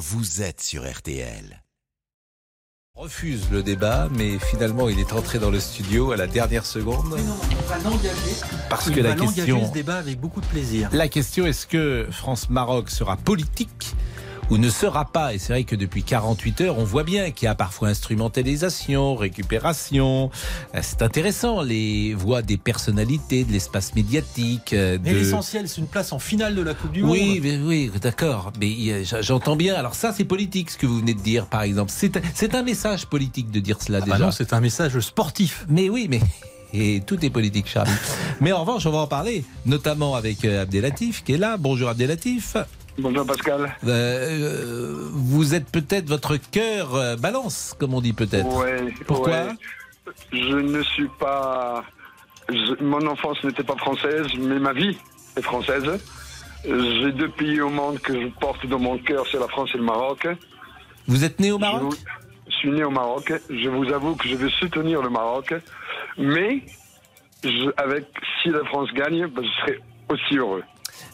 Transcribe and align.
vous 0.00 0.40
êtes 0.40 0.62
sur 0.62 0.90
RTL. 0.90 1.62
refuse 2.94 3.50
le 3.50 3.62
débat, 3.62 4.08
mais 4.16 4.38
finalement 4.38 4.88
il 4.88 4.98
est 4.98 5.12
entré 5.12 5.38
dans 5.38 5.50
le 5.50 5.60
studio 5.60 6.12
à 6.12 6.16
la 6.16 6.26
dernière 6.26 6.64
seconde. 6.64 7.04
Mais 7.14 7.22
non, 7.22 7.36
on 7.38 7.68
va 7.68 7.78
l'engager. 7.78 8.34
Parce 8.70 8.86
Il 8.86 8.94
que 8.94 9.00
la 9.00 9.14
va 9.14 9.26
question, 9.26 9.66
ce 9.68 9.72
débat 9.72 9.96
avec 9.96 10.18
beaucoup 10.18 10.40
de 10.40 10.46
plaisir. 10.46 10.88
la 10.92 11.08
question 11.08 11.46
est-ce 11.46 11.66
que 11.66 12.08
France-Maroc 12.10 12.88
sera 12.90 13.18
politique 13.18 13.94
ou 14.50 14.58
ne 14.58 14.68
sera 14.68 15.04
pas 15.04 15.32
Et 15.34 15.38
c'est 15.38 15.52
vrai 15.52 15.64
que 15.64 15.76
depuis 15.76 16.02
48 16.02 16.60
heures, 16.62 16.78
on 16.78 16.84
voit 16.84 17.04
bien 17.04 17.30
qu'il 17.30 17.46
y 17.46 17.48
a 17.48 17.54
parfois 17.54 17.88
instrumentalisation, 17.88 19.14
récupération. 19.14 20.30
Euh, 20.74 20.80
C'est 20.82 21.02
intéressant, 21.02 21.62
les 21.62 22.14
voix 22.14 22.42
des 22.42 22.56
personnalités, 22.56 23.44
de 23.44 23.52
l'espace 23.52 23.94
médiatique. 23.94 24.72
euh, 24.72 24.98
Mais 25.02 25.12
l'essentiel, 25.14 25.68
c'est 25.68 25.80
une 25.80 25.86
place 25.86 26.12
en 26.12 26.18
finale 26.18 26.54
de 26.54 26.62
la 26.62 26.74
Coupe 26.74 26.92
du 26.92 27.02
Oui, 27.02 27.34
Monde. 27.34 27.38
mais 27.42 27.56
oui, 27.58 27.90
d'accord. 28.00 28.52
Mais 28.60 29.04
j'entends 29.22 29.56
bien. 29.56 29.74
Alors 29.74 29.94
ça, 29.94 30.12
c'est 30.12 30.24
politique, 30.24 30.70
ce 30.70 30.78
que 30.78 30.86
vous 30.86 30.98
venez 30.98 31.14
de 31.14 31.20
dire, 31.20 31.46
par 31.46 31.62
exemple. 31.62 31.92
C'est 32.34 32.54
un 32.54 32.62
message 32.62 33.06
politique 33.06 33.50
de 33.50 33.60
dire 33.60 33.78
cela 33.80 33.98
Ah 34.02 34.06
bah 34.06 34.12
déjà. 34.14 34.24
non, 34.26 34.30
c'est 34.32 34.52
un 34.52 34.60
message 34.60 34.98
sportif. 35.00 35.64
Mais 35.68 35.88
oui, 35.88 36.06
mais 36.10 36.20
et 36.72 37.00
tout 37.06 37.24
est 37.24 37.30
politique, 37.30 37.66
Charlie. 37.68 37.90
mais 38.40 38.52
en 38.52 38.60
revanche, 38.60 38.86
on 38.86 38.90
va 38.90 38.98
en 38.98 39.06
parler, 39.06 39.44
notamment 39.66 40.14
avec 40.14 40.44
euh, 40.44 40.62
Abdelatif 40.62 41.24
qui 41.24 41.32
est 41.34 41.38
là. 41.38 41.56
Bonjour 41.56 41.88
Abdelatif. 41.88 42.56
Bonjour 43.00 43.26
Pascal. 43.26 43.74
Euh, 43.86 43.88
euh, 43.88 45.08
vous 45.12 45.54
êtes 45.54 45.70
peut-être 45.70 46.08
votre 46.08 46.36
cœur 46.36 46.94
euh, 46.94 47.16
balance, 47.16 47.74
comme 47.78 47.94
on 47.94 48.00
dit 48.00 48.12
peut-être. 48.12 48.46
Ouais, 48.46 48.92
Pourquoi 49.06 49.30
ouais. 49.46 49.52
Je 50.32 50.56
ne 50.56 50.82
suis 50.82 51.08
pas. 51.18 51.84
je- 52.48 52.82
Mon 52.82 53.06
enfance 53.06 53.42
n'était 53.44 53.62
pas 53.64 53.76
française, 53.76 54.26
mais 54.38 54.58
ma 54.58 54.72
vie 54.72 54.96
est 55.36 55.42
française. 55.42 55.84
J'ai 56.64 57.12
deux 57.12 57.30
pays 57.30 57.60
au 57.62 57.70
monde 57.70 57.98
que 58.00 58.12
je 58.20 58.26
porte 58.38 58.66
dans 58.66 58.78
mon 58.78 58.98
cœur, 58.98 59.24
c'est 59.30 59.38
la 59.38 59.48
France 59.48 59.70
et 59.74 59.78
le 59.78 59.84
Maroc. 59.84 60.28
Vous 61.08 61.24
êtes 61.24 61.40
né 61.40 61.50
au 61.52 61.56
Je 61.56 61.60
Maroc? 61.60 61.82
Vous- 61.82 61.96
Je 62.48 62.54
suis 62.56 62.70
né 62.70 62.84
au 62.84 62.90
Maroc. 62.90 63.32
Je 63.48 63.68
vous 63.68 63.90
avoue 63.92 64.14
que 64.16 64.28
je 64.28 64.34
vais 64.34 64.50
soutenir 64.58 65.00
le 65.00 65.08
Maroc, 65.08 65.54
mais 66.18 66.62
je- 67.42 67.70
avec 67.78 68.04
si 68.42 68.50
la 68.50 68.64
France 68.64 68.90
gagne, 68.92 69.26
ben, 69.28 69.42
je 69.42 69.60
serai 69.62 69.80
aussi 70.10 70.36
heureux. 70.36 70.62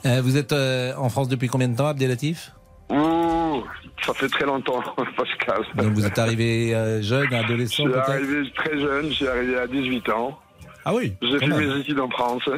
Euh, 0.07 0.21
Vous 0.23 0.37
êtes 0.37 0.53
euh, 0.53 0.93
en 0.97 1.09
France 1.09 1.29
depuis 1.29 1.49
combien 1.49 1.69
de 1.69 1.77
temps, 1.77 1.87
Abdelatif? 1.89 2.53
Ouh, 2.91 3.63
ça 4.05 4.15
fait 4.15 4.29
très 4.29 4.47
longtemps, 4.47 4.81
Pascal. 5.17 5.63
Donc 5.77 5.93
vous 5.95 6.07
êtes 6.07 6.19
arrivé 6.19 6.75
euh, 6.75 7.03
jeune, 7.03 7.27
Je 7.31 7.35
adolescent 7.37 7.75
suis 7.83 7.85
peut-être? 7.93 8.11
arrivé 8.11 8.53
très 8.55 8.79
jeune, 8.79 9.09
je 9.09 9.15
suis 9.15 9.27
arrivé 9.29 9.59
à 9.59 9.67
18 9.67 10.09
ans. 10.11 10.39
Ah 10.85 10.95
oui 10.95 11.15
J'ai 11.21 11.39
fait 11.39 11.47
même. 11.49 11.67
mes 11.69 11.81
études 11.81 11.99
en 11.99 12.09
France. 12.11 12.49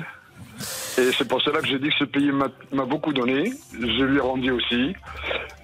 Et 0.98 1.12
c'est 1.16 1.26
pour 1.26 1.40
cela 1.40 1.60
que 1.60 1.68
j'ai 1.68 1.78
dit 1.78 1.88
que 1.88 1.94
ce 2.00 2.04
pays 2.04 2.30
m'a 2.32 2.84
beaucoup 2.84 3.12
donné. 3.12 3.52
Je 3.72 4.04
lui 4.04 4.16
ai 4.16 4.20
rendu 4.20 4.50
aussi. 4.50 4.92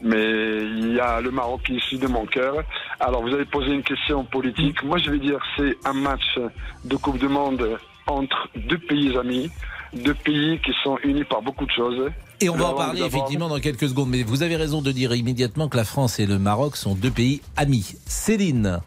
Mais 0.00 0.22
il 0.62 0.94
y 0.94 1.00
a 1.00 1.20
le 1.20 1.30
Maroc 1.32 1.62
qui 1.66 1.74
est 1.74 1.78
ici 1.78 1.98
de 1.98 2.06
mon 2.06 2.24
cœur. 2.24 2.62
Alors 3.00 3.20
vous 3.22 3.34
avez 3.34 3.44
posé 3.44 3.72
une 3.72 3.82
question 3.82 4.24
politique. 4.24 4.82
Moi 4.84 4.96
je 4.98 5.10
vais 5.10 5.18
dire 5.18 5.38
c'est 5.56 5.76
un 5.84 5.92
match 5.94 6.38
de 6.84 6.96
Coupe 6.96 7.18
du 7.18 7.28
Monde 7.28 7.78
entre 8.06 8.48
deux 8.54 8.78
pays 8.78 9.16
amis, 9.18 9.50
deux 9.94 10.14
pays 10.14 10.60
qui 10.64 10.72
sont 10.82 10.98
unis 11.04 11.24
par 11.24 11.42
beaucoup 11.42 11.66
de 11.66 11.70
choses. 11.70 12.10
Et 12.40 12.48
on 12.48 12.56
va 12.56 12.66
en 12.66 12.74
parler 12.74 13.02
effectivement 13.02 13.48
dans 13.48 13.60
quelques 13.60 13.88
secondes. 13.88 14.10
Mais 14.10 14.22
vous 14.22 14.42
avez 14.42 14.56
raison 14.56 14.82
de 14.82 14.92
dire 14.92 15.14
immédiatement 15.14 15.68
que 15.68 15.76
la 15.76 15.84
France 15.84 16.18
et 16.18 16.26
le 16.26 16.38
Maroc 16.38 16.76
sont 16.76 16.94
deux 16.94 17.10
pays 17.10 17.40
amis. 17.56 17.94
Céline, 18.06 18.80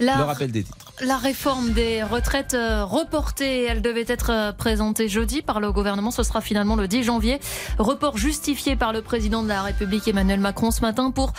le 0.00 0.24
rappel 0.24 0.50
des 0.50 0.64
titres. 0.64 0.87
La 1.00 1.16
réforme 1.16 1.72
des 1.72 2.02
retraites 2.02 2.54
euh, 2.54 2.84
reportée, 2.84 3.64
elle 3.64 3.82
devait 3.82 4.04
être 4.08 4.30
euh, 4.30 4.52
présentée 4.52 5.08
jeudi 5.08 5.42
par 5.42 5.60
le 5.60 5.72
gouvernement. 5.72 6.10
Ce 6.10 6.22
sera 6.22 6.40
finalement 6.40 6.76
le 6.76 6.88
10 6.88 7.04
janvier. 7.04 7.40
Report 7.78 8.16
justifié 8.16 8.76
par 8.76 8.92
le 8.92 9.02
président 9.02 9.42
de 9.42 9.48
la 9.48 9.62
République 9.62 10.08
Emmanuel 10.08 10.40
Macron 10.40 10.70
ce 10.70 10.80
matin 10.80 11.10
pour 11.10 11.32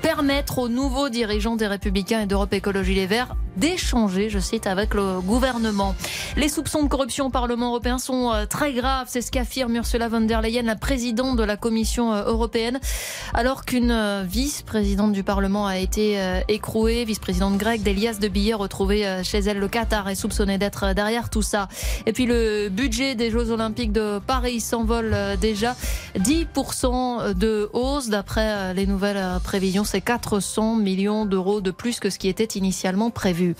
permettre 0.00 0.58
aux 0.58 0.68
nouveaux 0.68 1.08
dirigeants 1.08 1.56
des 1.56 1.66
Républicains 1.66 2.22
et 2.22 2.26
d'Europe 2.26 2.52
Écologie 2.52 2.94
Les 2.94 3.06
Verts 3.06 3.36
d'échanger, 3.56 4.30
je 4.30 4.38
cite, 4.38 4.66
avec 4.66 4.94
le 4.94 5.20
gouvernement. 5.20 5.94
Les 6.38 6.48
soupçons 6.48 6.82
de 6.82 6.88
corruption 6.88 7.26
au 7.26 7.30
Parlement 7.30 7.68
européen 7.68 7.98
sont 7.98 8.32
euh, 8.32 8.46
très 8.46 8.72
graves. 8.72 9.08
C'est 9.10 9.20
ce 9.20 9.30
qu'affirme 9.30 9.76
Ursula 9.76 10.08
von 10.08 10.22
der 10.22 10.40
Leyen, 10.40 10.62
la 10.62 10.74
présidente 10.74 11.36
de 11.36 11.42
la 11.42 11.58
Commission 11.58 12.14
européenne, 12.14 12.80
alors 13.34 13.66
qu'une 13.66 14.24
vice-présidente 14.24 15.12
du 15.12 15.22
Parlement 15.22 15.66
a 15.66 15.76
été 15.76 16.18
écrouée, 16.48 17.04
vice-présidente 17.04 17.58
grecque 17.58 17.82
d'Elias 17.82 18.18
de 18.18 18.28
Billet, 18.28 18.54
retrouvée 18.54 19.01
euh, 19.04 19.22
chez 19.22 19.38
elle. 19.38 19.58
Le 19.58 19.68
Qatar 19.68 20.08
est 20.08 20.14
soupçonné 20.14 20.58
d'être 20.58 20.84
euh, 20.84 20.94
derrière 20.94 21.30
tout 21.30 21.42
ça. 21.42 21.68
Et 22.06 22.12
puis 22.12 22.26
le 22.26 22.68
budget 22.68 23.14
des 23.14 23.30
Jeux 23.30 23.50
Olympiques 23.50 23.92
de 23.92 24.18
Paris 24.18 24.60
s'envole 24.60 25.12
euh, 25.12 25.36
déjà 25.36 25.76
10% 26.18 27.34
de 27.34 27.70
hausse. 27.72 28.08
D'après 28.08 28.74
les 28.74 28.86
nouvelles 28.86 29.24
prévisions, 29.42 29.84
c'est 29.84 30.00
400 30.00 30.76
millions 30.76 31.26
d'euros 31.26 31.60
de 31.60 31.70
plus 31.70 32.00
que 32.00 32.10
ce 32.10 32.18
qui 32.18 32.28
était 32.28 32.58
initialement 32.58 33.10
prévu. 33.10 33.54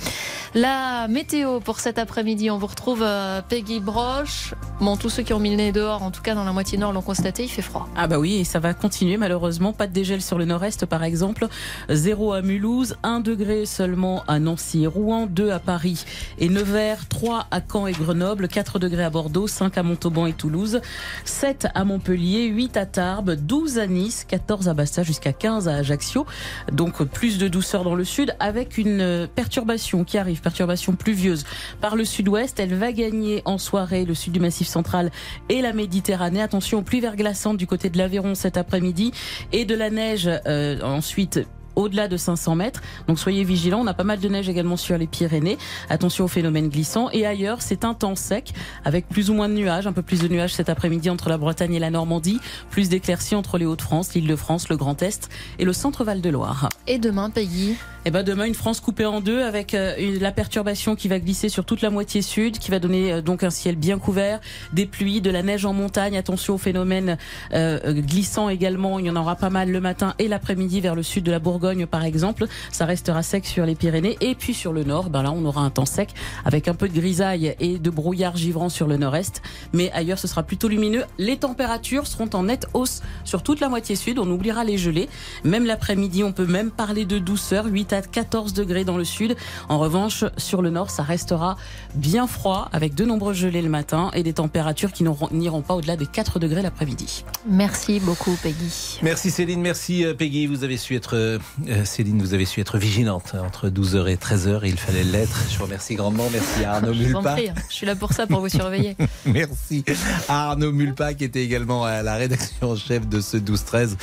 La 0.55 1.09
météo 1.09 1.61
pour 1.61 1.81
cet 1.81 1.99
après-midi, 1.99 2.51
on 2.51 2.59
vous 2.59 2.67
retrouve 2.67 3.05
Peggy 3.49 3.81
Broche. 3.81 4.55
Bon, 4.81 4.97
tous 4.97 5.09
ceux 5.09 5.23
qui 5.23 5.33
ont 5.33 5.39
mis 5.39 5.51
le 5.51 5.57
nez 5.57 5.73
dehors, 5.73 6.03
en 6.03 6.11
tout 6.11 6.23
cas 6.23 6.35
dans 6.35 6.45
la 6.45 6.53
moitié 6.53 6.77
nord, 6.77 6.93
l'ont 6.93 7.03
constaté, 7.03 7.45
il 7.45 7.49
fait 7.49 7.63
froid. 7.63 7.89
Ah 7.97 8.07
bah 8.07 8.19
oui, 8.19 8.37
et 8.37 8.45
ça 8.45 8.59
va 8.59 8.75
continuer 8.75 9.17
malheureusement. 9.17 9.73
Pas 9.73 9.87
de 9.87 9.93
dégel 9.93 10.21
sur 10.21 10.39
le 10.39 10.45
nord-est 10.45 10.87
par 10.87 11.05
exemple. 11.05 11.47
0 11.89 12.33
à 12.33 12.43
Mulhouse, 12.43 12.97
1 13.03 13.21
degré 13.21 13.67
seulement 13.67 14.25
à 14.29 14.39
Nancy 14.39 14.87
Rouen, 14.87 15.27
2 15.33 15.51
à 15.51 15.59
Paris 15.59 16.05
et 16.39 16.49
Nevers, 16.49 17.09
3 17.09 17.47
à 17.51 17.61
Caen 17.61 17.87
et 17.87 17.93
Grenoble, 17.93 18.49
4 18.49 18.79
degrés 18.79 19.05
à 19.05 19.11
Bordeaux, 19.11 19.47
5 19.47 19.77
à 19.79 19.83
Montauban 19.83 20.27
et 20.27 20.33
Toulouse, 20.33 20.81
7 21.25 21.69
à 21.75 21.85
Montpellier, 21.85 22.47
8 22.47 22.77
à 22.77 22.87
Tarbes, 22.87 23.35
12 23.35 23.79
à 23.79 23.87
Nice, 23.87 24.25
14 24.29 24.69
à 24.69 24.75
Bastia 24.75 25.03
jusqu'à 25.03 25.33
15 25.33 25.69
à 25.69 25.77
Ajaccio. 25.77 26.27
Donc 26.73 27.03
plus 27.03 27.39
de 27.39 27.49
douceur 27.49 27.85
dans 27.85 27.95
le 27.95 28.05
sud 28.05 28.35
avec 28.41 28.79
une 28.79 29.29
perturbation 29.35 30.05
qui 30.05 30.19
arrive, 30.19 30.41
perturbation 30.41 30.95
pluvieuse 30.95 31.45
par 31.81 31.97
le 31.97 32.05
sud-ouest. 32.05 32.61
Elle 32.61 32.75
va 32.75 32.93
gagner 32.93 33.43
en 33.45 33.59
soirée 33.59 34.05
le 34.05 34.15
sud 34.15 34.33
du 34.33 34.41
massif 34.41 34.69
central 34.69 35.11
et 35.49 35.63
la 35.63 35.73
Méditerranée. 35.73 36.43
Attention 36.43 36.79
aux 36.79 36.83
pluies 36.83 37.01
verglaçantes 37.01 37.57
du 37.57 37.67
côté 37.67 37.91
de 37.91 37.99
l'Aveyron 37.99 38.35
cet 38.35 38.57
après-midi 38.57 39.13
et 39.53 39.65
de 39.65 39.75
la 39.75 39.91
neige 39.91 40.29
euh, 40.47 40.81
ensuite 40.83 41.41
au-delà 41.77 42.09
de 42.09 42.17
500 42.17 42.55
mètres. 42.55 42.83
Donc 43.09 43.19
soyez 43.19 43.45
vigilants. 43.45 43.81
On 43.81 43.87
a 43.87 43.95
pas 43.95 44.05
mal 44.05 44.21
de 44.21 44.29
neige 44.29 44.49
également 44.49 44.77
sur 44.77 44.97
les 44.99 45.07
Pyrénées. 45.07 45.59
Attention 45.89 46.25
aux 46.25 46.29
phénomènes 46.29 46.69
glissants. 46.69 47.11
Et 47.13 47.27
ailleurs, 47.27 47.63
c'est 47.63 47.85
un 47.85 47.95
temps 47.95 48.17
sec 48.17 48.53
avec 48.85 49.09
plus 49.09 49.31
ou 49.31 49.35
moins 49.35 49.49
de 49.49 49.55
nuages. 49.55 49.87
Un 49.87 49.93
peu 49.93 50.03
plus 50.03 50.21
de 50.21 50.29
nuages 50.29 50.55
cet 50.55 50.69
après-midi 50.69 51.11
entre 51.11 51.29
la 51.29 51.39
Bretagne 51.39 51.75
et 51.75 51.79
la 51.79 51.91
Normandie. 51.91 52.41
Plus 52.71 52.89
d'éclaircies 52.89 53.35
entre 53.35 53.59
les 53.59 53.67
Hauts-de-France, 53.67 54.15
l'Île-de-France, 54.15 54.69
le 54.69 54.77
Grand 54.77 55.03
Est 55.03 55.29
et 55.59 55.65
le 55.65 55.73
centre-Val 55.73 56.21
de 56.21 56.31
Loire. 56.31 56.69
Et 56.87 56.99
demain, 56.99 57.31
Peggy? 57.31 57.77
Et 58.05 58.11
ben 58.11 58.25
demain 58.25 58.47
une 58.47 58.55
France 58.55 58.81
coupée 58.81 59.07
en 59.07 59.21
deux 59.21 59.43
avec 59.43 59.75
euh, 59.75 59.95
la 60.21 60.33
perturbation 60.33 60.97
qui 60.97 61.07
va 61.07 61.21
glisser 61.21 61.49
sur 61.49 61.65
toute 61.65 61.83
la 61.83 61.91
moitié 61.91 62.21
sud, 62.21 62.59
qui 62.59 62.73
va 62.73 62.81
donner 62.81 63.13
euh, 63.13 63.23
donc 63.23 63.45
un 63.45 63.51
ciel 63.51 63.77
bien 63.77 64.01
couvert, 64.01 64.41
des 64.73 64.87
pluies, 64.87 65.21
de 65.21 65.31
la 65.31 65.45
neige 65.45 65.65
en 65.65 65.73
montagne. 65.73 66.17
Attention 66.17 66.55
aux 66.55 66.59
phénomènes 66.59 67.17
euh, 67.53 67.93
glissants 67.93 68.49
également. 68.49 68.99
Il 68.99 69.07
y 69.07 69.11
en 69.11 69.15
aura 69.15 69.37
pas 69.37 69.51
mal 69.51 69.71
le 69.71 69.81
matin 69.81 70.15
et 70.19 70.27
l'après-midi 70.27 70.81
vers 70.81 70.97
le 70.97 71.05
sud 71.05 71.23
de 71.23 71.31
la 71.31 71.39
Bourgogne 71.39 71.62
par 71.91 72.05
exemple. 72.05 72.47
Ça 72.71 72.87
restera 72.87 73.23
sec 73.23 73.47
sur 73.47 73.65
les 73.65 73.75
Pyrénées 73.75 74.17
et 74.21 74.35
puis 74.35 74.53
sur 74.53 74.73
le 74.73 74.85
nord. 74.85 75.11
Ben 75.11 75.23
là 75.23 75.33
on 75.33 75.45
aura 75.45 75.63
un 75.63 75.71
temps 75.71 75.87
sec 75.87 76.11
avec 76.45 76.67
un 76.69 76.75
peu 76.75 76.89
de 76.89 76.95
grisaille 76.95 77.55
et 77.61 77.79
de 77.79 77.91
brouillard 77.91 78.37
givrant 78.37 78.69
sur 78.69 78.89
le 78.89 78.97
nord-est. 78.97 79.43
Mais 79.73 79.91
ailleurs 79.93 80.19
ce 80.19 80.27
sera 80.27 80.43
plutôt 80.43 80.69
lumineux. 80.69 81.05
Les 81.19 81.37
températures 81.37 82.07
seront 82.07 82.31
en 82.35 82.45
nette 82.45 82.67
hausse 82.75 83.03
sur 83.25 83.43
toute 83.43 83.61
la 83.61 83.69
moitié 83.69 83.95
sud. 83.97 84.19
On 84.19 84.29
oubliera 84.31 84.65
les 84.65 84.77
gelées. 84.77 85.09
Même 85.45 85.65
l'après-midi, 85.65 86.25
on 86.25 86.33
peut 86.33 86.47
même 86.47 86.71
parler 86.71 87.05
de 87.05 87.19
douceur, 87.19 87.67
8 87.67 87.93
à 87.93 88.03
14 88.03 88.53
degrés 88.53 88.85
dans 88.85 88.97
le 88.97 89.05
sud. 89.05 89.37
En 89.69 89.79
revanche, 89.79 90.25
sur 90.37 90.63
le 90.63 90.71
nord, 90.71 90.91
ça 90.91 91.03
restera 91.03 91.57
bien 91.95 92.27
froid 92.27 92.69
avec 92.73 92.95
de 92.95 93.05
nombreux 93.05 93.35
gelées 93.35 93.63
le 93.63 93.69
matin 93.69 94.11
et 94.15 94.23
des 94.23 94.33
températures 94.33 94.93
qui 94.93 95.05
n'iront 95.05 95.63
pas 95.63 95.75
au-delà 95.75 95.97
des 95.97 96.07
4 96.07 96.39
degrés 96.39 96.63
l'après-midi. 96.63 97.25
Merci 97.49 98.01
beaucoup, 98.01 98.37
Peggy. 98.43 98.99
Merci 99.03 99.31
Céline, 99.31 99.61
merci 99.61 100.05
euh, 100.05 100.15
Peggy. 100.15 100.47
Vous 100.47 100.65
avez 100.65 100.77
su 100.77 100.97
être, 100.97 101.17
euh, 101.17 101.39
Céline, 101.85 102.21
vous 102.21 102.35
avez 102.35 102.45
su 102.45 102.61
être 102.61 102.79
vigilante 102.79 103.35
entre 103.35 103.69
12h 103.69 104.09
et 104.09 104.17
13h. 104.17 104.61
Il 104.65 104.79
fallait 104.79 105.05
l'être. 105.05 105.45
Je 105.51 105.59
vous 105.59 105.65
remercie 105.65 105.95
grandement. 105.95 106.29
Merci 106.33 106.65
à 106.65 106.75
Arnaud 106.75 106.93
Je 106.93 107.03
vous 107.05 107.15
en 107.15 107.21
Mulpa. 107.23 107.33
prie, 107.33 107.49
hein. 107.51 107.55
je 107.69 107.75
suis 107.75 107.87
là 107.87 107.95
pour 107.95 108.13
ça, 108.13 108.27
pour 108.27 108.41
vous 108.41 108.49
surveiller. 108.49 108.97
Merci 109.27 109.85
à 110.29 110.51
Arnaud 110.51 110.73
Mulpa 110.73 111.15
qui 111.15 111.25
était 111.25 111.43
également 111.45 111.85
à 111.85 112.03
la 112.03 112.15
rédaction 112.17 112.71
en 112.71 112.77
chef 112.77 113.07
de 113.09 113.21
ce 113.21 113.37
12-13. 113.37 113.97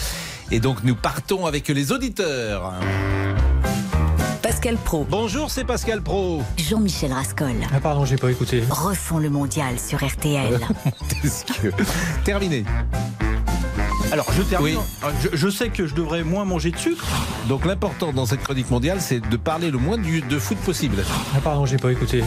Et 0.52 0.60
donc 0.60 0.84
nous 0.84 0.96
partons 0.96 1.46
avec 1.46 1.68
les 1.68 1.92
auditeurs. 1.92 2.74
Pascal 4.42 4.78
Pro, 4.78 5.06
Bonjour, 5.10 5.52
c'est 5.52 5.64
Pascal 5.64 6.02
Pro. 6.02 6.42
Jean-Michel 6.58 7.14
Rascol. 7.14 7.54
Ah 7.74 7.80
pardon, 7.80 8.06
j'ai 8.06 8.16
pas 8.18 8.32
écouté. 8.32 8.64
Refont 8.70 9.20
le 9.20 9.30
mondial 9.30 9.80
sur 9.80 10.04
RTL. 10.06 10.60
Terminé. 12.26 12.64
Alors, 14.12 14.26
je 14.34 14.42
termine. 14.42 14.76
Oui. 14.78 14.82
Alors, 15.04 15.14
Je, 15.22 15.30
je 15.38 15.50
sais 15.50 15.70
que 15.70 15.86
je 15.88 15.94
devrais 15.94 16.24
moins 16.24 16.46
manger 16.46 16.72
de 16.72 16.78
sucre. 16.78 17.06
Donc 17.48 17.66
l'important 17.66 18.12
dans 18.12 18.26
cette 18.26 18.42
chronique 18.44 18.70
mondiale, 18.72 19.00
c'est 19.02 19.20
de 19.20 19.38
parler 19.38 19.70
le 19.72 19.78
moins 19.78 19.98
du- 19.98 20.22
de 20.22 20.40
foot 20.40 20.58
possible. 20.60 21.04
Ah 21.36 21.40
pardon, 21.44 21.66
j'ai 21.66 21.78
pas 21.78 21.92
écouté. 21.92 22.24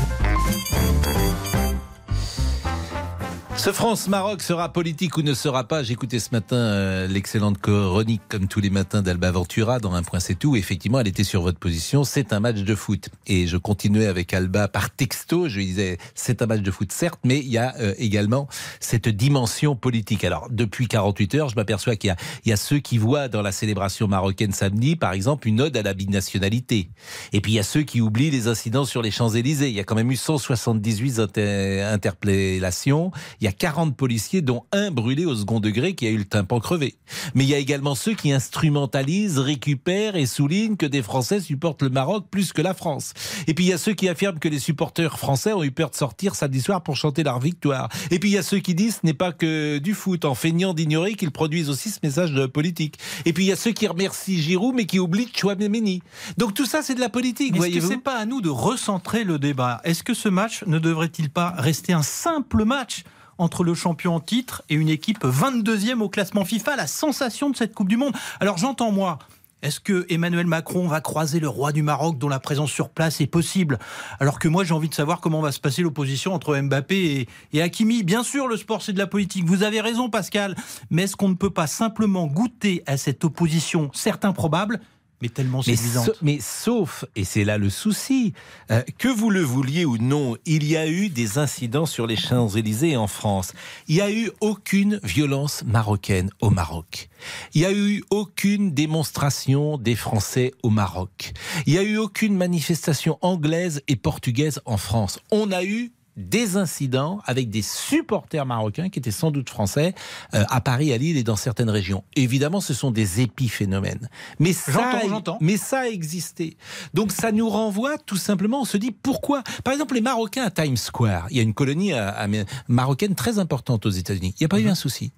Ce 3.62 3.70
France-Maroc 3.70 4.43
sera 4.43 4.73
politique 4.73 5.17
ou 5.17 5.23
ne 5.23 5.35
sera 5.35 5.62
pas 5.69 5.85
J'écoutais 5.85 6.19
ce 6.19 6.31
matin 6.32 6.56
euh, 6.56 7.06
l'excellente 7.06 7.59
chronique, 7.59 8.23
comme 8.29 8.49
tous 8.49 8.59
les 8.59 8.70
matins, 8.70 9.03
d'Alba 9.03 9.31
Ventura 9.31 9.79
dans 9.79 9.94
Un 9.94 10.03
point 10.03 10.19
c'est 10.19 10.35
tout. 10.35 10.56
Effectivement, 10.56 10.99
elle 10.99 11.06
était 11.06 11.23
sur 11.23 11.43
votre 11.43 11.61
position. 11.61 12.03
C'est 12.03 12.32
un 12.32 12.41
match 12.41 12.56
de 12.56 12.75
foot. 12.75 13.09
Et 13.29 13.47
je 13.47 13.56
continuais 13.56 14.06
avec 14.06 14.35
Alba 14.35 14.67
par 14.67 14.91
texto. 14.91 15.49
Je 15.49 15.59
lui 15.59 15.67
disais, 15.67 15.99
c'est 16.17 16.43
un 16.43 16.47
match 16.47 16.62
de 16.62 16.73
foot, 16.73 16.91
certes, 16.91 17.20
mais 17.23 17.38
il 17.38 17.53
y 17.53 17.59
a 17.59 17.76
euh, 17.79 17.94
également 17.99 18.49
cette 18.81 19.09
dimension 19.09 19.76
politique. 19.76 20.25
Alors, 20.25 20.49
depuis 20.50 20.88
48 20.88 21.35
heures, 21.37 21.49
je 21.49 21.55
m'aperçois 21.55 21.94
qu'il 21.94 22.12
y 22.44 22.49
y 22.50 22.53
a 22.53 22.56
ceux 22.56 22.81
qui 22.81 22.99
voient 22.99 23.29
dans 23.29 23.43
la 23.43 23.53
célébration 23.53 24.08
marocaine 24.08 24.50
samedi, 24.50 24.97
par 24.97 25.12
exemple, 25.12 25.47
une 25.47 25.61
ode 25.61 25.76
à 25.76 25.82
la 25.82 25.94
binationalité. 25.94 26.91
Et 27.32 27.41
puis, 27.41 27.53
il 27.53 27.55
y 27.55 27.61
a 27.61 27.62
ceux 27.62 27.82
qui 27.82 28.00
oublient 28.00 28.32
les 28.32 28.49
incidents 28.49 28.87
sur 28.87 29.03
les 29.03 29.12
Champs-Élysées. 29.12 29.69
Il 29.69 29.75
y 29.76 29.81
a 29.81 29.85
quand 29.85 29.94
même 29.94 30.11
eu 30.11 30.17
178 30.17 31.20
inter 31.20 31.82
interpellations. 31.82 33.12
40 33.53 33.97
policiers, 33.97 34.43
dont 34.43 34.65
un 34.73 34.91
brûlé 34.91 35.25
au 35.25 35.35
second 35.35 35.61
degré 35.61 35.95
qui 35.95 36.07
a 36.07 36.11
eu 36.11 36.19
le 36.19 36.25
tympan 36.25 36.61
crevé. 36.61 36.97
Mais 37.35 37.45
il 37.45 37.51
y 37.51 37.55
a 37.55 37.59
également 37.59 37.95
ceux 37.95 38.15
qui 38.15 38.33
instrumentalisent, 38.33 39.39
récupèrent 39.39 40.17
et 40.17 40.27
soulignent 40.27 40.77
que 40.77 40.87
des 40.87 41.03
Français 41.03 41.41
supportent 41.41 41.83
le 41.83 41.91
Maroc 41.91 42.27
plus 42.31 42.53
que 42.53 42.63
la 42.63 42.75
France. 42.75 43.13
Et 43.47 43.55
puis 43.55 43.65
il 43.65 43.69
y 43.69 43.73
a 43.73 43.79
ceux 43.79 43.95
qui 43.95 44.09
affirment 44.09 44.39
que 44.39 44.49
les 44.49 44.59
supporters 44.59 45.19
français 45.19 45.53
ont 45.53 45.63
eu 45.63 45.71
peur 45.71 45.91
de 45.91 45.97
sortir 45.97 46.35
samedi 46.35 46.61
soir 46.61 46.83
pour 46.83 46.97
chanter 46.97 47.23
leur 47.23 47.41
victoire. 47.41 47.89
Et 48.11 48.19
puis 48.19 48.31
il 48.31 48.33
y 48.33 48.39
a 48.39 48.43
ceux 48.43 48.59
qui 48.59 48.75
disent 48.75 49.01
ce 49.03 49.07
n'est 49.07 49.15
pas 49.15 49.33
que 49.33 49.79
du 49.79 49.95
foot, 49.95 50.25
en 50.25 50.35
feignant 50.35 50.75
d'ignorer 50.75 51.15
qu'ils 51.15 51.31
produisent 51.31 51.71
aussi 51.71 51.91
ce 51.91 51.99
message 52.03 52.33
de 52.33 52.47
politique. 52.47 52.99
Et 53.25 53.33
puis 53.33 53.45
il 53.45 53.49
y 53.49 53.53
a 53.53 53.57
ceux 53.57 53.73
qui 53.73 53.87
remercient 53.87 54.39
Giroud 54.39 54.75
mais 54.75 54.87
qui 54.87 54.99
oublient 54.99 55.31
Chouameni. 55.35 56.03
Donc 56.39 56.55
tout 56.55 56.67
ça 56.67 56.83
c'est 56.83 56.95
de 56.95 57.01
la 57.01 57.09
politique, 57.09 57.57
Est-ce 57.57 57.75
que 57.75 57.81
c'est 57.81 57.99
pas 57.99 58.19
à 58.19 58.27
nous 58.27 58.41
de 58.41 58.49
recentrer 58.49 59.25
le 59.25 59.39
débat? 59.39 59.81
Est-ce 59.85 60.03
que 60.03 60.15
ce 60.15 60.29
match 60.29 60.65
ne 60.67 60.79
devrait-il 60.79 61.31
pas 61.31 61.55
rester 61.57 61.93
un 61.93 62.03
simple 62.03 62.65
match? 62.65 63.05
Entre 63.43 63.65
le 63.65 63.75
champion 63.75 64.15
en 64.15 64.21
titre 64.21 64.62
et 64.69 64.75
une 64.75 64.89
équipe 64.89 65.25
22e 65.25 66.00
au 66.00 66.09
classement 66.09 66.44
FIFA, 66.44 66.77
la 66.77 66.87
sensation 66.87 67.50
de 67.50 67.56
cette 67.56 67.75
Coupe 67.75 67.89
du 67.89 67.97
Monde. 67.97 68.15
Alors 68.39 68.56
j'entends 68.56 68.93
moi, 68.93 69.19
est-ce 69.62 69.81
que 69.81 70.06
Emmanuel 70.09 70.47
Macron 70.47 70.87
va 70.87 71.00
croiser 71.00 71.41
le 71.41 71.49
roi 71.49 71.73
du 71.73 71.83
Maroc 71.83 72.19
dont 72.19 72.29
la 72.29 72.39
présence 72.39 72.71
sur 72.71 72.89
place 72.89 73.21
est 73.21 73.27
possible? 73.27 73.79
Alors 74.21 74.39
que 74.39 74.47
moi 74.47 74.62
j'ai 74.62 74.75
envie 74.75 74.89
de 74.89 74.94
savoir 74.94 75.21
comment 75.21 75.41
va 75.41 75.50
se 75.50 75.61
passer 75.61 75.83
l'opposition 75.83 76.33
entre 76.33 76.56
Mbappé 76.56 76.97
et, 76.97 77.29
et 77.53 77.62
Hakimi. 77.62 78.05
Bien 78.05 78.23
sûr 78.23 78.47
le 78.47 78.56
sport 78.56 78.81
c'est 78.81 78.93
de 78.93 78.99
la 78.99 79.09
politique, 79.09 79.44
vous 79.44 79.65
avez 79.65 79.81
raison 79.81 80.09
Pascal, 80.09 80.55
mais 80.91 81.03
est-ce 81.03 81.17
qu'on 81.17 81.29
ne 81.29 81.35
peut 81.35 81.50
pas 81.50 81.67
simplement 81.67 82.29
goûter 82.29 82.85
à 82.87 82.97
cette 82.97 83.25
opposition, 83.25 83.91
certes 83.93 84.25
improbable, 84.25 84.81
mais 85.23 85.29
tellement 85.29 85.63
Mais, 85.67 85.77
séduisante 85.77 86.07
sa- 86.07 86.13
mais 86.21 86.39
sauf, 86.41 87.05
et 87.17 87.25
c'est 87.25 87.45
là 87.45 87.57
le 87.57 87.71
souci, 87.71 88.35
euh, 88.71 88.83
que 88.99 89.09
vous 89.09 89.31
le 89.31 89.41
vouliez 89.41 89.85
ou 89.85 89.97
non, 89.97 90.37
il 90.45 90.65
y 90.65 90.77
a 90.77 90.87
eu 90.89 91.09
des 91.09 91.39
incidents 91.39 91.87
sur 91.87 92.07
les 92.07 92.17
Champs-Élysées 92.17 92.97
en 92.97 93.07
France. 93.07 93.53
Il 93.89 93.95
n'y 93.95 94.01
a 94.03 94.11
eu 94.11 94.31
aucune 94.41 94.99
violence 95.05 95.63
marocaine 95.65 96.31
au 96.41 96.51
Maroc. 96.51 97.09
Il 97.55 97.61
n'y 97.61 97.67
a 97.67 97.73
eu 97.73 98.03
aucune 98.11 98.73
démonstration 98.75 99.79
des 99.79 99.95
Français 99.95 100.53
au 100.65 100.71
Maroc. 100.71 101.33
Il 101.67 101.75
n'y 101.75 101.79
a 101.79 101.83
eu 101.85 101.97
aucune 101.99 102.37
manifestation 102.37 103.17
anglaise 103.23 103.81
et 103.89 103.97
portugaise 103.97 104.61
en 104.65 104.77
France. 104.77 105.21
On 105.31 105.53
a 105.53 105.63
eu 105.65 105.93
des 106.17 106.56
incidents 106.56 107.20
avec 107.25 107.49
des 107.49 107.62
supporters 107.62 108.44
marocains 108.44 108.88
qui 108.91 108.99
étaient 108.99 109.11
sans 109.11 109.31
doute 109.31 109.49
français 109.49 109.94
euh, 110.35 110.44
à 110.49 110.61
Paris, 110.61 110.93
à 110.93 110.99
Lille 110.99 111.17
et 111.17 111.23
dans 111.23 111.37
certaines 111.37 111.70
régions. 111.70 112.05
Évidemment, 112.17 112.61
ce 112.61 112.75
sont 112.75 112.91
des 112.91 113.20
épiphénomènes. 113.20 114.09
Mais 114.38 114.53
ça, 114.53 115.00
j'entends. 115.09 115.38
mais 115.41 115.56
ça 115.56 115.81
a 115.81 115.87
existé. 115.87 116.56
Donc 116.93 117.12
ça 117.12 117.32
nous 117.32 117.49
renvoie 117.49 117.99
tout 117.99 118.17
simplement, 118.17 118.61
on 118.62 118.64
se 118.64 118.76
dit 118.76 118.91
pourquoi? 118.91 119.43
Par 119.64 119.73
exemple, 119.73 119.94
les 119.94 120.00
Marocains 120.00 120.44
à 120.44 120.50
Times 120.50 120.76
Square, 120.76 121.26
il 121.31 121.37
y 121.37 121.41
a 121.41 121.43
une 121.43 121.55
colonie 121.55 121.93
euh, 121.93 122.44
marocaine 122.69 123.15
très 123.15 123.38
importante 123.38 123.87
aux 123.87 123.91
États-Unis. 123.91 124.35
Il 124.38 124.43
n'y 124.43 124.47
a 124.47 124.49
pas 124.49 124.61
eu 124.61 124.69
un 124.69 124.75
souci. 124.75 125.12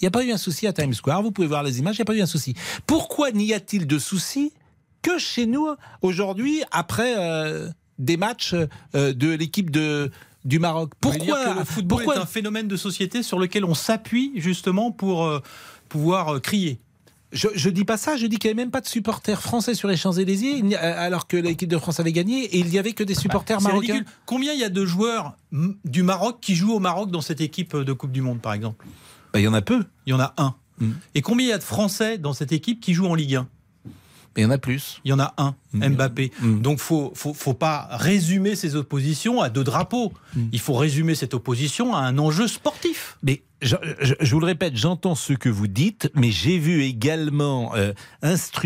Il 0.00 0.04
n'y 0.04 0.08
a 0.08 0.10
pas 0.10 0.24
eu 0.24 0.32
un 0.32 0.38
souci 0.38 0.66
à 0.66 0.72
Times 0.72 0.94
Square. 0.94 1.22
Vous 1.22 1.30
pouvez 1.30 1.46
voir 1.46 1.62
les 1.62 1.78
images, 1.78 1.96
il 1.96 2.00
n'y 2.00 2.02
a 2.02 2.06
pas 2.06 2.14
eu 2.14 2.22
un 2.22 2.26
souci. 2.26 2.54
Pourquoi 2.86 3.30
n'y 3.32 3.52
a-t-il 3.52 3.86
de 3.86 3.98
souci 3.98 4.52
que 5.02 5.18
chez 5.18 5.46
nous 5.46 5.68
aujourd'hui 6.02 6.62
après 6.72 7.14
euh, 7.18 7.68
des 7.98 8.16
matchs 8.16 8.54
euh, 8.94 9.12
de 9.12 9.30
l'équipe 9.30 9.70
de 9.70 10.10
du 10.44 10.58
Maroc 10.58 10.92
Pourquoi 11.00 11.54
le 11.54 11.64
football 11.64 11.98
pourquoi 12.04 12.16
est 12.16 12.22
un 12.22 12.26
phénomène 12.26 12.68
de 12.68 12.76
société 12.76 13.22
sur 13.22 13.38
lequel 13.38 13.64
on 13.64 13.74
s'appuie 13.74 14.32
justement 14.36 14.90
pour 14.92 15.24
euh, 15.24 15.40
pouvoir 15.88 16.36
euh, 16.36 16.40
crier? 16.40 16.80
Je, 17.32 17.46
je 17.54 17.70
dis 17.70 17.84
pas 17.84 17.96
ça, 17.96 18.16
je 18.16 18.26
dis 18.26 18.38
qu'il 18.38 18.48
n'y 18.48 18.54
avait 18.54 18.62
même 18.64 18.72
pas 18.72 18.80
de 18.80 18.88
supporters 18.88 19.40
français 19.40 19.74
sur 19.74 19.86
les 19.86 19.96
Champs-Élysées, 19.96 20.74
a- 20.76 21.00
alors 21.00 21.28
que 21.28 21.36
l'équipe 21.36 21.68
de 21.68 21.78
France 21.78 22.00
avait 22.00 22.12
gagné, 22.12 22.42
et 22.44 22.58
il 22.58 22.66
n'y 22.66 22.78
avait 22.78 22.92
que 22.92 23.04
des 23.04 23.14
supporters 23.14 23.60
C'est 23.60 23.68
marocains. 23.68 23.92
ridicule. 23.92 24.12
Combien 24.26 24.52
il 24.52 24.58
y 24.58 24.64
a 24.64 24.68
de 24.68 24.84
joueurs 24.84 25.36
du 25.84 26.02
Maroc 26.02 26.38
qui 26.40 26.56
jouent 26.56 26.72
au 26.74 26.80
Maroc 26.80 27.12
dans 27.12 27.20
cette 27.20 27.40
équipe 27.40 27.76
de 27.76 27.92
Coupe 27.92 28.10
du 28.10 28.20
Monde, 28.20 28.40
par 28.40 28.52
exemple? 28.52 28.84
Bah, 29.32 29.38
il 29.38 29.44
y 29.44 29.48
en 29.48 29.54
a 29.54 29.62
peu, 29.62 29.84
Il 30.06 30.10
y 30.10 30.12
en 30.12 30.18
a 30.18 30.34
un. 30.38 30.56
Mm. 30.80 30.90
Et 31.14 31.22
combien 31.22 31.46
il 31.46 31.50
y 31.50 31.52
a 31.52 31.58
de 31.58 31.62
Français 31.62 32.18
dans 32.18 32.32
cette 32.32 32.50
équipe 32.50 32.80
qui 32.80 32.94
jouent 32.94 33.06
en 33.06 33.14
Ligue 33.14 33.36
1 33.36 33.48
mais 34.36 34.42
il 34.42 34.44
y 34.44 34.46
en 34.46 34.50
a 34.50 34.58
plus. 34.58 35.00
Il 35.04 35.10
y 35.10 35.12
en 35.12 35.20
a 35.20 35.34
un, 35.38 35.54
Mm. 35.72 35.88
Mbappé. 35.90 36.32
Mm. 36.40 36.60
Donc 36.62 36.78
faut, 36.80 37.12
faut 37.14 37.32
faut 37.34 37.54
pas 37.54 37.88
résumer 37.92 38.56
ces 38.56 38.74
oppositions 38.76 39.40
à 39.40 39.48
deux 39.50 39.62
drapeaux. 39.64 40.12
Mm. 40.34 40.40
Il 40.52 40.58
faut 40.60 40.74
résumer 40.74 41.14
cette 41.14 41.34
opposition 41.34 41.94
à 41.94 42.00
un 42.00 42.18
enjeu 42.18 42.48
sportif. 42.48 43.16
Mais 43.22 43.42
je, 43.62 43.76
je- 44.00 44.14
je 44.20 44.34
vous 44.34 44.40
le 44.40 44.46
répète, 44.46 44.76
j'entends 44.76 45.14
ce 45.14 45.32
que 45.32 45.48
vous 45.48 45.66
dites, 45.68 46.10
mais 46.14 46.30
j'ai 46.32 46.58
vu 46.58 46.82
également 46.82 47.74
euh, 47.76 47.92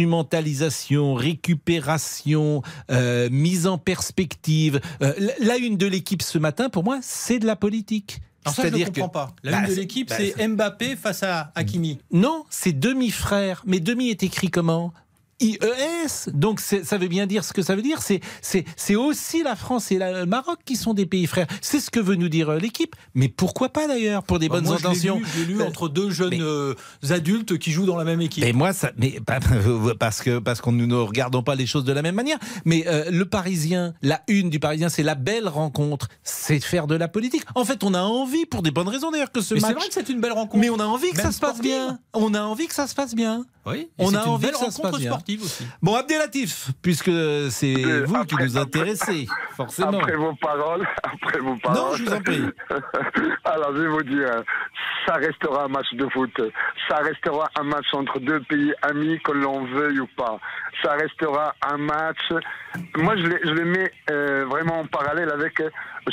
instrumentalisation, 0.04 1.14
récupération, 1.14 2.62
euh, 2.90 3.28
mise 3.30 3.66
en 3.66 3.78
perspective. 3.78 4.80
Euh, 5.02 5.12
la- 5.40 5.56
une 5.56 5.76
de 5.76 5.86
l'équipe 5.86 6.22
ce 6.22 6.38
matin, 6.38 6.68
pour 6.68 6.84
moi, 6.84 6.98
c'est 7.02 7.38
de 7.38 7.46
la 7.46 7.56
politique. 7.56 8.20
Alors 8.44 8.54
ça, 8.56 8.62
je 8.68 8.76
ne 8.76 8.84
comprends 8.84 9.08
que- 9.08 9.12
pas. 9.12 9.34
La 9.42 9.52
Bah, 9.52 9.58
une 9.60 9.64
de 9.66 9.70
c'est- 9.74 9.80
l'équipe, 9.80 10.08
bah, 10.10 10.16
c'est 10.18 10.48
Mbappé 10.48 10.96
face 10.96 11.22
à 11.22 11.50
Hakimi. 11.54 11.98
Non, 12.12 12.44
c'est 12.50 12.78
demi-frère. 12.78 13.62
Mais 13.66 13.80
demi 13.80 14.10
est 14.10 14.22
écrit 14.22 14.50
comment? 14.50 14.92
IES. 15.40 16.30
Donc 16.32 16.60
c'est- 16.60 16.84
ça 16.84 16.98
veut 16.98 17.08
bien 17.08 17.26
dire 17.26 17.44
ce 17.44 17.52
que 17.52 17.62
ça 17.62 17.74
veut 17.76 17.82
dire. 17.82 18.02
C'est 18.02 18.20
c'est 18.42 18.64
c'est 18.76 18.94
aussi 18.96 19.42
la 19.42 19.56
France 19.56 19.90
et 19.92 19.98
la- 19.98 20.20
le 20.20 20.26
Maroc 20.26 20.58
qui 20.64 20.76
sont 20.76 20.94
des 20.94 21.06
pays 21.06 21.26
frères. 21.26 21.46
C'est 21.60 21.80
ce 21.80 21.90
que 21.90 22.00
veut 22.00 22.14
nous 22.16 22.28
dire 22.28 22.50
euh, 22.50 22.58
l'équipe. 22.58 22.94
Mais 23.14 23.28
pourquoi 23.28 23.68
pas 23.70 23.86
d'ailleurs 23.86 24.22
pour 24.22 24.38
des 24.38 24.48
Bah, 24.48 24.56
bonnes 24.56 24.64
moi, 24.66 24.76
intentions. 24.76 25.18
lu, 25.18 25.24
je 25.34 25.38
l'ai 25.40 25.44
lu 25.54 25.60
Euh, 25.60 25.66
entre 25.66 25.88
deux 25.88 26.10
jeunes 26.10 26.30
mais- 26.30 26.40
euh, 26.40 26.74
adultes 27.10 27.58
qui 27.58 27.72
jouent 27.72 27.86
dans 27.86 27.96
la 27.96 28.04
même 28.04 28.20
équipe. 28.20 28.44
Mais 28.44 28.52
moi, 28.52 28.72
ça, 28.72 28.90
mais 28.96 29.20
pas- 29.24 29.40
parce 29.98 30.20
que 30.22 30.38
parce 30.38 30.60
qu'on 30.60 30.72
nous 30.72 30.86
ne 30.86 30.94
regardons 30.96 31.42
pas 31.42 31.54
les 31.54 31.66
choses 31.66 31.84
de 31.84 31.92
la 31.92 32.02
même 32.02 32.14
manière. 32.14 32.38
Mais 32.64 32.84
euh, 32.86 33.10
le 33.10 33.24
Parisien, 33.24 33.94
la 34.02 34.22
une 34.28 34.50
du 34.50 34.60
Parisien, 34.60 34.88
c'est 34.88 35.02
la 35.02 35.14
belle 35.14 35.48
rencontre, 35.48 36.08
c'est 36.22 36.60
faire 36.60 36.86
de 36.86 36.94
la 36.94 37.08
politique. 37.08 37.42
En 37.54 37.64
fait, 37.64 37.82
on 37.84 37.94
a 37.94 38.02
envie 38.02 38.46
pour 38.46 38.62
des 38.62 38.70
bonnes 38.70 38.88
raisons 38.88 39.10
d'ailleurs 39.10 39.32
que 39.32 39.40
ce 39.40 39.54
Mais 39.54 39.60
c'est 39.60 39.66
match. 39.68 39.76
vrai 39.78 39.88
que 39.88 39.94
c'est 39.94 40.08
une 40.08 40.20
belle 40.20 40.32
rencontre. 40.32 40.58
Mais 40.60 40.70
on 40.70 40.78
a 40.80 40.84
envie 40.84 41.10
que 41.10 41.16
Même 41.16 41.26
ça 41.26 41.32
se 41.32 41.40
passe 41.40 41.60
bien. 41.60 41.98
On 42.12 42.34
a 42.34 42.42
envie 42.42 42.66
que 42.66 42.74
ça 42.74 42.86
se 42.86 42.94
passe 42.94 43.14
bien. 43.14 43.44
Oui, 43.66 43.90
On 43.98 44.14
a 44.14 44.24
envie 44.24 44.48
se 44.48 44.56
rencontre 44.80 45.00
sportive 45.00 45.42
aussi. 45.42 45.66
Bon, 45.82 45.94
Abdelatif, 45.94 46.70
puisque 46.82 47.10
c'est 47.50 47.74
Euh, 47.84 48.04
vous 48.06 48.24
qui 48.24 48.36
nous 48.36 48.58
intéressez, 48.58 49.26
forcément. 49.56 49.98
Après 50.00 50.16
vos 50.16 50.34
paroles, 50.34 50.86
après 51.02 51.38
vos 51.40 51.56
paroles. 51.56 51.78
Non, 51.78 51.96
je 51.96 52.04
vous 52.04 52.12
en 52.12 52.20
prie. 52.20 52.42
Alors, 53.44 53.74
je 53.74 53.80
vais 53.80 53.88
vous 53.88 54.02
dire, 54.02 54.42
ça 55.06 55.14
restera 55.14 55.64
un 55.64 55.68
match 55.68 55.86
de 55.94 56.06
foot. 56.10 56.32
Ça 56.88 56.98
restera 56.98 57.48
un 57.58 57.64
match 57.64 57.86
entre 57.92 58.18
deux 58.20 58.40
pays 58.40 58.72
amis, 58.82 59.18
que 59.20 59.32
l'on 59.32 59.64
veuille 59.64 60.00
ou 60.00 60.08
pas. 60.16 60.38
Ça 60.82 60.92
restera 60.92 61.54
un 61.62 61.78
match. 61.78 62.30
Moi, 62.96 63.16
je 63.16 63.52
les 63.52 63.64
mets 63.64 63.92
euh, 64.10 64.44
vraiment 64.46 64.80
en 64.80 64.86
parallèle 64.86 65.30
avec 65.30 65.60
euh, 65.60 65.70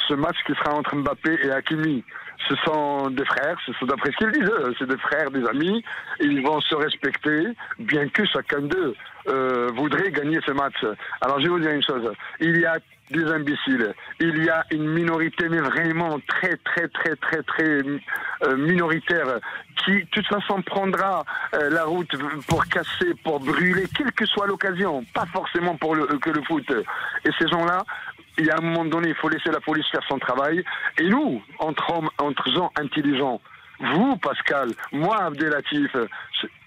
ce 0.08 0.13
match 0.13 0.38
qui 0.46 0.54
sera 0.54 0.75
entre 0.75 0.96
Mbappé 0.96 1.40
et 1.44 1.51
Hakimi. 1.51 2.04
Ce 2.48 2.56
sont 2.66 3.10
des 3.10 3.25
frères, 3.25 3.58
ce 3.66 3.74
sont 3.74 3.86
d'après 3.86 4.12
ce 4.12 4.18
qu'ils 4.18 4.32
disent, 4.32 4.51
c'est 4.80 4.88
des 4.88 4.98
frères, 4.98 5.30
des 5.32 5.46
amis, 5.48 5.84
ils 6.20 6.42
vont 6.42 6.60
se 6.62 6.75
respecter, 6.75 7.48
bien 7.80 8.08
que 8.10 8.25
chacun 8.25 8.62
d'eux 8.62 8.96
euh, 9.28 9.70
voudrait 9.75 10.12
gagner 10.12 10.40
ce 10.46 10.51
match. 10.51 10.84
Alors 11.22 11.40
je 11.40 11.44
vais 11.44 11.50
vous 11.50 11.60
dire 11.60 11.72
une 11.72 11.84
chose, 11.84 12.12
il 12.40 12.60
y 12.60 12.66
a 12.66 12.78
des 13.12 13.25
imbéciles, 13.25 13.94
il 14.20 14.44
y 14.44 14.50
a 14.50 14.65
une 14.72 14.88
minorité, 14.89 15.50
mais 15.50 15.60
vraiment 15.60 16.20
très 16.27 16.58
très 16.58 16.88
très 16.88 17.15
très 17.15 17.44
très 17.44 17.82
euh, 18.44 18.58
minoritaire, 18.58 19.39
qui 19.84 19.91
de 19.91 20.08
toute 20.12 20.27
façon 20.27 20.62
prendra 20.62 21.24
euh, 21.56 21.70
la 21.70 21.84
route 21.84 22.12
pour 22.48 22.65
casser, 22.68 23.13
pour 23.24 23.39
brûler, 23.39 23.86
quelle 23.96 24.12
que 24.12 24.25
soit 24.25 24.48
l'occasion, 24.48 25.03
pas 25.13 25.25
forcément 25.34 25.75
pour 25.75 25.96
le, 25.96 26.06
que 26.06 26.30
le 26.30 26.41
foot. 26.44 26.65
Et 27.25 27.30
ces 27.39 27.48
gens-là, 27.48 27.84
il 28.38 28.46
y 28.46 28.50
a 28.50 28.58
un 28.58 28.62
moment 28.62 28.86
donné, 28.86 29.10
il 29.10 29.15
faut 29.15 29.30
laisser 29.30 29.51
la 29.51 29.60
police 29.60 29.86
faire 29.91 30.03
son 30.08 30.20
travail. 30.20 30.63
Et 30.98 31.08
nous, 31.08 31.41
entre 31.60 31.94
hommes, 31.94 32.10
entre 32.18 32.50
gens 32.51 32.72
intelligents, 32.80 33.41
vous, 33.93 34.15
Pascal, 34.17 34.69
moi, 34.91 35.23
Abdelatif, 35.23 35.95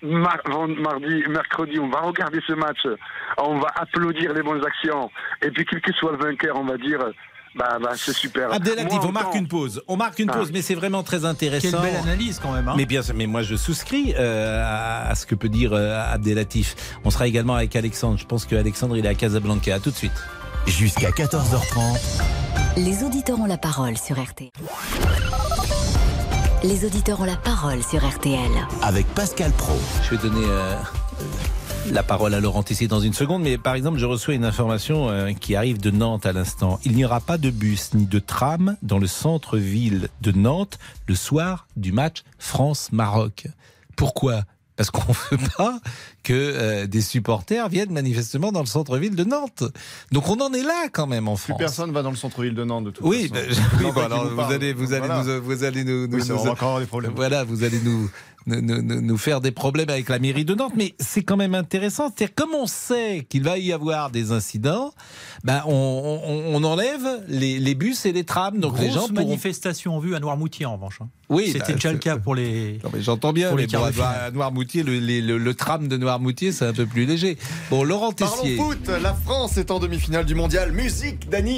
mar- 0.03 0.39
mardi, 0.47 1.23
mercredi, 1.29 1.79
on 1.79 1.89
va 1.89 2.01
regarder 2.01 2.41
ce 2.47 2.53
match, 2.55 2.79
on 3.39 3.59
va 3.59 3.69
applaudir 3.77 4.33
les 4.33 4.43
bonnes 4.43 4.65
actions. 4.65 5.11
Et 5.43 5.51
puis, 5.51 5.65
quel 5.65 5.81
que 5.81 5.93
soit 5.93 6.13
le 6.13 6.19
vainqueur, 6.19 6.57
on 6.59 6.65
va 6.65 6.77
dire, 6.77 6.99
bah, 7.57 7.79
bah 7.81 7.91
c'est 7.95 8.13
super. 8.15 8.53
Abdelatif, 8.53 8.99
on 9.05 9.13
marque 9.13 9.35
une 9.37 9.47
pause. 9.47 9.81
On 9.87 9.97
marque 9.97 10.19
une 10.19 10.29
Ah. 10.31 10.39
pause, 10.39 10.51
mais 10.53 10.61
c'est 10.61 10.75
vraiment 10.75 11.05
très 11.05 11.19
Quelle 11.19 11.27
intéressant. 11.27 11.81
belle 11.83 11.97
analyse 12.03 12.41
quand 12.43 12.51
même. 12.53 12.67
hein. 12.69 12.75
Mais 12.77 12.85
bien, 12.85 13.01
sûr, 13.03 13.15
mais 13.15 13.27
moi 13.27 13.43
je 13.43 13.55
souscris 13.55 14.13
euh, 14.19 14.61
à, 14.65 15.09
à 15.11 15.15
ce 15.15 15.25
que 15.25 15.37
peut 15.37 15.49
dire 15.49 15.73
euh, 15.73 16.03
Abdelatif. 16.13 16.75
On 17.05 17.11
sera 17.11 17.29
également 17.29 17.55
avec 17.55 17.77
Alexandre. 17.77 18.19
Je 18.19 18.27
pense 18.27 18.45
que 18.45 18.57
Alexandre 18.57 18.97
il 18.97 19.07
est 19.07 19.09
à 19.09 19.15
Casablanca. 19.15 19.73
À 19.73 19.79
tout 19.79 19.91
de 19.93 19.97
suite. 19.97 20.21
Jusqu'à 20.67 21.11
14h30. 21.11 22.23
Les 22.77 23.05
auditeurs 23.05 23.39
ont 23.39 23.47
la 23.47 23.59
parole 23.59 23.97
sur 23.99 24.17
RT. 24.17 24.51
Les 26.65 26.87
auditeurs 26.87 27.21
ont 27.21 27.25
la 27.25 27.37
parole 27.37 27.83
sur 27.83 28.03
RTL. 28.03 28.51
Avec 28.81 29.07
Pascal 29.09 29.53
Pro. 29.53 29.75
Je 30.03 30.17
vais 30.17 30.17
donner 30.17 30.47
euh, 30.49 30.75
la 31.91 32.03
parole 32.03 32.33
à 32.33 32.41
Laurent 32.41 32.63
Tessier 32.63 32.89
dans 32.89 33.01
une 33.01 33.13
seconde, 33.13 33.43
mais 33.43 33.59
par 33.59 33.75
exemple, 33.75 33.99
je 33.99 34.07
reçois 34.07 34.33
une 34.33 34.47
information 34.47 35.11
euh, 35.11 35.33
qui 35.35 35.57
arrive 35.57 35.79
de 35.79 35.91
Nantes 35.91 36.25
à 36.25 36.33
l'instant. 36.33 36.81
Il 36.87 36.93
n'y 36.93 37.05
aura 37.05 37.21
pas 37.21 37.37
de 37.37 37.51
bus 37.51 37.93
ni 37.93 38.07
de 38.07 38.19
tram 38.19 38.79
dans 38.81 38.99
le 38.99 39.07
centre-ville 39.07 40.09
de 40.23 40.33
Nantes 40.33 40.79
le 41.07 41.15
soir 41.15 41.67
du 41.77 41.93
match 41.93 42.23
France-Maroc. 42.39 43.47
Pourquoi? 43.95 44.45
Parce 44.77 44.91
qu'on 44.91 45.13
ne 45.33 45.37
veut 45.39 45.49
pas 45.57 45.79
que 46.23 46.33
euh, 46.33 46.87
des 46.87 47.01
supporters 47.01 47.69
viennent 47.69 47.93
manifestement 47.93 48.51
dans 48.53 48.61
le 48.61 48.67
centre-ville 48.67 49.15
de 49.15 49.25
Nantes. 49.25 49.65
Donc 50.13 50.29
on 50.29 50.41
en 50.41 50.53
est 50.53 50.63
là 50.63 50.89
quand 50.93 51.07
même 51.07 51.29
en 51.29 51.35
Plus 51.37 51.45
France. 51.45 51.59
personne 51.59 51.93
va 51.93 52.03
dans 52.03 52.11
le 52.11 52.17
centre-ville 52.17 52.55
de 52.55 52.65
Nantes 52.65 52.85
de 52.85 52.91
toute 52.91 53.05
Oui, 53.07 53.29
façon. 53.29 53.35
ben, 53.35 53.93
oui, 53.95 54.03
alors 54.03 54.23
qui 54.29 54.35
vous 54.35 54.41
allez, 54.53 54.73
vous 54.73 54.93
allez, 54.93 55.09
nous, 55.09 55.43
vous 55.43 55.65
allez 55.65 55.85
nous, 55.85 56.07
nous- 56.07 56.19
Oui, 56.19 56.29
nous- 56.29 56.39
va 56.43 56.51
encore 56.51 56.81
des 56.81 56.87
problèmes. 56.87 57.13
voilà, 57.15 57.45
vous 57.45 57.63
allez 57.65 57.81
nous, 57.81 58.11
nous, 58.47 58.61
nous- 58.83 59.01
nous 59.01 59.17
faire 59.19 59.41
des 59.41 59.51
problèmes 59.51 59.89
avec 59.91 60.09
la 60.09 60.19
mairie 60.19 60.45
de 60.45 60.55
Nantes, 60.55 60.73
mais 60.77 60.95
c'est 60.99 61.23
quand 61.23 61.37
même 61.37 61.55
intéressant. 61.55 62.09
C'est-à-dire, 62.15 62.35
comme 62.35 62.55
on 62.55 62.67
sait 62.67 63.27
qu'il 63.29 63.43
va 63.43 63.59
y 63.59 63.73
avoir 63.73 64.11
des 64.11 64.33
incidents, 64.33 64.93
ben 65.45 65.63
on, 65.67 65.71
on- 65.73 66.55
on 66.57 66.65
enlève 66.65 67.25
les, 67.29 67.59
les 67.59 67.75
bus 67.75 68.05
et 68.07 68.13
les 68.13 68.25
trams, 68.25 68.59
donc 68.61 68.79
les 68.79 68.89
gens 68.91 68.97
Grosse 69.01 69.09
pourront. 69.11 69.27
manifestation 69.29 69.97
en 69.97 69.99
vue 70.01 70.15
à 70.15 70.21
Noirmoutier 70.21 70.67
en 70.67 70.75
revanche. 70.75 70.99
hein. 71.03 71.09
Oui, 71.31 71.47
C'était 71.47 71.61
bah, 71.61 71.73
déjà 71.73 71.89
le 71.91 71.95
c'est- 71.97 72.03
cas 72.03 72.19
pour 72.19 72.35
les. 72.35 72.79
Non, 72.85 72.91
mais 72.93 73.01
j'entends 73.01 73.33
bien, 73.33 73.49
Pour 73.49 73.57
les 73.57 73.67
mais 73.67 73.79
bon, 73.79 74.03
à 74.03 74.31
Noirmoutier, 74.31 74.83
le, 74.83 74.99
les- 74.99 75.23
le- 75.23 75.39
le 75.39 75.55
tram 75.55 75.89
de 75.89 75.97
Noirmoutier, 75.97 76.53
c'est 76.53 76.67
un 76.67 76.75
peu 76.75 76.85
plus 76.87 77.07
léger. 77.07 77.39
Bon, 77.71 77.83
Laurent 77.83 78.13
Parlons 78.13 78.37
Tessier. 78.43 78.57
foot, 78.57 78.89
la 79.03 79.15
France 79.15 79.57
est 79.57 79.71
en 79.71 79.79
demi-finale 79.79 80.27
du 80.27 80.35
mondial. 80.35 80.73
Musique, 80.73 81.29
Dani. 81.31 81.57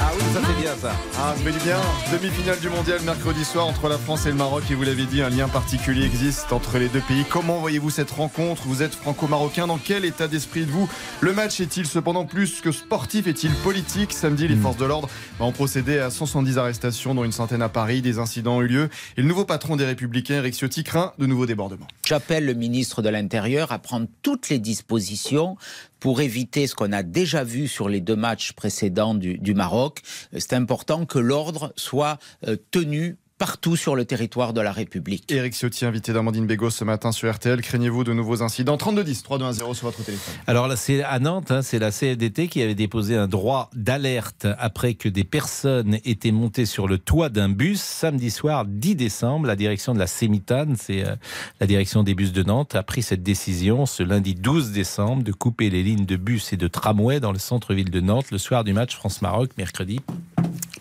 Ah 0.00 0.10
oui, 0.14 0.22
ça 0.32 0.40
fait 0.40 0.60
bien 0.60 0.74
ça. 0.76 0.92
Ah, 1.18 1.34
ça 1.36 1.42
fait 1.42 1.52
du 1.52 1.58
bien. 1.58 1.76
Demi-finale 2.12 2.58
du 2.60 2.68
mondial 2.68 3.00
mercredi 3.02 3.44
soir 3.44 3.66
entre 3.66 3.88
la 3.88 3.98
France 3.98 4.26
et 4.26 4.30
le 4.30 4.34
Maroc. 4.36 4.64
Et 4.70 4.74
vous 4.74 4.82
l'avez 4.84 5.04
dit, 5.06 5.22
un 5.22 5.28
lien 5.30 5.48
particulier 5.48 6.04
existe 6.04 6.52
entre 6.52 6.78
les 6.78 6.88
deux 6.88 7.00
pays. 7.00 7.24
Comment 7.28 7.58
voyez-vous 7.58 7.90
cette 7.90 8.10
rencontre? 8.10 8.62
Vous 8.66 8.82
êtes 8.82 8.94
franco-marocain. 8.94 9.66
Dans 9.66 9.78
quel 9.78 10.04
état 10.04 10.28
d'esprit 10.28 10.62
êtes-vous? 10.62 10.88
Le 11.20 11.32
match 11.32 11.60
est-il 11.60 11.86
cependant 11.86 12.24
plus 12.24 12.60
que 12.60 12.70
sportif? 12.72 13.26
Est-il 13.26 13.52
politique? 13.56 14.12
Samedi, 14.12 14.46
les 14.48 14.54
Hmm. 14.54 14.62
forces 14.62 14.76
de 14.76 14.84
l'ordre 14.84 15.08
ont 15.40 15.52
procédé 15.52 15.98
à 15.98 16.10
170 16.10 16.58
arrestations, 16.58 17.14
dont 17.14 17.24
une 17.24 17.32
centaine 17.32 17.62
à 17.62 17.68
Paris. 17.68 18.00
Des 18.02 18.18
incidents 18.18 18.56
ont 18.58 18.62
eu 18.62 18.68
lieu. 18.68 18.88
Et 19.16 19.22
le 19.22 19.28
nouveau 19.28 19.44
patron 19.44 19.76
des 19.76 19.84
Républicains, 19.84 20.36
Eric 20.36 20.54
Ciotti, 20.54 20.84
craint 20.84 21.12
de 21.18 21.26
nouveaux 21.26 21.46
débordements. 21.46 21.86
J'appelle 22.06 22.46
le 22.46 22.54
ministre 22.54 23.02
de 23.02 23.08
l'Intérieur 23.08 23.72
à 23.72 23.78
prendre 23.78 24.06
toutes 24.22 24.48
les 24.48 24.58
dispositions 24.58 25.56
pour 26.00 26.20
éviter 26.20 26.66
ce 26.66 26.74
qu'on 26.74 26.92
a 26.92 27.02
déjà 27.02 27.44
vu 27.44 27.68
sur 27.68 27.88
les 27.88 28.00
deux 28.00 28.16
matchs 28.16 28.52
précédents 28.52 29.14
du, 29.14 29.38
du 29.38 29.54
Maroc. 29.54 30.00
C'est 30.36 30.52
important 30.52 31.06
que 31.06 31.18
l'ordre 31.18 31.72
soit 31.76 32.18
euh, 32.46 32.56
tenu 32.70 33.16
partout 33.38 33.76
sur 33.76 33.94
le 33.94 34.04
territoire 34.04 34.52
de 34.52 34.60
la 34.60 34.72
République. 34.72 35.30
Eric 35.30 35.54
Ciotti, 35.54 35.84
invité 35.84 36.12
d'Amandine 36.12 36.46
Bégaud 36.46 36.70
ce 36.70 36.84
matin 36.84 37.12
sur 37.12 37.32
RTL. 37.32 37.62
Craignez-vous 37.62 38.04
de 38.04 38.12
nouveaux 38.12 38.42
incidents? 38.42 38.76
3210, 38.76 39.22
3210 39.22 39.74
sur 39.74 39.86
votre 39.86 40.02
téléphone. 40.02 40.34
Alors 40.46 40.66
là, 40.66 40.76
c'est 40.76 41.02
à 41.02 41.18
Nantes, 41.20 41.50
hein, 41.50 41.62
c'est 41.62 41.78
la 41.78 41.90
CFDT 41.90 42.48
qui 42.48 42.62
avait 42.62 42.74
déposé 42.74 43.16
un 43.16 43.28
droit 43.28 43.70
d'alerte 43.74 44.46
après 44.58 44.94
que 44.94 45.08
des 45.08 45.24
personnes 45.24 45.98
étaient 46.04 46.32
montées 46.32 46.66
sur 46.66 46.88
le 46.88 46.98
toit 46.98 47.28
d'un 47.28 47.48
bus 47.48 47.80
samedi 47.80 48.30
soir 48.30 48.64
10 48.66 48.96
décembre. 48.96 49.46
La 49.46 49.56
direction 49.56 49.94
de 49.94 49.98
la 49.98 50.06
Sémitane, 50.08 50.76
c'est 50.76 51.06
euh, 51.06 51.14
la 51.60 51.66
direction 51.66 52.02
des 52.02 52.14
bus 52.14 52.32
de 52.32 52.42
Nantes, 52.42 52.74
a 52.74 52.82
pris 52.82 53.02
cette 53.02 53.22
décision 53.22 53.86
ce 53.86 54.02
lundi 54.02 54.34
12 54.34 54.72
décembre 54.72 55.22
de 55.22 55.32
couper 55.32 55.70
les 55.70 55.82
lignes 55.82 56.06
de 56.06 56.16
bus 56.16 56.52
et 56.52 56.56
de 56.56 56.68
tramway 56.68 57.20
dans 57.20 57.32
le 57.32 57.38
centre-ville 57.38 57.90
de 57.90 58.00
Nantes 58.00 58.30
le 58.32 58.38
soir 58.38 58.64
du 58.64 58.72
match 58.72 58.96
France-Maroc, 58.96 59.50
mercredi 59.56 60.00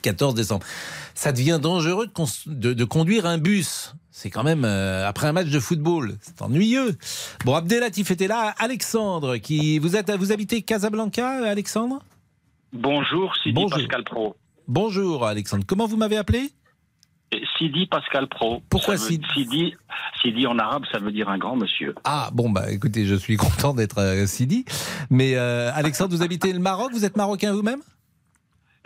14 0.08 0.34
décembre. 0.36 0.66
Ça 1.16 1.32
devient 1.32 1.60
dangereux 1.62 2.08
de, 2.08 2.12
cons- 2.12 2.28
de- 2.48 2.74
de 2.74 2.84
conduire 2.86 3.26
un 3.26 3.38
bus. 3.38 3.94
C'est 4.12 4.30
quand 4.30 4.44
même 4.44 4.64
euh, 4.66 5.08
après 5.08 5.28
un 5.28 5.32
match 5.34 5.48
de 5.50 5.60
football, 5.60 6.16
c'est 6.22 6.42
ennuyeux. 6.42 6.96
Bon, 7.46 7.54
Abdelatif 7.56 8.10
était 8.10 8.28
là, 8.28 8.54
Alexandre, 8.58 9.38
qui 9.38 9.78
vous 9.80 9.96
êtes, 9.96 10.10
vous 10.12 10.32
habitez 10.32 10.62
Casablanca, 10.64 11.28
Alexandre? 11.48 12.00
Bonjour, 12.74 13.36
Sidi 13.38 13.54
Bonjour. 13.54 13.78
Pascal 13.78 14.04
Pro. 14.04 14.36
Bonjour, 14.68 15.26
Alexandre. 15.26 15.64
Comment 15.68 15.86
vous 15.88 15.98
m'avez 15.98 16.18
appelé? 16.18 16.50
Et 17.32 17.42
Sidi 17.58 17.86
Pascal 17.88 18.28
Pro. 18.28 18.62
Pourquoi 18.70 18.98
Sidi? 18.98 19.26
Sidi 19.34 19.76
Sidi 20.22 20.48
en 20.48 20.58
arabe, 20.58 20.84
ça 20.92 21.00
veut 21.00 21.12
dire 21.12 21.30
un 21.30 21.38
grand 21.38 21.56
monsieur. 21.58 21.94
Ah 22.06 22.30
bon 22.34 22.50
bah 22.50 22.72
écoutez, 22.72 23.06
je 23.06 23.16
suis 23.16 23.36
content 23.46 23.74
d'être 23.74 24.00
euh, 24.00 24.26
Sidi. 24.26 24.66
Mais 25.10 25.36
euh, 25.36 25.70
Alexandre, 25.76 26.16
vous 26.16 26.24
habitez 26.24 26.54
le 26.54 26.60
Maroc, 26.60 26.92
vous 26.94 27.06
êtes 27.06 27.18
marocain 27.18 27.54
vous-même? 27.54 27.82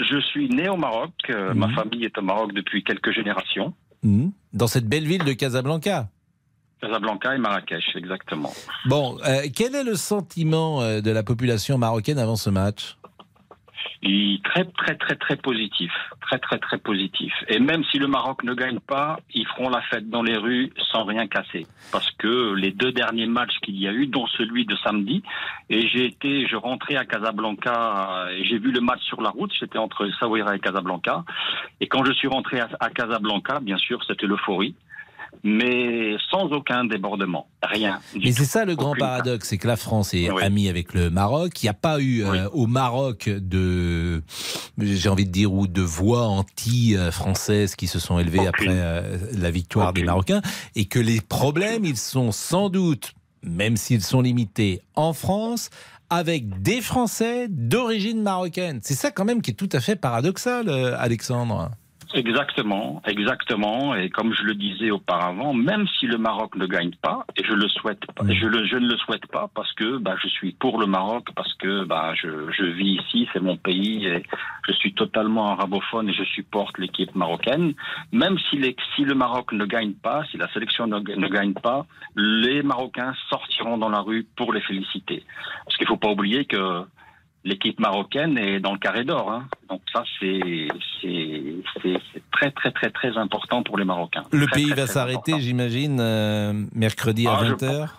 Je 0.09 0.19
suis 0.19 0.49
né 0.49 0.67
au 0.69 0.77
Maroc. 0.77 1.11
euh, 1.29 1.53
Mhm. 1.53 1.59
Ma 1.59 1.69
famille 1.73 2.05
est 2.05 2.17
au 2.17 2.21
Maroc 2.21 2.53
depuis 2.53 2.83
quelques 2.83 3.11
générations. 3.11 3.73
Mhm. 4.03 4.31
Dans 4.53 4.67
cette 4.67 4.87
belle 4.87 5.05
ville 5.05 5.23
de 5.23 5.33
Casablanca. 5.33 6.09
Casablanca 6.81 7.35
et 7.35 7.37
Marrakech, 7.37 7.95
exactement. 7.95 8.51
Bon, 8.87 9.17
euh, 9.27 9.41
quel 9.55 9.75
est 9.75 9.83
le 9.83 9.95
sentiment 9.95 10.81
euh, 10.81 11.01
de 11.01 11.11
la 11.11 11.21
population 11.21 11.77
marocaine 11.77 12.17
avant 12.17 12.35
ce 12.35 12.49
match? 12.49 12.97
Et 14.03 14.39
très, 14.43 14.65
très, 14.65 14.95
très, 14.95 15.15
très 15.15 15.35
positif. 15.35 15.91
Très, 16.21 16.39
très, 16.39 16.57
très 16.57 16.77
positif. 16.77 17.33
Et 17.47 17.59
même 17.59 17.83
si 17.85 17.99
le 17.99 18.07
Maroc 18.07 18.43
ne 18.43 18.53
gagne 18.53 18.79
pas, 18.79 19.19
ils 19.33 19.45
feront 19.45 19.69
la 19.69 19.81
fête 19.81 20.09
dans 20.09 20.23
les 20.23 20.37
rues 20.37 20.71
sans 20.91 21.03
rien 21.03 21.27
casser. 21.27 21.67
Parce 21.91 22.09
que 22.11 22.53
les 22.53 22.71
deux 22.71 22.91
derniers 22.91 23.27
matchs 23.27 23.57
qu'il 23.61 23.77
y 23.77 23.87
a 23.87 23.93
eu, 23.93 24.07
dont 24.07 24.25
celui 24.27 24.65
de 24.65 24.75
samedi, 24.77 25.21
et 25.69 25.87
j'ai 25.87 26.05
été, 26.05 26.47
je 26.47 26.55
rentrais 26.55 26.95
à 26.95 27.05
Casablanca, 27.05 28.27
et 28.31 28.43
j'ai 28.45 28.57
vu 28.57 28.71
le 28.71 28.81
match 28.81 29.01
sur 29.03 29.21
la 29.21 29.29
route, 29.29 29.51
j'étais 29.59 29.77
entre 29.77 30.09
Saouira 30.19 30.55
et 30.55 30.59
Casablanca. 30.59 31.23
Et 31.79 31.87
quand 31.87 32.03
je 32.03 32.13
suis 32.13 32.27
rentré 32.27 32.59
à, 32.59 32.69
à 32.79 32.89
Casablanca, 32.89 33.59
bien 33.59 33.77
sûr, 33.77 34.03
c'était 34.05 34.27
l'euphorie. 34.27 34.75
Mais 35.43 36.15
sans 36.29 36.51
aucun 36.51 36.85
débordement. 36.85 37.47
Rien. 37.63 37.99
Mais 38.15 38.31
c'est 38.31 38.45
ça 38.45 38.63
le 38.63 38.75
grand 38.75 38.93
paradoxe, 38.95 39.47
c'est 39.49 39.57
que 39.57 39.67
la 39.67 39.75
France 39.75 40.13
est 40.13 40.29
Oui. 40.29 40.43
amie 40.43 40.69
avec 40.69 40.93
le 40.93 41.09
Maroc. 41.09 41.63
Il 41.63 41.65
n'y 41.65 41.69
a 41.69 41.73
pas 41.73 41.99
eu 41.99 42.23
euh, 42.23 42.47
au 42.51 42.67
Maroc 42.67 43.27
de, 43.27 44.21
j'ai 44.79 45.09
envie 45.09 45.25
de 45.25 45.31
dire, 45.31 45.51
ou 45.51 45.65
de 45.67 45.81
voix 45.81 46.27
anti-françaises 46.27 47.75
qui 47.75 47.87
se 47.87 47.99
sont 47.99 48.19
élevées 48.19 48.39
Aucune. 48.39 48.49
après 48.49 48.67
euh, 48.69 49.17
la 49.37 49.51
victoire 49.51 49.93
des. 49.93 50.03
Marocains, 50.03 50.41
et 50.75 50.85
que 50.85 50.99
les 50.99 51.21
problèmes, 51.21 51.85
ils 51.85 51.97
sont 51.97 52.31
sans 52.31 52.69
doute, 52.69 53.13
même 53.43 53.77
s'ils 53.77 54.03
sont 54.03 54.21
limités, 54.21 54.81
en 54.95 55.13
France 55.13 55.69
avec 56.13 56.61
des 56.61 56.81
Français 56.81 57.47
d'origine 57.49 58.21
marocaine. 58.21 58.79
C'est 58.83 58.95
ça 58.95 59.11
quand 59.11 59.23
même 59.23 59.41
qui 59.41 59.51
est 59.51 59.53
tout 59.53 59.69
à 59.71 59.79
fait 59.79 59.95
paradoxal, 59.95 60.67
euh, 60.67 60.93
Alexandre. 60.99 61.71
Exactement, 62.13 63.01
exactement. 63.07 63.95
Et 63.95 64.09
comme 64.09 64.33
je 64.33 64.43
le 64.43 64.55
disais 64.55 64.91
auparavant, 64.91 65.53
même 65.53 65.87
si 65.99 66.07
le 66.07 66.17
Maroc 66.17 66.55
ne 66.55 66.65
gagne 66.65 66.91
pas, 67.01 67.25
et 67.37 67.43
je 67.43 67.53
le 67.53 67.67
souhaite 67.69 68.05
pas, 68.13 68.25
je, 68.27 68.45
le, 68.47 68.65
je 68.65 68.75
ne 68.75 68.87
le 68.87 68.97
souhaite 68.97 69.25
pas 69.27 69.49
parce 69.53 69.71
que 69.73 69.97
bah, 69.97 70.15
je 70.21 70.27
suis 70.27 70.51
pour 70.53 70.79
le 70.79 70.87
Maroc, 70.87 71.29
parce 71.35 71.53
que 71.55 71.85
bah, 71.85 72.13
je, 72.15 72.51
je 72.51 72.65
vis 72.65 72.99
ici, 73.01 73.27
c'est 73.33 73.41
mon 73.41 73.57
pays, 73.57 74.05
et 74.05 74.23
je 74.67 74.73
suis 74.73 74.93
totalement 74.93 75.47
arabophone 75.51 76.09
et 76.09 76.13
je 76.13 76.23
supporte 76.23 76.77
l'équipe 76.77 77.15
marocaine. 77.15 77.73
Même 78.11 78.37
si, 78.49 78.57
les, 78.57 78.75
si 78.95 79.03
le 79.03 79.15
Maroc 79.15 79.53
ne 79.53 79.65
gagne 79.65 79.93
pas, 79.93 80.23
si 80.31 80.37
la 80.37 80.51
sélection 80.51 80.87
ne, 80.87 80.99
ne 80.99 81.27
gagne 81.27 81.53
pas, 81.53 81.85
les 82.15 82.61
Marocains 82.61 83.13
sortiront 83.29 83.77
dans 83.77 83.89
la 83.89 84.01
rue 84.01 84.27
pour 84.35 84.53
les 84.53 84.61
féliciter. 84.61 85.23
Parce 85.65 85.77
qu'il 85.77 85.87
faut 85.87 85.97
pas 85.97 86.09
oublier 86.09 86.45
que 86.45 86.83
l'équipe 87.43 87.79
marocaine 87.79 88.37
est 88.37 88.59
dans 88.59 88.73
le 88.73 88.79
carré 88.79 89.03
d'or. 89.03 89.31
Hein. 89.31 89.47
Donc 89.69 89.81
ça, 89.93 90.03
c'est 90.19 90.67
très 92.31 92.51
très 92.51 92.71
très 92.71 92.89
très 92.89 93.17
important 93.17 93.63
pour 93.63 93.77
les 93.77 93.85
Marocains. 93.85 94.23
Le 94.31 94.45
Très, 94.45 94.55
pays 94.61 94.71
très, 94.71 94.81
va 94.81 94.87
s'arrêter, 94.87 95.39
j'imagine, 95.39 95.99
euh, 95.99 96.53
mercredi 96.73 97.27
à 97.27 97.37
Ah, 97.39 97.45
je 97.45 97.53
20h. 97.53 97.89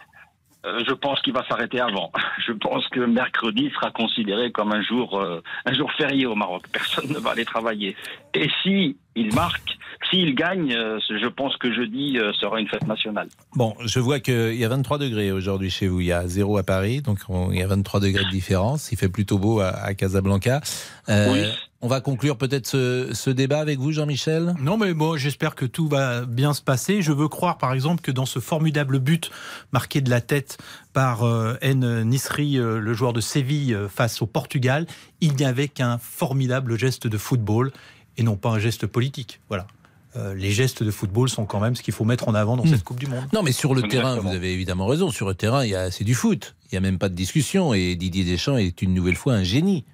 Euh, 0.64 0.81
je 0.87 0.92
pense 0.95 1.21
qu'il 1.23 1.33
va 1.33 1.45
s'arrêter 1.49 1.81
avant. 1.81 2.12
Je 2.47 2.52
pense 2.52 2.87
que 2.88 3.00
mercredi 3.00 3.71
sera 3.75 3.90
considéré 3.90 4.52
comme 4.52 4.73
un 4.73 4.83
jour 4.83 5.19
euh, 5.21 5.40
un 5.66 5.73
jour 5.75 5.90
férié 5.99 6.26
au 6.26 6.35
Maroc. 6.37 6.64
Personne 6.73 7.09
ne 7.12 7.19
va 7.19 7.31
aller 7.31 7.45
travailler. 7.45 7.97
Et 8.35 8.49
si 8.62 8.97
il 9.16 9.35
marque, 9.35 9.76
s'il 10.11 10.35
gagne, 10.35 10.73
euh, 10.75 10.99
je 11.09 11.26
pense 11.26 11.57
que 11.57 11.73
jeudi 11.75 12.16
sera 12.40 12.61
une 12.61 12.69
fête 12.69 12.87
nationale. 12.87 13.28
Bon, 13.57 13.75
je 13.85 13.99
vois 14.00 14.21
qu'il 14.21 14.54
y 14.54 14.64
a 14.64 14.69
23 14.69 14.99
degrés 14.99 15.33
aujourd'hui 15.33 15.71
chez 15.71 15.88
vous. 15.88 16.00
Il 16.00 16.07
y 16.07 16.12
a 16.12 16.26
zéro 16.28 16.57
à 16.59 16.62
Paris, 16.62 17.02
donc 17.02 17.19
on- 17.28 17.50
il 17.52 17.59
y 17.59 17.62
a 17.62 17.66
23 17.66 18.00
degrés 18.00 18.25
de 18.25 18.31
différence. 18.31 18.90
Il 18.92 18.99
fait 18.99 19.09
plutôt 19.09 19.38
beau 19.38 19.61
à, 19.61 19.69
à 19.69 19.95
Casablanca. 19.95 20.61
Oui. 21.09 21.45
On 21.84 21.88
va 21.88 22.00
conclure 22.00 22.36
peut-être 22.36 22.68
ce, 22.68 23.08
ce 23.12 23.28
débat 23.28 23.58
avec 23.58 23.80
vous, 23.80 23.90
Jean-Michel 23.90 24.54
Non, 24.60 24.76
mais 24.76 24.94
bon, 24.94 25.16
j'espère 25.16 25.56
que 25.56 25.64
tout 25.66 25.88
va 25.88 26.24
bien 26.24 26.54
se 26.54 26.62
passer. 26.62 27.02
Je 27.02 27.10
veux 27.10 27.26
croire, 27.26 27.58
par 27.58 27.72
exemple, 27.72 28.02
que 28.02 28.12
dans 28.12 28.24
ce 28.24 28.38
formidable 28.38 29.00
but 29.00 29.32
marqué 29.72 30.00
de 30.00 30.08
la 30.08 30.20
tête 30.20 30.58
par 30.92 31.24
euh, 31.24 31.54
N. 31.60 32.04
Nisri, 32.04 32.56
euh, 32.56 32.78
le 32.78 32.94
joueur 32.94 33.12
de 33.12 33.20
Séville, 33.20 33.74
euh, 33.74 33.88
face 33.88 34.22
au 34.22 34.26
Portugal, 34.26 34.86
il 35.20 35.34
n'y 35.34 35.44
avait 35.44 35.66
qu'un 35.66 35.98
formidable 35.98 36.78
geste 36.78 37.08
de 37.08 37.18
football 37.18 37.72
et 38.16 38.22
non 38.22 38.36
pas 38.36 38.50
un 38.50 38.58
geste 38.60 38.86
politique. 38.86 39.40
Voilà. 39.48 39.66
Euh, 40.14 40.34
les 40.34 40.52
gestes 40.52 40.84
de 40.84 40.90
football 40.92 41.28
sont 41.30 41.46
quand 41.46 41.58
même 41.58 41.74
ce 41.74 41.82
qu'il 41.82 41.94
faut 41.94 42.04
mettre 42.04 42.28
en 42.28 42.34
avant 42.36 42.56
dans 42.56 42.62
Hmm. 42.64 42.68
cette 42.68 42.84
Coupe 42.84 43.00
du 43.00 43.06
Monde. 43.08 43.24
Non, 43.32 43.42
mais 43.42 43.50
sur 43.50 43.74
le 43.74 43.82
Exactement. 43.84 44.14
terrain, 44.14 44.20
vous 44.20 44.36
avez 44.36 44.52
évidemment 44.52 44.86
raison. 44.86 45.10
Sur 45.10 45.26
le 45.26 45.34
terrain, 45.34 45.64
il 45.64 45.70
y 45.70 45.74
a 45.74 45.90
c'est 45.90 46.04
du 46.04 46.14
foot. 46.14 46.54
Il 46.70 46.74
n'y 46.74 46.78
a 46.78 46.80
même 46.80 46.98
pas 46.98 47.08
de 47.08 47.14
discussion. 47.16 47.74
Et 47.74 47.96
Didier 47.96 48.22
Deschamps 48.22 48.56
est 48.58 48.82
une 48.82 48.94
nouvelle 48.94 49.16
fois 49.16 49.32
un 49.32 49.42
génie. 49.42 49.84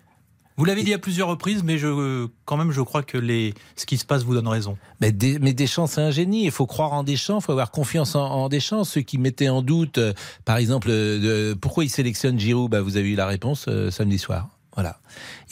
Vous 0.58 0.64
l'avez 0.64 0.82
dit 0.82 0.92
à 0.92 0.98
plusieurs 0.98 1.28
reprises, 1.28 1.62
mais 1.62 1.78
je, 1.78 2.26
quand 2.44 2.56
même, 2.56 2.72
je 2.72 2.80
crois 2.80 3.04
que 3.04 3.16
les, 3.16 3.54
ce 3.76 3.86
qui 3.86 3.96
se 3.96 4.04
passe 4.04 4.24
vous 4.24 4.34
donne 4.34 4.48
raison. 4.48 4.76
Mais, 5.00 5.14
mais 5.40 5.52
Deschamps, 5.52 5.86
c'est 5.86 6.00
un 6.00 6.10
génie. 6.10 6.46
Il 6.46 6.50
faut 6.50 6.66
croire 6.66 6.92
en 6.92 7.04
Deschamps, 7.04 7.38
il 7.38 7.44
faut 7.44 7.52
avoir 7.52 7.70
confiance 7.70 8.16
en, 8.16 8.48
Deschamps. 8.48 8.82
Ceux 8.82 9.02
qui 9.02 9.18
mettaient 9.18 9.48
en 9.48 9.62
doute, 9.62 9.98
euh, 9.98 10.12
par 10.44 10.56
exemple, 10.56 10.88
de, 10.88 11.56
pourquoi 11.60 11.84
il 11.84 11.90
sélectionne 11.90 12.40
Giroud, 12.40 12.72
bah, 12.72 12.80
vous 12.80 12.96
avez 12.96 13.08
eu 13.08 13.14
la 13.14 13.26
réponse 13.26 13.66
euh, 13.68 13.92
samedi 13.92 14.18
soir. 14.18 14.48
Voilà. 14.74 14.98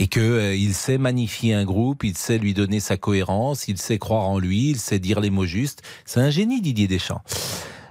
Et 0.00 0.08
que 0.08 0.18
euh, 0.18 0.56
il 0.56 0.74
sait 0.74 0.98
magnifier 0.98 1.54
un 1.54 1.64
groupe, 1.64 2.02
il 2.02 2.18
sait 2.18 2.38
lui 2.38 2.52
donner 2.52 2.80
sa 2.80 2.96
cohérence, 2.96 3.68
il 3.68 3.78
sait 3.78 3.98
croire 3.98 4.28
en 4.28 4.40
lui, 4.40 4.70
il 4.70 4.80
sait 4.80 4.98
dire 4.98 5.20
les 5.20 5.30
mots 5.30 5.46
justes. 5.46 5.82
C'est 6.04 6.20
un 6.20 6.30
génie, 6.30 6.60
Didier 6.60 6.88
Deschamps. 6.88 7.22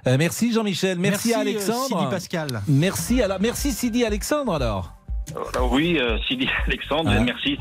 merci 0.04 0.52
Jean-Michel, 0.52 0.98
merci, 0.98 1.32
à 1.32 1.38
Alexandre. 1.38 1.98
Sidi 1.98 2.10
Pascal. 2.10 2.62
Merci 2.68 3.22
alors, 3.22 3.38
merci 3.40 3.72
Sidi 3.72 4.04
Alexandre 4.04 4.52
alors. 4.52 4.95
Euh, 5.34 5.60
oui, 5.70 5.98
euh, 5.98 6.18
Sidi 6.28 6.48
Alexandre, 6.66 7.10
merci 7.20 7.58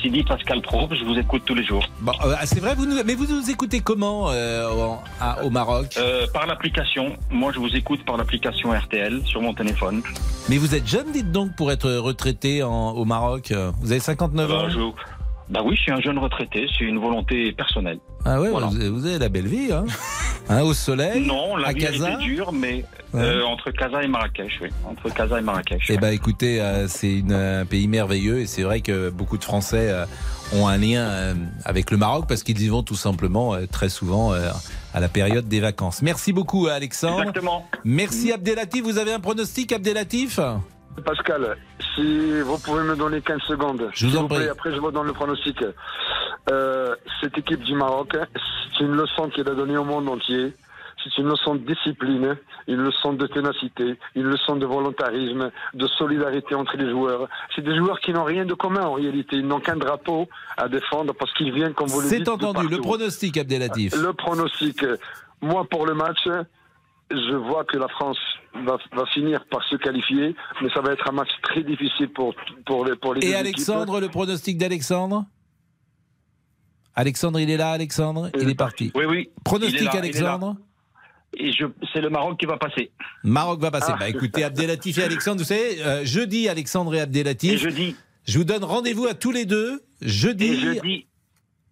Sidi 0.00 0.22
Pascal 0.22 0.62
Pro, 0.62 0.88
je 0.90 1.04
vous 1.04 1.18
écoute 1.18 1.42
tous 1.44 1.54
les 1.54 1.64
jours. 1.64 1.86
Bon, 2.00 2.12
euh, 2.24 2.34
c'est 2.44 2.60
vrai, 2.60 2.74
vous 2.74 2.86
mais 3.04 3.14
vous 3.14 3.26
nous 3.26 3.50
écoutez 3.50 3.80
comment 3.80 4.30
au, 5.42 5.50
Maroc? 5.50 5.98
Par 6.32 6.46
l'application. 6.46 7.16
Moi, 7.30 7.52
je 7.52 7.58
vous 7.58 7.74
écoute 7.76 8.04
par 8.04 8.16
l'application 8.16 8.72
RTL 8.72 9.22
sur 9.24 9.42
mon 9.42 9.54
téléphone. 9.54 10.02
Mais 10.48 10.56
vous 10.56 10.74
êtes 10.74 10.86
jeune, 10.86 11.12
dites 11.12 11.30
donc, 11.30 11.54
pour 11.56 11.70
être 11.72 11.90
retraité 11.90 12.62
au 12.62 13.04
Maroc? 13.04 13.52
Vous 13.80 13.92
avez 13.92 14.00
59 14.00 14.52
ans? 14.52 14.92
bah 15.50 15.62
oui, 15.64 15.76
je 15.76 15.82
suis 15.82 15.92
un 15.92 16.00
jeune 16.00 16.18
retraité, 16.18 16.66
c'est 16.76 16.84
une 16.84 16.98
volonté 16.98 17.52
personnelle. 17.52 17.98
Ah 18.24 18.40
ouais, 18.40 18.50
vous, 18.50 19.06
avez 19.06 19.18
la 19.18 19.28
belle 19.28 19.46
vie, 19.46 19.72
hein, 19.72 19.84
hein 20.48 20.62
Au 20.62 20.74
soleil 20.74 21.26
Non, 21.26 21.56
la 21.56 21.72
vie 21.72 21.84
était 21.84 22.16
dure, 22.18 22.52
mais 22.52 22.84
euh, 23.14 23.42
entre 23.42 23.70
Casa 23.70 24.02
et 24.02 24.08
Marrakech, 24.08 24.58
oui. 24.60 24.68
Entre 24.84 25.08
Casa 25.14 25.38
et 25.38 25.42
Marrakech. 25.42 25.86
Eh 25.88 25.96
ben 25.96 26.12
écoutez, 26.12 26.60
euh, 26.60 26.86
c'est 26.88 27.22
un 27.30 27.64
pays 27.64 27.88
merveilleux 27.88 28.40
et 28.40 28.46
c'est 28.46 28.62
vrai 28.62 28.80
que 28.80 29.08
beaucoup 29.08 29.38
de 29.38 29.44
Français 29.44 29.88
euh, 29.90 30.04
ont 30.52 30.68
un 30.68 30.76
lien 30.76 31.34
avec 31.64 31.90
le 31.90 31.96
Maroc 31.96 32.26
parce 32.28 32.42
qu'ils 32.42 32.60
y 32.60 32.68
vont 32.68 32.82
tout 32.82 32.96
simplement 32.96 33.56
très 33.70 33.88
souvent 33.88 34.32
à 34.32 35.00
la 35.00 35.08
période 35.08 35.48
des 35.48 35.60
vacances. 35.60 36.02
Merci 36.02 36.32
beaucoup 36.32 36.66
Alexandre. 36.66 37.20
Exactement. 37.20 37.66
Merci 37.84 38.32
Abdelatif. 38.32 38.82
Vous 38.82 38.98
avez 38.98 39.12
un 39.12 39.20
pronostic 39.20 39.72
Abdelatif? 39.72 40.40
Pascal, 41.04 41.56
si 41.94 42.40
vous 42.40 42.58
pouvez 42.58 42.82
me 42.82 42.96
donner 42.96 43.20
15 43.20 43.40
secondes. 43.42 43.88
Je 43.94 44.06
vous 44.06 44.16
en 44.16 44.26
prie. 44.26 44.48
Après, 44.48 44.72
je 44.72 44.78
vous 44.78 44.90
donne 44.90 45.06
le 45.06 45.12
pronostic. 45.12 45.58
Euh, 46.50 46.94
cette 47.20 47.36
équipe 47.38 47.62
du 47.62 47.74
Maroc, 47.74 48.16
c'est 48.72 48.84
une 48.84 48.94
leçon 48.94 49.28
qu'elle 49.28 49.48
a 49.48 49.54
donnée 49.54 49.76
au 49.76 49.84
monde 49.84 50.08
entier. 50.08 50.52
C'est 51.04 51.22
une 51.22 51.28
leçon 51.28 51.54
de 51.54 51.60
discipline, 51.60 52.36
une 52.66 52.82
leçon 52.82 53.12
de 53.12 53.26
ténacité, 53.28 53.96
une 54.16 54.24
leçon 54.24 54.56
de 54.56 54.66
volontarisme, 54.66 55.50
de 55.74 55.86
solidarité 55.86 56.54
entre 56.54 56.76
les 56.76 56.90
joueurs. 56.90 57.28
C'est 57.54 57.62
des 57.62 57.76
joueurs 57.76 58.00
qui 58.00 58.12
n'ont 58.12 58.24
rien 58.24 58.44
de 58.44 58.54
commun 58.54 58.82
en 58.82 58.94
réalité. 58.94 59.36
Ils 59.36 59.46
n'ont 59.46 59.60
qu'un 59.60 59.76
drapeau 59.76 60.28
à 60.56 60.68
défendre 60.68 61.14
parce 61.14 61.32
qu'ils 61.34 61.52
viennent, 61.52 61.74
comme 61.74 61.88
vous 61.88 62.00
le 62.00 62.08
dites. 62.08 62.18
C'est 62.18 62.28
entendu. 62.28 62.66
Le 62.68 62.78
pronostic, 62.78 63.36
Abdelatif. 63.36 63.94
Le 63.94 64.12
pronostic. 64.12 64.84
Moi, 65.40 65.64
pour 65.70 65.86
le 65.86 65.94
match, 65.94 66.18
je 67.10 67.34
vois 67.34 67.64
que 67.64 67.78
la 67.78 67.88
France 67.88 68.18
va, 68.66 69.06
finir 69.14 69.44
par 69.46 69.62
se 69.68 69.76
qualifier, 69.76 70.34
mais 70.60 70.68
ça 70.74 70.80
va 70.80 70.92
être 70.92 71.08
un 71.08 71.12
match 71.12 71.30
très 71.42 71.62
difficile 71.62 72.08
pour, 72.08 72.34
pour 72.66 72.84
les 72.84 72.96
pour 72.96 73.14
les 73.14 73.26
Et 73.26 73.34
Alexandre, 73.36 74.00
le 74.00 74.08
pronostic 74.08 74.58
d'Alexandre? 74.58 75.24
Alexandre, 76.98 77.38
il 77.38 77.48
est 77.48 77.56
là, 77.56 77.70
Alexandre 77.70 78.28
Il 78.40 78.50
est 78.50 78.56
parti. 78.56 78.90
Oui, 78.96 79.04
oui. 79.04 79.30
Pronostic, 79.44 79.94
Alexandre 79.94 80.56
et 81.38 81.50
c'est 81.92 82.00
le 82.00 82.08
Maroc 82.08 82.38
qui 82.40 82.46
va 82.46 82.56
passer. 82.56 82.90
Maroc 83.22 83.60
va 83.60 83.70
passer. 83.70 83.92
Ah. 83.94 83.98
Bah 84.00 84.08
écoutez, 84.08 84.44
Abdelatif 84.44 84.96
et 84.96 85.04
Alexandre, 85.04 85.38
vous 85.38 85.44
savez, 85.44 85.82
euh, 85.84 86.02
jeudi, 86.02 86.48
Alexandre 86.48 86.94
et 86.94 87.00
Abdelatif. 87.00 87.52
Et 87.52 87.58
jeudi. 87.58 87.96
Je 88.26 88.38
vous 88.38 88.44
donne 88.44 88.64
rendez-vous 88.64 89.06
à 89.06 89.12
tous 89.12 89.30
les 89.30 89.44
deux. 89.44 89.82
Jeudi. 90.00 90.46
Et 90.46 90.56
jeudi. 90.56 91.06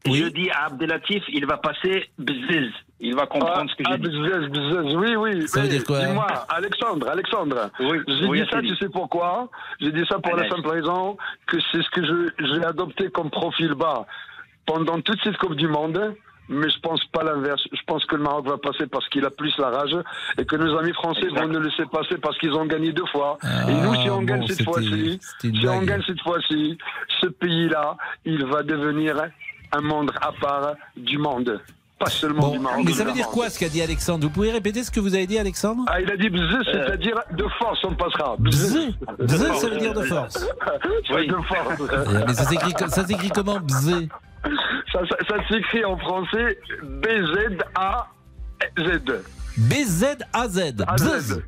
Oui. 0.07 0.23
Je 0.23 0.29
dis 0.29 0.51
à 0.51 0.67
Abdelatif, 0.67 1.23
il 1.31 1.47
va 1.47 1.57
passer 1.57 2.05
bzzz. 2.19 2.71
Il 3.01 3.15
va 3.17 3.27
comprendre 3.27 3.71
ce 3.71 3.77
que 3.77 3.85
j'ai 3.89 3.95
ah, 3.95 3.99
dit. 3.99 4.09
Bzzz, 4.09 4.51
bzzz. 4.51 4.95
Oui, 4.95 5.17
oui. 5.17 5.49
Ça 5.49 5.63
veut 5.63 5.69
dire 5.69 5.85
quoi 5.85 6.05
Dis-moi, 6.05 6.27
Alexandre, 6.51 7.09
Alexandre. 7.09 7.71
Oui, 7.81 7.99
j'ai 8.07 8.29
dit 8.29 8.51
ça, 8.51 8.61
tu 8.61 8.77
sais 8.77 8.91
pourquoi? 8.91 9.49
J'ai 9.81 9.91
dit 9.91 10.05
ça 10.07 10.19
pour 10.19 10.37
la 10.37 10.49
simple 10.51 10.69
raison 10.69 11.17
que 11.47 11.57
c'est 11.73 11.83
ce 11.83 11.91
que 11.91 12.05
j'ai 12.39 12.65
adopté 12.65 13.09
comme 13.09 13.31
profil 13.31 13.73
bas 13.73 14.07
pendant 14.67 15.01
toute 15.01 15.19
cette 15.23 15.37
Coupe 15.39 15.57
du 15.57 15.69
Monde 15.69 16.17
mais 16.49 16.69
je 16.71 16.79
pense 16.81 17.05
pas 17.07 17.25
l'inverse. 17.25 17.63
Je 17.73 17.81
pense 17.87 18.05
que 18.05 18.17
le 18.17 18.23
Maroc 18.23 18.47
va 18.47 18.59
passer 18.59 18.87
parce 18.87 19.09
qu'il 19.09 19.25
a 19.25 19.31
plus 19.31 19.57
la 19.59 19.71
rage 19.71 19.97
et 20.39 20.45
que 20.45 20.57
nos 20.57 20.77
amis 20.79 20.93
français 20.93 21.27
vont 21.35 21.49
nous 21.49 21.61
laisser 21.61 21.85
passer 21.91 22.19
parce 22.19 22.39
qu'ils 22.39 22.53
ont 22.53 22.67
gagné 22.67 22.93
deux 22.93 23.07
fois. 23.07 23.39
et 23.69 23.73
nous, 23.73 23.95
si 23.97 24.11
on 24.11 24.21
ah, 24.21 24.25
gagne 24.25 24.47
cette 24.47 24.63
fois-ci, 24.63 25.19
si 25.41 25.69
on 25.69 25.83
gagne 25.83 26.03
cette 26.07 26.21
fois-ci, 26.21 26.79
ce 27.21 27.27
pays-là, 27.27 27.97
il 28.25 28.45
va 28.47 28.63
devenir 28.63 29.17
un 29.73 29.81
monde 29.81 30.13
à 30.21 30.33
part 30.33 30.75
du 30.97 31.19
monde. 31.19 31.61
Pas 31.99 32.11
seulement 32.11 32.51
du 32.51 32.59
Maroc. 32.59 32.83
Mais 32.85 32.93
ça 32.93 33.05
veut 33.05 33.13
dire 33.13 33.29
quoi 33.29 33.49
ce 33.49 33.59
qu'a 33.59 33.71
dit 33.71 33.81
Alexandre? 33.81 34.25
Vous 34.27 34.31
pouvez 34.33 34.53
répéter 34.53 34.85
ce 34.85 34.91
que 34.91 35.01
vous 35.01 35.15
avez 35.15 35.27
dit, 35.27 35.39
Alexandre? 35.39 35.83
Ah, 35.89 35.99
il 35.99 36.11
a 36.11 36.17
dit 36.17 36.29
bzz, 36.29 36.59
c'est-à-dire 36.71 37.19
de 37.33 37.45
force, 37.59 37.83
on 37.85 37.95
passera. 37.95 38.37
Bzz 38.39 38.93
Bzz, 39.19 39.53
ça 39.55 39.69
veut 39.71 39.79
dire 39.79 39.95
de 39.95 40.03
force. 40.03 40.47
oui, 41.11 41.27
de 41.27 41.35
force. 41.35 42.27
Mais 42.27 42.35
ça 42.91 43.07
s'écrit 43.07 43.31
comment 43.31 43.59
bzz? 43.61 44.09
Ça, 44.97 45.03
ça, 45.09 45.17
ça 45.29 45.37
s'écrit 45.49 45.85
en 45.85 45.99
français 45.99 46.59
B-Z-A-Z. 46.83 48.13
B-Z-A-Z. 49.59 50.75
Bzz. 50.97 51.43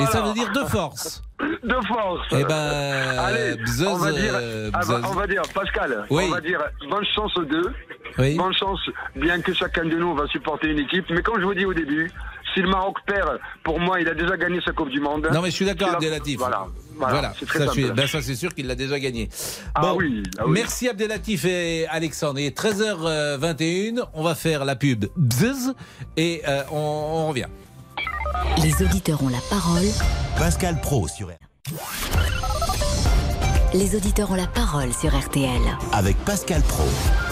Et 0.00 0.06
ça 0.06 0.22
veut 0.22 0.32
dire 0.32 0.50
de 0.52 0.64
force. 0.68 1.22
De 1.64 1.74
force. 1.86 2.26
Eh 2.32 2.44
ben, 2.44 3.18
Allez, 3.18 3.56
on, 3.86 3.96
va 3.96 4.12
dire, 4.12 4.34
euh, 4.34 4.70
on 5.04 5.14
va 5.14 5.26
dire, 5.26 5.42
Pascal, 5.52 6.06
on 6.10 6.28
va 6.28 6.40
dire 6.40 6.60
bonne 6.88 7.04
chance 7.14 7.36
aux 7.36 7.44
deux. 7.44 7.72
Bonne 8.16 8.54
chance, 8.54 8.80
bien 9.16 9.40
que 9.40 9.52
chacun 9.52 9.84
de 9.84 9.96
nous 9.96 10.14
va 10.14 10.26
supporter 10.28 10.68
une 10.68 10.78
équipe. 10.78 11.06
Mais 11.10 11.22
comme 11.22 11.40
je 11.40 11.44
vous 11.44 11.54
dis 11.54 11.64
au 11.64 11.74
début, 11.74 12.10
si 12.54 12.60
le 12.60 12.68
Maroc 12.68 12.98
perd, 13.06 13.40
pour 13.64 13.80
moi, 13.80 14.00
il 14.00 14.08
a 14.08 14.14
déjà 14.14 14.36
gagné 14.36 14.60
sa 14.64 14.72
Coupe 14.72 14.90
du 14.90 15.00
Monde. 15.00 15.28
Non, 15.32 15.42
mais 15.42 15.50
je 15.50 15.56
suis 15.56 15.64
d'accord, 15.64 15.94
Abdelatif. 15.94 16.38
Voilà. 16.38 16.66
Voilà, 16.96 17.34
ça, 17.52 17.66
ben 17.94 18.06
ça 18.06 18.22
c'est 18.22 18.34
sûr 18.34 18.54
qu'il 18.54 18.66
l'a 18.66 18.74
déjà 18.74 18.98
gagné. 18.98 19.28
Ah 19.74 19.80
bon, 19.80 19.88
ah 19.90 19.94
oui, 19.96 20.22
Merci 20.48 20.88
Abdelatif 20.88 21.44
et 21.44 21.86
Alexandre. 21.88 22.38
Il 22.38 22.46
est 22.46 22.58
13h21, 22.58 24.04
on 24.14 24.22
va 24.22 24.34
faire 24.34 24.64
la 24.64 24.76
pub 24.76 25.06
bzz 25.16 25.74
et 26.16 26.42
euh, 26.48 26.62
on, 26.70 26.76
on 26.76 27.28
revient. 27.28 27.46
Les 28.62 28.84
auditeurs 28.84 29.22
ont 29.22 29.28
la 29.28 29.40
parole. 29.50 29.86
Pascal 30.38 30.80
Pro 30.80 31.08
sur 31.08 31.30
Les 33.74 33.96
auditeurs 33.96 34.30
ont 34.30 34.36
la 34.36 34.46
parole 34.46 34.92
sur 34.92 35.18
RTL. 35.18 35.50
Avec 35.90 36.16
Pascal 36.18 36.62
Pro. 36.62 36.84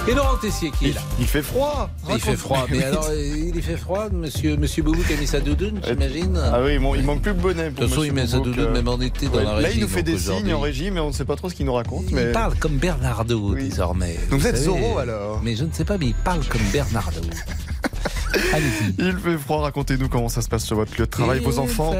Et 0.09 0.13
Laurent 0.13 0.37
Tessier 0.39 0.73
qui 0.73 0.89
est 0.89 0.93
là. 0.95 1.01
Il 1.21 1.27
fait 1.29 1.41
froid. 1.41 1.89
Il 2.11 2.19
fait 2.19 2.35
froid. 2.35 2.67
Mais 2.69 2.83
alors, 2.83 3.09
il 3.15 3.63
fait 3.63 3.77
froid, 3.77 4.09
monsieur, 4.11 4.57
monsieur 4.57 4.83
Boubou 4.83 5.05
qui 5.05 5.13
a 5.13 5.17
mis 5.19 5.29
sa 5.29 5.39
doudoune, 5.39 5.81
j'imagine. 5.87 6.37
Ah 6.53 6.61
oui, 6.61 6.75
il 6.75 7.05
manque 7.05 7.23
plus 7.23 7.33
de 7.33 7.41
bonnet. 7.41 7.71
De 7.71 7.77
toute 7.77 7.89
façon, 7.89 8.03
il 8.03 8.13
met 8.13 8.27
sa 8.27 8.41
doudoune 8.41 8.73
même 8.73 8.89
en 8.89 9.01
été 9.01 9.29
dans 9.29 9.41
la 9.41 9.55
régie. 9.55 9.63
Là, 9.63 9.71
il 9.77 9.81
nous 9.83 9.89
fait 9.89 10.03
des 10.03 10.19
signes 10.19 10.53
en 10.53 10.59
régie, 10.59 10.91
mais 10.91 10.99
on 10.99 11.09
ne 11.09 11.13
sait 11.13 11.25
pas 11.25 11.37
trop 11.37 11.49
ce 11.49 11.55
qu'il 11.55 11.65
nous 11.65 11.75
raconte. 11.75 12.07
Il 12.11 12.33
parle 12.33 12.57
comme 12.57 12.77
Bernardo 12.77 13.55
désormais. 13.55 14.19
Donc 14.29 14.41
vous 14.41 14.47
êtes 14.49 14.57
Zorro 14.57 14.99
alors 14.99 15.41
Mais 15.45 15.55
je 15.55 15.63
ne 15.63 15.73
sais 15.73 15.85
pas, 15.85 15.97
mais 15.97 16.07
il 16.07 16.15
parle 16.15 16.45
comme 16.47 16.63
Bernardo. 16.73 17.21
Allez-y. 18.53 18.95
Il 18.99 19.17
fait 19.17 19.39
froid, 19.39 19.61
racontez-nous 19.61 20.09
comment 20.09 20.29
ça 20.29 20.43
se 20.43 20.49
passe 20.49 20.65
sur 20.65 20.75
votre 20.75 20.93
lieu 20.99 21.05
de 21.05 21.11
travail. 21.11 21.39
Vos 21.39 21.61
enfants 21.61 21.95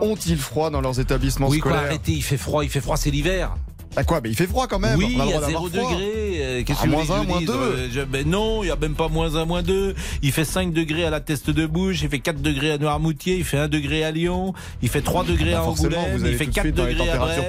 ont-ils 0.00 0.38
froid 0.38 0.70
dans 0.70 0.80
leurs 0.80 1.00
établissements 1.00 1.48
oui, 1.48 1.58
scolaires 1.58 1.80
Oui, 1.82 1.86
arrêtez, 1.88 2.12
il 2.12 2.22
fait 2.22 2.38
froid, 2.38 2.64
il 2.64 2.70
fait 2.70 2.80
froid, 2.80 2.96
c'est 2.96 3.10
l'hiver. 3.10 3.54
À 3.96 4.04
quoi 4.04 4.20
Mais 4.22 4.30
il 4.30 4.36
fait 4.36 4.46
froid 4.46 4.66
quand 4.66 4.78
même. 4.78 4.98
Oui, 4.98 5.16
il 5.18 5.30
y 5.30 5.32
a 5.32 5.40
0 5.40 5.68
degré. 5.68 6.64
Qu'est-ce 6.64 6.82
que 6.82 6.88
moins 6.88 7.10
1, 7.10 7.24
moins 7.24 7.40
2 7.40 8.04
ben 8.06 8.28
Non, 8.28 8.62
il 8.62 8.66
n'y 8.66 8.72
a 8.72 8.76
même 8.76 8.94
pas 8.94 9.08
moins 9.08 9.36
1, 9.36 9.44
moins 9.44 9.62
2. 9.62 9.94
Il 10.22 10.32
fait 10.32 10.44
5 10.44 10.72
degrés 10.72 11.04
à 11.04 11.10
la 11.10 11.20
Teste 11.20 11.50
de 11.50 11.66
Bouche, 11.66 12.02
il 12.02 12.08
fait 12.08 12.18
4 12.18 12.40
degrés 12.40 12.72
à 12.72 12.78
Noirmoutier, 12.78 13.36
il 13.36 13.44
fait 13.44 13.58
1 13.58 13.68
degré 13.68 14.04
à 14.04 14.10
Lyon, 14.10 14.52
il 14.82 14.88
fait 14.88 15.00
3 15.00 15.24
degrés 15.24 15.52
bah 15.52 15.60
à 15.60 15.62
Angoulême, 15.62 16.24
il 16.24 16.36
fait 16.36 16.46
4 16.46 16.70
degrés 16.70 17.08
à 17.08 17.16
Brest, 17.16 17.40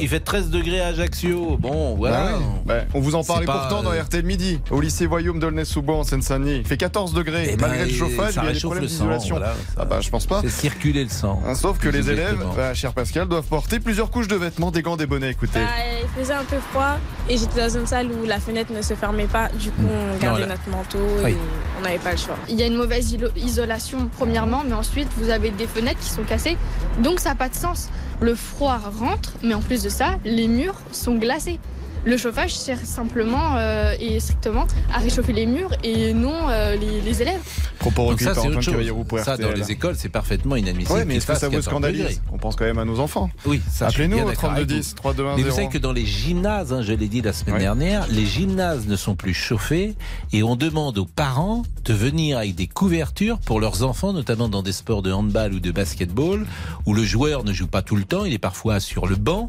il 0.00 0.08
fait 0.08 0.20
13 0.20 0.50
degrés 0.50 0.80
à 0.80 0.88
Ajaccio. 0.88 1.56
Bon, 1.58 1.94
voilà. 1.96 2.38
Bah 2.64 2.70
bah, 2.70 2.84
on 2.94 3.00
vous 3.00 3.14
en 3.14 3.24
parlait 3.24 3.46
pourtant 3.46 3.82
dans 3.82 3.90
RTL 3.90 4.24
Midi, 4.24 4.60
au 4.70 4.80
lycée 4.80 5.06
Voyaume 5.06 5.40
d'Aulnay-sous-Bois 5.40 5.96
en 5.96 6.04
Seine-Saint-Denis. 6.04 6.58
Il 6.58 6.66
fait 6.66 6.76
14 6.76 7.12
degrés. 7.14 7.50
Eh 7.52 7.56
malgré 7.56 7.86
le 7.86 7.92
chauffage, 7.92 8.34
il 8.36 8.44
y 8.44 8.48
a 8.48 8.52
des 8.52 8.60
problèmes 8.60 8.86
d'isolation. 8.86 9.38
ah 9.76 9.84
bah, 9.84 10.00
je 10.00 10.10
pense 10.10 10.26
pas. 10.26 10.40
C'est 10.42 10.50
circuler 10.50 11.04
le 11.04 11.10
sang. 11.10 11.42
Hein, 11.46 11.54
sauf 11.54 11.78
que 11.78 11.88
les 11.88 12.10
élèves, 12.10 12.38
cher 12.74 12.92
Pascal, 12.92 13.28
doivent 13.28 13.46
porter 13.46 13.80
plusieurs 13.80 14.10
couches 14.10 14.28
de 14.28 14.36
vêtements, 14.36 14.70
des 14.70 14.82
gants, 14.82 14.96
des 14.96 15.06
bonnets. 15.06 15.30
Écoutez. 15.30 15.60
Il 16.02 16.08
faisait 16.20 16.34
un 16.34 16.44
peu 16.44 16.58
froid 16.58 16.96
et 17.28 17.36
j'étais 17.36 17.60
dans 17.60 17.78
une 17.78 17.86
salle 17.86 18.10
où 18.10 18.24
la 18.24 18.40
fenêtre 18.40 18.72
ne 18.72 18.82
se 18.82 18.94
fermait 18.94 19.26
pas. 19.26 19.48
Du 19.48 19.70
coup, 19.70 19.82
on 19.86 20.18
gardait 20.18 20.46
notre 20.46 20.68
manteau 20.68 20.98
et 21.26 21.36
on 21.78 21.82
n'avait 21.82 21.98
pas 21.98 22.12
le 22.12 22.18
choix. 22.18 22.36
Il 22.48 22.56
y 22.58 22.62
a 22.62 22.66
une 22.66 22.76
mauvaise 22.76 23.16
isolation 23.36 24.10
premièrement, 24.16 24.62
mais 24.66 24.74
ensuite 24.74 25.08
vous 25.16 25.30
avez 25.30 25.50
des 25.50 25.66
fenêtres 25.66 26.00
qui 26.00 26.10
sont 26.10 26.24
cassées. 26.24 26.56
Donc 26.98 27.20
ça 27.20 27.30
n'a 27.30 27.34
pas 27.34 27.48
de 27.48 27.54
sens. 27.54 27.88
Le 28.20 28.34
froid 28.34 28.80
rentre, 28.98 29.32
mais 29.42 29.54
en 29.54 29.60
plus 29.60 29.82
de 29.82 29.88
ça, 29.88 30.16
les 30.24 30.46
murs 30.46 30.76
sont 30.92 31.14
glacés. 31.14 31.58
Le 32.04 32.16
chauffage 32.16 32.54
sert 32.54 32.78
simplement 32.84 33.56
euh, 33.56 33.94
et 34.00 34.20
strictement 34.20 34.66
à 34.92 34.98
réchauffer 34.98 35.32
les 35.32 35.46
murs 35.46 35.72
et 35.84 36.12
non 36.14 36.48
euh, 36.48 36.76
les, 36.76 37.00
les 37.00 37.22
élèves. 37.22 37.40
Propos 37.78 38.02
Donc 38.02 38.12
recueillis 38.12 38.28
ça, 38.28 38.34
par 38.34 38.46
autre 38.46 38.60
chose. 38.60 39.04
Pour 39.08 39.18
Ça, 39.20 39.36
dans 39.36 39.52
les 39.52 39.70
écoles, 39.70 39.94
c'est 39.96 40.08
parfaitement 40.08 40.56
inadmissible. 40.56 40.98
Ouais, 40.98 41.04
mais 41.04 41.16
est-ce 41.16 41.26
que 41.26 41.34
ça 41.34 41.48
vous 41.48 41.56
14 41.56 41.80
degrés. 41.80 41.92
scandalise 41.92 42.22
On 42.32 42.38
pense 42.38 42.56
quand 42.56 42.64
même 42.64 42.78
à 42.78 42.84
nos 42.84 43.00
enfants. 43.00 43.30
Oui, 43.46 43.60
ça, 43.70 43.88
Appelez-nous 43.88 44.18
au 44.18 44.28
d'accord 44.28 44.50
avec 44.50 44.66
3210, 44.68 44.88
vous. 44.90 44.94
3210. 44.96 45.42
Mais 45.42 45.48
vous 45.50 45.56
savez 45.56 45.68
que 45.68 45.78
dans 45.78 45.92
les 45.92 46.06
gymnases, 46.06 46.72
hein, 46.72 46.82
je 46.82 46.92
l'ai 46.92 47.08
dit 47.08 47.22
la 47.22 47.32
semaine 47.32 47.56
Oui. 47.56 47.60
dernière, 47.62 48.06
les 48.08 48.26
gymnases 48.26 48.86
ne 48.86 48.96
sont 48.96 49.14
plus 49.14 49.34
chauffés 49.34 49.94
et 50.32 50.42
on 50.42 50.56
demande 50.56 50.98
aux 50.98 51.06
parents 51.06 51.62
de 51.84 51.94
venir 51.94 52.38
avec 52.38 52.54
des 52.54 52.66
couvertures 52.66 53.38
pour 53.38 53.60
leurs 53.60 53.82
enfants, 53.82 54.12
notamment 54.12 54.48
dans 54.48 54.62
des 54.62 54.72
sports 54.72 55.02
de 55.02 55.12
handball 55.12 55.54
ou 55.54 55.60
de 55.60 55.70
basketball, 55.70 56.46
où 56.86 56.94
le 56.94 57.02
joueur 57.04 57.44
ne 57.44 57.52
joue 57.52 57.66
pas 57.66 57.82
tout 57.82 57.96
le 57.96 58.04
temps, 58.04 58.24
il 58.24 58.34
est 58.34 58.38
parfois 58.38 58.80
sur 58.80 59.06
le 59.06 59.16
banc 59.16 59.48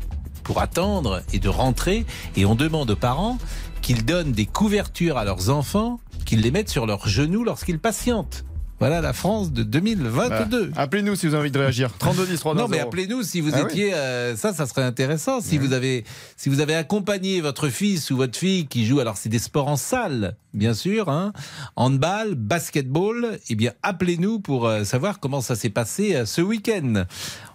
pour 0.52 0.62
attendre 0.62 1.22
et 1.32 1.40
de 1.40 1.48
rentrer, 1.48 2.06
et 2.36 2.44
on 2.46 2.56
demande 2.56 2.92
aux 2.92 2.96
parents 2.98 3.38
qu'ils 3.82 4.04
donnent 4.04 4.34
des 4.34 4.46
couvertures 4.46 5.18
à 5.18 5.24
leurs 5.24 5.50
enfants, 5.50 6.02
qu'ils 6.26 6.42
les 6.42 6.52
mettent 6.52 6.68
sur 6.70 6.86
leurs 6.86 7.08
genoux 7.08 7.46
lorsqu'ils 7.46 7.80
patientent. 7.80 8.44
Voilà 8.80 9.00
la 9.00 9.14
France 9.14 9.54
de 9.54 9.64
2022. 9.64 10.66
Bah, 10.76 10.82
Appelez-nous 10.82 11.16
si 11.16 11.28
vous 11.28 11.36
avez 11.36 11.42
envie 11.44 11.52
de 11.52 11.58
réagir. 11.60 11.92
3210, 12.00 12.40
3210. 12.42 12.62
Non, 12.64 12.68
mais 12.68 12.80
appelez-nous 12.86 13.24
si 13.24 13.40
vous 13.40 13.52
Ah 13.54 13.60
oui. 13.64 13.72
étiez. 13.72 13.94
euh, 13.94 14.36
ça, 14.36 14.54
ça 14.54 14.66
serait 14.66 14.84
intéressant. 14.84 15.40
Si 15.40 15.58
vous 15.58 15.72
avez, 15.72 16.04
si 16.36 16.50
vous 16.50 16.60
avez 16.60 16.76
accompagné 16.76 17.40
votre 17.40 17.70
fils 17.70 18.12
ou 18.12 18.18
votre 18.18 18.38
fille 18.38 18.66
qui 18.68 18.86
joue, 18.86 19.00
alors 19.00 19.16
c'est 19.16 19.30
des 19.30 19.40
sports 19.40 19.70
en 19.70 19.78
salle, 19.78 20.36
bien 20.54 20.74
sûr, 20.74 21.08
hein, 21.08 21.32
handball, 21.78 22.36
basketball. 22.36 23.40
Eh 23.50 23.56
bien, 23.56 23.72
appelez-nous 23.84 24.42
pour 24.42 24.68
euh, 24.68 24.84
savoir 24.84 25.22
comment 25.22 25.40
ça 25.40 25.56
s'est 25.56 25.70
passé 25.70 26.16
euh, 26.16 26.26
ce 26.26 26.42
week-end. 26.42 27.06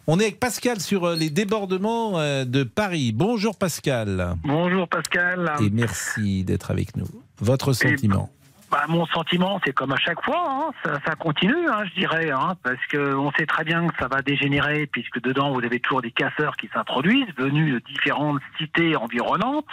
On 0.08 0.20
est 0.20 0.22
avec 0.22 0.38
Pascal 0.38 0.78
sur 0.78 1.04
euh, 1.04 1.16
les 1.16 1.30
débordements 1.30 2.20
euh, 2.20 2.44
de 2.44 2.62
Paris. 2.62 3.10
Bonjour 3.12 3.58
Pascal. 3.58 4.36
Bonjour 4.44 4.86
Pascal. 4.86 5.54
Et 5.60 5.68
merci 5.70 6.44
d'être 6.44 6.70
avec 6.70 6.96
nous. 6.96 7.06
Votre 7.40 7.72
sentiment. 7.72 8.30
Bah, 8.70 8.84
mon 8.88 9.04
sentiment, 9.06 9.60
c'est 9.64 9.72
comme 9.72 9.90
à 9.90 9.96
chaque 9.96 10.22
fois, 10.24 10.44
hein, 10.48 10.70
ça, 10.84 11.00
ça 11.04 11.16
continue, 11.16 11.68
hein, 11.68 11.84
je 11.86 12.00
dirais, 12.00 12.30
hein, 12.30 12.54
parce 12.62 12.84
que 12.88 13.16
on 13.16 13.32
sait 13.32 13.46
très 13.46 13.64
bien 13.64 13.88
que 13.88 13.96
ça 13.98 14.06
va 14.06 14.22
dégénérer, 14.22 14.86
puisque 14.86 15.20
dedans 15.20 15.52
vous 15.52 15.64
avez 15.64 15.80
toujours 15.80 16.02
des 16.02 16.12
casseurs 16.12 16.56
qui 16.56 16.68
s'introduisent, 16.72 17.32
venus 17.36 17.74
de 17.74 17.78
différentes 17.92 18.40
cités 18.58 18.94
environnantes, 18.94 19.66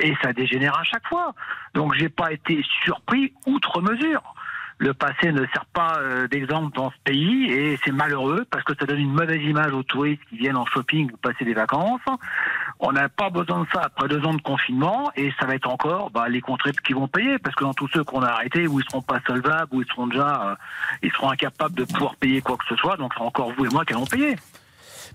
et 0.00 0.14
ça 0.22 0.34
dégénère 0.34 0.78
à 0.78 0.84
chaque 0.84 1.06
fois. 1.06 1.34
Donc 1.74 1.94
j'ai 1.94 2.10
pas 2.10 2.30
été 2.32 2.62
surpris 2.84 3.32
outre 3.46 3.80
mesure. 3.80 4.34
Le 4.80 4.94
passé 4.94 5.32
ne 5.32 5.44
sert 5.46 5.64
pas 5.72 5.98
euh, 5.98 6.28
d'exemple 6.28 6.74
dans 6.76 6.90
ce 6.90 6.96
pays 7.02 7.50
et 7.50 7.76
c'est 7.84 7.90
malheureux 7.90 8.44
parce 8.48 8.62
que 8.62 8.74
ça 8.78 8.86
donne 8.86 9.00
une 9.00 9.12
mauvaise 9.12 9.42
image 9.42 9.72
aux 9.72 9.82
touristes 9.82 10.22
qui 10.30 10.36
viennent 10.38 10.56
en 10.56 10.66
shopping 10.66 11.10
ou 11.12 11.16
passer 11.16 11.44
des 11.44 11.52
vacances. 11.54 12.00
On 12.78 12.92
n'a 12.92 13.08
pas 13.08 13.28
besoin 13.28 13.62
de 13.62 13.66
ça 13.72 13.80
après 13.82 14.06
deux 14.06 14.22
ans 14.24 14.34
de 14.34 14.40
confinement 14.40 15.10
et 15.16 15.32
ça 15.40 15.46
va 15.46 15.56
être 15.56 15.68
encore 15.68 16.10
bah, 16.12 16.28
les 16.28 16.40
contribuables 16.40 16.80
qui 16.86 16.92
vont 16.92 17.08
payer 17.08 17.38
parce 17.40 17.56
que 17.56 17.64
dans 17.64 17.74
tous 17.74 17.88
ceux 17.92 18.04
qu'on 18.04 18.22
a 18.22 18.28
arrêtés, 18.28 18.68
où 18.68 18.78
ils 18.78 18.86
seront 18.88 19.02
pas 19.02 19.18
solvables, 19.26 19.74
où 19.74 19.82
ils 19.82 19.88
seront 19.88 20.06
déjà, 20.06 20.50
euh, 20.50 20.54
ils 21.02 21.10
seront 21.10 21.30
incapables 21.30 21.74
de 21.74 21.82
pouvoir 21.84 22.14
payer 22.14 22.40
quoi 22.40 22.56
que 22.56 22.64
ce 22.68 22.76
soit, 22.76 22.96
donc 22.96 23.12
c'est 23.16 23.22
encore 23.24 23.52
vous 23.58 23.66
et 23.66 23.68
moi 23.70 23.84
qui 23.84 23.94
allons 23.94 24.06
payer. 24.06 24.36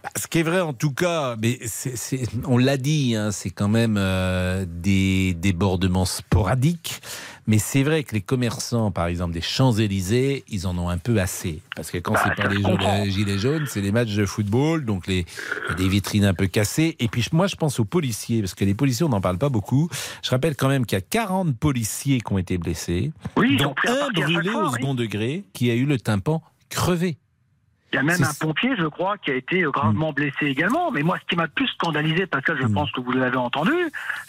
Bah, 0.03 0.09
Ce 0.17 0.27
qui 0.27 0.39
est 0.39 0.43
vrai 0.43 0.59
en 0.59 0.73
tout 0.73 0.91
cas, 0.91 1.35
mais 1.41 1.59
c'est- 1.65 1.95
c'est- 1.95 2.27
on 2.45 2.57
l'a 2.57 2.75
dit, 2.75 3.15
hein, 3.15 3.31
c'est 3.31 3.51
quand 3.51 3.69
même 3.69 3.95
euh, 3.97 4.65
des 4.67 5.33
débordements 5.35 6.03
sporadiques. 6.03 6.99
Mais 7.47 7.57
c'est 7.59 7.83
vrai 7.83 8.03
que 8.03 8.13
les 8.15 8.21
commerçants, 8.21 8.91
par 8.91 9.07
exemple 9.07 9.33
des 9.33 9.41
Champs-Élysées, 9.41 10.43
ils 10.47 10.65
en 10.67 10.77
ont 10.77 10.89
un 10.89 10.97
peu 10.97 11.19
assez. 11.19 11.61
Parce 11.75 11.91
que 11.91 11.97
quand 11.97 12.13
Bah, 12.13 12.21
c'est 12.25 12.41
pas 12.41 12.47
les 12.49 12.61
comprend. 12.61 13.03
les 13.03 13.11
gilets 13.11 13.37
jaunes, 13.37 13.65
c'est 13.67 13.81
les 13.81 13.91
matchs 13.91 14.13
de 14.15 14.25
football, 14.25 14.85
donc 14.85 15.07
les, 15.07 15.25
des 15.77 15.87
vitrines 15.87 16.25
un 16.25 16.33
peu 16.33 16.47
cassées. 16.47 16.95
Et 16.99 17.07
puis 17.07 17.25
moi, 17.33 17.47
je 17.47 17.55
pense 17.55 17.79
aux 17.79 17.85
policiers, 17.85 18.41
parce 18.41 18.53
que 18.55 18.63
les 18.65 18.73
policiers, 18.73 19.05
on 19.05 19.09
n'en 19.09 19.21
parle 19.21 19.37
pas 19.37 19.49
beaucoup. 19.49 19.89
Je 20.23 20.29
rappelle 20.29 20.55
quand 20.55 20.69
même 20.69 20.85
qu'il 20.85 20.97
y 20.97 21.01
a 21.01 21.05
40 21.07 21.57
policiers 21.57 22.21
qui 22.21 22.31
ont 22.33 22.37
été 22.37 22.57
blessés, 22.57 23.11
Oui, 23.37 23.57
dont 23.57 23.75
un 23.87 24.09
brûlé 24.11 24.49
au 24.51 24.71
second 24.71 24.93
degré, 24.93 25.43
qui 25.53 25.69
a 25.69 25.75
eu 25.75 25.85
le 25.85 25.99
tympan 25.99 26.41
crevé. 26.69 27.17
Il 27.93 27.97
y 27.97 27.99
a 27.99 28.03
même 28.03 28.23
un 28.23 28.33
pompier, 28.39 28.71
je 28.77 28.85
crois, 28.87 29.17
qui 29.19 29.29
a 29.29 29.35
été 29.35 29.61
gravement 29.61 30.11
blessé 30.13 30.47
également. 30.47 30.89
Mais 30.91 31.03
moi, 31.03 31.17
ce 31.21 31.27
qui 31.29 31.35
m'a 31.35 31.43
le 31.43 31.49
plus 31.49 31.67
scandalisé, 31.67 32.25
parce 32.25 32.43
que 32.43 32.55
je 32.57 32.65
pense 32.65 32.91
que 32.91 32.99
vous 33.01 33.11
l'avez 33.11 33.37
entendu, 33.37 33.71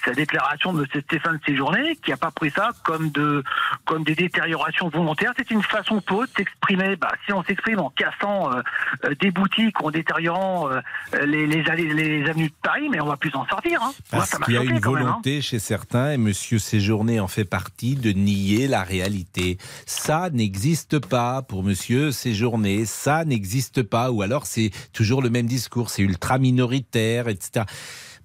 c'est 0.05 0.11
la 0.11 0.17
déclaration 0.17 0.73
de 0.75 0.83
M. 0.83 1.01
Stéphane 1.03 1.41
Séjourné, 1.47 1.97
qui 2.05 2.11
n'a 2.11 2.19
pas 2.19 2.31
pris 2.31 2.51
ça 2.51 2.71
comme 2.85 3.11
de 3.11 3.43
comme 3.87 4.05
des 4.05 4.15
détériorations 4.15 4.89
volontaires. 4.91 5.33
C'est 5.39 5.51
une 5.51 5.63
façon 5.63 6.01
pour 6.03 6.23
eux 6.23 6.27
de 6.27 6.33
s'exprimer. 6.37 6.97
Bah, 6.97 7.13
si 7.25 7.33
on 7.33 7.43
s'exprime 7.43 7.81
en 7.81 7.89
cassant 7.91 8.53
euh, 8.53 8.61
euh, 9.07 9.15
des 9.21 9.31
boutiques, 9.31 9.81
en 9.83 9.91
détériorant 9.91 10.69
euh, 10.71 10.81
les, 11.25 11.47
les, 11.47 11.67
allées- 11.71 11.95
les 11.95 12.29
avenues 12.29 12.49
de 12.49 12.55
Paris, 12.63 12.89
mais 12.91 13.01
on 13.01 13.07
va 13.07 13.17
plus 13.17 13.35
en 13.35 13.47
sortir. 13.47 13.81
Hein. 13.83 13.93
Moi, 14.13 14.21
Parce 14.21 14.29
ça 14.31 14.39
m'a 14.39 14.45
qu'il 14.45 14.55
y 14.55 14.59
a 14.59 14.63
une 14.63 14.69
même. 14.75 14.77
hein. 14.77 14.81
volonté 14.91 15.41
chez 15.41 15.59
certains, 15.59 16.13
et 16.13 16.19
Monsieur 16.19 16.59
Séjourné 16.59 17.19
en 17.19 17.29
fait 17.29 17.45
partie, 17.47 17.95
de 17.95 18.11
nier 18.13 18.69
la 18.69 18.83
réalité. 18.83 19.57
Ça 19.87 20.29
n'existe 20.31 20.99
pas 20.99 21.41
pour 21.43 21.63
Monsieur 21.63 22.11
Séjourné, 22.13 22.85
ça 22.85 23.25
n'existe 23.25 23.54
pas, 23.83 24.11
ou 24.11 24.23
alors 24.23 24.47
c'est 24.47 24.71
toujours 24.93 25.23
le 25.23 25.31
même 25.31 25.47
discours, 25.47 25.91
c'est 25.91 26.03
ultra 26.03 26.39
minoritaire, 26.39 27.29
etc. 27.29 27.65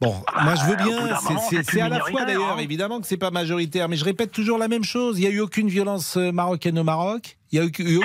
Bon, 0.02 0.15
moi 0.44 0.56
je 0.56 0.65
veux 0.65 0.76
bien, 0.78 1.18
c'est- 1.63 1.82
à 1.82 1.89
la 1.89 2.00
fois 2.00 2.24
d'ailleurs, 2.24 2.54
hein. 2.58 2.62
évidemment 2.62 3.02
que 3.02 3.08
c'est 3.08 3.18
pas 3.18 3.32
majoritaire, 3.32 3.89
mais 3.89 3.98
je 3.98 4.06
répète 4.06 4.32
toujours 4.32 4.58
la 4.58 4.70
même 4.70 4.84
chose. 4.86 5.20
Il 5.20 5.24
n'y 5.24 5.28
a 5.28 5.32
eu 5.32 5.42
aucune 5.42 5.68
violence 5.68 6.15
euh, 6.15 6.32
marocaine 6.32 6.80
au 6.80 6.86
Maroc, 6.86 7.38
il 7.52 7.60
n'y 7.60 7.65
a 7.65 7.68
eu 7.68 7.72
eu 7.80 7.98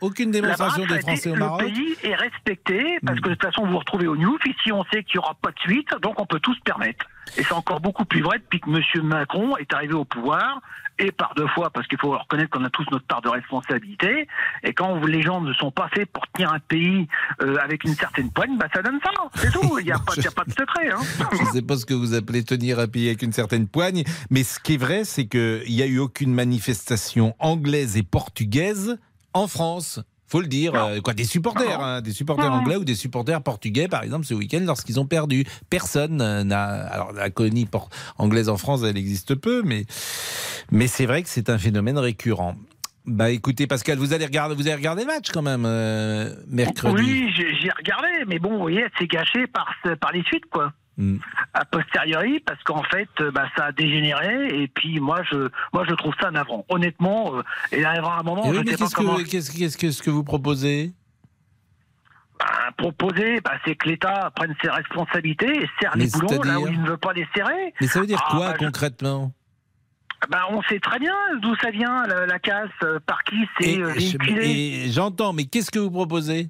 aucune, 0.00 0.30
démonstration 0.32 0.84
des 0.84 0.98
Français 1.00 1.30
au 1.30 1.36
Maroc. 1.36 1.62
Le 1.62 1.68
pays 1.68 1.96
est 2.02 2.14
respecté 2.14 2.98
parce 3.06 3.20
que 3.20 3.28
de 3.28 3.34
toute 3.34 3.42
façon 3.42 3.64
vous 3.64 3.72
vous 3.72 3.78
retrouvez 3.78 4.08
au 4.08 4.16
News. 4.16 4.36
Ici, 4.46 4.72
on 4.72 4.84
sait 4.92 5.04
qu'il 5.04 5.18
n'y 5.18 5.24
aura 5.24 5.34
pas 5.34 5.50
de 5.52 5.58
suite, 5.60 5.88
donc 6.02 6.20
on 6.20 6.26
peut 6.26 6.40
tout 6.40 6.54
se 6.54 6.60
permettre. 6.60 7.06
Et 7.36 7.42
c'est 7.42 7.52
encore 7.52 7.80
beaucoup 7.80 8.04
plus 8.04 8.22
vrai 8.22 8.38
depuis 8.38 8.60
que 8.60 8.70
M. 8.70 9.02
Macron 9.06 9.56
est 9.56 9.72
arrivé 9.74 9.94
au 9.94 10.04
pouvoir 10.04 10.60
et 10.98 11.12
par 11.12 11.34
deux 11.34 11.46
fois 11.48 11.68
parce 11.70 11.86
qu'il 11.88 11.98
faut 11.98 12.10
reconnaître 12.16 12.48
qu'on 12.50 12.64
a 12.64 12.70
tous 12.70 12.86
notre 12.90 13.04
part 13.06 13.20
de 13.20 13.28
responsabilité. 13.28 14.26
Et 14.62 14.72
quand 14.72 15.04
les 15.04 15.20
gens 15.22 15.40
ne 15.42 15.52
sont 15.52 15.70
pas 15.70 15.88
faits 15.94 16.10
pour 16.10 16.26
tenir 16.28 16.52
un 16.52 16.58
pays 16.60 17.06
euh, 17.42 17.56
avec 17.62 17.84
une 17.84 17.94
certaine 17.94 18.30
poigne, 18.30 18.56
bah 18.56 18.68
ça 18.74 18.80
donne 18.80 18.98
ça. 19.04 19.10
C'est 19.34 19.52
tout. 19.52 19.78
Il 19.78 19.84
n'y 19.84 19.92
a, 19.92 19.98
pas- 19.98 20.14
il 20.16 20.22
y 20.24 20.26
a 20.26 20.30
pas 20.30 20.44
de 20.44 20.52
secret. 20.52 20.90
Hein. 20.90 21.00
Je 21.32 21.42
ne 21.42 21.46
sais 21.48 21.62
pas 21.62 21.76
ce 21.76 21.84
que 21.84 21.92
vous 21.94 22.14
appelez 22.14 22.44
tenir 22.44 22.78
un 22.78 22.88
pays 22.88 23.08
avec 23.08 23.20
une 23.22 23.32
certaine 23.32 23.68
poigne, 23.68 24.04
mais 24.30 24.42
ce 24.42 24.58
qui 24.58 24.74
est 24.74 24.78
vrai, 24.78 25.04
c'est 25.04 25.26
qu'il 25.26 25.64
n'y 25.68 25.82
a 25.82 25.86
eu 25.86 25.98
aucune 25.98 26.32
manifestation 26.32 27.34
anglaise 27.38 27.96
et 27.98 28.02
portugaise 28.02 28.98
en 29.34 29.48
France. 29.48 30.00
Faut 30.28 30.40
le 30.40 30.48
dire, 30.48 30.74
euh, 30.74 31.00
quoi, 31.00 31.14
des 31.14 31.24
supporters, 31.24 31.80
hein, 31.80 32.00
des 32.00 32.12
supporters 32.12 32.52
anglais 32.52 32.76
ou 32.76 32.84
des 32.84 32.96
supporters 32.96 33.40
portugais, 33.42 33.86
par 33.86 34.02
exemple, 34.02 34.26
ce 34.26 34.34
week-end, 34.34 34.62
lorsqu'ils 34.64 34.98
ont 34.98 35.06
perdu. 35.06 35.44
Personne 35.70 36.20
euh, 36.20 36.42
n'a. 36.42 36.64
Alors, 36.64 37.12
la 37.12 37.30
colonie 37.30 37.68
anglaise 38.18 38.48
en 38.48 38.56
France, 38.56 38.82
elle 38.82 38.96
existe 38.96 39.36
peu, 39.36 39.62
mais, 39.62 39.84
mais 40.72 40.88
c'est 40.88 41.06
vrai 41.06 41.22
que 41.22 41.28
c'est 41.28 41.48
un 41.48 41.58
phénomène 41.58 41.98
récurrent. 41.98 42.56
Bah, 43.06 43.30
écoutez, 43.30 43.68
Pascal, 43.68 43.98
vous 43.98 44.14
allez 44.14 44.24
regarder, 44.24 44.56
vous 44.56 44.66
allez 44.66 44.74
regarder 44.74 45.02
le 45.02 45.06
match 45.06 45.30
quand 45.30 45.42
même 45.42 45.64
euh, 45.64 46.34
mercredi. 46.48 46.96
Oui, 46.96 47.32
j'ai 47.32 47.70
regardé, 47.70 48.08
mais 48.26 48.40
bon, 48.40 48.50
vous 48.50 48.58
voyez, 48.58 48.84
c'est 48.98 49.06
gâché 49.06 49.46
par, 49.46 49.72
par 50.00 50.10
les 50.10 50.24
suites, 50.24 50.46
quoi. 50.50 50.72
Mm. 50.98 51.18
A 51.52 51.64
posteriori, 51.66 52.40
parce 52.40 52.62
qu'en 52.62 52.82
fait, 52.84 53.08
euh, 53.20 53.30
bah, 53.30 53.46
ça 53.56 53.66
a 53.66 53.72
dégénéré, 53.72 54.62
et 54.62 54.66
puis 54.68 54.98
moi, 54.98 55.22
je, 55.30 55.48
moi, 55.72 55.84
je 55.86 55.94
trouve 55.94 56.14
ça 56.20 56.30
navrant. 56.30 56.64
Honnêtement, 56.70 57.36
euh, 57.36 57.42
et 57.70 57.84
à 57.84 57.92
un 57.92 58.22
moment, 58.22 58.44
Et 58.46 58.50
oui, 58.50 58.56
je 58.56 58.60
mais 58.62 58.70
sais 58.70 58.76
pas 58.78 58.84
qu'est-ce 58.84 58.94
comment 58.96 59.16
que, 59.16 59.22
qu'est-ce, 59.22 59.52
qu'est-ce 59.56 59.76
que, 59.76 59.90
ce 59.90 60.02
que 60.02 60.10
vous 60.10 60.24
proposez? 60.24 60.94
Bah, 62.38 62.46
proposer, 62.76 63.40
bah, 63.40 63.52
c'est 63.64 63.74
que 63.76 63.88
l'État 63.88 64.30
prenne 64.34 64.54
ses 64.62 64.70
responsabilités 64.70 65.64
et 65.64 65.68
serre 65.80 65.92
Mais 65.96 66.04
les 66.04 66.10
boulons 66.10 66.42
là 66.42 66.60
où 66.60 66.68
il 66.68 66.80
ne 66.82 66.88
veut 66.88 66.96
pas 66.96 67.12
les 67.12 67.26
serrer. 67.34 67.74
Mais 67.80 67.86
ça 67.86 68.00
veut 68.00 68.06
dire 68.06 68.22
Ah, 68.26 68.30
quoi 68.30 68.48
bah, 68.52 68.56
concrètement? 68.58 69.32
Bah, 70.30 70.46
on 70.50 70.62
sait 70.62 70.80
très 70.80 70.98
bien 70.98 71.14
d'où 71.40 71.54
ça 71.56 71.70
vient, 71.70 72.06
la, 72.06 72.26
la 72.26 72.38
casse, 72.38 72.70
euh, 72.82 72.98
par 73.06 73.22
qui 73.24 73.36
c'est 73.60 73.78
euh, 73.78 73.88
véhiculé. 73.92 74.86
J'entends, 74.90 75.32
mais 75.34 75.44
qu'est-ce 75.44 75.70
que 75.70 75.78
vous 75.78 75.90
proposez? 75.90 76.48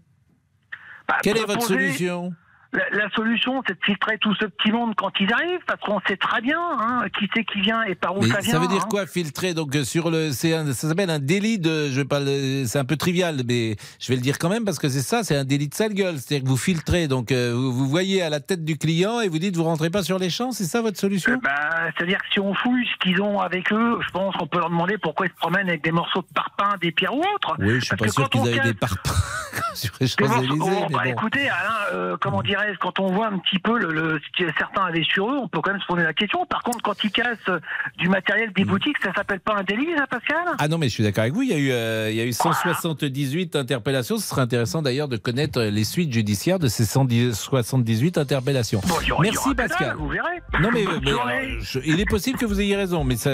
Quelle 1.22 1.36
est 1.36 1.44
votre 1.44 1.62
solution? 1.62 2.32
La, 2.76 3.04
la 3.04 3.10
solution, 3.10 3.62
c'est 3.66 3.72
de 3.74 3.84
filtrer 3.84 4.18
tout 4.18 4.34
ce 4.34 4.44
petit 4.44 4.70
monde 4.70 4.92
quand 4.96 5.10
ils 5.18 5.32
arrivent, 5.32 5.60
parce 5.66 5.80
qu'on 5.80 5.98
sait 6.06 6.16
très 6.18 6.40
bien 6.42 6.58
hein, 6.78 7.04
qui 7.18 7.28
c'est 7.34 7.44
qui 7.44 7.60
vient 7.62 7.82
et 7.84 7.94
par 7.94 8.16
où 8.16 8.20
Mais 8.22 8.28
ça 8.28 8.40
vient. 8.40 8.52
ça 8.52 8.58
veut 8.58 8.68
dire 8.68 8.82
hein. 8.84 8.88
quoi 8.90 9.06
filtrer 9.06 9.54
Donc 9.54 9.74
euh, 9.74 9.82
sur 9.84 10.10
le, 10.10 10.30
c'est 10.32 10.54
un- 10.54 10.72
ça 10.74 10.88
s'appelle 10.88 11.08
un 11.10 11.18
délit 11.18 11.58
de, 11.58 11.88
je 11.90 11.96
vais 12.00 12.04
pas, 12.04 12.20
c'est 12.66 12.78
un 12.78 12.84
peu 12.84 12.96
trivial, 12.96 13.36
mais 13.48 13.76
je 13.98 14.08
vais 14.08 14.16
le 14.16 14.20
dire 14.20 14.38
quand 14.38 14.48
même 14.50 14.64
parce 14.64 14.78
que 14.78 14.88
c'est 14.90 15.00
ça, 15.00 15.24
c'est 15.24 15.36
un 15.36 15.44
délit 15.44 15.68
de 15.68 15.74
sale 15.74 15.94
gueule. 15.94 16.18
C'est-à-dire 16.18 16.44
que 16.44 16.48
vous 16.50 16.56
filtrez, 16.58 17.08
donc 17.08 17.32
euh, 17.32 17.52
vous, 17.54 17.72
vous 17.72 17.88
voyez 17.88 18.20
à 18.22 18.28
la 18.30 18.40
tête 18.40 18.64
du 18.64 18.76
client 18.76 19.20
et 19.20 19.28
vous 19.28 19.38
dites 19.38 19.56
vous 19.56 19.64
rentrez 19.64 19.88
pas 19.90 20.02
sur 20.02 20.18
les 20.18 20.28
champs, 20.30 20.52
c'est 20.52 20.64
ça 20.64 20.82
votre 20.82 20.98
solution? 20.98 21.38
Bah, 21.42 21.50
C'est-à-dire 21.96 22.18
que 22.18 22.26
si 22.32 22.40
on 22.40 22.52
fouille 22.54 22.86
ce 22.92 22.96
qu'ils 22.98 23.22
ont 23.22 23.40
avec 23.40 23.72
eux, 23.72 23.98
je 24.06 24.10
pense 24.10 24.36
qu'on 24.36 24.46
peut 24.46 24.58
leur 24.58 24.68
demander 24.70 24.98
pourquoi 24.98 25.26
ils 25.26 25.30
se 25.30 25.36
promènent 25.36 25.68
avec 25.68 25.82
des 25.82 25.92
morceaux 25.92 26.20
de 26.20 26.26
parpaing, 26.34 26.76
des 26.82 26.92
pierres 26.92 27.14
ou 27.14 27.20
autres. 27.34 27.56
Oui, 27.58 27.76
je 27.80 27.86
suis 27.86 27.96
Parce 27.96 28.14
pas 28.14 28.20
sûr 28.22 28.28
qu'ils 28.30 28.40
avaient 28.42 28.56
casse- 28.56 28.66
des 28.66 28.74
parpaings 28.74 29.12
sur 29.74 29.92
les 30.00 30.06
Champs-Élysées. 30.06 30.58
Oh, 30.60 30.86
bah, 30.90 30.98
bon. 31.04 31.10
écoutez, 31.10 31.48
Alain, 31.48 31.74
euh, 31.94 32.16
comment 32.20 32.42
dirais-je 32.42 32.65
quand 32.80 32.98
on 33.00 33.12
voit 33.12 33.28
un 33.28 33.38
petit 33.38 33.58
peu 33.58 33.78
le, 33.78 33.92
le, 33.92 34.20
ce 34.20 34.44
que 34.44 34.50
certains 34.58 34.84
avaient 34.86 35.04
sur 35.04 35.30
eux, 35.30 35.38
on 35.38 35.48
peut 35.48 35.60
quand 35.60 35.72
même 35.72 35.80
se 35.80 35.86
poser 35.86 36.02
la 36.02 36.12
question. 36.12 36.44
Par 36.46 36.62
contre, 36.62 36.82
quand 36.82 37.02
ils 37.04 37.10
cassent 37.10 37.50
du 37.98 38.08
matériel 38.08 38.52
des 38.52 38.64
boutiques, 38.64 38.96
ça 39.02 39.12
s'appelle 39.14 39.40
pas 39.40 39.54
un 39.56 39.62
délit, 39.64 39.88
ça, 39.96 40.06
Pascal? 40.06 40.36
Ah 40.58 40.68
non, 40.68 40.78
mais 40.78 40.88
je 40.88 40.94
suis 40.94 41.02
d'accord 41.04 41.22
avec 41.22 41.34
vous. 41.34 41.42
Il 41.42 41.48
y 41.50 41.54
a 41.54 41.58
eu, 41.58 41.70
euh, 41.70 42.10
il 42.10 42.16
y 42.16 42.20
a 42.20 42.24
eu 42.24 42.32
178 42.32 43.56
interpellations. 43.56 44.18
Ce 44.18 44.28
serait 44.28 44.42
intéressant 44.42 44.82
d'ailleurs 44.82 45.08
de 45.08 45.16
connaître 45.16 45.60
les 45.62 45.84
suites 45.84 46.12
judiciaires 46.12 46.58
de 46.58 46.68
ces 46.68 46.84
178 46.84 48.18
interpellations. 48.18 48.80
Bon, 48.86 48.94
aura- 49.12 49.22
Merci 49.22 49.54
Pascal. 49.54 49.88
dalle, 49.88 49.96
vous 49.96 50.08
verrez. 50.08 50.42
Non 50.60 50.70
mais, 50.72 50.84
Bonne 50.84 51.00
mais, 51.04 51.10
journée. 51.10 51.32
alors, 51.32 51.60
je- 51.60 51.78
il 51.84 52.00
est 52.00 52.08
possible 52.08 52.38
que 52.38 52.46
vous 52.46 52.60
ayez 52.60 52.76
raison, 52.76 53.04
mais 53.04 53.16
ça, 53.16 53.30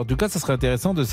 en 0.00 0.04
tout 0.04 0.16
cas, 0.16 0.28
ça 0.28 0.38
serait 0.38 0.52
intéressant 0.52 0.94
de 0.94 1.04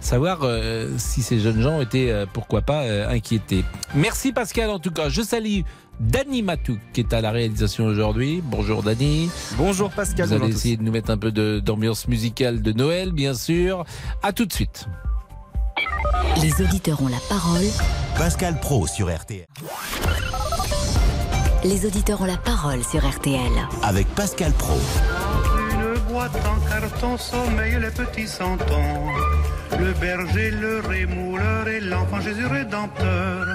savoir 0.00 0.40
euh, 0.42 0.88
si 0.98 1.22
ces 1.22 1.38
jeunes 1.40 1.60
gens 1.60 1.80
étaient, 1.80 2.10
euh, 2.10 2.26
pourquoi 2.32 2.62
pas, 2.62 2.82
euh, 2.82 3.08
inquiétés. 3.08 3.64
Merci 3.94 4.32
Pascal. 4.32 4.70
En 4.70 4.78
tout 4.78 4.90
cas, 4.90 5.08
je 5.08 5.22
salue 5.22 5.60
Dany 6.02 6.42
Matou 6.42 6.78
qui 6.92 7.00
est 7.00 7.12
à 7.12 7.20
la 7.20 7.30
réalisation 7.30 7.84
aujourd'hui. 7.86 8.42
Bonjour 8.44 8.82
Dany. 8.82 9.30
Bonjour 9.56 9.88
Pascal. 9.90 10.26
Vous 10.26 10.34
allez 10.34 10.48
essayer 10.48 10.76
de 10.76 10.82
nous 10.82 10.90
mettre 10.90 11.10
un 11.10 11.16
peu 11.16 11.30
de- 11.30 11.60
d'ambiance 11.64 12.08
musicale 12.08 12.60
de 12.60 12.72
Noël, 12.72 13.12
bien 13.12 13.34
sûr. 13.34 13.84
À 14.22 14.32
tout 14.32 14.44
de 14.44 14.52
suite. 14.52 14.86
Les 16.42 16.60
auditeurs 16.64 17.00
ont 17.02 17.08
la 17.08 17.20
parole. 17.28 17.64
Pascal 18.18 18.58
Pro 18.58 18.86
sur 18.88 19.14
RTL. 19.14 19.46
Les 21.64 21.86
auditeurs 21.86 22.20
ont 22.20 22.24
la 22.26 22.36
parole 22.36 22.82
sur 22.82 23.08
RTL. 23.08 23.52
Avec 23.84 24.08
Pascal 24.16 24.50
Pro. 24.52 24.78
Une 25.70 26.12
boîte 26.12 26.34
en 26.34 26.68
carton 26.68 27.16
sommeillent 27.16 27.80
les 27.80 27.90
petits 27.92 28.26
santons. 28.26 29.06
Le 29.78 29.92
berger, 30.00 30.50
le 30.50 30.80
rémouleur 30.80 31.68
et 31.68 31.80
l'enfant 31.80 32.20
Jésus 32.20 32.46
rédempteur. 32.46 33.46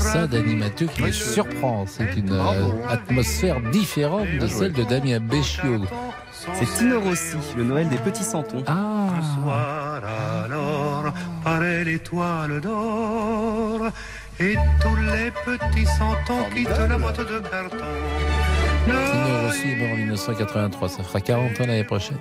Ça, 0.00 0.26
Dany 0.26 0.56
Mathieu 0.56 0.88
qui 0.88 1.02
me 1.02 1.12
surprend. 1.12 1.84
C'est 1.86 2.16
une 2.16 2.32
euh, 2.32 2.88
atmosphère 2.88 3.60
différente 3.70 4.28
de 4.40 4.46
celle 4.46 4.72
de 4.72 4.82
Damien 4.82 5.20
Béchiot. 5.20 5.82
C'est 6.30 6.66
Tino 6.76 7.00
Rossi, 7.00 7.36
le 7.56 7.64
Noël 7.64 7.88
des 7.88 7.98
petits 7.98 8.24
santons. 8.24 8.64
Ah 8.66 9.08
soir 9.34 10.02
alors 10.44 11.12
paraît 11.44 11.84
l'étoile 11.84 12.60
d'or 12.60 13.88
et 14.40 14.56
tous 14.80 14.96
les 14.96 15.30
petits 15.44 15.86
santons 15.86 16.44
quittent 16.54 16.88
la 16.88 16.98
boîte 16.98 17.18
de 17.20 17.38
carton. 17.38 17.76
Tino 18.86 19.46
Rossi 19.46 19.68
est 19.68 19.76
mort 19.76 19.92
en 19.92 19.96
1983. 19.96 20.88
Ça 20.88 21.02
fera 21.02 21.20
40 21.20 21.60
ans 21.60 21.66
l'année 21.66 21.84
prochaine. 21.84 22.18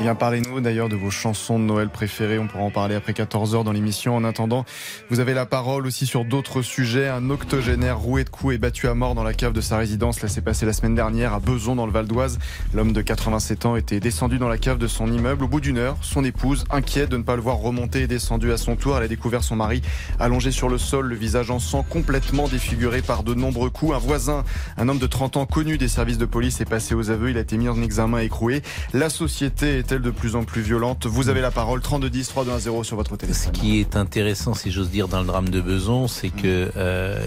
Eh 0.00 0.02
bien, 0.02 0.14
parlez-nous 0.14 0.62
d'ailleurs 0.62 0.88
de 0.88 0.96
vos 0.96 1.10
chansons 1.10 1.58
de 1.58 1.64
Noël 1.64 1.90
préférées. 1.90 2.38
On 2.38 2.46
pourra 2.46 2.64
en 2.64 2.70
parler 2.70 2.94
après 2.94 3.12
14h 3.12 3.64
dans 3.64 3.72
l'émission. 3.72 4.16
En 4.16 4.24
attendant, 4.24 4.64
vous 5.10 5.20
avez 5.20 5.34
la 5.34 5.44
parole 5.44 5.86
aussi 5.86 6.06
sur 6.06 6.24
d'autres 6.24 6.62
sujets. 6.62 7.06
Un 7.06 7.28
octogénaire 7.28 7.98
roué 7.98 8.24
de 8.24 8.30
coups 8.30 8.54
et 8.54 8.58
battu 8.58 8.88
à 8.88 8.94
mort 8.94 9.14
dans 9.14 9.24
la 9.24 9.34
cave 9.34 9.52
de 9.52 9.60
sa 9.60 9.76
résidence. 9.76 10.16
Cela 10.16 10.28
s'est 10.28 10.40
passé 10.40 10.64
la 10.64 10.72
semaine 10.72 10.94
dernière 10.94 11.34
à 11.34 11.38
Beson 11.38 11.76
dans 11.76 11.84
le 11.84 11.92
Val 11.92 12.06
d'Oise. 12.06 12.38
L'homme 12.72 12.94
de 12.94 13.02
87 13.02 13.66
ans 13.66 13.76
était 13.76 14.00
descendu 14.00 14.38
dans 14.38 14.48
la 14.48 14.56
cave 14.56 14.78
de 14.78 14.86
son 14.86 15.12
immeuble. 15.12 15.44
Au 15.44 15.48
bout 15.48 15.60
d'une 15.60 15.76
heure, 15.76 15.98
son 16.00 16.24
épouse, 16.24 16.64
inquiète 16.70 17.10
de 17.10 17.18
ne 17.18 17.22
pas 17.22 17.36
le 17.36 17.42
voir 17.42 17.58
remonter, 17.58 18.00
est 18.00 18.06
descendue 18.06 18.52
à 18.52 18.56
son 18.56 18.76
tour. 18.76 18.96
Elle 18.96 19.02
a 19.02 19.08
découvert 19.08 19.44
son 19.44 19.56
mari 19.56 19.82
allongé 20.18 20.50
sur 20.50 20.70
le 20.70 20.78
sol, 20.78 21.08
le 21.08 21.14
visage 21.14 21.50
en 21.50 21.58
sang, 21.58 21.82
complètement 21.82 22.48
défiguré 22.48 23.02
par 23.02 23.22
de 23.22 23.34
nombreux 23.34 23.68
coups. 23.68 23.94
Un 23.94 23.98
voisin, 23.98 24.44
un 24.78 24.88
homme 24.88 24.98
de 24.98 25.06
30 25.06 25.36
ans 25.36 25.44
connu 25.44 25.76
des 25.76 25.88
services 25.88 26.16
de 26.16 26.24
police, 26.24 26.62
est 26.62 26.70
passé 26.70 26.94
aux 26.94 27.10
aveux. 27.10 27.28
Il 27.28 27.36
a 27.36 27.40
été 27.40 27.58
mis 27.58 27.68
en 27.68 27.82
examen 27.82 28.22
et 28.22 28.24
écroué. 28.24 28.62
La 28.94 29.10
société 29.10 29.82
de 29.98 30.10
plus 30.10 30.36
en 30.36 30.44
plus 30.44 30.62
violente 30.62 31.06
Vous 31.06 31.28
avez 31.28 31.40
la 31.40 31.50
parole. 31.50 31.80
3210 31.80 32.28
3210 32.28 32.84
sur 32.84 32.96
votre 32.96 33.16
téléphone. 33.16 33.42
Ce 33.42 33.58
qui 33.58 33.80
est 33.80 33.96
intéressant, 33.96 34.54
si 34.54 34.70
j'ose 34.70 34.90
dire, 34.90 35.08
dans 35.08 35.20
le 35.20 35.26
drame 35.26 35.48
de 35.48 35.60
Beson, 35.60 36.06
c'est 36.06 36.30
que 36.30 36.70
euh, 36.76 37.18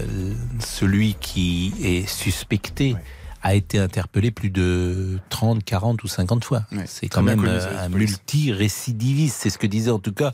celui 0.60 1.14
qui 1.20 1.74
est 1.82 2.08
suspecté 2.08 2.96
a 3.44 3.54
été 3.54 3.78
interpellé 3.78 4.30
plus 4.30 4.50
de 4.50 5.18
30, 5.28 5.62
40 5.62 6.02
ou 6.02 6.08
50 6.08 6.42
fois. 6.44 6.62
c'est 6.86 7.08
quand 7.08 7.22
même 7.22 7.42
connu, 7.42 7.50
euh, 7.50 7.84
un 7.84 7.90
multi-récidiviste. 7.90 9.36
C'est 9.38 9.50
ce 9.50 9.58
que 9.58 9.66
disait 9.66 9.90
en 9.90 9.98
tout 9.98 10.14
cas 10.14 10.32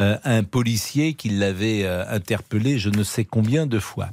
euh, 0.00 0.16
un 0.24 0.44
policier 0.44 1.14
qui 1.14 1.28
l'avait 1.28 1.84
euh, 1.84 2.04
interpellé 2.08 2.78
je 2.78 2.90
ne 2.90 3.02
sais 3.02 3.24
combien 3.24 3.66
de 3.66 3.78
fois. 3.78 4.08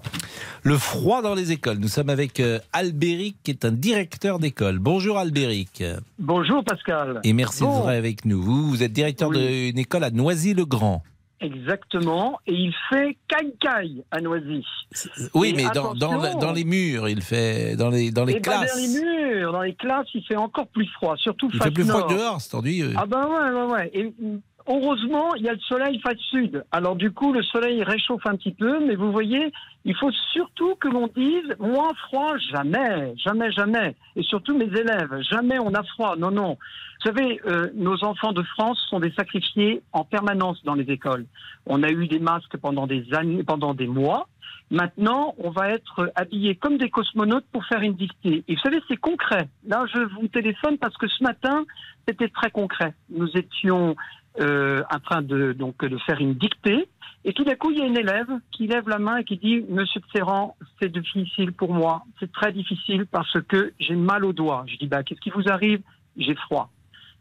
Le 0.64 0.78
froid 0.78 1.22
dans 1.22 1.36
les 1.36 1.52
écoles. 1.52 1.78
Nous 1.78 1.88
sommes 1.88 2.10
avec 2.10 2.40
euh, 2.40 2.60
Albéric, 2.74 3.38
qui 3.44 3.52
est 3.52 3.64
un 3.64 3.72
directeur 3.72 4.40
d'école. 4.40 4.80
Bonjour 4.80 5.20
Albéric. 5.20 5.84
Bonjour 6.20 6.64
Pascal. 6.64 7.20
Et 7.24 7.34
merci 7.34 7.64
Bon, 7.64 7.86
de 7.86 7.90
avec 7.90 8.26
nous. 8.26 8.42
Vous, 8.42 8.70
vous 8.70 8.84
êtes 8.84 8.94
directeur 8.94 9.30
d'une 9.30 9.78
école 9.78 10.04
à 10.04 10.10
Noisy-le-Grand. 10.10 11.04
Exactement. 11.42 12.40
Et 12.46 12.54
il 12.54 12.74
fait 12.90 13.18
caille-caille 13.28 14.04
à 14.12 14.22
Noisy. 14.22 14.64
Oui, 15.34 15.50
Et 15.50 15.54
mais 15.54 15.64
dans, 15.74 15.94
dans, 15.96 16.12
attention, 16.22 16.40
dans 16.40 16.52
les 16.52 16.64
murs, 16.64 17.10
il 17.10 17.22
fait 17.22 17.76
dans 17.76 17.90
les 17.90 18.12
dans 18.12 18.26
les 18.26 18.34
eh 18.34 18.40
ben, 18.40 18.42
classes. 18.42 18.76
dans 18.76 18.80
les 18.82 19.02
murs, 19.02 19.52
dans 19.52 19.62
les 19.62 19.74
classes, 19.76 20.08
il 20.14 20.24
fait 20.24 20.36
encore 20.36 20.68
plus 20.68 20.86
froid, 20.88 21.16
surtout 21.18 21.50
il 21.52 21.58
face 21.58 21.68
fait 21.68 21.74
plus 21.74 21.86
froid 21.86 22.02
nord. 22.02 22.10
que 22.10 22.14
dehors, 22.14 22.42
c'est 22.42 22.56
ennuyeux. 22.56 22.94
Ah 22.96 23.06
ben 23.08 23.26
ouais, 23.28 23.52
ouais, 23.52 23.72
ouais. 23.74 23.92
Et 23.94 24.14
heureusement, 24.68 25.36
il 25.36 25.44
y 25.44 25.50
a 25.50 25.54
le 25.54 25.60
soleil 25.60 26.00
face 26.00 26.18
sud. 26.30 26.64
Alors 26.72 26.96
du 26.96 27.12
coup, 27.12 27.34
le 27.34 27.44
soleil 27.44 27.84
réchauffe 27.84 28.26
un 28.26 28.36
petit 28.36 28.52
peu, 28.54 28.80
mais 28.86 28.96
vous 28.96 29.12
voyez, 29.12 29.52
il 29.86 29.96
faut 29.96 30.12
surtout 30.34 30.76
que 30.76 30.88
l'on 30.88 31.08
dise 31.08 31.56
moins 31.60 31.94
froid, 32.08 32.38
jamais, 32.52 33.14
jamais, 33.18 33.52
jamais. 33.52 33.96
Et 34.16 34.24
surtout 34.24 34.58
mes 34.58 34.66
élèves, 34.66 35.22
jamais 35.30 35.60
on 35.60 35.74
a 35.74 35.84
froid. 35.84 36.16
Non, 36.18 36.32
non. 36.32 36.58
Vous 37.04 37.12
savez, 37.12 37.42
euh, 37.48 37.70
nos 37.74 38.04
enfants 38.04 38.34
de 38.34 38.44
France 38.44 38.80
sont 38.90 39.00
des 39.00 39.12
sacrifiés 39.12 39.82
en 39.92 40.04
permanence 40.04 40.64
dans 40.64 40.76
les 40.76 40.90
écoles. 40.92 41.26
On 41.66 41.84
a 41.84 41.90
eu 41.90 42.08
des 42.08 42.20
masques 42.20 42.58
pendant 42.58 42.88
des 42.88 43.06
années, 43.14 43.44
pendant 43.44 43.74
des 43.74 43.88
mois. 43.88 44.28
Maintenant, 44.72 45.36
on 45.38 45.50
va 45.50 45.70
être 45.70 46.14
habillés 46.16 46.56
comme 46.56 46.78
des 46.78 46.90
cosmonautes 46.90 47.46
pour 47.52 47.66
faire 47.66 47.82
une 47.82 47.96
dictée. 47.96 48.46
Et 48.48 48.56
vous 48.56 48.62
savez, 48.62 48.82
c'est 48.88 48.96
concret. 48.96 49.50
Là, 49.68 49.86
je 49.94 50.00
vous 50.00 50.28
téléphone 50.30 50.78
parce 50.78 50.96
que 50.96 51.08
ce 51.08 51.22
matin, 51.24 51.66
c'était 52.08 52.30
très 52.30 52.52
concret. 52.52 52.94
Nous 53.10 53.30
étions 53.36 53.98
euh, 54.40 54.84
en 54.94 55.00
train 55.00 55.22
de 55.22 55.54
donc 55.54 55.84
de 55.84 55.98
faire 56.00 56.20
une 56.20 56.36
dictée, 56.36 56.88
et 57.24 57.34
tout 57.34 57.44
d'un 57.44 57.56
coup, 57.56 57.72
il 57.72 57.78
y 57.78 57.82
a 57.82 57.86
une 57.86 57.98
élève 57.98 58.30
qui 58.52 58.66
lève 58.68 58.90
la 58.90 58.98
main 58.98 59.18
et 59.18 59.24
qui 59.24 59.38
dit 59.38 59.64
Monsieur 59.70 60.02
Tserran, 60.12 60.56
c'est 60.82 60.92
difficile 60.92 61.52
pour 61.52 61.74
moi, 61.74 62.04
c'est 62.20 62.32
très 62.32 62.52
difficile 62.52 63.06
parce 63.06 63.40
que 63.48 63.74
j'ai 63.80 63.96
mal 63.96 64.26
au 64.26 64.34
doigt. 64.34 64.66
Je 64.68 64.78
dis 64.78 64.88
bah 64.88 65.04
qu'est-ce 65.04 65.22
qui 65.22 65.30
vous 65.30 65.48
arrive? 65.48 65.82
J'ai 66.18 66.36
froid. 66.36 66.72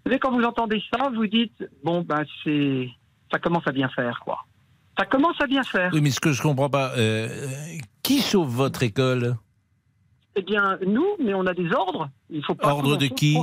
Vous 0.04 0.10
savez, 0.10 0.18
quand 0.18 0.32
vous 0.32 0.42
entendez 0.42 0.82
ça, 0.92 1.10
vous 1.14 1.26
dites 1.26 1.68
bon 1.84 2.00
ben 2.00 2.24
c'est 2.42 2.88
ça 3.30 3.38
commence 3.38 3.66
à 3.66 3.72
bien 3.72 3.88
faire 3.90 4.20
quoi. 4.20 4.46
Ça 4.98 5.04
commence 5.04 5.40
à 5.40 5.46
bien 5.46 5.62
faire. 5.62 5.90
Oui, 5.92 6.00
mais 6.00 6.10
ce 6.10 6.20
que 6.20 6.32
je 6.32 6.42
comprends 6.42 6.70
pas, 6.70 6.92
euh, 6.96 7.28
qui 8.02 8.20
chauffe 8.20 8.48
votre 8.48 8.82
école? 8.82 9.36
Eh 10.36 10.42
bien, 10.42 10.78
nous, 10.86 11.06
mais 11.22 11.34
on 11.34 11.44
a 11.46 11.54
des 11.54 11.72
ordres. 11.72 12.08
Il 12.30 12.44
faut 12.44 12.54
pas 12.54 12.68
Ordre 12.72 12.96
de 12.96 13.06
qui. 13.06 13.36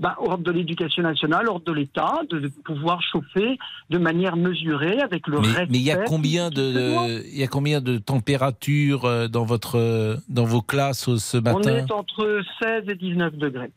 Ben, 0.00 0.14
ordre 0.18 0.42
de 0.44 0.50
l'éducation 0.52 1.02
nationale, 1.02 1.48
ordre 1.48 1.64
de 1.64 1.72
l'État, 1.72 2.20
de, 2.30 2.38
de 2.40 2.48
pouvoir 2.48 3.00
chauffer 3.02 3.56
de 3.90 3.98
manière 3.98 4.36
mesurée 4.36 5.00
avec 5.00 5.26
le 5.28 5.40
Mais 5.40 5.46
respect. 5.46 5.66
mais 5.70 5.78
il 5.78 5.82
y 5.84 5.90
a 5.92 5.96
combien 6.04 6.50
de 6.50 7.24
il 7.26 7.38
y 7.38 7.42
a 7.42 7.46
combien 7.48 7.80
de 7.80 7.98
température 7.98 9.04
euh, 9.04 9.28
dans 9.28 9.44
votre 9.44 9.76
euh, 9.78 10.16
dans 10.28 10.44
vos 10.44 10.60
classes 10.62 11.08
euh, 11.08 11.18
ce 11.18 11.38
On 11.38 11.42
matin 11.42 11.76
est 11.76 11.90
entre 11.92 12.42
16 12.62 12.84
et 12.88 12.94
19 12.96 13.36
degrés. 13.36 13.70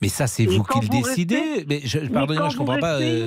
Mais 0.00 0.08
ça, 0.08 0.26
c'est 0.26 0.44
vous 0.46 0.62
qui 0.62 0.80
le 0.80 0.88
décidez. 0.88 1.36
restez- 1.36 1.66
Mais 1.68 1.80
je, 1.84 1.98
pardonnez-moi, 2.12 2.48
je 2.50 2.56
vous 2.56 2.64
comprends 2.64 2.80
pas. 2.80 3.00
euh, 3.00 3.26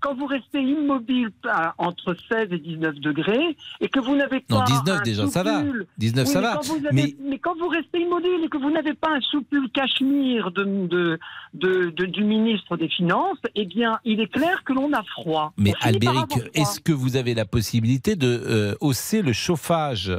Quand 0.00 0.14
vous 0.14 0.26
restez 0.26 0.60
immobile 0.60 1.30
à- 1.48 1.74
entre 1.78 2.16
16 2.28 2.48
et 2.50 2.58
19 2.58 2.96
degrés 2.96 3.56
et 3.80 3.88
que 3.88 4.00
vous 4.00 4.16
n'avez 4.16 4.40
pas. 4.40 4.56
Non, 4.56 4.64
19 4.64 4.98
un 4.98 5.02
déjà, 5.02 5.26
ça 5.28 5.42
va. 5.42 5.60
soupule- 5.60 5.86
19, 5.96 6.26
Oui, 6.26 6.32
ça 6.32 6.40
mais 6.40 6.46
va. 6.46 6.52
Quand 6.54 6.74
avez- 6.76 6.88
Mais- 6.92 7.16
mais... 7.22 7.38
quand 7.38 7.54
vous 7.58 7.68
restez 7.68 8.00
immobile 8.00 8.44
et 8.44 8.48
que 8.48 8.58
vous 8.58 8.70
n'avez 8.70 8.94
pas 8.94 9.10
un 9.14 9.20
soupule 9.20 9.70
cachemire 9.70 10.50
de, 10.50 10.64
de, 10.64 11.18
de- 11.54 11.90
de- 11.90 12.06
du 12.06 12.24
ministre 12.24 12.76
des 12.76 12.88
Finances, 12.88 13.38
eh 13.54 13.64
bien, 13.64 13.98
il 14.04 14.20
est 14.20 14.26
clair 14.32 14.64
que 14.64 14.72
l'on 14.72 14.92
a 14.92 15.02
froid. 15.04 15.52
Mais 15.56 15.72
Albéric, 15.80 16.32
est-ce 16.54 16.80
que 16.80 16.92
vous 16.92 17.16
avez 17.16 17.34
la 17.34 17.44
possibilité 17.44 18.16
de 18.16 18.26
euh, 18.26 18.74
hausser 18.80 19.22
le 19.22 19.32
chauffage? 19.32 20.12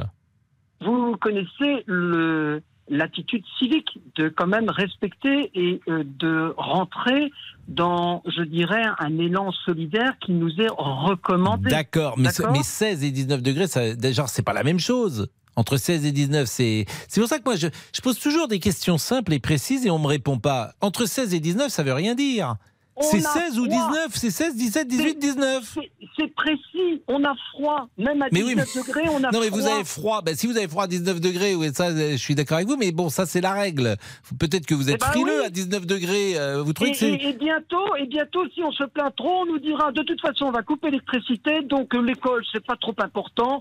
Vous 0.80 1.16
connaissez 1.20 1.82
le 1.86 2.62
l'attitude 2.90 3.44
civique 3.58 3.98
de 4.16 4.28
quand 4.28 4.46
même 4.46 4.70
respecter 4.70 5.50
et 5.54 5.80
euh, 5.88 6.04
de 6.04 6.54
rentrer 6.56 7.30
dans, 7.68 8.22
je 8.26 8.42
dirais, 8.42 8.82
un 8.98 9.18
élan 9.18 9.52
solidaire 9.64 10.14
qui 10.20 10.32
nous 10.32 10.50
est 10.60 10.70
recommandé. 10.70 11.70
D'accord, 11.70 12.18
mais, 12.18 12.30
mais 12.50 12.62
16 12.62 13.04
et 13.04 13.10
19 13.10 13.42
degrés, 13.42 13.66
ça, 13.66 13.94
déjà, 13.94 14.26
c'est 14.26 14.42
pas 14.42 14.54
la 14.54 14.64
même 14.64 14.80
chose. 14.80 15.28
Entre 15.56 15.76
16 15.76 16.06
et 16.06 16.12
19, 16.12 16.46
c'est. 16.46 16.86
C'est 17.08 17.20
pour 17.20 17.28
ça 17.28 17.38
que 17.38 17.44
moi, 17.44 17.56
je, 17.56 17.66
je 17.92 18.00
pose 18.00 18.18
toujours 18.18 18.46
des 18.46 18.60
questions 18.60 18.96
simples 18.96 19.32
et 19.32 19.40
précises 19.40 19.84
et 19.86 19.90
on 19.90 19.98
me 19.98 20.06
répond 20.06 20.38
pas. 20.38 20.72
Entre 20.80 21.04
16 21.04 21.34
et 21.34 21.40
19, 21.40 21.68
ça 21.68 21.82
veut 21.82 21.92
rien 21.92 22.14
dire. 22.14 22.54
C'est 23.02 23.24
a 23.24 23.30
16 23.30 23.58
ou 23.58 23.64
froid. 23.66 23.88
19, 23.90 24.08
c'est 24.14 24.30
16, 24.30 24.56
17, 24.56 24.88
18, 24.88 25.18
19. 25.18 25.76
C'est- 26.16 26.28
précis, 26.34 27.02
on 27.08 27.22
a 27.24 27.34
froid. 27.52 27.88
Même 27.96 28.22
à 28.22 28.26
Mais 28.32 28.40
19 28.40 28.46
oui, 28.46 28.54
mais- 28.56 28.82
degrés, 28.82 29.08
on 29.08 29.22
a 29.24 29.30
Non, 29.32 29.40
mais 29.40 29.46
froid. 29.48 29.60
vous 29.60 29.66
avez 29.66 29.84
froid. 29.84 30.22
Ben, 30.22 30.34
si 30.36 30.46
vous 30.46 30.56
avez 30.56 30.68
froid 30.68 30.84
à 30.84 30.86
19 30.86 31.20
degrés, 31.20 31.54
oui, 31.54 31.70
ça, 31.74 31.90
je 31.94 32.16
suis 32.16 32.34
d'accord 32.34 32.56
avec 32.56 32.68
vous, 32.68 32.76
mais 32.76 32.90
bon, 32.92 33.08
ça, 33.08 33.24
c'est 33.26 33.40
la 33.40 33.52
règle. 33.52 33.96
Peut-être 34.38 34.66
que 34.66 34.74
vous 34.74 34.88
êtes 34.90 34.96
Eh 34.96 35.04
ben 35.04 35.06
frileux 35.12 35.40
oui. 35.40 35.46
à 35.46 35.50
19 35.50 35.86
degrés. 35.86 36.36
euh, 36.38 36.62
vous 36.62 36.72
trouvez 36.72 36.90
Et, 36.90 36.92
que 36.92 36.98
c'est. 36.98 37.10
et- 37.10 37.28
et 37.28 37.32
bientôt, 37.34 37.94
et 37.96 38.06
bientôt, 38.06 38.44
si 38.54 38.62
on 38.62 38.72
se 38.72 38.84
plaint 38.84 39.14
trop, 39.16 39.42
on 39.42 39.46
nous 39.46 39.58
dira 39.58 39.90
de 39.92 40.02
toute 40.02 40.20
façon, 40.20 40.46
on 40.46 40.50
va 40.52 40.62
couper 40.62 40.90
l'électricité, 40.90 41.62
donc 41.62 41.94
euh, 41.94 42.00
l'école, 42.02 42.44
c'est 42.52 42.64
pas 42.64 42.76
trop 42.76 42.94
important. 42.98 43.60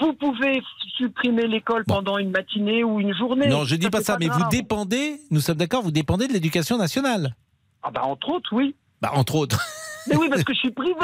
Vous 0.00 0.12
pouvez 0.14 0.62
supprimer 0.96 1.46
l'école 1.46 1.84
pendant 1.86 2.18
une 2.18 2.30
matinée 2.30 2.84
ou 2.84 3.00
une 3.00 3.14
journée. 3.14 3.48
Non, 3.48 3.64
je 3.64 3.74
dis 3.76 3.88
pas 3.88 4.02
ça, 4.02 4.16
mais 4.20 4.28
vous 4.28 4.48
dépendez, 4.50 5.20
nous 5.30 5.40
sommes 5.40 5.56
d'accord, 5.56 5.82
vous 5.82 5.90
dépendez 5.90 6.26
de 6.28 6.32
l'éducation 6.32 6.76
nationale. 6.76 7.34
Ah 7.88 7.90
bah 7.90 8.02
entre 8.04 8.28
autres, 8.28 8.50
oui. 8.52 8.74
Bah, 9.00 9.12
entre 9.14 9.34
autres. 9.36 9.64
Mais 10.08 10.16
oui, 10.16 10.28
parce 10.30 10.42
que 10.44 10.52
je 10.54 10.58
suis 10.58 10.70
privé, 10.70 10.94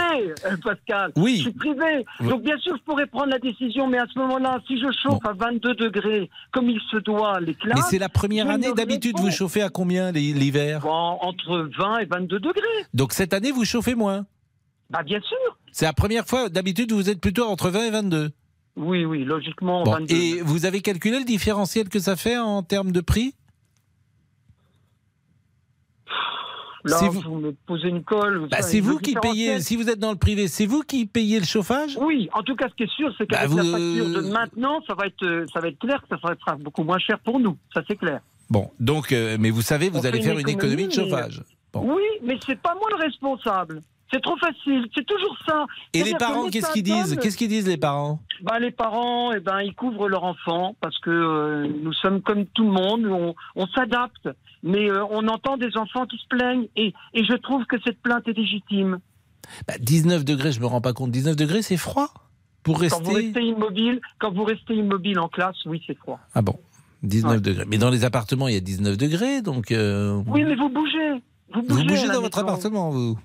euh, 0.47 0.57
Pascal. 0.63 1.13
Oui. 1.17 1.37
Je 1.37 1.43
suis 1.43 1.53
privé. 1.53 2.07
Donc 2.21 2.43
bien 2.43 2.57
sûr, 2.59 2.75
je 2.77 2.83
pourrais 2.85 3.07
prendre 3.07 3.27
la 3.31 3.39
décision, 3.39 3.87
mais 3.87 3.99
à 3.99 4.07
ce 4.13 4.19
moment-là, 4.19 4.61
si 4.67 4.79
je 4.81 4.87
chauffe 5.03 5.19
à 5.27 5.33
22 5.35 5.75
degrés, 5.75 6.31
comme 6.53 6.71
il 6.71 6.81
se 6.91 6.97
doit, 6.99 7.39
les 7.41 7.55
classes... 7.55 7.77
Mais 7.77 7.83
c'est 7.91 7.99
la 7.99 8.09
première 8.09 8.49
année. 8.49 8.73
D'habitude, 8.75 9.17
vous 9.19 9.31
chauffez 9.31 9.61
à 9.63 9.69
combien 9.69 10.11
l'hi- 10.11 10.33
l'hiver? 10.33 10.81
Bon, 10.81 11.19
entre 11.21 11.69
20 11.79 11.99
et 11.99 12.05
22 12.07 12.39
degrés. 12.41 12.63
Donc 12.95 13.13
cette 13.13 13.35
année, 13.35 13.51
vous 13.53 13.67
chauffez 13.67 13.95
moins? 13.95 14.25
Bah 14.89 15.03
bien 15.03 15.21
sûr. 15.21 15.59
C'est 15.73 15.85
la 15.85 15.93
première 15.93 16.27
fois. 16.27 16.49
D'habitude, 16.49 16.93
vous 16.93 17.11
êtes 17.11 17.21
plutôt 17.21 17.45
entre 17.47 17.69
20 17.69 17.85
et 17.87 17.91
22. 17.91 18.31
Oui, 18.77 19.05
oui, 19.05 19.25
logiquement, 19.25 19.83
Bon, 19.85 19.93
22. 19.93 20.15
et 20.15 20.41
vous 20.41 20.65
avez 20.65 20.81
calculé 20.81 21.19
le 21.19 21.25
différentiel 21.27 21.89
que 21.91 21.99
ça 21.99 22.17
fait 22.17 22.39
en 22.39 22.63
termes 22.63 22.91
de 22.93 23.01
prix? 23.03 23.35
Là, 26.85 26.99
vous... 27.09 27.21
vous- 27.21 27.37
me 27.41 27.53
posez 27.67 27.89
une 27.89 28.03
colle. 28.05 28.47
Bah, 28.51 28.61
C'est 28.63 28.81
vous 28.81 28.99
qui 28.99 29.15
payez, 29.15 29.61
si 29.61 29.77
vous 29.77 29.89
êtes 29.89 29.99
dans 29.99 30.11
le 30.13 30.19
privé, 30.19 30.49
c'est 30.49 30.67
vous 30.67 30.83
qui 30.83 31.07
payez 31.07 31.39
le 31.41 31.47
chauffage? 31.47 31.97
Oui, 32.01 32.29
en 32.33 32.43
tout 32.43 32.55
cas, 32.57 32.69
ce 32.69 32.75
qui 32.75 32.83
est 32.85 32.95
sûr, 32.95 33.13
c'est 33.17 33.29
Bah, 33.29 33.37
qu'avec 33.39 33.51
vous- 33.51 33.57
la 33.59 33.65
facture 33.65 34.23
de 34.23 34.29
maintenant, 34.31 34.81
ça 34.87 34.95
va 34.95 35.07
être, 35.07 35.25
euh, 35.25 35.47
ça 35.53 35.61
va 35.61 35.69
être 35.69 35.79
clair 35.79 36.03
que 36.03 36.09
ça 36.17 36.19
sera 36.41 36.57
beaucoup 36.57 36.85
moins 36.85 36.99
cher 36.99 37.19
pour 37.21 37.41
nous. 37.41 37.57
Ça, 37.73 37.83
c'est 37.89 37.97
clair. 37.97 38.21
Bon, 38.51 38.71
donc, 38.79 39.13
euh, 39.13 39.37
mais 39.41 39.51
vous 39.51 39.63
savez, 39.63 39.89
vous 39.89 40.01
On 40.01 40.05
allez 40.05 40.21
faire 40.21 40.39
une 40.39 40.49
économie 40.49 40.87
de 40.87 40.93
chauffage. 40.93 41.43
Bon. 41.73 41.95
Oui, 41.95 42.03
mais 42.23 42.39
c'est 42.47 42.61
pas 42.61 42.75
moi 42.75 42.89
le 42.91 42.97
responsable. 43.03 43.81
C'est 44.13 44.21
trop 44.23 44.37
facile. 44.37 44.87
C'est 44.95 45.05
toujours 45.07 45.37
ça. 45.47 45.65
Et 45.93 46.03
les 46.05 46.15
parents, 46.15 46.49
qu'est-ce 46.49 46.73
qu'ils 46.73 46.83
disent 46.85 47.17
Qu'est-ce 47.21 47.37
qu'ils 47.37 47.49
disent 47.49 47.67
les 47.69 47.77
parents 47.77 48.21
bah, 48.43 48.59
les 48.59 48.71
parents, 48.71 49.33
eh 49.33 49.41
ben, 49.41 49.61
ils 49.61 49.75
couvrent 49.75 50.09
leur 50.09 50.25
enfant 50.25 50.77
parce 50.81 50.99
que 50.99 51.11
euh, 51.11 51.67
nous 51.83 51.93
sommes 51.95 52.21
comme 52.21 52.45
tout 52.47 52.65
le 52.65 52.71
monde, 52.73 53.07
on, 53.07 53.35
on 53.57 53.67
s'adapte. 53.69 54.29
Mais 54.63 54.91
euh, 54.91 55.05
on 55.11 55.27
entend 55.29 55.57
des 55.57 55.77
enfants 55.77 56.05
qui 56.07 56.17
se 56.19 56.27
plaignent 56.29 56.67
et, 56.77 56.93
et 57.15 57.25
je 57.25 57.35
trouve 57.35 57.65
que 57.67 57.77
cette 57.85 58.01
plainte 58.03 58.27
est 58.29 58.37
légitime. 58.37 58.99
Bah, 59.67 59.75
19 59.81 60.25
degrés, 60.25 60.53
je 60.53 60.61
me 60.61 60.67
rends 60.67 60.81
pas 60.81 60.93
compte. 60.93 61.11
19 61.11 61.37
degrés, 61.37 61.63
c'est 61.63 61.77
froid 61.77 62.09
pour 62.63 62.79
Quand 62.81 63.03
vous 63.03 63.11
rester. 63.13 63.27
restez 63.27 63.43
immobile, 63.43 64.01
quand 64.19 64.33
vous 64.33 64.45
restez 64.45 64.75
immobile 64.75 65.19
en 65.19 65.29
classe, 65.29 65.57
oui, 65.67 65.83
c'est 65.87 65.97
froid. 65.99 66.19
Ah 66.35 66.43
bon 66.43 66.59
19 67.03 67.43
degrés. 67.43 67.65
Mais 67.69 67.77
dans 67.79 67.91
les 67.91 68.05
appartements, 68.05 68.49
il 68.49 68.55
y 68.55 68.57
a 68.57 68.61
19 68.61 68.97
degrés, 68.97 69.43
donc. 69.43 69.71
euh, 69.71 70.23
Oui, 70.27 70.45
mais 70.45 70.55
vous 70.57 70.69
bougez. 70.71 71.23
Vous 71.53 71.63
bougez, 71.63 72.07
Vous 72.07 72.13
dans 72.13 72.21
votre 72.23 72.39
appartement, 72.39 72.91
vous 72.91 73.19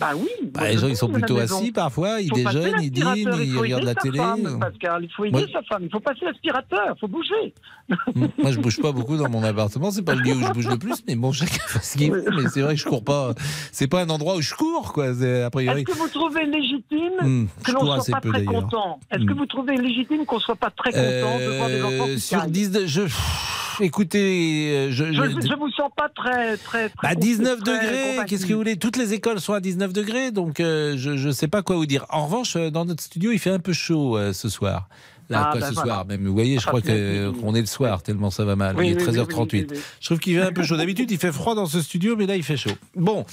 Bah 0.00 0.10
oui. 0.16 0.28
Bah, 0.42 0.60
moi, 0.60 0.68
Les 0.68 0.74
je 0.74 0.78
gens, 0.80 0.88
ils 0.88 0.96
sont 0.96 1.08
plutôt 1.08 1.38
assis 1.38 1.70
parfois, 1.72 2.20
ils 2.20 2.30
déjeunent, 2.32 2.80
ils 2.82 2.90
dînent, 2.90 3.30
il 3.38 3.44
ils 3.52 3.58
regardent 3.58 3.84
la 3.84 3.94
télé. 3.94 4.18
Femme, 4.18 4.58
Pascal, 4.60 5.04
il 5.04 5.10
faut 5.10 5.24
aider 5.24 5.38
Moi- 5.38 5.46
sa 5.52 5.62
femme. 5.62 5.82
Il 5.84 5.90
faut 5.90 6.00
passer 6.00 6.24
l'aspirateur, 6.24 6.94
il 6.96 6.98
faut 7.00 7.08
bouger. 7.08 7.54
Moi, 8.38 8.50
je 8.50 8.58
bouge 8.58 8.80
pas 8.80 8.92
beaucoup 8.92 9.16
dans 9.16 9.28
mon 9.28 9.42
appartement. 9.44 9.90
C'est 9.90 10.02
pas 10.02 10.14
le 10.14 10.22
lieu 10.22 10.32
où 10.34 10.42
je 10.46 10.52
bouge 10.52 10.66
le 10.68 10.78
plus, 10.78 11.02
mais 11.06 11.14
bon, 11.16 11.32
chacun 11.32 11.62
fait 11.66 11.82
ce 11.82 11.96
qu'il 11.98 12.10
veut. 12.12 12.24
Mais 12.36 12.48
c'est 12.48 12.62
vrai 12.62 12.74
que 12.74 12.80
je 12.80 12.86
cours 12.86 13.04
pas. 13.04 13.34
C'est 13.72 13.86
pas 13.86 14.02
un 14.02 14.08
endroit 14.10 14.36
où 14.36 14.40
je 14.40 14.54
cours, 14.54 14.92
quoi. 14.92 15.06
A 15.10 15.50
priori. 15.50 15.82
Est-ce 15.82 15.92
que 15.92 15.98
vous 15.98 16.08
trouvez 16.08 16.44
légitime 16.46 17.12
Hmm, 17.20 17.46
que 17.62 17.70
je 17.70 17.72
l'on 17.74 18.00
soit 18.00 18.14
pas 18.14 18.20
peu, 18.20 18.30
très 18.32 18.44
content? 18.44 18.98
Est-ce 19.10 19.24
que 19.24 19.32
Hmm. 19.32 19.36
vous 19.38 19.46
trouvez 19.46 19.76
légitime 19.76 20.24
qu'on 20.26 20.38
soit 20.40 20.56
pas 20.56 20.70
très 20.70 20.90
content 20.90 21.38
de 21.38 21.56
voir 21.56 21.68
des 21.68 21.82
enfants 21.82 22.08
Euh, 22.08 22.14
qui 22.14 22.20
sur 22.20 22.40
caillent 22.40 22.50
10, 22.50 22.86
je, 22.86 23.02
pff, 23.02 23.73
écoutez, 23.80 24.70
euh, 24.72 24.90
je, 24.90 25.06
je, 25.06 25.12
je- 25.12 25.48
je 25.48 25.54
vous 25.58 25.70
sens 25.70 25.90
pas 25.96 26.08
très 26.14 26.56
très. 26.56 26.88
très 26.88 27.08
Bah, 27.08 27.14
19 27.14 27.60
très 27.62 27.72
degrés, 27.78 28.26
qu'est-ce 28.26 28.46
que 28.46 28.52
vous 28.52 28.58
voulez? 28.58 28.76
Toutes 28.76 28.96
les 28.96 29.12
écoles 29.14 29.40
sont 29.40 29.52
à 29.54 29.60
19 29.60 29.92
degrés, 29.92 30.30
donc 30.30 30.60
euh, 30.60 30.94
je 30.96 31.10
ne 31.10 31.32
sais 31.32 31.48
pas 31.48 31.62
quoi 31.62 31.76
vous 31.76 31.86
dire. 31.86 32.06
En 32.10 32.26
revanche, 32.26 32.56
euh, 32.56 32.70
dans 32.70 32.84
notre 32.84 33.02
studio, 33.02 33.32
il 33.32 33.38
fait 33.38 33.50
un 33.50 33.58
peu 33.58 33.72
chaud 33.72 34.16
euh, 34.16 34.32
ce 34.32 34.48
soir. 34.48 34.88
Là, 35.30 35.44
Ah, 35.46 35.50
quoi, 35.52 35.60
ben 35.62 35.68
ce 35.68 35.74
voilà. 35.74 35.92
soir 35.94 36.06
même. 36.06 36.26
Vous 36.26 36.34
voyez, 36.34 36.58
je 36.58 36.64
Ah, 36.66 36.68
crois 36.68 36.80
oui. 36.84 37.32
qu'on 37.40 37.54
est 37.54 37.60
le 37.60 37.66
soir, 37.66 38.02
tellement 38.02 38.30
ça 38.30 38.44
va 38.44 38.56
mal. 38.56 38.76
Oui, 38.76 38.88
il 38.88 38.92
est 38.92 38.96
oui, 38.96 39.04
oui, 39.08 39.18
13h38. 39.18 39.52
oui, 39.52 39.60
oui, 39.60 39.66
oui. 39.70 39.78
Je 40.00 40.06
trouve 40.06 40.18
qu'il 40.18 40.36
fait 40.36 40.42
un 40.42 40.52
peu 40.52 40.62
chaud. 40.62 40.76
D'habitude, 40.78 41.10
il 41.10 41.18
fait 41.18 41.32
froid 41.32 41.54
dans 41.54 41.66
ce 41.66 41.80
studio, 41.80 42.14
mais 42.16 42.26
là, 42.26 42.36
il 42.36 42.42
fait 42.42 42.58
chaud. 42.58 42.72
Bon, 42.94 43.24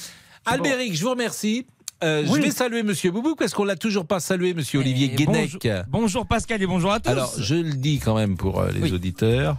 Albéric, 0.46 0.96
je 0.96 1.04
vous 1.04 1.10
remercie. 1.12 1.66
Euh, 2.04 2.26
Je 2.26 2.42
vais 2.42 2.50
saluer 2.50 2.82
Monsieur 2.82 3.12
Boubou 3.12 3.36
parce 3.36 3.54
qu'on 3.54 3.64
l'a 3.64 3.76
toujours 3.76 4.08
pas 4.08 4.20
salué, 4.20 4.56
Monsieur 4.56 4.80
Olivier 4.80 5.10
Guénec. 5.10 5.52
Bonjour, 5.62 5.84
bonjour 5.90 6.26
Pascal 6.26 6.60
et 6.64 6.66
bonjour 6.66 6.92
à 6.94 7.00
tous. 7.00 7.10
Alors, 7.12 7.32
je 7.38 7.54
le 7.54 7.74
dis 7.74 8.00
quand 8.00 8.16
même 8.16 8.38
pour 8.38 8.60
euh, 8.62 8.72
les 8.72 8.80
Oui. 8.80 8.92
auditeurs. 8.94 9.58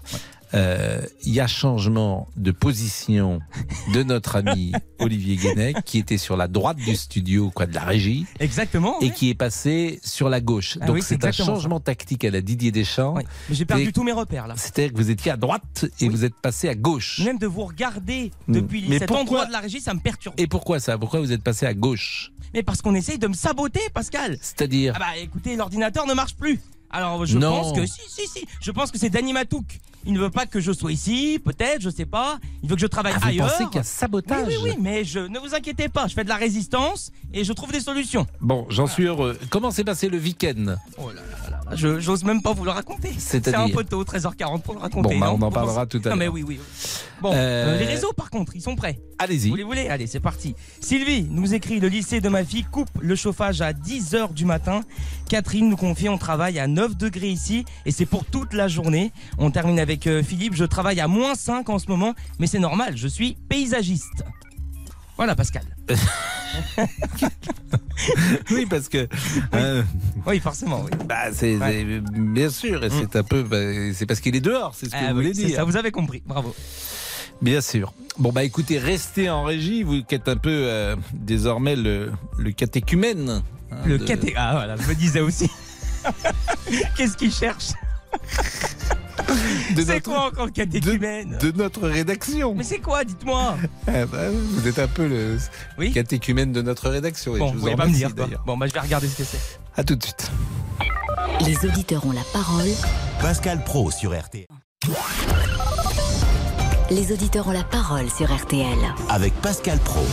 Il 0.55 1.33
y 1.33 1.41
a 1.41 1.47
changement 1.47 2.29
de 2.37 2.51
position 2.51 3.41
de 3.95 4.03
notre 4.03 4.37
ami 4.37 4.73
Olivier 4.99 5.37
Guénec, 5.37 5.83
qui 5.85 5.99
était 5.99 6.19
sur 6.19 6.37
la 6.37 6.49
droite 6.49 6.77
du 6.77 6.95
studio, 6.97 7.51
quoi, 7.51 7.67
de 7.67 7.75
la 7.75 7.83
régie, 7.85 8.27
Exactement. 8.39 9.01
et 9.01 9.07
oui. 9.07 9.13
qui 9.13 9.31
est 9.31 9.35
passé 9.35 9.99
sur 10.05 10.29
la 10.29 10.41
gauche. 10.41 10.79
Ah 10.81 10.87
Donc 10.87 10.97
oui, 10.97 11.03
c'est 11.05 11.25
un 11.25 11.33
changement 11.33 11.81
tactique 11.81 12.25
à 12.25 12.31
la 12.31 12.41
Didier 12.41 12.71
Deschamps. 12.71 13.15
Oui. 13.17 13.23
Mais 13.49 13.55
j'ai 13.55 13.65
perdu 13.65 13.93
tous 13.93 14.03
mes 14.05 14.13
repères 14.13 14.47
là. 14.47 14.55
C'est-à-dire 14.57 14.93
que 14.93 14.97
vous 14.99 15.11
étiez 15.11 15.33
à 15.33 15.37
droite 15.37 15.87
et 16.01 16.09
vous 16.09 16.25
êtes 16.25 16.35
passé 16.37 16.69
à 16.69 16.75
gauche. 16.75 17.21
Même 17.25 17.39
de 17.39 17.47
vous 17.47 17.65
regarder 17.65 18.31
Hmm. 18.47 18.53
depuis 18.55 18.85
Mais 18.89 18.99
cet 18.99 19.09
pourquoi- 19.09 19.21
endroit 19.23 19.47
de 19.47 19.53
la 19.53 19.61
régie, 19.61 19.81
ça 19.81 19.95
me 19.95 20.01
perturbe. 20.01 20.35
Et 20.39 20.47
pourquoi 20.47 20.81
ça? 20.81 20.99
Pourquoi 20.99 21.21
vous 21.21 21.33
êtes 21.33 21.43
passé 21.43 21.67
à 21.67 21.75
gauche? 21.75 22.33
Mais 22.55 22.63
parce 22.63 22.83
qu'on 22.83 22.95
essaye 22.95 23.19
de 23.19 23.27
me 23.29 23.35
saboter, 23.35 23.81
Pascal. 23.95 24.37
C'est-à-dire? 24.41 24.93
Ah 24.97 24.99
bah 24.99 25.17
écoutez, 25.21 25.57
l'ordinateur 25.57 26.07
ne 26.07 26.15
marche 26.15 26.35
plus. 26.37 26.61
Alors 26.91 27.25
je 27.25 27.39
Non. 27.39 27.51
pense 27.63 27.73
que 27.77 27.87
si 27.87 28.01
si 28.09 28.27
si, 28.29 28.47
je 28.61 28.71
pense 28.71 28.91
que 28.91 28.99
c'est 28.99 29.09
Danny 29.11 29.33
Matouk. 29.33 29.81
Il 30.07 30.13
ne 30.15 30.19
veut 30.21 30.31
pas 30.31 30.47
que 30.47 30.61
je 30.61 30.73
sois 30.73 30.93
ici, 30.93 31.41
peut-être, 31.45 31.81
je 31.81 31.91
sais 31.91 32.07
pas. 32.07 32.39
Il 32.63 32.69
veut 32.69 32.75
que 32.77 32.81
je 32.83 32.87
travaille 32.87 33.13
Ah, 33.17 33.21
vous 33.23 33.29
ailleurs. 33.29 33.51
pensez 33.53 33.65
qu'il 33.67 33.77
y 33.77 33.79
a 33.79 33.83
sabotage 33.85 34.45
Oui 34.49 34.55
oui 34.63 34.71
oui, 34.73 34.77
mais 34.81 35.05
je 35.05 35.21
ne 35.21 35.39
vous 35.39 35.55
inquiétez 35.55 35.89
pas, 35.89 36.07
je 36.09 36.15
fais 36.15 36.25
de 36.25 36.29
la 36.29 36.37
résistance 36.37 37.13
et 37.33 37.45
je 37.45 37.53
trouve 37.53 37.73
des 37.73 37.81
solutions. 37.81 38.27
Bon, 38.41 38.67
j'en 38.69 38.87
suis 38.87 39.05
heureux. 39.05 39.39
Comment 39.51 39.71
s'est 39.71 39.85
passé 39.85 40.09
le 40.09 40.19
week-end 40.19 40.77
Oh 40.99 41.09
là 41.09 41.15
là 41.51 41.59
je 41.75 42.01
j'ose 42.01 42.25
même 42.25 42.43
pas 42.43 42.53
vous 42.53 42.65
le 42.65 42.71
raconter. 42.71 43.11
C'est 43.17 43.55
un 43.55 43.69
peu 43.71 43.83
tôt, 43.85 44.05
13h40 44.05 44.61
pour 44.61 44.75
le 44.75 44.81
raconter. 44.81 45.15
Bon, 45.15 45.19
bah, 45.21 45.27
non 45.29 45.33
on 45.39 45.43
en 45.43 45.49
Vous 45.49 45.55
parlera 45.55 45.87
tout 45.87 46.03
à 46.05 46.11
Non 46.11 46.17
mais 46.17 46.27
l'heure. 46.27 46.35
oui 46.35 46.45
oui. 46.47 46.59
oui. 46.61 46.67
Bon, 47.23 47.31
Euh, 47.33 47.77
euh, 47.77 47.79
les 47.79 47.87
réseaux 47.87 48.13
par 48.13 48.29
contre, 48.31 48.55
ils 48.57 48.61
sont 48.61 48.75
prêts. 48.77 48.99
Allez-y. 49.19 49.49
Vous 49.49 49.57
les 49.57 49.63
voulez? 49.63 49.87
Allez, 49.89 50.07
c'est 50.07 50.21
parti. 50.21 50.55
Sylvie 50.81 51.27
nous 51.31 51.55
écrit 51.55 51.79
le 51.81 51.89
lycée 51.89 52.21
de 52.21 52.29
ma 52.29 52.45
fille 52.45 52.65
coupe 52.65 52.91
le 53.01 53.15
chauffage 53.17 53.61
à 53.63 53.73
10h 53.73 54.35
du 54.35 54.45
matin. 54.45 54.81
Catherine 55.29 55.69
nous 55.69 55.77
confie 55.77 56.09
on 56.11 56.19
travaille 56.19 56.59
à 56.59 56.67
9 56.67 56.97
degrés 56.97 57.31
ici 57.31 57.65
et 57.87 57.91
c'est 57.93 58.07
pour 58.07 58.25
toute 58.27 58.53
la 58.53 58.69
journée. 58.69 59.13
On 59.39 59.51
termine 59.51 59.79
avec 59.79 59.92
euh, 60.07 60.23
Philippe, 60.23 60.55
je 60.55 60.65
travaille 60.65 61.01
à 61.01 61.09
moins 61.09 61.35
5 61.35 61.69
en 61.69 61.79
ce 61.79 61.87
moment, 61.89 62.15
mais 62.39 62.47
c'est 62.47 62.59
normal, 62.59 62.97
je 62.97 63.09
suis 63.09 63.37
paysagiste. 63.49 64.25
Voilà 65.17 65.35
Pascal. 65.37 65.65
oui, 68.51 68.67
parce 68.69 68.89
que. 68.89 69.07
euh, 69.55 69.83
Oui, 70.27 70.41
forcément, 70.41 70.83
oui. 70.85 70.91
Bah, 71.07 71.33
c'est 71.33 71.57
Ouais. 71.57 72.01
bien 72.13 72.49
sûr, 72.51 72.85
et 72.85 72.91
c'est 72.91 73.17
un 73.17 73.23
peu, 73.23 73.43
bah, 73.43 73.59
c'est 73.95 74.07
parce 74.07 74.21
qu'il 74.21 74.35
est 74.37 74.41
dehors, 74.41 74.75
c'est 74.75 74.87
ce 74.87 74.91
que 74.93 74.97
Ah 74.99 75.13
vous 75.13 75.19
oui, 75.21 75.33
voulez 75.33 75.33
dire. 75.47 75.57
Ça, 75.57 75.65
vous 75.65 75.77
avez 75.77 75.91
compris, 75.91 76.23
bravo. 76.27 76.55
Bien 77.41 77.61
sûr. 77.61 77.93
Bon 78.19 78.31
bah 78.33 78.45
écoutez, 78.45 78.79
restez 78.79 79.29
en 79.31 79.43
régie, 79.43 79.83
vous 79.83 80.03
qui 80.05 80.15
êtes 80.15 80.29
un 80.29 80.37
peu 80.37 80.51
euh, 80.51 80.97
désormais 81.13 81.75
le, 81.77 82.13
le 82.39 82.53
catéchumène. 82.53 83.29
hein, 83.29 83.43
Le 83.87 83.99
de- 83.99 84.05
caté... 84.05 84.35
Ah 84.37 84.53
voilà, 84.55 84.77
je 84.77 84.87
me 84.89 84.95
disais 84.95 85.21
aussi. 85.21 85.51
Qu'est-ce 86.97 87.17
qu'il 87.17 87.33
cherche? 87.33 87.71
C'est 89.77 89.85
notre- 89.87 90.11
quoi 90.11 90.27
encore 90.27 90.47
le 90.47 90.53
catéchumène 90.53 91.37
de 91.41 91.51
notre 91.53 91.89
rédaction. 91.89 92.55
Mais 92.55 92.65
c'est 92.65 92.79
quoi, 92.79 93.05
dites-moi 93.05 93.57
Ah 93.87 94.07
bah, 94.07 94.31
vous 94.31 94.67
êtes 94.69 94.79
un 94.79 94.87
peu 94.89 95.07
le 95.07 95.39
catéchumène 95.93 96.53
de 96.53 96.63
notre 96.63 96.89
rédaction. 96.91 97.37
et 97.37 97.39
Bon, 97.39 97.49
je 97.49 97.55
vous 97.55 97.61
vous 97.61 97.69
en 97.69 97.77
pas 97.77 97.87
me 97.87 97.93
dire. 97.93 98.15
quoi. 98.15 98.25
d'ailleurs. 98.27 98.43
Bon, 98.47 98.57
bah 98.57 98.67
je 98.67 98.73
vais 98.73 98.81
regarder 98.81 99.09
ce 99.09 99.19
que 99.19 99.25
c'est. 99.25 99.59
À 99.77 99.85
tout 99.85 99.97
de 99.97 100.03
suite. 100.03 100.31
Les 101.47 101.57
auditeurs 101.69 102.05
ont 102.07 102.13
la 102.13 102.25
parole. 102.33 102.69
Pascal 103.21 103.63
Pro 103.65 103.91
sur 103.91 104.19
RTL. 104.19 104.47
Les 106.91 107.13
auditeurs 107.13 107.49
ont 107.49 107.53
la 107.53 107.65
parole 107.65 108.11
sur 108.11 108.31
RTL. 108.35 108.67
Avec 109.09 109.33
Pascal 109.41 109.79
Pro. 109.79 110.05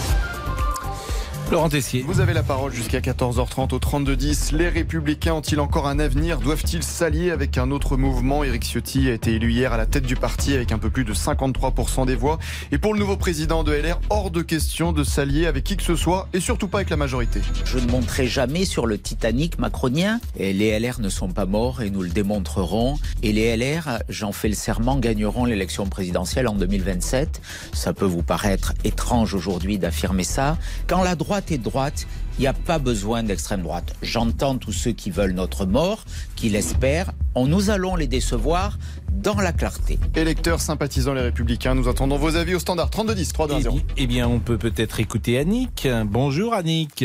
Laurent 1.51 1.69
Tessier. 1.69 2.03
Vous 2.05 2.19
avez 2.19 2.33
la 2.33 2.43
parole 2.43 2.71
jusqu'à 2.71 2.99
14h30 2.99 3.73
au 3.73 3.79
32-10. 3.79 4.55
Les 4.55 4.69
Républicains 4.69 5.33
ont-ils 5.33 5.59
encore 5.59 5.87
un 5.87 5.97
avenir? 5.97 6.37
Doivent-ils 6.37 6.83
s'allier 6.83 7.31
avec 7.31 7.57
un 7.57 7.71
autre 7.71 7.97
mouvement? 7.97 8.43
Éric 8.43 8.63
Ciotti 8.63 9.09
a 9.09 9.13
été 9.13 9.33
élu 9.33 9.51
hier 9.51 9.73
à 9.73 9.77
la 9.77 9.87
tête 9.87 10.05
du 10.05 10.15
parti 10.15 10.53
avec 10.53 10.71
un 10.71 10.77
peu 10.77 10.91
plus 10.91 11.05
de 11.05 11.13
53% 11.15 12.05
des 12.05 12.13
voix. 12.13 12.37
Et 12.71 12.77
pour 12.77 12.93
le 12.93 12.99
nouveau 12.99 13.17
président 13.17 13.63
de 13.63 13.71
LR, 13.71 13.99
hors 14.11 14.29
de 14.29 14.43
question 14.43 14.91
de 14.91 15.03
s'allier 15.03 15.47
avec 15.47 15.63
qui 15.63 15.75
que 15.75 15.81
ce 15.81 15.95
soit 15.95 16.27
et 16.33 16.39
surtout 16.39 16.67
pas 16.67 16.79
avec 16.79 16.91
la 16.91 16.97
majorité. 16.97 17.41
Je 17.65 17.79
ne 17.79 17.89
monterai 17.89 18.27
jamais 18.27 18.65
sur 18.65 18.85
le 18.85 18.99
Titanic 18.99 19.57
macronien. 19.57 20.19
Et 20.37 20.53
les 20.53 20.79
LR 20.79 20.99
ne 20.99 21.09
sont 21.09 21.29
pas 21.29 21.47
morts 21.47 21.81
et 21.81 21.89
nous 21.89 22.03
le 22.03 22.09
démontrerons. 22.09 22.99
Et 23.23 23.33
les 23.33 23.57
LR, 23.57 24.01
j'en 24.07 24.33
fais 24.33 24.49
le 24.49 24.55
serment, 24.55 24.97
gagneront 24.97 25.45
l'élection 25.45 25.87
présidentielle 25.87 26.47
en 26.47 26.53
2027. 26.53 27.41
Ça 27.73 27.93
peut 27.93 28.05
vous 28.05 28.21
paraître 28.21 28.73
étrange 28.83 29.33
aujourd'hui 29.33 29.79
d'affirmer 29.79 30.23
ça. 30.23 30.55
Quand 30.85 31.01
la 31.01 31.15
droite 31.15 31.38
est 31.51 31.57
droite, 31.57 32.07
il 32.37 32.41
n'y 32.41 32.47
a 32.47 32.53
pas 32.53 32.79
besoin 32.79 33.23
d'extrême 33.23 33.61
droite. 33.61 33.95
J'entends 34.01 34.57
tous 34.57 34.71
ceux 34.71 34.91
qui 34.91 35.11
veulent 35.11 35.33
notre 35.33 35.65
mort, 35.65 36.05
qui 36.35 36.49
l'espèrent. 36.49 37.11
On, 37.35 37.47
nous 37.47 37.69
allons 37.69 37.95
les 37.95 38.07
décevoir 38.07 38.77
dans 39.11 39.35
la 39.35 39.51
clarté. 39.51 39.99
Électeurs 40.15 40.61
sympathisant 40.61 41.13
les 41.13 41.21
Républicains, 41.21 41.75
nous 41.75 41.87
attendons 41.87 42.17
vos 42.17 42.35
avis 42.35 42.55
au 42.55 42.59
standard 42.59 42.89
32-10, 42.89 43.33
3 43.33 43.47
Eh 43.49 43.61
bien, 43.61 43.71
eh 43.97 44.07
bien, 44.07 44.27
on 44.27 44.39
peut 44.39 44.57
peut-être 44.57 44.99
écouter 44.99 45.37
Annick. 45.37 45.87
Bonjour 46.05 46.53
Annick. 46.53 47.03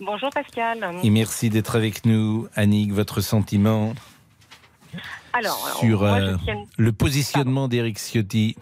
Bonjour 0.00 0.30
Pascal. 0.30 0.78
Et 1.02 1.10
merci 1.10 1.50
d'être 1.50 1.76
avec 1.76 2.06
nous. 2.06 2.48
Annick, 2.54 2.92
votre 2.92 3.20
sentiment 3.20 3.92
Alors, 5.34 5.62
alors, 5.66 5.78
sur 5.78 6.00
moi, 6.00 6.20
euh, 6.20 6.36
le 6.78 6.92
positionnement 6.92 7.68
d'Eric 7.68 7.98
Ciotti 7.98 8.56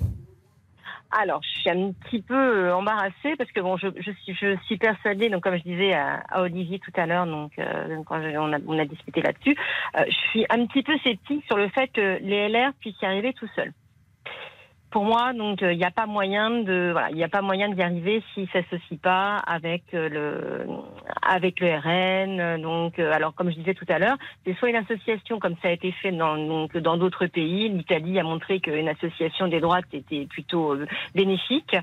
Alors, 1.10 1.40
je 1.42 1.60
suis 1.60 1.70
un 1.70 1.92
petit 1.92 2.20
peu 2.20 2.34
euh, 2.34 2.74
embarrassée 2.74 3.34
parce 3.38 3.50
que 3.50 3.60
bon, 3.60 3.78
je, 3.78 3.88
je 3.96 4.10
suis, 4.10 4.34
je 4.34 4.56
suis 4.66 4.76
persuadée, 4.76 5.30
donc 5.30 5.42
comme 5.42 5.56
je 5.56 5.62
disais 5.62 5.94
à, 5.94 6.22
Olivier 6.36 6.78
tout 6.80 6.92
à 6.96 7.06
l'heure, 7.06 7.26
donc 7.26 7.52
euh, 7.58 8.02
quand 8.04 8.20
on, 8.20 8.52
a, 8.52 8.58
on 8.66 8.78
a 8.78 8.84
discuté 8.84 9.22
là-dessus, 9.22 9.56
euh, 9.96 10.04
je 10.06 10.16
suis 10.30 10.46
un 10.50 10.66
petit 10.66 10.82
peu 10.82 10.96
sceptique 10.98 11.44
sur 11.46 11.56
le 11.56 11.68
fait 11.70 11.88
que 11.88 12.18
les 12.20 12.48
LR 12.48 12.72
puissent 12.80 13.00
y 13.00 13.06
arriver 13.06 13.32
tout 13.32 13.48
seuls. 13.56 13.72
Pour 14.90 15.04
moi, 15.04 15.34
donc 15.34 15.62
euh, 15.62 15.72
il 15.72 15.78
n'y 15.78 15.84
a 15.84 15.90
pas 15.90 16.06
moyen 16.06 16.50
de, 16.50 16.90
voilà, 16.92 17.10
il 17.10 17.16
n'y 17.16 17.24
a 17.24 17.28
pas 17.28 17.42
moyen 17.42 17.68
d'y 17.68 17.82
arriver 17.82 18.22
s'ils 18.32 18.48
s'associent 18.48 18.96
pas 19.02 19.36
avec 19.36 19.82
euh, 19.92 20.08
le, 20.08 20.66
avec 21.22 21.60
le 21.60 21.68
RN. 21.68 22.40
euh, 22.40 22.58
Donc, 22.58 22.98
euh, 22.98 23.12
alors 23.12 23.34
comme 23.34 23.50
je 23.50 23.56
disais 23.56 23.74
tout 23.74 23.84
à 23.90 23.98
l'heure, 23.98 24.16
c'est 24.46 24.56
soit 24.56 24.70
une 24.70 24.76
association 24.76 25.38
comme 25.38 25.56
ça 25.60 25.68
a 25.68 25.72
été 25.72 25.92
fait 25.92 26.10
dans 26.12 26.38
donc 26.38 26.74
dans 26.78 26.96
d'autres 26.96 27.26
pays. 27.26 27.68
L'Italie 27.68 28.18
a 28.18 28.22
montré 28.22 28.60
qu'une 28.60 28.88
association 28.88 29.48
des 29.48 29.60
droites 29.60 29.92
était 29.92 30.24
plutôt 30.24 30.72
euh, 30.72 30.86
bénéfique. 31.14 31.76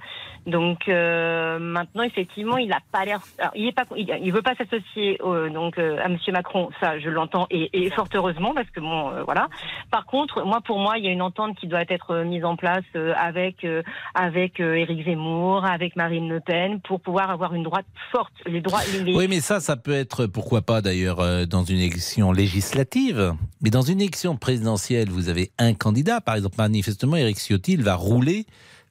Donc 0.47 0.89
euh, 0.89 1.59
maintenant, 1.59 2.03
effectivement, 2.03 2.57
il 2.57 2.69
n'a 2.69 2.79
pas 2.91 3.05
l'air. 3.05 3.19
Il 3.53 3.67
est 3.67 3.71
pas, 3.71 3.83
il, 3.95 4.09
il 4.19 4.31
veut 4.33 4.41
pas 4.41 4.55
s'associer 4.55 5.19
euh, 5.23 5.49
donc 5.49 5.77
euh, 5.77 5.99
à 6.03 6.07
Monsieur 6.07 6.33
Macron. 6.33 6.69
Ça, 6.79 6.97
je 6.97 7.09
l'entends 7.11 7.45
et, 7.51 7.69
et 7.85 7.91
fort 7.91 8.07
heureusement 8.15 8.53
parce 8.55 8.69
que 8.71 8.79
bon, 8.79 9.11
euh, 9.11 9.23
voilà. 9.23 9.47
Par 9.91 10.07
contre, 10.07 10.43
moi, 10.43 10.59
pour 10.61 10.79
moi, 10.79 10.97
il 10.97 11.05
y 11.05 11.07
a 11.07 11.11
une 11.11 11.21
entente 11.21 11.55
qui 11.57 11.67
doit 11.67 11.83
être 11.87 12.11
euh, 12.11 12.23
mise 12.23 12.45
en 12.45 12.55
place 12.55 12.83
euh, 12.94 12.94
avec 12.95 13.63
euh, 13.63 13.81
avec 14.13 14.59
euh, 14.59 14.75
Éric 14.75 15.05
Zemmour, 15.05 15.65
avec 15.65 15.95
Marine 15.95 16.29
Le 16.29 16.39
Pen, 16.39 16.79
pour 16.81 16.99
pouvoir 16.99 17.29
avoir 17.29 17.53
une 17.53 17.63
droite 17.63 17.85
forte. 18.11 18.33
Les 18.45 18.61
droits. 18.61 18.81
Les, 19.03 19.13
Oui, 19.13 19.27
mais 19.27 19.41
ça, 19.41 19.59
ça 19.59 19.75
peut 19.75 19.93
être, 19.93 20.25
pourquoi 20.25 20.61
pas 20.61 20.81
d'ailleurs, 20.81 21.19
euh, 21.19 21.45
dans 21.45 21.63
une 21.63 21.79
élection 21.79 22.31
législative. 22.31 23.33
Mais 23.61 23.69
dans 23.69 23.81
une 23.81 24.01
élection 24.01 24.37
présidentielle, 24.37 25.09
vous 25.09 25.29
avez 25.29 25.51
un 25.57 25.73
candidat. 25.73 26.21
Par 26.21 26.35
exemple, 26.35 26.55
manifestement, 26.57 27.15
Éric 27.15 27.37
Ciotti, 27.37 27.73
il 27.73 27.83
va 27.83 27.95
rouler 27.95 28.45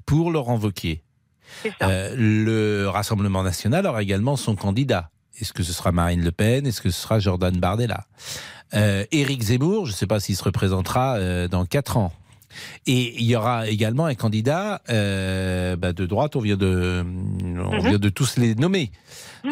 pour 0.06 0.30
Laurent 0.30 0.58
Wauquiez. 0.58 1.02
Euh, 1.82 2.14
le 2.16 2.88
Rassemblement 2.88 3.42
national 3.42 3.86
aura 3.86 4.02
également 4.02 4.36
son 4.36 4.56
candidat. 4.56 5.10
Est-ce 5.40 5.52
que 5.52 5.62
ce 5.62 5.72
sera 5.72 5.92
Marine 5.92 6.22
Le 6.22 6.32
Pen? 6.32 6.66
Est-ce 6.66 6.80
que 6.80 6.90
ce 6.90 7.00
sera 7.00 7.18
Jordan 7.18 7.56
Bardella? 7.56 8.06
Euh, 8.74 9.04
Éric 9.12 9.42
Zemmour, 9.42 9.86
je 9.86 9.92
ne 9.92 9.96
sais 9.96 10.06
pas 10.06 10.20
s'il 10.20 10.36
se 10.36 10.44
représentera 10.44 11.16
euh, 11.16 11.48
dans 11.48 11.64
quatre 11.64 11.96
ans. 11.96 12.12
Et 12.86 13.14
il 13.20 13.24
y 13.24 13.36
aura 13.36 13.68
également 13.68 14.06
un 14.06 14.14
candidat 14.14 14.80
euh, 14.90 15.76
bah, 15.76 15.92
de 15.92 16.06
droite, 16.06 16.36
on 16.36 16.40
vient 16.40 16.56
de, 16.56 17.04
on 17.58 17.78
vient 17.78 17.98
de 17.98 18.08
tous 18.08 18.36
les 18.36 18.54
nommer. 18.54 18.90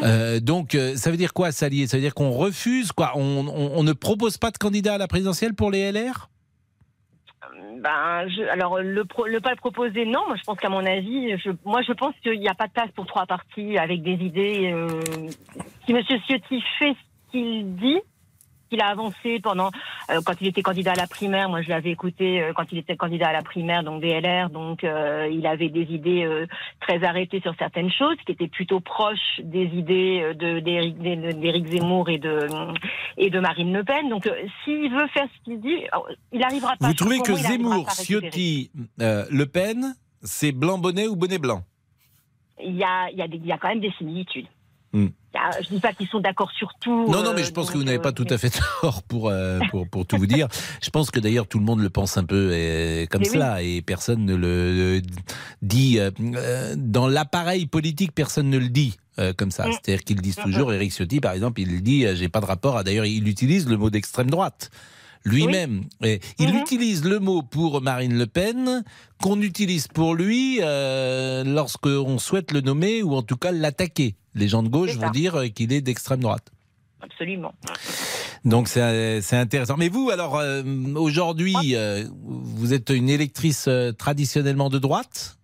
Euh, 0.02 0.40
donc, 0.40 0.74
euh, 0.74 0.96
ça 0.96 1.10
veut 1.10 1.16
dire 1.16 1.32
quoi, 1.32 1.52
s'allier? 1.52 1.86
Ça 1.86 1.96
veut 1.96 2.02
dire 2.02 2.14
qu'on 2.14 2.30
refuse 2.30 2.92
quoi? 2.92 3.12
On, 3.14 3.46
on- 3.46 3.72
on 3.78 3.82
ne 3.82 3.92
propose 3.92 4.38
pas 4.38 4.50
de 4.50 4.58
candidat 4.58 4.94
à 4.94 4.98
la 4.98 5.06
présidentielle 5.08 5.54
pour 5.54 5.70
les 5.70 5.90
LR 5.92 6.28
Ben, 7.82 8.28
je, 8.28 8.42
alors 8.50 8.78
le, 8.80 9.04
pro, 9.04 9.26
le 9.26 9.40
pas 9.40 9.50
le 9.50 9.56
proposer, 9.56 10.04
non. 10.04 10.20
Moi, 10.28 10.36
je 10.38 10.42
pense 10.44 10.58
qu'à 10.58 10.68
mon 10.68 10.84
avis, 10.86 11.36
je, 11.44 11.50
moi, 11.64 11.80
je 11.86 11.92
pense 11.92 12.14
qu'il 12.22 12.38
n'y 12.38 12.48
a 12.48 12.54
pas 12.54 12.68
de 12.68 12.72
place 12.72 12.90
pour 12.94 13.06
trois 13.06 13.26
partis 13.26 13.76
avec 13.78 14.02
des 14.02 14.12
idées. 14.12 14.70
euh, 14.72 14.88
si 15.84 15.92
Monsieur 15.92 16.16
Ciotti 16.28 16.62
fait 16.78 16.92
ce 16.94 17.32
qu'il 17.32 17.74
dit, 17.76 17.98
qu'il 18.72 18.80
a 18.80 18.86
avancé 18.88 19.38
pendant 19.40 19.70
euh, 20.10 20.20
quand 20.24 20.32
il 20.40 20.46
était 20.46 20.62
candidat 20.62 20.92
à 20.92 20.94
la 20.94 21.06
primaire. 21.06 21.50
Moi, 21.50 21.60
je 21.60 21.68
l'avais 21.68 21.90
écouté 21.90 22.40
euh, 22.40 22.52
quand 22.54 22.64
il 22.72 22.78
était 22.78 22.96
candidat 22.96 23.28
à 23.28 23.32
la 23.32 23.42
primaire, 23.42 23.82
donc 23.82 24.00
DLR. 24.00 24.48
Donc, 24.48 24.82
euh, 24.82 25.28
il 25.30 25.46
avait 25.46 25.68
des 25.68 25.82
idées 25.82 26.26
très 26.80 27.04
arrêtées 27.04 27.40
sur 27.40 27.54
certaines 27.58 27.90
choses, 27.92 28.16
qui 28.24 28.32
étaient 28.32 28.48
plutôt 28.48 28.80
proches 28.80 29.40
des 29.42 29.64
idées 29.66 30.32
de 30.34 30.60
d'Éric 30.60 31.66
Zemmour 31.66 32.08
et 32.08 32.18
de 32.18 32.46
et 33.18 33.28
de 33.28 33.40
Marine 33.40 33.72
Le 33.74 33.84
Pen. 33.84 34.08
Donc, 34.08 34.28
s'il 34.64 34.90
veut 34.90 35.06
faire 35.08 35.28
ce 35.36 35.44
qu'il 35.44 35.60
dit, 35.60 35.86
alors, 35.92 36.08
il 36.32 36.42
arrivera 36.42 36.76
pas. 36.76 36.86
Vous 36.88 36.94
trouvez 36.94 37.18
que 37.20 37.34
Zemmour. 37.34 37.90
Ciotti, 37.90 38.70
Le 38.98 39.44
Pen, 39.44 39.94
c'est 40.22 40.52
blanc 40.52 40.78
bonnet 40.78 41.06
ou 41.08 41.16
bonnet 41.16 41.38
blanc? 41.38 41.62
Il 42.64 42.76
y 42.76 42.84
a, 42.84 43.10
il 43.10 43.18
y, 43.18 43.22
a 43.22 43.28
des- 43.28 43.36
il 43.38 43.46
y 43.46 43.52
a 43.52 43.58
quand 43.58 43.68
même 43.68 43.80
des 43.80 43.92
similitudes. 43.98 44.46
Hmm. 44.92 45.08
Il 45.34 45.38
y 45.38 45.40
a- 45.40 45.62
je 45.62 45.68
dis 45.68 45.80
pas 45.80 45.92
qu'ils 45.94 46.08
sont 46.08 46.20
d'accord 46.20 46.50
sur 46.52 46.72
tout. 46.80 47.06
Non, 47.10 47.22
non, 47.22 47.32
mais 47.34 47.40
euh, 47.40 47.44
je 47.44 47.50
pense 47.52 47.70
que 47.70 47.78
vous 47.78 47.84
n'avez 47.84 47.98
euh, 47.98 48.02
pas 48.02 48.12
tout 48.12 48.26
à 48.28 48.36
fait 48.38 48.50
tort 48.82 49.02
pour, 49.02 49.28
euh, 49.28 49.60
pour, 49.70 49.88
pour 49.88 50.04
tout 50.06 50.18
vous 50.18 50.26
dire. 50.26 50.48
Je 50.82 50.90
pense 50.90 51.10
que 51.10 51.20
d'ailleurs 51.20 51.46
tout 51.46 51.58
le 51.58 51.64
monde 51.64 51.80
le 51.80 51.88
pense 51.90 52.16
un 52.18 52.24
peu 52.24 52.50
euh, 52.52 53.06
comme 53.06 53.22
oui. 53.22 53.28
cela 53.28 53.62
et 53.62 53.80
personne 53.82 54.24
ne 54.26 54.34
le 54.34 55.00
dit. 55.62 55.98
euh, 55.98 56.10
euh, 56.20 56.74
dans 56.76 57.08
l'appareil 57.08 57.66
politique, 57.66 58.12
personne 58.14 58.50
ne 58.50 58.58
le 58.58 58.68
dit. 58.68 58.96
euh, 59.18 59.32
comme 59.36 59.50
ça, 59.50 59.66
Mm. 59.68 59.72
c'est-à-dire 59.72 60.04
qu'ils 60.04 60.20
disent 60.22 60.36
toujours. 60.36 60.72
Eric 60.72 60.90
Ciotti, 60.92 61.20
par 61.20 61.32
exemple, 61.32 61.60
il 61.60 61.82
dit 61.82 62.06
euh, 62.06 62.14
j'ai 62.14 62.28
pas 62.30 62.40
de 62.40 62.46
rapport. 62.46 62.76
à 62.78 62.84
D'ailleurs, 62.84 63.04
il 63.06 63.26
utilise 63.28 63.68
le 63.68 63.76
mot 63.76 63.90
d'extrême 63.90 64.30
droite 64.30 64.70
lui-même. 65.24 65.84
Il 66.02 66.18
Mm-hmm. 66.40 66.60
utilise 66.62 67.04
le 67.04 67.20
mot 67.20 67.42
pour 67.42 67.80
Marine 67.80 68.18
Le 68.18 68.26
Pen 68.26 68.82
qu'on 69.22 69.40
utilise 69.40 69.86
pour 69.86 70.14
lui 70.14 70.58
euh, 70.62 71.44
lorsqu'on 71.44 72.18
souhaite 72.18 72.52
le 72.52 72.60
nommer 72.60 73.02
ou 73.02 73.14
en 73.14 73.22
tout 73.22 73.36
cas 73.36 73.52
l'attaquer. 73.52 74.16
Les 74.34 74.48
gens 74.48 74.62
de 74.62 74.68
gauche 74.68 74.96
vont 74.96 75.10
dire 75.10 75.36
euh, 75.36 75.48
qu'il 75.48 75.72
est 75.72 75.80
d'extrême 75.80 76.20
droite. 76.20 76.50
Absolument. 77.02 77.52
Donc 78.44 78.68
c'est 78.68 79.20
c'est 79.20 79.36
intéressant. 79.36 79.76
Mais 79.76 79.88
vous, 79.88 80.10
alors 80.10 80.38
euh, 80.38 80.62
aujourd'hui, 80.94 81.54
euh, 81.74 82.04
vous 82.22 82.72
êtes 82.72 82.90
une 82.90 83.08
électrice 83.08 83.66
euh, 83.68 83.92
traditionnellement 83.92 84.68
de 84.68 84.78
droite 84.78 85.38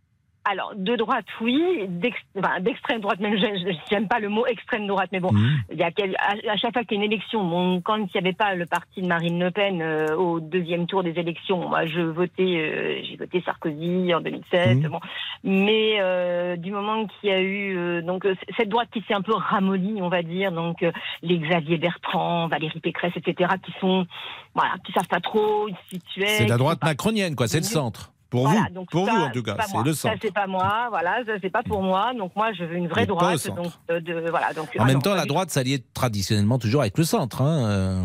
Alors, 0.45 0.73
de 0.75 0.97
droite, 0.97 1.27
oui. 1.41 1.87
D'extrême 1.89 3.01
droite, 3.01 3.21
même, 3.21 3.37
je 3.37 3.73
j'aime 3.91 4.09
pas 4.09 4.19
le 4.19 4.29
mot 4.29 4.47
extrême 4.47 4.87
droite, 4.87 5.11
mais 5.13 5.21
bon, 5.21 5.33
Mhm. 5.33 5.59
il 5.73 5.79
y 5.79 5.83
a 5.83 5.89
à, 5.89 6.57
chaque 6.57 6.73
fois 6.73 6.85
qu'il 6.85 6.99
y 6.99 7.01
a 7.01 7.05
une 7.05 7.13
élection, 7.13 7.45
bon, 7.45 7.81
quand 7.83 7.97
il 7.97 8.09
n'y 8.15 8.19
avait 8.19 8.33
pas 8.33 8.55
le 8.55 8.65
parti 8.65 9.03
de 9.03 9.07
Marine 9.07 9.39
Le 9.39 9.51
Pen 9.51 9.83
euh, 9.83 10.17
au 10.17 10.41
deuxième 10.41 10.87
tour 10.87 11.03
des 11.03 11.19
élections, 11.19 11.69
moi, 11.69 11.85
je 11.87 12.01
votais, 12.01 12.43
euh, 12.43 13.03
j'ai 13.05 13.17
voté 13.17 13.43
Sarkozy 13.45 14.15
en 14.15 14.21
2007. 14.21 14.79
Mhm. 14.79 14.89
Bon, 14.89 15.01
mais 15.45 15.97
euh, 16.01 16.57
du 16.57 16.71
moment 16.71 17.07
qu'il 17.07 17.29
y 17.29 17.33
a 17.33 17.43
eu 17.43 18.03
donc 18.03 18.27
cette 18.57 18.69
droite 18.69 18.89
qui 18.93 19.03
s'est 19.07 19.15
un 19.15 19.23
peu 19.23 19.35
ramollie, 19.35 20.01
on 20.01 20.09
va 20.09 20.23
dire, 20.23 20.53
donc 20.53 20.85
les 21.23 21.39
Xavier 21.39 21.77
Bertrand, 21.77 22.49
Valérie 22.49 22.81
Pécresse, 22.81 23.13
etc., 23.17 23.51
qui 23.63 23.73
sont, 23.81 24.07
voilà, 24.55 24.75
qui 24.85 24.93
savent 24.93 25.09
pas 25.09 25.21
trop 25.21 25.69
ils 25.69 25.75
se 25.75 25.97
situaient. 25.97 26.27
C'est 26.27 26.47
la 26.47 26.57
droite 26.57 26.83
macronienne, 26.83 27.35
quoi. 27.35 27.49
C'est 27.49 27.59
le 27.59 27.65
centre. 27.65 28.13
Pour 28.31 28.45
voilà, 28.47 28.67
vous, 28.69 28.75
donc 28.75 28.91
pour 28.91 29.07
ça, 29.07 29.13
vous 29.15 29.21
en 29.23 29.31
tout 29.31 29.43
cas, 29.43 29.57
c'est 29.67 29.83
le 29.85 29.95
Ça 29.95 30.11
centre. 30.11 30.19
c'est 30.21 30.35
pas 30.35 30.47
moi, 30.47 30.87
voilà, 30.91 31.25
ça 31.25 31.33
c'est 31.41 31.49
pas 31.51 31.63
pour 31.63 31.83
moi. 31.83 32.13
Donc 32.17 32.37
moi 32.37 32.53
je 32.53 32.63
veux 32.65 32.77
une 32.77 32.89
vraie 32.89 33.07
droite. 33.07 33.39
centre. 33.39 33.63
Donc 33.63 33.73
euh, 33.91 34.01
de 34.01 34.29
voilà 34.29 34.53
donc. 34.53 34.67
En 34.79 34.83
ah 34.83 34.85
même 34.85 34.95
non, 34.97 35.01
temps, 35.01 35.15
la 35.15 35.25
droite 35.25 35.51
s'alliait 35.51 35.83
traditionnellement 35.95 36.59
toujours 36.59 36.83
avec 36.83 36.99
le 36.99 37.05
centre. 37.05 37.41
hein, 37.43 37.65
euh. 37.71 38.05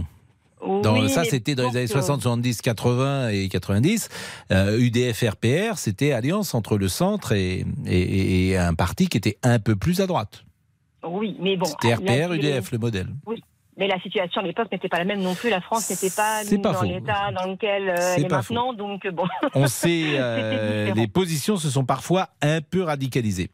Dans- 0.82 0.93
Oui, 0.93 1.09
ça, 1.09 1.26
c'était 1.26 1.55
dans 1.55 1.63
les 1.71 1.76
années 1.76 1.91
euh, 1.91 2.01
60, 2.01 2.21
70, 2.21 2.61
80 2.61 3.30
et 3.32 3.49
90. 3.49 4.07
Euh, 4.51 4.80
UDF, 4.80 5.21
RPR, 5.32 5.78
c'était 5.78 6.13
alliance 6.13 6.53
entre 6.55 6.78
le 6.78 6.88
centre 6.88 7.34
et, 7.34 7.65
et- 7.86 8.47
et 8.51 8.57
un 8.57 8.74
parti 8.74 9.09
qui 9.09 9.17
était 9.17 9.38
un 9.43 9.59
peu 9.59 9.76
plus 9.76 9.99
à 9.99 10.07
droite. 10.07 10.45
Oui, 11.05 11.36
mais 11.41 11.57
bon. 11.57 11.65
C'était 11.65 11.89
la- 11.89 11.97
RPR, 11.97 12.32
UDF, 12.34 12.71
le 12.71 12.78
modèle. 12.78 13.07
Oui. 13.26 13.43
Mais 13.78 13.88
la 13.88 13.99
situation 13.99 14.41
à 14.41 14.43
l'époque 14.43 14.71
n'était 14.71 14.89
pas 14.89 14.99
la 14.99 15.05
même 15.05 15.21
non 15.21 15.34
plus. 15.34 15.49
La 15.49 15.61
France 15.61 15.89
n'était 15.89 16.13
pas, 16.15 16.43
dans 16.43 16.82
l'état 16.84 17.32
dans 17.32 17.49
lequel 17.51 17.89
euh, 17.89 18.13
elle 18.15 18.26
est 18.26 18.30
maintenant. 18.30 18.74
Donc 18.74 19.07
bon. 19.07 19.26
On 19.55 19.67
sait, 19.67 20.09
euh, 20.19 20.93
les 20.93 21.07
positions 21.07 21.57
se 21.57 21.69
sont 21.69 21.86
parfois 21.86 22.30
un 22.41 22.61
peu 22.61 22.84
radicalisées. 22.84 23.49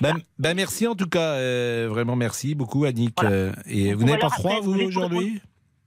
Ben, 0.00 0.14
ben 0.38 0.54
merci 0.54 0.86
en 0.86 0.94
tout 0.94 1.08
cas, 1.08 1.34
euh, 1.34 1.86
vraiment 1.88 2.16
merci 2.16 2.54
beaucoup 2.54 2.84
Annick. 2.84 3.22
Euh, 3.24 3.52
et 3.66 3.94
vous 3.94 4.00
Bon, 4.00 4.06
n'avez 4.06 4.18
pas 4.18 4.28
froid 4.30 4.60
vous 4.60 4.78
aujourd'hui 4.78 5.40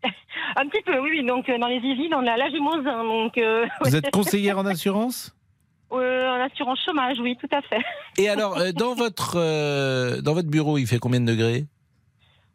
Un 0.55 0.67
petit 0.67 0.81
peu, 0.83 0.99
oui. 0.99 1.23
Donc 1.25 1.45
dans 1.47 1.67
les 1.67 1.75
Yvelines, 1.75 2.15
on 2.15 2.25
a 2.25 2.49
j'ai 2.49 2.59
moins 2.59 2.83
un. 2.85 3.03
Donc 3.03 3.39
Vous 3.85 3.95
êtes 3.95 4.09
conseillère 4.09 4.57
en 4.57 4.65
assurance? 4.65 5.35
Euh, 5.91 6.27
en 6.27 6.45
assurance 6.45 6.79
chômage, 6.85 7.17
oui, 7.19 7.35
tout 7.39 7.49
à 7.51 7.61
fait. 7.63 7.81
Et 8.17 8.29
alors, 8.29 8.59
dans 8.73 8.93
votre 8.93 9.37
euh, 9.37 10.21
dans 10.21 10.33
votre 10.33 10.47
bureau, 10.47 10.77
il 10.77 10.85
fait 10.85 10.99
combien 10.99 11.19
de 11.19 11.25
degrés? 11.25 11.65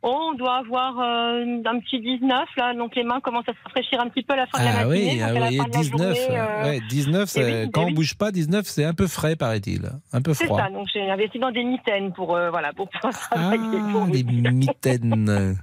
Oh, 0.07 0.31
on 0.33 0.35
doit 0.35 0.57
avoir 0.57 0.99
euh, 1.01 1.63
un 1.65 1.81
petit 1.81 1.99
19 1.99 2.31
là, 2.59 2.75
donc 2.75 2.95
les 2.95 3.05
mains 3.05 3.21
commencent 3.21 3.49
à 3.49 3.53
se 3.53 3.59
rafraîchir 3.65 4.01
un 4.01 4.09
petit 4.11 4.23
peu 4.23 4.35
à 4.35 4.37
la 4.37 4.47
fin 4.47 4.59
de 4.61 4.65
la 4.65 4.71
Ah 4.81 4.85
matinée. 4.85 5.13
oui, 5.15 5.23
ah 5.23 5.29
oui, 5.33 5.57
de 5.57 5.63
la 5.63 5.79
19, 5.81 6.15
journée, 6.17 6.39
euh, 6.39 6.65
ouais, 6.65 6.81
19 6.91 7.15
eh 7.15 7.21
oui, 7.23 7.27
c'est- 7.51 7.63
eh 7.65 7.71
quand 7.71 7.83
on 7.83 7.87
oui. 7.87 7.95
bouge 7.95 8.15
pas, 8.17 8.31
19 8.31 8.67
c'est 8.67 8.85
un 8.85 8.95
peu 8.95 9.07
frais 9.07 9.35
paraît-il, 9.35 9.91
un 10.13 10.21
peu 10.23 10.35
C'est 10.35 10.45
froid. 10.47 10.61
ça, 10.61 10.71
donc 10.71 10.89
j'ai 10.93 11.11
investi 11.11 11.39
dans 11.39 11.51
des 11.51 11.65
mitaines 11.65 12.13
pour, 12.13 12.37
euh, 12.37 12.51
voilà, 12.51 12.73
pour 12.73 12.89
pouvoir 12.89 13.13
travailler. 13.19 13.59
pour 13.93 14.03
Ah, 14.03 14.05
vous 14.07 14.13
les 14.13 14.23
mitaines. 14.53 15.57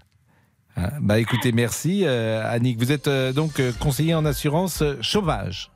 Ah, 0.76 0.90
bah 1.02 1.20
écoutez, 1.20 1.52
merci 1.52 2.06
Annick. 2.06 2.78
Vous 2.80 2.92
êtes 2.92 3.10
donc 3.36 3.62
conseiller 3.80 4.16
en 4.16 4.26
assurance 4.26 4.84
chômage. 5.02 5.71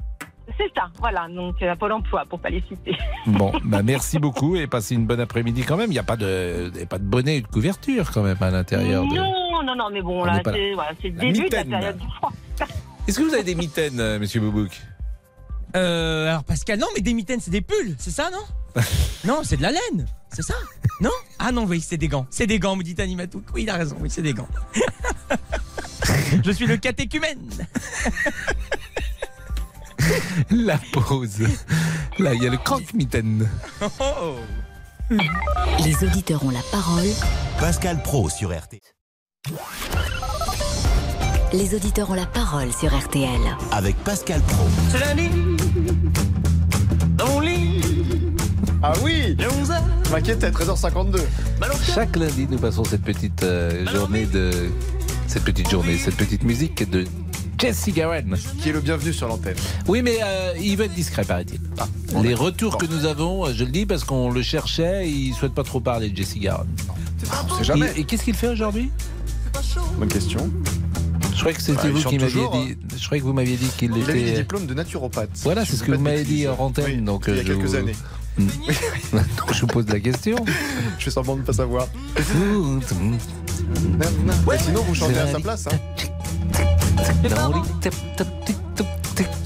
C'est 0.58 0.72
ça, 0.76 0.90
voilà, 1.00 1.28
donc 1.28 1.62
euh, 1.62 1.72
à 1.72 1.76
Pôle 1.76 1.92
emploi, 1.92 2.24
pour 2.30 2.40
pas 2.40 2.50
les 2.50 2.62
citer. 2.70 2.96
Bon, 3.28 3.52
bah 3.64 3.82
merci 3.84 4.20
beaucoup 4.20 4.56
et 4.56 4.68
passez 4.68 4.96
une 4.96 5.06
bonne 5.06 5.20
après-midi 5.20 5.64
quand 5.64 5.76
même. 5.78 5.90
Il 5.90 5.94
n'y 5.96 6.00
a 6.00 6.04
pas 6.04 6.16
de, 6.16 6.72
il 6.74 6.80
y 6.80 6.84
a 6.84 6.86
pas 6.86 7.00
de 7.00 7.04
bonnet 7.04 7.38
et 7.38 7.42
de 7.42 7.48
couverture 7.48 8.12
quand 8.12 8.22
même 8.24 8.38
à 8.42 8.52
l'intérieur. 8.52 9.04
de- 9.04 9.16
Non, 9.16 9.64
non, 9.64 9.76
non, 9.76 9.90
mais 9.92 10.02
bon, 10.02 10.22
On 10.22 10.26
là, 10.26 10.42
c'est 10.46 10.74
voilà, 10.74 10.92
le 11.04 11.10
début 11.10 11.42
mitaine. 11.44 11.68
de 11.68 11.72
la 11.72 11.78
période 11.80 11.98
du 11.98 12.08
froid. 12.18 12.32
Est-ce 13.08 13.18
que 13.20 13.24
vous 13.24 13.34
avez 13.34 13.44
des 13.44 13.56
mitaines, 13.56 14.00
euh, 14.00 14.18
Monsieur 14.20 14.40
Boubouk 14.42 14.80
Euh, 15.76 16.30
alors 16.30 16.44
Pascal, 16.44 16.80
non, 16.80 16.88
mais 16.96 17.02
des 17.02 17.14
mitaines, 17.14 17.40
c'est 17.42 17.52
des 17.52 17.62
pulls, 17.62 17.96
c'est 17.98 18.12
ça, 18.12 18.30
non 18.32 18.82
Non, 19.26 19.42
c'est 19.44 19.58
de 19.58 19.62
la 19.64 19.72
laine, 19.72 20.06
c'est 20.32 20.42
ça 20.44 20.56
Non 21.02 21.12
Ah 21.40 21.52
non, 21.52 21.66
oui, 21.66 21.82
c'est 21.82 21.98
des 21.98 22.08
gants. 22.08 22.28
C'est 22.30 22.48
des 22.48 22.60
gants, 22.60 22.76
me 22.76 22.84
dit 22.84 22.96
Animatouk. 23.00 23.44
Oui, 23.54 23.64
il 23.64 23.70
a 23.70 23.76
raison, 23.76 23.98
oui, 24.00 24.10
c'est 24.10 24.22
des 24.22 24.34
gants. 24.34 24.48
Je 26.44 26.52
suis 26.52 26.66
le 26.68 26.78
catéchumène. 26.78 27.50
La 30.52 30.80
pause. 30.92 31.42
Là, 32.20 32.34
il 32.34 32.44
y 32.44 32.48
a 32.48 32.50
le 32.50 32.58
croque-mitaine. 32.58 33.48
Les 35.84 36.04
auditeurs 36.04 36.44
ont 36.46 36.50
la 36.50 36.64
parole. 36.72 37.08
Pascal 37.60 38.02
Pro 38.02 38.30
sur 38.30 38.56
RTL. 38.58 38.80
Les 41.54 41.76
auditeurs 41.76 42.10
ont 42.10 42.16
la 42.16 42.26
parole 42.26 42.72
sur 42.74 42.96
RTL. 42.98 43.40
Avec 43.72 43.96
Pascal 43.98 44.42
Pro. 44.42 44.68
C'est 44.92 45.00
la 45.00 45.14
dans 47.16 47.40
lit. 47.40 47.82
Ah 48.84 48.94
oui 49.04 49.36
M'inquiétais, 50.12 50.50
13h52. 50.52 51.20
Chaque 51.94 52.16
lundi, 52.16 52.48
nous 52.50 52.58
passons 52.58 52.84
cette 52.84 53.04
petite 53.04 53.44
euh, 53.44 53.86
journée 53.88 54.26
de. 54.26 54.52
Cette 55.28 55.44
petite 55.44 55.70
journée, 55.70 55.98
cette 55.98 56.16
petite 56.16 56.44
musique 56.44 56.90
de 56.90 57.06
Jesse 57.58 57.90
Garen. 57.94 58.36
Qui 58.62 58.70
est 58.70 58.74
le 58.74 58.82
bienvenu 58.82 59.14
sur 59.14 59.28
l'antenne. 59.28 59.56
Oui, 59.88 60.02
mais 60.02 60.18
euh, 60.24 60.54
il 60.62 60.76
veut 60.78 60.86
être 60.86 60.94
discret, 60.94 61.24
paraît-il. 61.24 61.60
Les 62.22 62.34
retours 62.34 62.78
que 62.78 62.86
nous 62.86 63.06
avons, 63.06 63.46
euh, 63.46 63.54
je 63.54 63.64
le 63.64 63.72
dis 63.72 63.86
parce 63.86 64.04
qu'on 64.04 64.30
le 64.32 64.42
cherchait, 64.42 65.10
il 65.10 65.34
souhaite 65.34 65.54
pas 65.54 65.64
trop 65.64 65.80
parler 65.80 66.10
de 66.10 66.18
Jesse 66.18 66.38
Garen. 66.38 66.68
On 67.50 67.56
sait 67.58 67.64
jamais. 67.64 67.92
Et, 67.96 68.02
et 68.02 68.04
qu'est-ce 68.04 68.24
qu'il 68.24 68.36
fait 68.36 68.50
aujourd'hui? 68.50 68.92
Bonne 69.98 70.10
question. 70.10 70.50
Je 71.34 71.40
croyais 71.40 71.56
que 71.56 71.62
c'était 71.62 71.78
Bah, 71.78 71.84
il 71.88 71.92
vous 71.94 72.10
qui 72.10 72.18
m'aviez 72.18 72.48
dit. 72.54 72.78
Je 72.98 73.06
croyais 73.06 73.22
que 73.22 73.26
vous 73.28 73.34
m'aviez 73.34 73.58
dit 73.58 73.68
qu'il 73.78 73.92
Il 73.96 74.10
a 74.10 74.16
eu 74.16 74.20
des 74.20 74.30
était. 74.32 74.38
diplômes 74.42 74.66
de 74.68 74.74
naturopathe. 74.74 75.30
Voilà, 75.44 75.66
c'est 75.66 75.76
ce 75.76 75.84
que 75.84 75.92
vous 75.92 76.00
m'avez 76.02 76.24
dit 76.24 76.32
bêtises. 76.32 76.48
hors 76.48 76.62
antenne. 76.62 76.86
Oui, 76.86 76.98
donc, 77.02 77.26
il 77.28 77.34
y 77.36 77.38
a 77.38 77.40
euh, 77.40 77.44
je 77.44 77.48
quelques 77.54 77.66
vous- 77.66 77.76
années. 77.76 77.96
Hmm. 78.38 78.48
donc 79.14 79.54
je 79.54 79.62
vous 79.62 79.68
pose 79.68 79.88
la 79.88 80.00
question. 80.00 80.38
Je 81.00 81.04
fais 81.06 81.12
semblant 81.12 81.36
de 81.36 81.42
ne 81.42 81.46
pas 81.46 81.54
savoir. 81.54 81.88
Mais 84.48 84.58
sinon, 84.60 84.82
vous 84.88 84.96
chantez 84.96 85.18
à 85.20 85.28
sa 85.32 85.40
place. 85.40 85.68
Hein. 85.68 85.78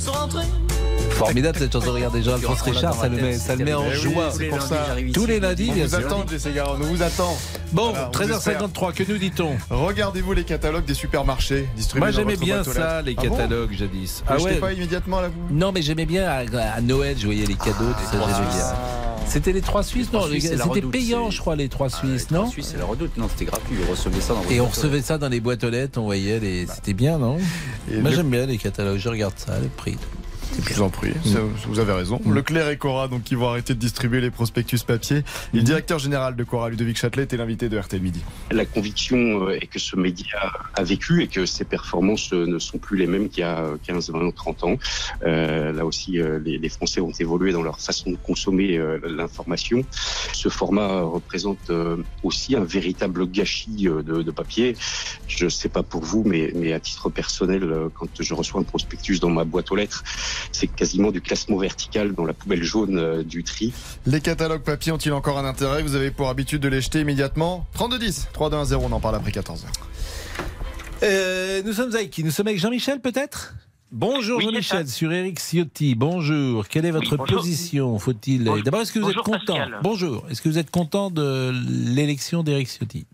Dans 0.06 0.28
les 0.28 0.69
Formidable 1.20 1.58
cette 1.60 1.74
chanson, 1.74 1.92
regardez 1.94 2.24
Jean-Alphonse 2.24 2.62
Richard, 2.62 2.94
ça 2.96 3.08
le 3.10 3.18
met, 3.18 3.34
ça 3.38 3.56
le 3.56 3.66
met 3.66 3.74
en 3.74 3.84
Eh 3.86 3.90
oui, 3.90 4.14
joie. 4.14 4.32
c'est 4.36 4.46
pour 4.48 4.62
ça. 4.62 4.88
Tous 5.14 5.26
les 5.26 5.40
lundis, 5.40 5.68
On 5.70 5.74
bien 5.74 5.84
vous 5.86 5.90
sûr. 5.98 6.00
attend, 6.06 6.26
Jesse 6.30 6.48
Garonne, 6.54 6.82
on 6.82 6.86
vous 6.86 7.04
attend. 7.04 7.38
Bon, 7.72 7.90
Voilà, 7.92 8.08
on 8.08 8.12
13h53, 8.12 8.94
que 8.94 9.04
nous 9.12 9.18
dit-on 9.18 9.52
Regardez-vous 9.70 10.34
les 10.34 10.44
catalogues 10.44 10.86
des 10.86 10.94
supermarchés 10.94 11.68
distribués 11.76 12.00
Moi 12.00 12.12
j'aimais 12.12 12.38
bien 12.38 12.64
ça, 12.64 13.02
les 13.02 13.16
Ah 13.18 13.22
bon 13.22 13.30
catalogues 13.36 13.74
jadis. 13.74 14.24
Vous 14.28 14.34
achetez 14.48 14.60
pas 14.60 14.74
immédiatement 14.74 15.22
là 15.22 15.28
vous 15.28 15.56
Non, 15.56 15.72
mais 15.72 15.82
j'aimais 15.82 16.06
bien 16.06 16.26
à, 16.28 16.38
à 16.76 16.82
Noël, 16.82 17.16
je 17.20 17.26
voyais 17.26 17.46
les 17.46 17.56
cadeaux, 17.56 17.74
tout 17.92 18.18
ça, 18.18 18.36
Suisses. 18.36 18.64
C'était 19.28 19.52
les 19.52 19.62
trois 19.62 19.84
Suisses, 19.84 20.12
non 20.12 20.24
Suisses, 20.24 20.50
C'était 20.58 20.82
payant, 20.82 21.30
c'est- 21.30 21.36
je 21.36 21.42
crois, 21.42 21.56
les 21.56 21.70
trois 21.70 21.90
Suisses, 21.90 22.32
non 22.32 22.48
Suisse, 22.50 22.70
c'est 22.72 22.78
la 22.80 22.86
redoute. 22.86 23.16
Non, 23.18 23.28
c'était 23.30 23.46
gratuit. 23.46 23.76
Vous 23.76 23.92
recevez 23.92 24.22
ça 24.22 24.34
dans 24.34 24.42
Et 24.50 24.60
on 24.60 24.66
recevait 24.68 25.02
ça 25.04 25.18
dans 25.20 25.30
les 25.30 25.40
boîtes 25.40 25.64
aux 25.64 25.70
lettres, 25.70 26.00
on 26.00 26.06
voyait 26.06 26.40
les. 26.40 26.66
C'était 26.66 26.94
bien, 26.94 27.20
non 27.20 27.38
Et 27.92 27.98
Moi 27.98 28.10
le- 28.10 28.16
j'aime 28.16 28.30
bien 28.30 28.46
les 28.48 28.58
catalogues, 28.58 28.98
je 28.98 29.10
regarde 29.10 29.34
ça, 29.38 29.60
le 29.62 29.68
prix. 29.68 29.98
Je 30.58 30.74
vous 30.74 30.82
en 30.82 30.90
prie, 30.90 31.12
vous 31.68 31.80
avez 31.80 31.94
raison. 31.94 32.20
Leclerc 32.26 32.70
et 32.70 32.78
Cora, 32.78 33.08
donc, 33.08 33.24
qui 33.24 33.36
vont 33.36 33.48
arrêter 33.48 33.74
de 33.74 33.80
distribuer 33.80 34.22
les 34.22 34.32
prospectus 34.32 34.84
papier. 34.84 35.24
Et 35.54 35.58
le 35.58 35.64
directeur 35.64 36.00
général 36.00 36.36
de 36.36 36.44
Cora, 36.44 36.70
Ludovic 36.70 36.98
Châtelet, 36.98 37.24
était 37.24 37.38
l'invité 37.38 37.70
de 37.70 37.78
RTL 37.78 38.02
Midi. 38.02 38.22
La 38.52 38.66
conviction 38.66 39.48
euh, 39.48 39.60
est 39.62 39.68
que 39.68 39.80
ce 39.80 39.96
média 39.96 40.52
a 40.76 40.84
vécu 40.84 41.22
et 41.24 41.28
que 41.28 41.46
ses 41.46 41.66
performances 41.66 42.34
euh, 42.34 42.46
ne 42.46 42.60
sont 42.60 42.78
plus 42.78 42.98
les 42.98 43.08
mêmes 43.08 43.30
qu'il 43.30 43.42
y 43.42 43.44
a 43.44 43.66
15, 43.84 44.12
20, 44.12 44.32
30 44.36 44.64
ans. 44.64 44.76
Euh, 45.24 45.72
là 45.72 45.86
aussi, 45.86 46.20
les, 46.44 46.58
les 46.58 46.70
Français 46.70 47.02
ont 47.02 47.12
évolué 47.20 47.52
dans 47.52 47.64
leur 47.64 47.80
façon 47.80 48.12
de 48.12 48.18
consommer 48.18 48.78
euh, 48.78 49.00
l'information. 49.08 49.84
Ce 50.34 50.50
format 50.50 51.02
représente 51.02 51.70
euh, 51.70 51.98
aussi 52.24 52.56
un 52.56 52.64
véritable 52.64 53.30
gâchis 53.30 53.88
euh, 53.88 54.02
de, 54.02 54.22
de 54.22 54.32
papier. 54.32 54.76
Je 55.28 55.46
ne 55.46 55.50
sais 55.50 55.70
pas 55.70 55.84
pour 55.84 56.04
vous, 56.04 56.24
mais, 56.26 56.52
mais 56.56 56.74
à 56.74 56.80
titre 56.80 57.10
personnel, 57.10 57.90
quand 57.94 58.10
je 58.20 58.34
reçois 58.34 58.62
un 58.62 58.64
prospectus 58.64 59.20
dans 59.20 59.30
ma 59.30 59.44
boîte 59.44 59.72
aux 59.72 59.76
lettres, 59.76 60.04
c'est 60.52 60.68
quasiment 60.68 61.12
du 61.12 61.22
classement 61.22 61.58
vertical 61.58 62.14
dans 62.14 62.26
la 62.26 62.34
poubelle 62.34 62.64
jaune 62.64 62.98
euh, 62.98 63.24
du 63.24 63.44
tri. 63.44 63.74
Les 64.06 64.22
catalogues 64.22 64.64
papier 64.64 64.92
ont-ils 64.92 65.14
encore 65.14 65.38
un 65.40 65.46
intérêt? 65.46 65.82
Vous 65.84 65.96
avez 65.96 66.12
pour 66.12 66.30
habitude 66.30 66.62
de 66.62 66.68
les 66.68 66.82
jeter 66.82 67.02
immédiatement 67.02 67.66
3210, 67.74 68.28
3210, 68.34 68.76
on 68.76 68.92
en 68.92 69.00
parle 69.00 69.16
après 69.16 69.32
14h. 69.32 69.66
Euh, 71.04 71.62
nous 71.66 71.74
sommes 71.74 71.94
avec 71.96 72.10
qui? 72.12 72.24
Nous 72.24 72.32
sommes 72.32 72.48
avec 72.48 72.60
Jean-Michel 72.60 73.00
peut-être? 73.02 73.56
Bonjour 73.92 74.40
Jean-Michel 74.40 74.88
sur 74.88 75.12
Eric 75.12 75.40
Ciotti. 75.40 75.96
Bonjour. 75.96 76.68
Quelle 76.68 76.86
est 76.86 76.92
votre 76.92 77.18
Oui, 77.18 77.26
position 77.28 77.98
Faut-il. 77.98 78.44
D'abord, 78.64 78.82
est-ce 78.82 78.92
que 78.92 79.00
vous 79.00 79.06
Bonjour, 79.08 79.22
êtes 79.22 79.40
content 79.40 79.58
Pascal. 79.58 79.80
Bonjour. 79.82 80.26
Est-ce 80.30 80.42
que 80.44 80.50
vous 80.50 80.60
êtes 80.60 80.70
content 80.70 81.10
de 81.10 81.52
l'élection 81.96 82.44
d'Eric 82.44 82.68
Ciotti? 82.68 83.08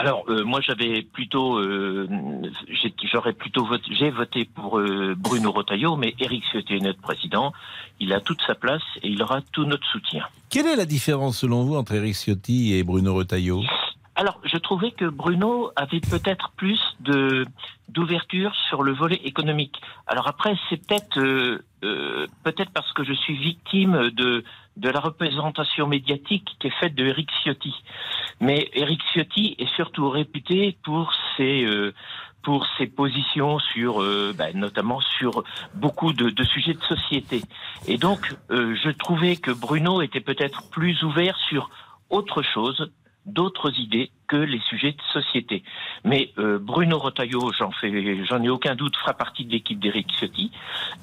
Alors, 0.00 0.22
euh, 0.28 0.44
moi, 0.44 0.60
j'avais 0.60 1.02
plutôt, 1.02 1.58
euh, 1.58 2.06
j'ai- 2.68 2.94
j'aurais 3.12 3.32
plutôt 3.32 3.64
voté, 3.64 3.92
j'ai 3.98 4.10
voté 4.10 4.44
pour 4.44 4.78
euh, 4.78 5.16
Bruno 5.18 5.50
Retailleau, 5.50 5.96
mais 5.96 6.14
Éric 6.20 6.44
Ciotti 6.52 6.74
est 6.74 6.80
notre 6.80 7.00
président. 7.00 7.52
Il 7.98 8.12
a 8.12 8.20
toute 8.20 8.40
sa 8.46 8.54
place 8.54 8.82
et 9.02 9.08
il 9.08 9.20
aura 9.20 9.40
tout 9.52 9.64
notre 9.64 9.84
soutien. 9.88 10.24
Quelle 10.50 10.66
est 10.66 10.76
la 10.76 10.84
différence 10.86 11.38
selon 11.38 11.64
vous 11.64 11.74
entre 11.74 11.94
Eric 11.94 12.14
Ciotti 12.14 12.74
et 12.74 12.84
Bruno 12.84 13.12
Retailleau? 13.12 13.64
Alors, 14.14 14.40
je 14.44 14.56
trouvais 14.56 14.92
que 14.92 15.04
Bruno 15.04 15.70
avait 15.74 16.00
peut-être 16.00 16.52
plus 16.56 16.80
de 17.00 17.44
d'ouverture 17.88 18.52
sur 18.68 18.82
le 18.82 18.92
volet 18.92 19.18
économique. 19.24 19.80
Alors 20.06 20.28
après, 20.28 20.54
c'est 20.68 20.76
peut-être 20.86 21.18
euh, 21.18 21.64
euh, 21.82 22.26
peut-être 22.44 22.70
parce 22.70 22.92
que 22.92 23.02
je 23.02 23.14
suis 23.14 23.34
victime 23.36 24.10
de 24.10 24.44
de 24.78 24.88
la 24.88 25.00
représentation 25.00 25.86
médiatique 25.86 26.48
qui 26.58 26.68
est 26.68 26.78
faite 26.80 26.94
de 26.94 27.06
Eric 27.06 27.28
Ciotti. 27.42 27.74
Mais 28.40 28.68
Eric 28.72 29.00
Ciotti 29.12 29.56
est 29.58 29.74
surtout 29.74 30.08
réputé 30.08 30.76
pour 30.84 31.12
ses 31.36 31.64
euh, 31.64 31.92
pour 32.42 32.66
ses 32.78 32.86
positions 32.86 33.58
sur, 33.58 34.00
euh, 34.00 34.32
ben, 34.34 34.56
notamment 34.56 35.00
sur 35.18 35.42
beaucoup 35.74 36.12
de, 36.12 36.30
de 36.30 36.44
sujets 36.44 36.74
de 36.74 36.82
société. 36.82 37.42
Et 37.86 37.98
donc, 37.98 38.34
euh, 38.50 38.74
je 38.82 38.90
trouvais 38.90 39.36
que 39.36 39.50
Bruno 39.50 40.00
était 40.02 40.20
peut-être 40.20 40.70
plus 40.70 41.02
ouvert 41.02 41.36
sur 41.48 41.68
autre 42.10 42.42
chose, 42.42 42.90
d'autres 43.26 43.78
idées 43.78 44.10
que 44.28 44.36
les 44.36 44.60
sujets 44.60 44.92
de 44.92 45.02
société. 45.12 45.62
Mais 46.04 46.30
euh, 46.38 46.58
Bruno 46.60 46.98
Retailleau, 46.98 47.52
j'en 47.58 47.70
fais, 47.72 48.24
j'en 48.26 48.42
ai 48.42 48.48
aucun 48.48 48.74
doute, 48.74 48.96
fera 48.96 49.14
partie 49.14 49.44
de 49.44 49.52
l'équipe 49.52 49.80
d'Éric 49.80 50.08
Ciotti, 50.18 50.52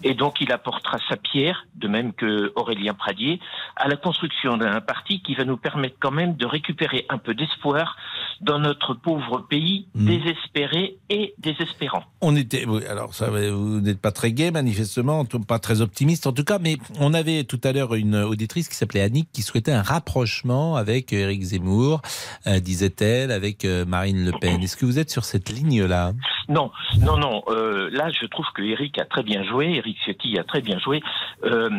et 0.03 0.13
donc 0.13 0.39
il 0.41 0.51
apportera 0.51 0.97
sa 1.09 1.17
pierre, 1.17 1.65
de 1.76 1.88
même 1.88 2.13
que 2.13 2.53
Aurélien 2.55 2.93
Pradier, 2.93 3.39
à 3.76 3.88
la 3.88 3.97
construction 3.97 4.57
d'un 4.57 4.80
parti 4.82 5.21
qui 5.21 5.36
va 5.36 5.43
nous 5.43 5.57
permettre 5.57 5.97
quand 5.99 6.11
même 6.11 6.36
de 6.36 6.45
récupérer 6.45 7.05
un 7.09 7.17
peu 7.17 7.34
d'espoir 7.34 7.97
dans 8.41 8.59
notre 8.59 8.93
pauvre 8.93 9.39
pays 9.39 9.88
désespéré 9.95 10.97
et 11.09 11.34
désespérant. 11.39 12.03
On 12.21 12.36
était, 12.36 12.65
oui, 12.65 12.86
alors 12.86 13.13
ça, 13.13 13.30
vous 13.30 13.82
n'êtes 13.82 14.01
pas 14.01 14.11
très 14.11 14.32
gai 14.32 14.51
manifestement, 14.51 15.26
pas 15.26 15.59
très 15.59 15.82
optimiste 15.82 16.28
en 16.28 16.34
tout 16.34 16.43
cas, 16.43 16.59
mais 16.59 16.78
on 16.99 17.13
avait 17.13 17.43
tout 17.43 17.59
à 17.63 17.71
l'heure 17.71 17.95
une 17.95 18.15
auditrice 18.15 18.69
qui 18.69 18.76
s'appelait 18.76 19.01
Annick 19.01 19.30
qui 19.32 19.41
souhaitait 19.41 19.71
un 19.71 19.82
rapprochement 19.82 20.76
avec 20.76 21.11
Éric 21.13 21.41
Zemmour, 21.41 22.01
euh, 22.47 22.59
disait-elle, 22.59 23.14
avec 23.24 23.66
euh, 23.66 23.86
Marine 23.86 24.26
Le 24.26 24.32
Pen. 24.39 24.61
Est-ce 24.61 24.78
que 24.78 24.86
vous 24.86 24.99
êtes 24.99 25.09
sur 25.09 25.24
cette 25.24 25.49
ligne-là? 25.49 26.13
Non, 26.49 26.72
non, 26.99 27.18
non. 27.18 27.43
euh, 27.47 27.89
là, 27.91 28.09
je 28.09 28.26
trouve 28.28 28.45
que 28.53 28.61
Eric 28.61 28.99
a 28.99 29.05
très 29.05 29.24
bien 29.24 29.43
joué, 29.43 29.76
Eric 29.76 29.97
Ciotti 30.05 30.38
a 30.38 30.43
très 30.43 30.61
bien 30.61 30.80
joué. 30.80 31.01
Euh, 31.43 31.70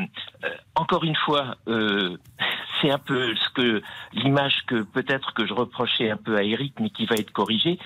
encore 0.74 1.04
une 1.04 1.16
fois, 1.16 1.56
c'est 2.80 2.90
un 2.90 2.98
peu 2.98 3.34
ce 3.34 3.48
que 3.50 3.82
l'image 4.12 4.64
que 4.66 4.82
peut-être 4.82 5.34
que 5.34 5.46
je 5.46 5.54
reprochais 5.54 6.10
un 6.10 6.16
peu 6.16 6.36
à 6.36 6.42
Eric, 6.42 6.74
mais 6.80 6.90
qui 6.90 7.06
va 7.06 7.16
être 7.16 7.32
corrigée. 7.32 7.78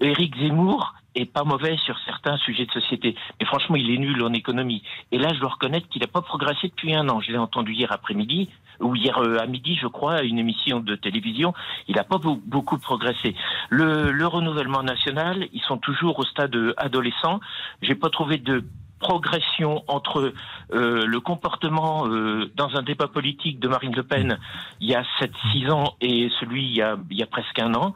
Eric 0.00 0.36
Zemmour 0.36 0.94
est 1.14 1.26
pas 1.26 1.44
mauvais 1.44 1.76
sur 1.76 1.98
certains 2.06 2.38
sujets 2.38 2.64
de 2.64 2.72
société, 2.72 3.14
mais 3.38 3.46
franchement, 3.46 3.76
il 3.76 3.90
est 3.90 3.98
nul 3.98 4.22
en 4.22 4.32
économie. 4.32 4.82
Et 5.10 5.18
là, 5.18 5.28
je 5.34 5.40
dois 5.40 5.50
reconnaître 5.50 5.88
qu'il 5.88 6.00
n'a 6.00 6.06
pas 6.08 6.22
progressé 6.22 6.68
depuis 6.68 6.94
un 6.94 7.08
an. 7.10 7.20
Je 7.20 7.30
l'ai 7.30 7.38
entendu 7.38 7.72
hier 7.74 7.92
après-midi 7.92 8.48
ou 8.80 8.96
hier 8.96 9.18
euh, 9.18 9.38
à 9.38 9.46
midi, 9.46 9.76
je 9.80 9.86
crois, 9.86 10.14
à 10.14 10.22
une 10.22 10.38
émission 10.38 10.80
de 10.80 10.96
télévision. 10.96 11.52
Il 11.86 11.96
n'a 11.96 12.04
pas 12.04 12.16
beau- 12.18 12.40
beaucoup 12.46 12.78
progressé. 12.78 13.36
Le, 13.68 14.10
le 14.10 14.26
renouvellement 14.26 14.82
national, 14.82 15.48
ils 15.52 15.60
sont 15.60 15.76
toujours 15.76 16.18
au 16.18 16.24
stade 16.24 16.56
adolescent. 16.78 17.40
J'ai 17.82 17.94
pas 17.94 18.08
trouvé 18.08 18.38
de 18.38 18.64
progression 19.02 19.82
entre 19.88 20.32
euh, 20.72 21.04
le 21.04 21.20
comportement 21.20 22.06
euh, 22.06 22.50
dans 22.54 22.70
un 22.76 22.82
débat 22.82 23.08
politique 23.08 23.58
de 23.58 23.68
Marine 23.68 23.94
Le 23.94 24.04
Pen 24.04 24.38
il 24.80 24.88
y 24.88 24.94
a 24.94 25.02
7-6 25.20 25.70
ans 25.70 25.96
et 26.00 26.30
celui 26.38 26.64
il 26.64 26.76
y 26.76 26.82
a, 26.82 26.96
il 27.10 27.18
y 27.18 27.22
a 27.22 27.26
presque 27.26 27.58
un 27.58 27.74
an. 27.74 27.94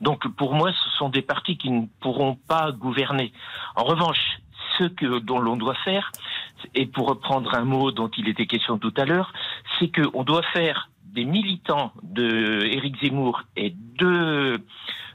Donc 0.00 0.26
pour 0.36 0.54
moi, 0.54 0.72
ce 0.72 0.90
sont 0.98 1.08
des 1.08 1.22
partis 1.22 1.56
qui 1.56 1.70
ne 1.70 1.86
pourront 2.00 2.34
pas 2.34 2.72
gouverner. 2.72 3.32
En 3.76 3.84
revanche, 3.84 4.40
ce 4.78 4.84
que, 4.84 5.20
dont 5.20 5.38
l'on 5.38 5.56
doit 5.56 5.76
faire, 5.84 6.10
et 6.74 6.86
pour 6.86 7.08
reprendre 7.08 7.54
un 7.54 7.64
mot 7.64 7.92
dont 7.92 8.10
il 8.18 8.28
était 8.28 8.46
question 8.46 8.78
tout 8.78 8.94
à 8.96 9.04
l'heure, 9.04 9.32
c'est 9.78 9.88
qu'on 9.88 10.24
doit 10.24 10.42
faire 10.52 10.90
des 11.04 11.24
militants 11.24 11.92
de 12.02 12.64
Éric 12.66 13.00
Zemmour 13.00 13.42
et 13.56 13.74
de, 13.98 14.60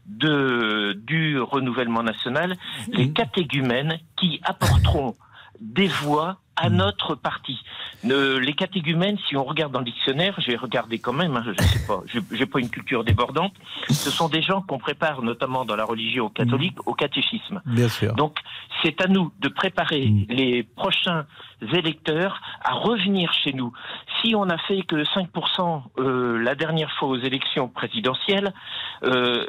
de, 0.05 0.93
du 1.05 1.39
renouvellement 1.39 2.03
national 2.03 2.57
les 2.91 3.11
catégumènes 3.11 3.99
qui 4.17 4.41
apporteront 4.43 5.15
des 5.59 5.87
voix 5.87 6.37
à 6.55 6.69
notre 6.69 7.15
parti. 7.15 7.57
Ne- 8.03 8.37
les 8.37 8.53
catéchumènes, 8.53 9.17
si 9.27 9.35
on 9.35 9.43
regarde 9.43 9.71
dans 9.71 9.79
le 9.79 9.85
dictionnaire, 9.85 10.35
j'ai 10.37 10.55
regardé 10.55 10.99
quand 10.99 11.13
même, 11.13 11.35
hein, 11.35 11.43
je 11.45 11.63
sais 11.63 11.87
pas, 11.87 12.01
j'ai- 12.31 12.45
pas 12.45 12.59
une 12.59 12.69
culture 12.69 13.03
débordante, 13.03 13.53
ce 13.89 14.11
sont 14.11 14.29
des 14.29 14.43
gens 14.43 14.61
qu'on 14.61 14.77
prépare 14.77 15.23
notamment 15.23 15.65
dans 15.65 15.75
la 15.75 15.83
religion 15.85 16.29
catholique 16.29 16.77
au 16.87 16.93
catéchisme. 16.93 17.59
Bien 17.65 17.89
sûr. 17.89 18.13
Donc, 18.13 18.37
c'est 18.83 19.01
à 19.01 19.07
nous 19.07 19.31
de 19.39 19.47
préparer 19.47 20.13
les 20.29 20.61
prochains 20.63 21.25
électeurs 21.73 22.39
à 22.61 22.73
revenir 22.73 23.33
chez 23.33 23.53
nous. 23.53 23.73
Si 24.21 24.35
on 24.35 24.47
a 24.49 24.57
fait 24.59 24.83
que 24.83 25.03
5% 25.05 25.83
euh, 25.97 26.37
la 26.39 26.53
dernière 26.53 26.91
fois 26.99 27.07
aux 27.07 27.17
élections 27.17 27.67
présidentielles, 27.67 28.53
euh, 29.03 29.47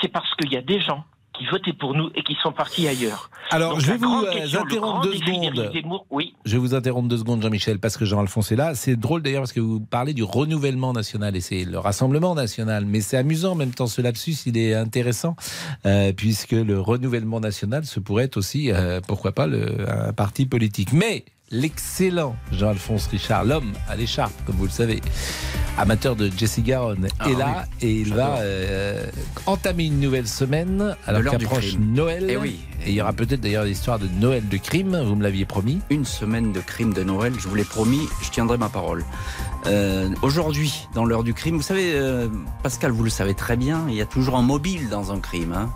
c'est 0.00 0.08
parce 0.08 0.34
qu'il 0.34 0.52
y 0.52 0.56
a 0.56 0.62
des 0.62 0.80
gens 0.80 1.04
qui 1.40 1.46
votaient 1.46 1.72
pour 1.72 1.94
nous 1.94 2.10
et 2.14 2.22
qui 2.22 2.36
sont 2.42 2.52
partis 2.52 2.86
ailleurs. 2.86 3.30
Alors, 3.50 3.72
Donc, 3.72 3.80
je 3.80 3.92
vais 3.92 3.96
vous 3.96 4.24
euh, 4.26 4.32
question, 4.32 4.60
interrompre 4.60 5.00
deux 5.00 5.14
secondes. 5.14 5.70
Zemmour, 5.72 6.06
oui. 6.10 6.34
Je 6.44 6.52
vais 6.52 6.58
vous 6.58 6.74
interrompre 6.74 7.08
deux 7.08 7.16
secondes, 7.16 7.42
Jean-Michel, 7.42 7.78
parce 7.78 7.96
que 7.96 8.04
Jean-Alphonse 8.04 8.52
est 8.52 8.56
là. 8.56 8.74
C'est 8.74 8.96
drôle 8.96 9.22
d'ailleurs 9.22 9.42
parce 9.42 9.54
que 9.54 9.60
vous 9.60 9.80
parlez 9.80 10.12
du 10.12 10.22
renouvellement 10.22 10.92
national 10.92 11.34
et 11.36 11.40
c'est 11.40 11.64
le 11.64 11.78
rassemblement 11.78 12.34
national. 12.34 12.84
Mais 12.84 13.00
c'est 13.00 13.16
amusant 13.16 13.52
en 13.52 13.54
même 13.54 13.72
temps, 13.72 13.86
ce 13.86 14.02
lapsus, 14.02 14.36
il 14.44 14.58
est 14.58 14.74
intéressant, 14.74 15.34
euh, 15.86 16.12
puisque 16.12 16.52
le 16.52 16.78
renouvellement 16.78 17.40
national, 17.40 17.86
ce 17.86 18.00
pourrait 18.00 18.24
être 18.24 18.36
aussi, 18.36 18.70
euh, 18.70 19.00
pourquoi 19.06 19.32
pas, 19.32 19.46
le, 19.46 19.88
un 19.88 20.12
parti 20.12 20.44
politique. 20.44 20.92
Mais 20.92 21.24
l'excellent 21.50 22.36
Jean-Alphonse 22.52 23.06
Richard, 23.08 23.44
l'homme 23.44 23.72
à 23.88 23.96
l'écharpe, 23.96 24.32
comme 24.46 24.56
vous 24.56 24.66
le 24.66 24.70
savez, 24.70 25.00
amateur 25.78 26.14
de 26.14 26.30
Jesse 26.36 26.60
Garonne, 26.60 27.08
Ah 27.18 27.28
est 27.28 27.34
là 27.34 27.64
oui, 27.82 27.88
et 27.88 27.92
il 28.00 28.14
va 28.14 28.38
euh, 28.38 29.06
entamer 29.46 29.86
une 29.86 29.98
nouvelle 30.00 30.28
semaine 30.28 30.96
alors 31.06 31.22
l'heure 31.22 31.36
du 31.38 31.46
qu'approche. 31.46 31.76
Noël. 31.78 32.26
Eh 32.28 32.36
oui. 32.36 32.60
Et 32.86 32.90
il 32.90 32.94
y 32.94 33.02
aura 33.02 33.12
peut-être 33.12 33.40
d'ailleurs 33.40 33.64
l'histoire 33.64 33.98
de 33.98 34.06
Noël 34.20 34.48
de 34.48 34.56
crime, 34.56 34.96
vous 35.04 35.16
me 35.16 35.22
l'aviez 35.22 35.44
promis. 35.44 35.80
Une 35.90 36.04
semaine 36.04 36.52
de 36.52 36.60
crime 36.60 36.94
de 36.94 37.02
Noël, 37.02 37.34
je 37.38 37.48
vous 37.48 37.54
l'ai 37.54 37.64
promis, 37.64 38.00
je 38.22 38.30
tiendrai 38.30 38.56
ma 38.56 38.68
parole. 38.68 39.04
Euh, 39.66 40.08
Aujourd'hui, 40.22 40.86
dans 40.94 41.04
l'heure 41.04 41.24
du 41.24 41.34
crime, 41.34 41.56
vous 41.56 41.62
savez, 41.62 41.92
euh, 41.94 42.28
Pascal, 42.62 42.92
vous 42.92 43.04
le 43.04 43.10
savez 43.10 43.34
très 43.34 43.56
bien, 43.56 43.84
il 43.88 43.94
y 43.94 44.00
a 44.00 44.06
toujours 44.06 44.36
un 44.36 44.42
mobile 44.42 44.88
dans 44.88 45.12
un 45.12 45.18
crime. 45.18 45.52
Hein. 45.52 45.70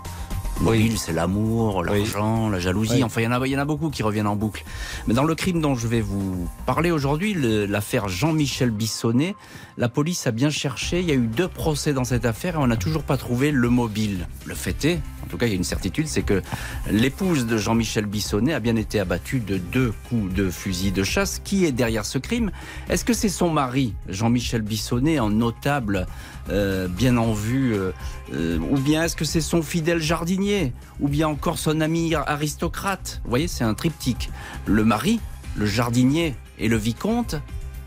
Mobile, 0.61 0.97
c'est 0.97 1.11
l'amour, 1.11 1.83
l'argent, 1.83 2.49
la 2.49 2.59
jalousie. 2.59 2.95
Oui. 2.95 3.03
Enfin, 3.03 3.21
il 3.21 3.25
y, 3.25 3.27
en 3.27 3.43
y 3.43 3.55
en 3.55 3.59
a 3.59 3.65
beaucoup 3.65 3.89
qui 3.89 4.03
reviennent 4.03 4.27
en 4.27 4.35
boucle. 4.35 4.63
Mais 5.05 5.13
dans 5.13 5.25
le 5.25 5.35
crime 5.35 5.61
dont 5.61 5.75
je 5.75 5.87
vais 5.87 6.01
vous 6.01 6.47
parler 6.65 6.91
aujourd'hui, 6.91 7.35
l'affaire 7.35 8.07
Jean-Michel 8.07 8.71
Bissonnet, 8.71 9.35
la 9.77 9.89
police 9.89 10.25
a 10.27 10.31
bien 10.31 10.49
cherché. 10.49 11.01
Il 11.01 11.07
y 11.07 11.11
a 11.11 11.15
eu 11.15 11.27
deux 11.27 11.49
procès 11.49 11.93
dans 11.93 12.05
cette 12.05 12.25
affaire 12.25 12.55
et 12.55 12.57
on 12.57 12.67
n'a 12.67 12.77
toujours 12.77 13.03
pas 13.03 13.17
trouvé 13.17 13.51
le 13.51 13.69
mobile. 13.69 14.27
Le 14.45 14.55
fait 14.55 14.85
est, 14.85 15.01
en 15.23 15.27
tout 15.27 15.37
cas, 15.37 15.45
il 15.45 15.49
y 15.49 15.53
a 15.53 15.57
une 15.57 15.63
certitude, 15.63 16.07
c'est 16.07 16.21
que 16.21 16.41
l'épouse 16.89 17.45
de 17.45 17.57
Jean-Michel 17.57 18.05
Bissonnet 18.05 18.53
a 18.53 18.59
bien 18.59 18.75
été 18.75 18.99
abattue 18.99 19.41
de 19.41 19.57
deux 19.57 19.93
coups 20.09 20.33
de 20.33 20.49
fusil 20.49 20.91
de 20.91 21.03
chasse. 21.03 21.41
Qui 21.43 21.65
est 21.65 21.71
derrière 21.73 22.05
ce 22.05 22.17
crime? 22.17 22.51
Est-ce 22.89 23.03
que 23.03 23.13
c'est 23.13 23.29
son 23.29 23.49
mari, 23.49 23.93
Jean-Michel 24.07 24.61
Bissonnet, 24.61 25.17
un 25.17 25.29
notable 25.29 26.07
euh, 26.49 26.87
bien 26.87 27.17
en 27.17 27.33
vue 27.33 27.73
euh, 27.73 27.91
euh, 28.33 28.59
Ou 28.59 28.77
bien 28.77 29.03
est-ce 29.03 29.15
que 29.15 29.25
c'est 29.25 29.41
son 29.41 29.61
fidèle 29.61 30.01
jardinier 30.01 30.73
Ou 30.99 31.07
bien 31.07 31.27
encore 31.27 31.57
son 31.57 31.81
ami 31.81 32.13
aristocrate? 32.13 33.21
Vous 33.23 33.29
voyez, 33.29 33.47
c'est 33.47 33.63
un 33.63 33.73
triptyque. 33.73 34.29
Le 34.65 34.83
mari, 34.83 35.19
le 35.55 35.65
jardinier 35.65 36.35
et 36.59 36.67
le 36.67 36.77
vicomte. 36.77 37.35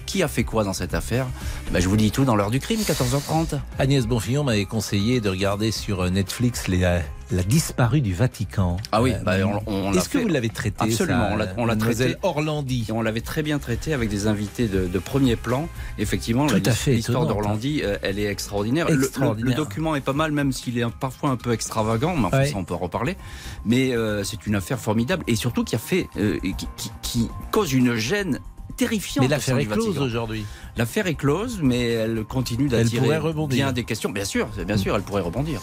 Qui 0.07 0.23
a 0.23 0.29
fait 0.29 0.45
quoi 0.45 0.65
dans 0.65 0.73
cette 0.73 0.95
affaire? 0.95 1.27
Ben, 1.71 1.81
Je 1.81 1.89
vous 1.89 1.99
dis 1.99 2.11
tout 2.11 2.25
dans 2.25 2.35
l'heure 2.35 2.51
du 2.51 2.61
crime, 2.61 2.81
14h30. 2.81 3.61
Agnès 3.79 4.07
Bonfillon 4.07 4.43
m'avait 4.43 4.65
conseillé 4.65 5.21
de 5.21 5.29
regarder 5.29 5.71
sur 5.71 6.01
euh, 6.01 6.09
Netflix 6.09 6.67
les, 6.67 7.03
La 7.31 7.43
disparue 7.43 8.01
du 8.01 8.15
Vatican. 8.15 8.79
Ah 8.91 9.03
oui, 9.03 9.13
Euh, 9.13 9.19
bah, 9.23 9.35
on, 9.45 9.61
on 9.71 9.91
l'a 9.91 9.99
Est-ce 9.99 10.09
que 10.09 10.17
vous 10.17 10.29
l'avez 10.29 10.49
traité 10.49 10.77
Absolument, 10.85 11.29
ça, 11.39 11.55
on 11.59 11.67
l'a- 11.67 11.77
traité. 11.77 12.17
Orlandi. 12.23 12.87
Et 12.89 12.93
on 12.93 13.03
l'avait 13.03 13.21
très 13.21 13.43
bien 13.43 13.59
traité 13.59 13.93
avec 13.93 14.09
des 14.09 14.27
invités 14.27 14.67
de, 14.67 14.87
de 14.87 14.99
premier 14.99 15.37
plan. 15.37 15.69
Effectivement, 15.99 16.47
l'histoire 16.87 17.27
d'Orlandi, 17.27 17.83
euh, 17.85 17.99
elle 18.03 18.19
est 18.19 18.25
extraordinaire. 18.31 18.89
Le- 18.89 18.97
Le, 18.97 19.05
Extraordinaire. 19.05 19.51
le 19.51 19.55
document 19.55 19.95
est 19.95 20.01
pas 20.01 20.15
mal, 20.15 20.33
même 20.33 20.53
s'il 20.53 20.79
est 20.79 20.87
parfois 21.01 21.29
un 21.29 21.37
peu 21.37 21.53
extravagant, 21.53 22.17
mais 22.17 22.27
enfin, 22.27 22.39
Ouais. 22.39 22.47
ça, 22.47 22.57
on 22.57 22.65
peut 22.65 22.75
en 22.75 22.79
reparler. 22.79 23.17
Mais 23.67 23.95
euh, 23.95 24.25
c'est 24.25 24.47
une 24.47 24.55
affaire 24.55 24.79
formidable 24.79 25.23
et 25.27 25.37
surtout 25.37 25.65
qui 25.65 25.75
a 25.75 25.79
fait, 25.79 26.09
euh, 26.17 26.39
qui, 26.41 26.67
qui- 26.79 26.91
qui 27.03 27.29
cause 27.53 27.75
une 27.75 27.95
gêne 27.95 28.39
terrifiante. 28.79 29.25
Mais 29.25 29.29
l'affaire 29.29 29.59
est 29.59 29.67
close 29.67 29.99
aujourd'hui. 29.99 30.47
L'affaire 30.77 31.07
est 31.09 31.15
close, 31.15 31.59
mais 31.63 31.89
elle 31.91 32.25
continue 32.25 32.65
Elle 32.65 32.85
d'attirer 32.85 33.03
pourrait 33.03 33.19
rebondir. 33.19 33.57
bien 33.57 33.73
des 33.73 33.85
questions. 33.85 34.11
Bien 34.11 34.25
sûr, 34.25 34.49
bien 34.67 34.77
sûr, 34.77 34.95
elle 34.97 35.03
pourrait 35.03 35.23
rebondir. 35.23 35.61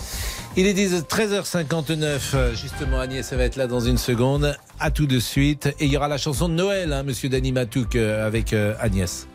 Il 0.58 0.68
est 0.68 0.74
10 0.74 1.06
13h59, 1.10 2.20
euh, 2.34 2.54
justement 2.54 3.00
Agnès, 3.00 3.26
ça 3.26 3.36
va 3.36 3.44
être 3.44 3.56
là 3.56 3.68
dans 3.68 3.80
une 3.80 3.98
seconde. 3.98 4.56
À 4.80 4.92
tout 4.92 5.08
de 5.08 5.20
suite. 5.20 5.68
Et 5.80 5.86
il 5.86 5.92
y 5.92 5.98
aura 5.98 6.08
la 6.08 6.18
chanson 6.18 6.50
de 6.50 6.54
Noël, 6.54 6.94
hein, 6.94 7.04
monsieur 7.04 7.30
Dany 7.30 7.52
Matouk, 7.52 7.96
euh, 7.96 8.28
avec 8.28 8.54
euh, 8.54 8.76
Agnès. 8.80 9.28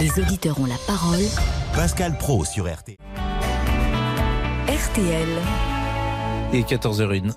Les 0.00 0.10
auditeurs 0.20 0.58
ont 0.58 0.66
la 0.66 0.78
parole. 0.86 1.24
Pascal 1.74 2.16
Pro 2.18 2.44
sur 2.44 2.64
RT. 2.64 2.96
RTL. 4.66 5.28
Et 6.52 6.62
14h01. 6.62 7.32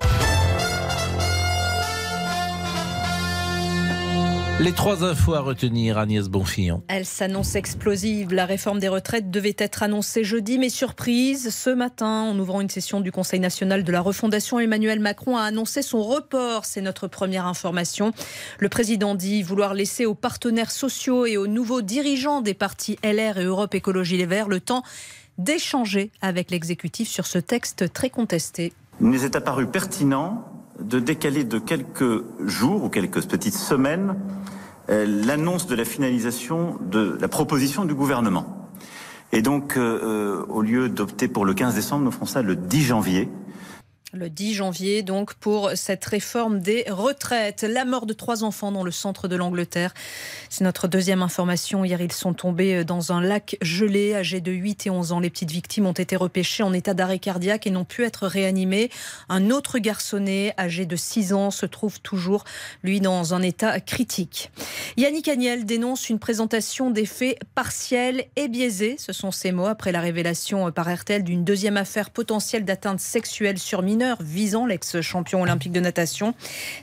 Les 4.62 4.70
trois 4.70 5.02
infos 5.02 5.34
à 5.34 5.40
retenir, 5.40 5.98
Agnès 5.98 6.28
Bonfillon. 6.28 6.84
Elle 6.86 7.04
s'annonce 7.04 7.56
explosive. 7.56 8.32
La 8.32 8.46
réforme 8.46 8.78
des 8.78 8.86
retraites 8.86 9.28
devait 9.28 9.56
être 9.58 9.82
annoncée 9.82 10.22
jeudi, 10.22 10.56
mais 10.56 10.68
surprise, 10.68 11.52
ce 11.52 11.70
matin, 11.70 12.30
en 12.30 12.38
ouvrant 12.38 12.60
une 12.60 12.68
session 12.68 13.00
du 13.00 13.10
Conseil 13.10 13.40
national 13.40 13.82
de 13.82 13.90
la 13.90 14.00
refondation, 14.00 14.60
Emmanuel 14.60 15.00
Macron 15.00 15.36
a 15.36 15.42
annoncé 15.42 15.82
son 15.82 16.00
report. 16.00 16.64
C'est 16.64 16.80
notre 16.80 17.08
première 17.08 17.44
information. 17.46 18.12
Le 18.60 18.68
président 18.68 19.16
dit 19.16 19.42
vouloir 19.42 19.74
laisser 19.74 20.06
aux 20.06 20.14
partenaires 20.14 20.70
sociaux 20.70 21.26
et 21.26 21.36
aux 21.36 21.48
nouveaux 21.48 21.82
dirigeants 21.82 22.40
des 22.40 22.54
partis 22.54 23.00
LR 23.02 23.38
et 23.38 23.44
Europe 23.44 23.74
Écologie 23.74 24.16
Les 24.16 24.26
Verts 24.26 24.48
le 24.48 24.60
temps 24.60 24.84
d'échanger 25.38 26.12
avec 26.20 26.52
l'exécutif 26.52 27.08
sur 27.08 27.26
ce 27.26 27.38
texte 27.38 27.92
très 27.92 28.10
contesté. 28.10 28.72
Il 29.00 29.08
nous 29.08 29.24
est 29.24 29.34
apparu 29.34 29.66
pertinent 29.66 30.51
de 30.80 30.98
décaler 30.98 31.44
de 31.44 31.58
quelques 31.58 32.24
jours 32.44 32.84
ou 32.84 32.88
quelques 32.88 33.26
petites 33.26 33.54
semaines 33.54 34.16
euh, 34.90 35.06
l'annonce 35.06 35.66
de 35.66 35.74
la 35.74 35.84
finalisation 35.84 36.78
de 36.80 37.16
la 37.20 37.28
proposition 37.28 37.84
du 37.84 37.94
gouvernement. 37.94 38.68
Et 39.32 39.40
donc, 39.40 39.76
euh, 39.76 40.00
euh, 40.02 40.44
au 40.48 40.60
lieu 40.60 40.88
d'opter 40.88 41.28
pour 41.28 41.44
le 41.44 41.54
15 41.54 41.74
décembre, 41.74 42.04
nous 42.04 42.10
ferons 42.10 42.26
ça 42.26 42.42
le 42.42 42.56
10 42.56 42.82
janvier. 42.82 43.28
Le 44.14 44.28
10 44.28 44.52
janvier, 44.52 45.02
donc, 45.02 45.32
pour 45.32 45.70
cette 45.74 46.04
réforme 46.04 46.58
des 46.60 46.84
retraites. 46.90 47.62
La 47.62 47.86
mort 47.86 48.04
de 48.04 48.12
trois 48.12 48.44
enfants 48.44 48.70
dans 48.70 48.84
le 48.84 48.90
centre 48.90 49.26
de 49.26 49.36
l'Angleterre. 49.36 49.94
C'est 50.50 50.64
notre 50.64 50.86
deuxième 50.86 51.22
information. 51.22 51.82
Hier, 51.82 51.98
ils 51.98 52.12
sont 52.12 52.34
tombés 52.34 52.84
dans 52.84 53.12
un 53.12 53.22
lac 53.22 53.56
gelé, 53.62 54.14
âgés 54.14 54.42
de 54.42 54.52
8 54.52 54.86
et 54.86 54.90
11 54.90 55.12
ans. 55.12 55.20
Les 55.20 55.30
petites 55.30 55.50
victimes 55.50 55.86
ont 55.86 55.92
été 55.92 56.14
repêchées 56.14 56.62
en 56.62 56.74
état 56.74 56.92
d'arrêt 56.92 57.20
cardiaque 57.20 57.66
et 57.66 57.70
n'ont 57.70 57.86
pu 57.86 58.04
être 58.04 58.26
réanimées. 58.26 58.90
Un 59.30 59.48
autre 59.48 59.78
garçonnet, 59.78 60.52
âgé 60.58 60.84
de 60.84 60.96
6 60.96 61.32
ans, 61.32 61.50
se 61.50 61.64
trouve 61.64 61.98
toujours, 62.02 62.44
lui, 62.82 63.00
dans 63.00 63.32
un 63.32 63.40
état 63.40 63.80
critique. 63.80 64.50
Yannick 64.98 65.26
Agnel 65.28 65.64
dénonce 65.64 66.10
une 66.10 66.18
présentation 66.18 66.90
des 66.90 67.06
faits 67.06 67.38
partielle 67.54 68.26
et 68.36 68.48
biaisée. 68.48 68.96
Ce 68.98 69.14
sont 69.14 69.30
ses 69.30 69.52
mots 69.52 69.64
après 69.64 69.90
la 69.90 70.02
révélation 70.02 70.70
par 70.70 70.94
RTL 70.94 71.24
d'une 71.24 71.44
deuxième 71.44 71.78
affaire 71.78 72.10
potentielle 72.10 72.66
d'atteinte 72.66 73.00
sexuelle 73.00 73.56
sur 73.56 73.80
mineurs 73.80 74.01
visant 74.20 74.66
l'ex-champion 74.66 75.42
olympique 75.42 75.72
de 75.72 75.80
natation. 75.80 76.34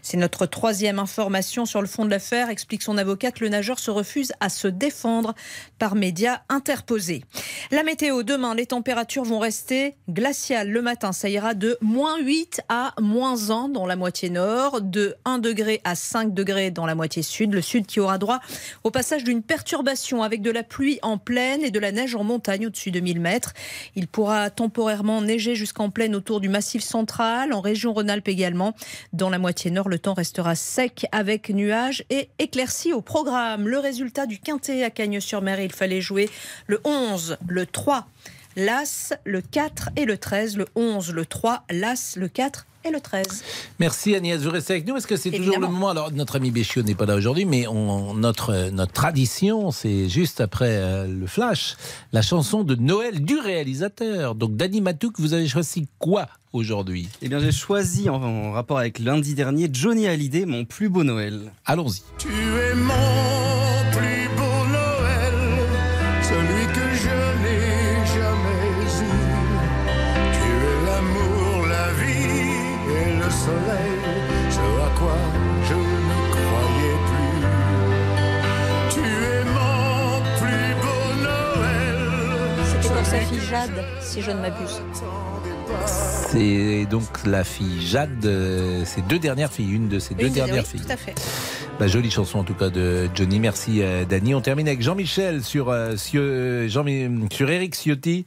C'est 0.01 0.17
notre 0.17 0.45
troisième 0.45 0.99
information 0.99 1.65
sur 1.65 1.81
le 1.81 1.87
fond 1.87 2.05
de 2.05 2.09
l'affaire, 2.09 2.49
explique 2.49 2.81
son 2.81 2.97
avocate. 2.97 3.39
Le 3.39 3.49
nageur 3.49 3.79
se 3.79 3.91
refuse 3.91 4.33
à 4.39 4.49
se 4.49 4.67
défendre 4.67 5.35
par 5.77 5.95
médias 5.95 6.41
interposés. 6.49 7.23
La 7.71 7.83
météo, 7.83 8.23
demain, 8.23 8.55
les 8.55 8.65
températures 8.65 9.23
vont 9.23 9.39
rester 9.39 9.95
glaciales. 10.09 10.69
Le 10.69 10.81
matin, 10.81 11.11
ça 11.11 11.29
ira 11.29 11.53
de 11.53 11.77
moins 11.81 12.19
8 12.19 12.61
à 12.69 12.93
moins 12.99 13.49
1 13.49 13.69
dans 13.69 13.85
la 13.85 13.95
moitié 13.95 14.29
nord, 14.29 14.81
de 14.81 15.15
1 15.25 15.39
degré 15.39 15.81
à 15.83 15.95
5 15.95 16.33
degrés 16.33 16.71
dans 16.71 16.85
la 16.85 16.95
moitié 16.95 17.21
sud. 17.21 17.53
Le 17.53 17.61
sud 17.61 17.85
qui 17.85 17.99
aura 17.99 18.17
droit 18.17 18.39
au 18.83 18.91
passage 18.91 19.23
d'une 19.23 19.43
perturbation 19.43 20.23
avec 20.23 20.41
de 20.41 20.51
la 20.51 20.63
pluie 20.63 20.99
en 21.01 21.17
plaine 21.17 21.63
et 21.63 21.71
de 21.71 21.79
la 21.79 21.91
neige 21.91 22.15
en 22.15 22.23
montagne 22.23 22.67
au-dessus 22.67 22.91
de 22.91 22.99
1000 22.99 23.19
mètres. 23.19 23.53
Il 23.95 24.07
pourra 24.07 24.49
temporairement 24.49 25.21
neiger 25.21 25.55
jusqu'en 25.55 25.89
plaine 25.89 26.15
autour 26.15 26.39
du 26.39 26.49
massif 26.49 26.83
central, 26.83 27.08
en 27.19 27.61
région 27.61 27.93
Rhône-Alpes 27.93 28.27
également. 28.27 28.73
Dans 29.13 29.29
la 29.29 29.39
moitié 29.39 29.71
nord, 29.71 29.89
le 29.89 29.99
temps 29.99 30.13
restera 30.13 30.55
sec 30.55 31.05
avec 31.11 31.49
nuages 31.49 32.03
et 32.09 32.29
éclaircies 32.39 32.93
au 32.93 33.01
programme. 33.01 33.67
Le 33.67 33.79
résultat 33.79 34.25
du 34.25 34.39
quintet 34.39 34.83
à 34.83 34.89
Cagnes-sur-Mer, 34.89 35.59
il 35.59 35.71
fallait 35.71 36.01
jouer 36.01 36.29
le 36.67 36.79
11, 36.83 37.37
le 37.47 37.65
3, 37.65 38.07
l'As, 38.55 39.13
le 39.25 39.41
4 39.41 39.89
et 39.95 40.05
le 40.05 40.17
13, 40.17 40.57
le 40.57 40.65
11, 40.75 41.11
le 41.11 41.25
3, 41.25 41.63
l'As, 41.71 42.15
le 42.15 42.27
4 42.27 42.65
et 42.85 42.91
le 42.91 42.99
13. 42.99 43.43
Merci 43.79 44.15
Agnès, 44.15 44.41
vous 44.41 44.51
restez 44.51 44.73
avec 44.73 44.87
nous. 44.87 44.95
Est-ce 44.97 45.07
que 45.07 45.15
c'est 45.17 45.31
toujours 45.31 45.59
le 45.59 45.67
moment? 45.67 45.89
Alors, 45.89 46.11
notre 46.11 46.37
ami 46.37 46.51
Béchiot 46.51 46.81
n'est 46.83 46.95
pas 46.95 47.05
là 47.05 47.15
aujourd'hui, 47.15 47.45
mais 47.45 47.67
on, 47.67 48.13
notre, 48.13 48.69
notre 48.71 48.93
tradition, 48.93 49.71
c'est 49.71 50.07
juste 50.09 50.41
après 50.41 50.69
euh, 50.69 51.07
le 51.07 51.27
flash, 51.27 51.75
la 52.13 52.21
chanson 52.21 52.63
de 52.63 52.75
Noël 52.75 53.23
du 53.23 53.37
réalisateur. 53.37 54.35
Donc, 54.35 54.55
Dani 54.55 54.81
Matouk, 54.81 55.19
vous 55.19 55.33
avez 55.33 55.47
choisi 55.47 55.87
quoi 55.99 56.27
aujourd'hui? 56.53 57.09
Eh 57.21 57.29
bien, 57.29 57.39
j'ai 57.39 57.51
choisi, 57.51 58.09
en, 58.09 58.21
en 58.21 58.51
rapport 58.51 58.79
avec 58.79 58.99
lundi 58.99 59.33
dernier, 59.35 59.69
Johnny 59.71 60.07
Hallyday, 60.07 60.45
Mon 60.45 60.65
plus 60.65 60.89
beau 60.89 61.03
Noël. 61.03 61.51
Allons-y. 61.65 62.01
Tu 62.17 62.27
es 62.29 62.75
mon 62.75 63.68
Jade, 83.49 83.83
si 84.01 84.21
je 84.21 84.31
ne 84.31 84.41
m'abuse. 84.41 84.81
C'est 86.29 86.85
donc 86.85 87.03
la 87.25 87.43
fille 87.43 87.81
Jade, 87.85 88.25
euh, 88.25 88.83
ses 88.85 89.01
deux 89.03 89.19
dernières 89.19 89.51
filles, 89.51 89.71
une 89.71 89.87
de 89.87 89.99
ses 89.99 90.13
deux 90.15 90.29
dernières 90.29 90.63
oui, 90.63 90.69
filles. 90.69 90.81
Tout 90.81 90.91
à 90.91 90.97
fait. 90.97 91.15
Bah, 91.79 91.87
jolie 91.87 92.11
chanson 92.11 92.39
en 92.39 92.43
tout 92.43 92.53
cas 92.53 92.69
de 92.69 93.09
Johnny. 93.15 93.39
Merci 93.39 93.81
euh, 93.81 94.03
Dany. 94.05 94.35
On 94.35 94.41
termine 94.41 94.67
avec 94.67 94.81
Jean-Michel 94.81 95.43
sur 95.43 95.69
euh, 95.69 95.95
Sio- 95.95 96.67
Jean, 96.67 96.83
sur 97.31 97.49
Eric 97.49 97.75
Ciotti. 97.75 98.25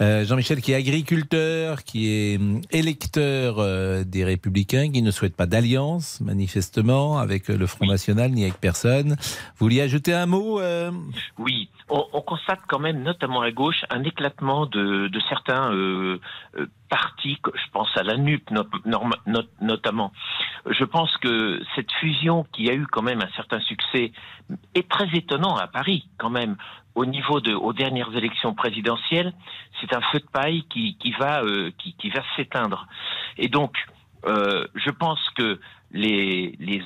Euh, 0.00 0.24
Jean-Michel 0.24 0.60
qui 0.60 0.72
est 0.72 0.76
agriculteur, 0.76 1.84
qui 1.84 2.10
est 2.10 2.36
hum, 2.38 2.60
électeur 2.70 3.56
euh, 3.58 4.04
des 4.04 4.24
Républicains, 4.24 4.90
qui 4.90 5.02
ne 5.02 5.10
souhaite 5.10 5.36
pas 5.36 5.46
d'alliance 5.46 6.20
manifestement 6.20 7.18
avec 7.18 7.48
le 7.48 7.66
Front 7.66 7.86
National 7.86 8.30
ni 8.32 8.42
avec 8.42 8.58
personne. 8.60 9.10
Vous 9.58 9.66
vouliez 9.66 9.80
ajouter 9.82 10.12
un 10.12 10.26
mot 10.26 10.60
euh? 10.60 10.90
Oui, 11.38 11.68
on, 11.88 12.04
on 12.12 12.20
constate 12.20 12.60
quand 12.68 12.78
même, 12.78 13.02
notamment 13.02 13.40
à 13.40 13.50
gauche, 13.50 13.84
un 13.90 14.02
éclatement 14.04 14.66
de, 14.66 15.08
de 15.08 15.20
certains 15.28 15.72
euh, 15.72 16.20
euh, 16.56 16.66
partis, 16.88 17.38
je 17.54 17.70
pense 17.72 17.88
à 17.96 18.02
la 18.02 18.16
NUP 18.16 18.50
notamment. 19.60 20.12
Je 20.66 20.84
pense 20.84 21.16
que 21.18 21.60
cette 21.74 21.90
fusion 21.92 22.44
qui 22.52 22.70
a 22.70 22.74
eu 22.74 22.86
quand 22.86 23.02
même 23.02 23.20
un 23.20 23.30
certain 23.36 23.60
succès 23.60 24.12
est 24.74 24.88
très 24.88 25.08
étonnant 25.14 25.56
à 25.56 25.66
Paris 25.66 26.08
quand 26.18 26.30
même. 26.30 26.56
Au 26.94 27.06
niveau 27.06 27.40
de, 27.40 27.54
aux 27.54 27.72
dernières 27.72 28.14
élections 28.16 28.54
présidentielles, 28.54 29.32
c'est 29.80 29.94
un 29.94 30.00
feu 30.00 30.18
de 30.18 30.26
paille 30.32 30.64
qui, 30.68 30.96
qui 30.98 31.12
va, 31.12 31.42
euh, 31.42 31.70
qui, 31.78 31.94
qui 31.94 32.10
va 32.10 32.22
s'éteindre. 32.36 32.88
Et 33.36 33.48
donc, 33.48 33.76
euh, 34.26 34.66
je 34.74 34.90
pense 34.90 35.20
que 35.36 35.60
les, 35.92 36.54
les, 36.60 36.82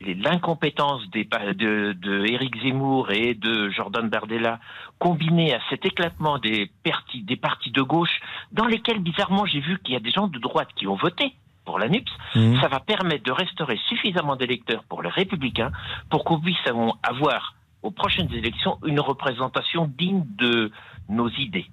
les- 0.00 0.14
l'incompétence 0.14 1.08
des, 1.10 1.24
pa- 1.24 1.54
de, 1.54 1.92
de 2.00 2.24
Éric 2.26 2.60
Zemmour 2.62 3.10
et 3.10 3.34
de 3.34 3.68
Jordan 3.70 4.08
Bardella, 4.08 4.60
combinée 4.98 5.54
à 5.54 5.60
cet 5.70 5.84
éclatement 5.86 6.38
des, 6.38 6.70
partis, 6.84 7.22
des 7.22 7.36
partis 7.36 7.70
de 7.70 7.82
gauche, 7.82 8.20
dans 8.52 8.66
lesquels 8.66 9.00
bizarrement 9.00 9.44
j'ai 9.46 9.60
vu 9.60 9.78
qu'il 9.82 9.94
y 9.94 9.96
a 9.96 10.00
des 10.00 10.10
gens 10.12 10.28
de 10.28 10.38
droite 10.38 10.68
qui 10.76 10.86
ont 10.86 10.94
voté 10.96 11.32
pour 11.64 11.78
la 11.78 11.88
NUPS, 11.88 12.12
Mhm. 12.36 12.60
ça 12.60 12.68
va 12.68 12.78
permettre 12.80 13.24
de 13.24 13.32
restaurer 13.32 13.78
suffisamment 13.88 14.36
d'électeurs 14.36 14.84
pour 14.84 15.02
les 15.02 15.08
républicains 15.08 15.72
pour 16.10 16.24
qu'on 16.24 16.38
puisse 16.40 16.58
avoir 17.02 17.54
aux 17.82 17.90
prochaines 17.90 18.32
élections 18.34 18.78
une 18.84 19.00
représentation 19.00 19.90
digne 19.98 20.24
de 20.38 20.70
nos 21.08 21.28
idées. 21.30 21.66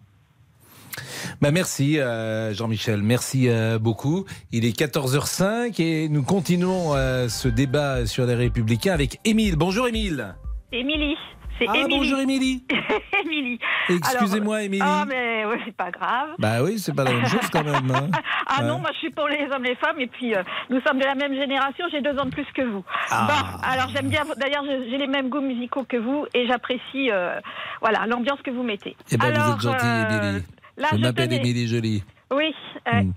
Bah 1.42 1.52
merci 1.52 2.00
euh, 2.00 2.54
Jean-Michel, 2.54 3.02
merci 3.02 3.50
euh, 3.50 3.80
beaucoup. 3.80 4.26
Il 4.52 4.66
est 4.66 4.78
14h05 4.78 5.82
et 5.82 6.10
nous 6.10 6.24
continuons 6.24 6.96
euh, 6.96 7.28
ce 7.30 7.48
débat 7.48 8.06
sur 8.06 8.26
les 8.26 8.36
Républicains 8.36 8.94
avec 8.94 9.20
Émile. 9.26 9.56
Bonjour 9.56 9.88
Émile. 9.88 10.36
Émilie. 10.72 11.16
C'est 11.60 11.66
Ah, 11.70 11.78
Émilie. 11.78 11.98
bonjour 11.98 12.20
Émilie. 12.20 12.66
Émilie. 13.24 13.60
Excusez-moi, 13.90 14.64
Émilie. 14.64 14.82
Ah, 14.84 15.06
mais 15.08 15.46
ouais, 15.46 15.60
c'est 15.66 15.76
pas 15.76 15.92
grave. 15.92 16.30
Bah 16.40 16.64
oui, 16.64 16.80
c'est 16.80 16.96
pas 16.96 17.04
la 17.04 17.12
même 17.14 17.28
chose 17.28 17.48
quand 17.52 17.64
même. 17.64 17.92
hein. 17.92 18.10
Ah 18.54 18.62
Ouais. 18.64 18.68
non, 18.68 18.80
moi 18.80 18.90
je 18.94 18.98
suis 18.98 19.12
pour 19.12 19.28
les 19.30 19.48
hommes 19.54 19.66
et 19.66 19.70
les 19.70 19.76
femmes 19.76 20.00
et 20.00 20.08
puis 20.08 20.36
euh, 20.36 20.44
nous 20.70 20.82
sommes 20.82 21.00
de 21.00 21.06
la 21.06 21.16
même 21.16 21.34
génération, 21.34 21.86
j'ai 21.92 22.02
deux 22.02 22.18
ans 22.20 22.26
de 22.26 22.32
plus 22.32 22.46
que 22.54 22.64
vous. 22.64 22.84
Ah. 23.10 23.28
Bon, 23.28 23.60
alors 23.66 23.88
j'aime 23.96 24.10
bien, 24.10 24.24
d'ailleurs 24.38 24.64
j'ai 24.66 24.98
les 24.98 25.08
mêmes 25.08 25.30
goûts 25.30 25.40
musicaux 25.40 25.86
que 25.88 25.96
vous 25.96 26.26
et 26.34 26.48
j'apprécie 26.48 27.12
euh, 27.12 27.40
voilà 27.80 28.06
l'ambiance 28.08 28.42
que 28.44 28.52
vous 28.52 28.64
mettez. 28.64 28.98
Eh 29.10 29.16
ben 29.18 29.28
alors, 29.28 29.46
vous 29.46 29.54
êtes 29.54 29.62
gentille, 29.62 29.88
euh, 29.90 30.22
Émilie. 30.32 30.46
Là, 30.82 30.88
Je 30.92 30.98
je 30.98 31.02
m'appelle 31.02 31.32
Émilie 31.34 31.68
Jolie. 31.68 32.04
Oui, 32.32 32.54
euh, 32.88 33.02
Hmm. 33.02 33.12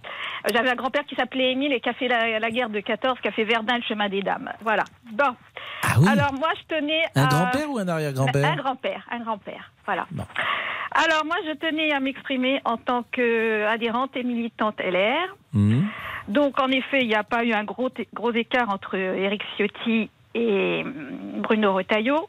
j'avais 0.52 0.70
un 0.70 0.74
grand-père 0.74 1.04
qui 1.06 1.14
s'appelait 1.14 1.52
Émile 1.52 1.72
et 1.72 1.80
qui 1.80 1.88
a 1.88 1.92
fait 1.94 2.08
la, 2.08 2.38
la 2.40 2.50
guerre 2.50 2.68
de 2.68 2.80
14, 2.80 3.18
qui 3.20 3.28
a 3.28 3.32
fait 3.32 3.44
Verdun, 3.44 3.76
le 3.76 3.82
chemin 3.82 4.08
des 4.08 4.22
dames. 4.22 4.50
Voilà. 4.62 4.82
Bon. 5.12 5.34
Alors 6.08 6.32
moi 6.34 6.48
je 6.60 6.76
tenais 6.76 7.02
Un 7.14 7.24
à... 7.24 7.28
grand-père 7.28 7.70
ou 7.70 7.78
un 7.78 7.86
arrière-grand-père 7.88 8.50
Un 8.50 8.56
grand-père, 8.56 9.06
un 9.10 9.18
grand-père. 9.20 9.70
Voilà. 9.86 10.06
Alors 10.96 11.24
moi, 11.24 11.36
je 11.46 11.52
tenais 11.56 11.92
à 11.92 11.98
m'exprimer 12.00 12.60
en 12.64 12.76
tant 12.76 13.02
qu'adhérente 13.10 14.16
et 14.16 14.22
militante 14.22 14.80
LR. 14.80 15.36
Mhm. 15.52 15.84
Donc 16.28 16.60
en 16.60 16.68
effet, 16.68 17.00
il 17.02 17.08
n'y 17.08 17.14
a 17.16 17.24
pas 17.24 17.44
eu 17.44 17.52
un 17.52 17.64
gros, 17.64 17.90
gros 18.14 18.32
écart 18.32 18.70
entre 18.70 18.94
Éric 18.96 19.42
Ciotti 19.56 20.08
et 20.34 20.82
Bruno 21.38 21.74
Retailleau. 21.74 22.28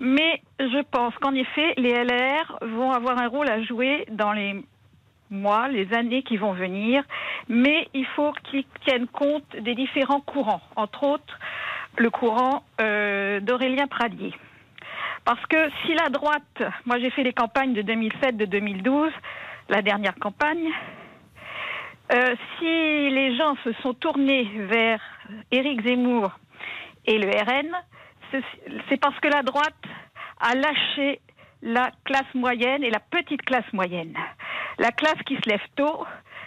Mais 0.00 0.42
je 0.58 0.82
pense 0.90 1.14
qu'en 1.16 1.34
effet, 1.34 1.74
les 1.76 1.92
LR 1.92 2.58
vont 2.62 2.92
avoir 2.92 3.18
un 3.18 3.28
rôle 3.28 3.48
à 3.48 3.62
jouer 3.62 4.04
dans 4.10 4.32
les 4.32 4.62
mois, 5.30 5.68
les 5.68 5.92
années 5.94 6.22
qui 6.22 6.36
vont 6.36 6.52
venir. 6.52 7.02
Mais 7.48 7.88
il 7.94 8.06
faut 8.06 8.32
qu'ils 8.50 8.66
tiennent 8.84 9.08
compte 9.08 9.56
des 9.56 9.74
différents 9.74 10.20
courants. 10.20 10.60
Entre 10.76 11.02
autres, 11.04 11.38
le 11.96 12.10
courant 12.10 12.62
euh, 12.80 13.40
d'Aurélien 13.40 13.86
Pradier. 13.86 14.34
Parce 15.24 15.44
que 15.46 15.70
si 15.82 15.94
la 15.94 16.08
droite, 16.08 16.62
moi 16.84 16.98
j'ai 17.00 17.10
fait 17.10 17.22
les 17.22 17.32
campagnes 17.32 17.72
de 17.72 17.82
2007, 17.82 18.36
de 18.36 18.44
2012, 18.44 19.10
la 19.68 19.82
dernière 19.82 20.14
campagne, 20.14 20.70
euh, 22.12 22.36
si 22.58 22.64
les 23.10 23.36
gens 23.36 23.56
se 23.64 23.72
sont 23.82 23.94
tournés 23.94 24.48
vers 24.68 25.00
Éric 25.50 25.84
Zemmour 25.84 26.30
et 27.06 27.18
le 27.18 27.28
RN, 27.28 27.72
c'est- 28.30 29.00
parce 29.00 29.18
que 29.20 29.28
la 29.28 29.42
droite 29.42 29.74
a 30.40 30.54
lâché 30.54 31.20
la 31.62 31.90
classe 32.04 32.32
moyenne 32.34 32.84
et 32.84 32.90
la 32.90 33.00
petite 33.00 33.42
classe 33.42 33.70
moyenne. 33.72 34.16
La 34.78 34.90
classe 34.92 35.20
qui 35.24 35.36
se 35.36 35.48
lève 35.48 35.62
tôt, 35.74 36.06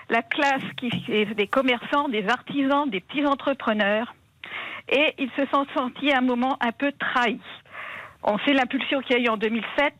la 0.09 0.21
classe 0.21 0.63
qui 0.77 0.89
est 1.09 1.33
des 1.35 1.47
commerçants, 1.47 2.09
des 2.09 2.27
artisans, 2.27 2.89
des 2.89 2.99
petits 2.99 3.25
entrepreneurs. 3.25 4.13
Et 4.87 5.13
ils 5.17 5.31
se 5.37 5.45
sont 5.47 5.65
sentis 5.75 6.11
à 6.11 6.17
un 6.19 6.21
moment 6.21 6.57
un 6.61 6.71
peu 6.71 6.91
trahis. 6.93 7.41
On 8.23 8.37
sait 8.39 8.53
l'impulsion 8.53 9.01
qu'il 9.01 9.17
y 9.17 9.19
a 9.19 9.23
eu 9.23 9.29
en 9.29 9.37
2007 9.37 9.93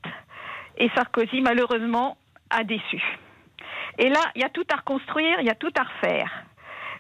et 0.78 0.90
Sarkozy, 0.96 1.42
malheureusement, 1.42 2.18
a 2.50 2.64
déçu. 2.64 3.02
Et 3.98 4.10
là, 4.10 4.22
il 4.36 4.42
y 4.42 4.46
a 4.46 4.50
tout 4.50 4.66
à 4.72 4.78
reconstruire, 4.78 5.40
il 5.40 5.46
y 5.46 5.50
a 5.50 5.56
tout 5.56 5.72
à 5.78 5.84
refaire. 5.84 6.32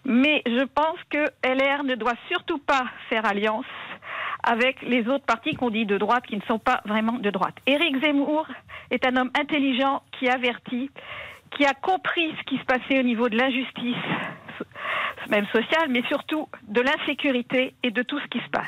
Mais 0.05 0.41
je 0.45 0.63
pense 0.65 0.97
que 1.09 1.25
LR 1.43 1.83
ne 1.83 1.95
doit 1.95 2.13
surtout 2.29 2.59
pas 2.59 2.85
faire 3.09 3.25
alliance 3.25 3.65
avec 4.49 4.81
les 4.81 5.07
autres 5.07 5.25
partis 5.25 5.53
qu'on 5.53 5.69
dit 5.69 5.85
de 5.85 5.99
droite 5.99 6.25
qui 6.25 6.35
ne 6.35 6.41
sont 6.41 6.57
pas 6.57 6.81
vraiment 6.85 7.19
de 7.19 7.29
droite. 7.29 7.53
Éric 7.67 8.01
Zemmour 8.03 8.47
est 8.89 9.05
un 9.05 9.15
homme 9.15 9.29
intelligent 9.39 10.01
qui 10.17 10.27
avertit, 10.27 10.89
qui 11.55 11.65
a 11.65 11.73
compris 11.75 12.33
ce 12.39 12.43
qui 12.45 12.57
se 12.57 12.63
passait 12.63 12.99
au 12.99 13.03
niveau 13.03 13.29
de 13.29 13.37
l'injustice, 13.37 13.95
même 15.29 15.45
sociale, 15.53 15.89
mais 15.89 16.01
surtout 16.07 16.49
de 16.67 16.81
l'insécurité 16.81 17.75
et 17.83 17.91
de 17.91 18.01
tout 18.01 18.19
ce 18.19 18.25
qui 18.25 18.39
se 18.39 18.49
passe. 18.49 18.65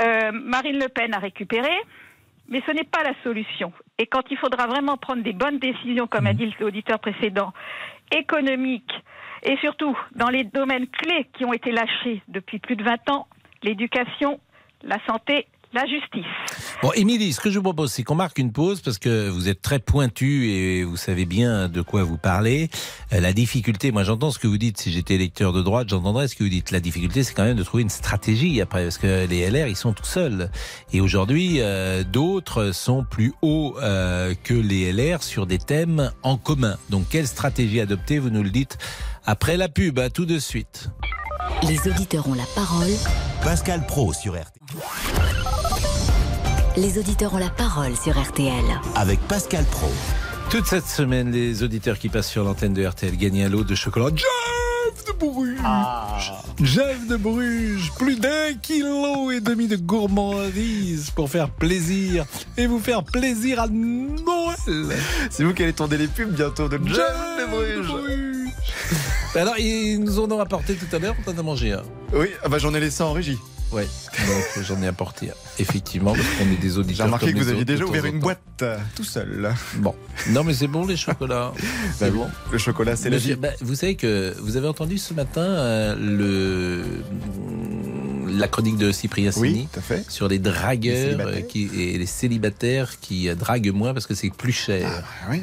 Euh, 0.00 0.32
Marine 0.32 0.78
Le 0.78 0.88
Pen 0.88 1.12
a 1.12 1.18
récupéré, 1.18 1.76
mais 2.48 2.62
ce 2.66 2.72
n'est 2.72 2.84
pas 2.84 3.02
la 3.02 3.12
solution. 3.22 3.74
Et 3.98 4.06
quand 4.06 4.22
il 4.30 4.38
faudra 4.38 4.66
vraiment 4.66 4.96
prendre 4.96 5.22
des 5.22 5.34
bonnes 5.34 5.58
décisions, 5.58 6.06
comme 6.06 6.26
a 6.26 6.32
dit 6.32 6.50
l'auditeur 6.60 6.98
précédent, 6.98 7.52
économiques, 8.10 8.94
et 9.42 9.58
surtout 9.58 9.94
dans 10.16 10.30
les 10.30 10.44
domaines 10.44 10.86
clés 10.86 11.28
qui 11.34 11.44
ont 11.44 11.52
été 11.52 11.72
lâchés 11.72 12.22
depuis 12.28 12.58
plus 12.58 12.76
de 12.76 12.84
20 12.84 13.10
ans, 13.10 13.26
l'éducation, 13.62 14.40
la 14.82 14.98
santé, 15.06 15.46
la 15.72 15.86
justice. 15.86 16.24
Bon, 16.82 16.90
Émilie, 16.94 17.32
ce 17.32 17.40
que 17.40 17.50
je 17.50 17.58
vous 17.58 17.62
propose, 17.62 17.92
c'est 17.92 18.02
qu'on 18.02 18.16
marque 18.16 18.38
une 18.38 18.52
pause 18.52 18.80
parce 18.80 18.98
que 18.98 19.28
vous 19.28 19.48
êtes 19.48 19.62
très 19.62 19.78
pointu 19.78 20.50
et 20.50 20.82
vous 20.82 20.96
savez 20.96 21.26
bien 21.26 21.68
de 21.68 21.80
quoi 21.80 22.02
vous 22.02 22.16
parlez. 22.18 22.70
Euh, 23.12 23.20
la 23.20 23.32
difficulté, 23.32 23.92
moi 23.92 24.02
j'entends 24.02 24.32
ce 24.32 24.40
que 24.40 24.48
vous 24.48 24.58
dites, 24.58 24.78
si 24.78 24.90
j'étais 24.90 25.14
électeur 25.14 25.52
de 25.52 25.62
droite, 25.62 25.88
j'entendrais 25.88 26.26
ce 26.26 26.34
que 26.34 26.42
vous 26.42 26.50
dites. 26.50 26.72
La 26.72 26.80
difficulté, 26.80 27.22
c'est 27.22 27.34
quand 27.34 27.44
même 27.44 27.56
de 27.56 27.62
trouver 27.62 27.84
une 27.84 27.90
stratégie 27.90 28.60
après, 28.60 28.82
parce 28.82 28.98
que 28.98 29.26
les 29.28 29.48
LR, 29.48 29.68
ils 29.68 29.76
sont 29.76 29.92
tout 29.92 30.04
seuls. 30.04 30.50
Et 30.92 31.00
aujourd'hui, 31.00 31.58
euh, 31.60 32.02
d'autres 32.02 32.72
sont 32.72 33.04
plus 33.04 33.32
hauts 33.42 33.76
euh, 33.80 34.34
que 34.42 34.54
les 34.54 34.92
LR 34.92 35.22
sur 35.22 35.46
des 35.46 35.58
thèmes 35.58 36.10
en 36.24 36.36
commun. 36.36 36.78
Donc 36.88 37.08
quelle 37.10 37.28
stratégie 37.28 37.80
adopter, 37.80 38.18
vous 38.18 38.30
nous 38.30 38.42
le 38.42 38.50
dites 38.50 38.76
après 39.24 39.56
la 39.56 39.68
pub, 39.68 40.00
tout 40.12 40.26
de 40.26 40.38
suite. 40.38 40.90
Les 41.62 41.78
auditeurs 41.88 42.28
ont 42.28 42.34
la 42.34 42.46
parole. 42.54 42.90
Pascal 43.42 43.84
Pro 43.86 44.12
sur 44.12 44.32
RTL. 44.32 44.44
Les 46.76 46.98
auditeurs 46.98 47.34
ont 47.34 47.38
la 47.38 47.50
parole 47.50 47.96
sur 47.96 48.20
RTL. 48.20 48.64
Avec 48.94 49.20
Pascal 49.28 49.64
Pro. 49.64 49.88
Toute 50.50 50.66
cette 50.66 50.86
semaine, 50.86 51.30
les 51.30 51.62
auditeurs 51.62 51.98
qui 51.98 52.08
passent 52.08 52.30
sur 52.30 52.44
l'antenne 52.44 52.74
de 52.74 52.84
RTL 52.84 53.16
gagnent 53.16 53.44
un 53.44 53.48
lot 53.48 53.64
de 53.64 53.74
chocolat. 53.74 54.08
Jeff 54.16 55.04
de 55.06 55.12
Bruges 55.12 56.32
Jeff 56.62 57.06
de 57.06 57.16
Bruges 57.16 57.92
Plus 57.98 58.16
d'un 58.18 58.54
kilo 58.60 59.30
et 59.30 59.40
demi 59.40 59.68
de 59.68 59.76
gourmandise 59.76 61.10
pour 61.10 61.30
faire 61.30 61.50
plaisir 61.50 62.24
et 62.56 62.66
vous 62.66 62.80
faire 62.80 63.04
plaisir 63.04 63.60
à 63.60 63.68
Noël. 63.68 64.96
C'est 65.30 65.44
vous 65.44 65.54
qui 65.54 65.62
allez 65.62 65.72
tourner 65.72 65.98
les 65.98 66.08
pubs 66.08 66.34
bientôt 66.34 66.68
de 66.68 66.80
Jeff 66.88 66.96
de 67.38 67.50
Bruges. 67.50 68.40
Alors, 69.34 69.56
ils 69.58 69.98
nous 69.98 70.18
en 70.18 70.30
ont 70.30 70.40
apporté 70.40 70.74
tout 70.74 70.94
à 70.94 70.98
l'heure, 70.98 71.14
on 71.26 71.30
en 71.30 71.38
a 71.38 71.42
mangé 71.42 71.72
un. 71.72 71.82
Oui, 72.12 72.26
ah 72.42 72.48
bah 72.48 72.58
j'en 72.58 72.74
ai 72.74 72.80
laissé 72.80 73.02
en 73.02 73.12
régie. 73.12 73.38
Ouais, 73.70 73.86
donc 74.26 74.64
j'en 74.64 74.82
ai 74.82 74.88
apporté 74.88 75.30
un. 75.30 75.34
Effectivement, 75.60 76.12
parce 76.12 76.26
qu'on 76.26 76.50
est 76.52 76.56
des 76.60 76.70
J'ai 76.70 76.78
auditeurs. 76.78 77.06
remarqué 77.06 77.26
comme 77.26 77.34
que 77.38 77.44
vous 77.44 77.50
aviez 77.50 77.64
déjà 77.64 77.84
ouvert 77.84 78.04
une 78.04 78.18
boîte 78.18 78.40
euh, 78.62 78.76
tout 78.96 79.04
seul. 79.04 79.54
Bon, 79.76 79.94
non 80.30 80.42
mais 80.42 80.54
c'est 80.54 80.66
bon 80.66 80.84
les 80.84 80.96
chocolats. 80.96 81.52
C'est 81.96 82.06
Bah 82.06 82.10
oui, 82.12 82.18
bon. 82.18 82.26
Le 82.50 82.58
chocolat, 82.58 82.96
c'est 82.96 83.10
la 83.10 83.18
vie. 83.18 83.36
bah, 83.36 83.50
vous 83.60 83.76
savez 83.76 83.94
que 83.94 84.34
vous 84.40 84.56
avez 84.56 84.66
entendu 84.66 84.98
ce 84.98 85.14
matin 85.14 85.42
euh, 85.42 85.94
le 85.96 86.84
la 88.36 88.48
chronique 88.48 88.76
de 88.78 88.90
Cyprien 88.90 89.30
Sini 89.30 89.68
Oui, 89.76 89.80
fait. 89.82 90.10
sur 90.10 90.26
les 90.26 90.38
dragueurs 90.40 91.20
euh, 91.20 91.40
qui, 91.40 91.68
et 91.76 91.98
les 91.98 92.06
célibataires 92.06 92.98
qui 93.00 93.28
euh, 93.28 93.34
draguent 93.36 93.72
moins 93.72 93.92
parce 93.92 94.06
que 94.06 94.14
c'est 94.14 94.30
plus 94.30 94.52
cher. 94.52 94.88
Ah 95.24 95.28
oui. 95.30 95.42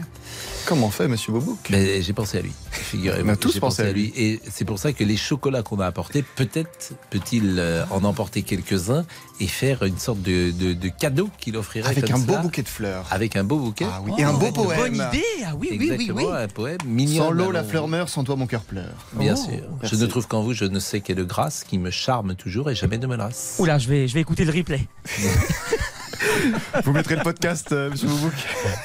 Comment 0.68 0.90
fait 0.90 1.08
Monsieur 1.08 1.32
Bobouk 1.32 1.70
Mais 1.70 2.02
j'ai 2.02 2.12
pensé 2.12 2.40
à 2.40 2.42
lui. 2.42 2.52
Figurez-vous. 2.72 3.26
On 3.30 3.32
a 3.32 3.38
tous 3.38 3.58
pensé 3.58 3.84
à 3.84 3.92
lui. 3.94 4.12
Et 4.18 4.42
c'est 4.52 4.66
pour 4.66 4.80
ça 4.80 4.92
que 4.92 5.02
les 5.06 5.16
chocolats 5.16 5.64
qu'on 5.64 5.80
a 5.80 5.86
apportés, 5.86 6.26
peut-être 6.36 6.92
peut-il 7.10 7.56
euh, 7.58 7.86
en 7.90 8.04
emporter 8.04 8.42
quelques-uns 8.42 9.06
et 9.40 9.48
faire 9.48 9.84
une 9.84 9.98
sorte 9.98 10.22
de, 10.22 10.52
de, 10.52 10.74
de 10.74 10.90
cadeau 10.90 11.30
qu'il 11.40 11.56
offrirait 11.56 11.90
Avec 11.90 12.08
comme 12.12 12.22
un 12.22 12.26
beau 12.26 12.38
bouquet 12.40 12.64
de 12.64 12.68
fleurs. 12.68 13.06
Avec 13.12 13.38
un 13.38 13.46
beau 13.46 13.60
bouquet. 13.60 13.86
Ah 13.90 14.02
oui. 14.04 14.12
Et 14.18 14.24
un 14.26 14.34
beau 14.34 14.52
poème. 14.52 14.78
Bonne 14.78 14.96
idée 14.96 15.24
Ah 15.46 15.54
oui, 15.58 15.70
oui, 15.72 15.78
oui, 15.80 15.90
Exactement, 15.92 16.32
oui. 16.32 16.38
un 16.44 16.48
poème 16.50 16.78
mignon. 16.86 17.24
Sans 17.28 17.32
l'eau, 17.32 17.52
la 17.52 17.64
fleur 17.64 17.88
meurt, 17.88 18.10
sans 18.10 18.26
toi, 18.26 18.36
mon 18.36 18.46
cœur 18.46 18.64
pleure. 18.64 18.94
Bien 19.14 19.36
Oh, 19.38 19.42
sûr. 19.42 19.62
merci. 19.82 19.96
Je 19.96 20.02
ne 20.02 20.06
trouve 20.08 20.28
qu'en 20.28 20.42
vous, 20.44 20.52
je 20.54 20.66
ne 20.66 20.80
sais 20.80 21.00
quelle 21.00 21.24
grâce 21.26 21.64
qui 21.64 21.78
me 21.78 21.92
charme 21.92 22.36
toujours 22.36 22.70
et 22.70 22.76
jamais 22.76 22.98
ne 22.98 23.08
me 23.08 23.16
lasse. 23.16 23.56
Oula, 23.60 23.78
je 23.78 23.88
vais, 23.88 24.10
je 24.10 24.14
vais 24.14 24.22
écouter 24.22 24.44
le 24.44 24.52
replay. 24.52 24.82
Vous 26.84 26.92
mettrez 26.92 27.16
le 27.16 27.24
podcast, 27.24 27.72
euh, 27.72 27.90
Monsieur 27.92 28.08
Bobouk 28.08 28.34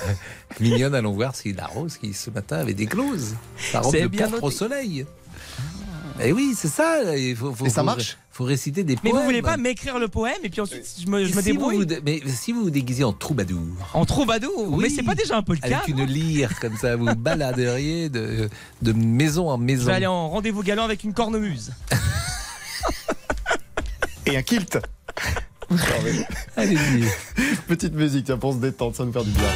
Mignonne, 0.60 0.94
allons 0.94 1.12
voir 1.12 1.34
si 1.34 1.52
la 1.52 1.66
rose 1.66 1.96
qui 1.96 2.12
ce 2.14 2.30
matin 2.30 2.58
avait 2.58 2.74
des 2.74 2.86
clauses. 2.86 3.34
Ça 3.72 3.80
robe 3.80 3.96
de 3.96 4.06
bien 4.06 4.30
au 4.40 4.50
soleil. 4.50 5.06
Et 6.20 6.30
oui, 6.32 6.54
c'est 6.56 6.68
ça. 6.68 7.16
Il 7.16 7.34
faut, 7.34 7.52
faut- 7.54 7.64
Et 7.66 7.70
ça 7.70 7.82
marche 7.82 8.18
faut 8.30 8.44
réciter 8.44 8.82
des 8.82 8.94
Mais 9.04 9.10
poèmes. 9.10 9.20
vous 9.20 9.26
voulez 9.26 9.42
pas 9.42 9.58
m'écrire 9.58 9.98
le 9.98 10.08
poème 10.08 10.38
et 10.42 10.48
puis 10.48 10.62
ensuite 10.62 10.86
je 11.04 11.06
me, 11.06 11.18
je 11.22 11.24
me 11.24 11.28
si 11.28 11.34
vous 11.36 11.42
débrouille 11.42 11.76
vous 11.84 11.94
mais 12.02 12.22
si 12.26 12.52
vous 12.52 12.62
vous 12.62 12.70
déguisez 12.70 13.04
en 13.04 13.12
troubadour, 13.12 13.60
En 13.92 14.06
troubadour 14.06 14.68
Oui. 14.70 14.84
Mais 14.84 14.88
c'est 14.88 15.02
pas 15.02 15.14
déjà 15.14 15.36
un 15.36 15.42
peu 15.42 15.52
le 15.52 15.58
cas 15.58 15.76
avec 15.78 15.88
une 15.88 16.02
lyre 16.04 16.58
comme 16.58 16.74
ça, 16.78 16.96
vous 16.96 17.14
baladeriez 17.14 18.08
de, 18.08 18.48
de 18.80 18.92
maison 18.94 19.50
en 19.50 19.58
Je 19.58 19.62
maison. 19.62 19.84
vais 19.86 19.92
aller 19.92 20.06
en 20.06 20.30
rendez-vous 20.30 20.62
galant 20.62 20.84
avec 20.84 21.04
une 21.04 21.12
cornemuse. 21.12 21.72
Et 24.24 24.36
un 24.36 24.42
kilt. 24.42 24.78
Allez-y. 26.56 27.04
Petite 27.68 27.94
musique, 27.94 28.26
tiens, 28.26 28.38
pour 28.38 28.52
se 28.52 28.58
détendre, 28.58 28.94
ça 28.96 29.04
nous 29.04 29.12
faire 29.12 29.24
du 29.24 29.30
bien. 29.30 29.48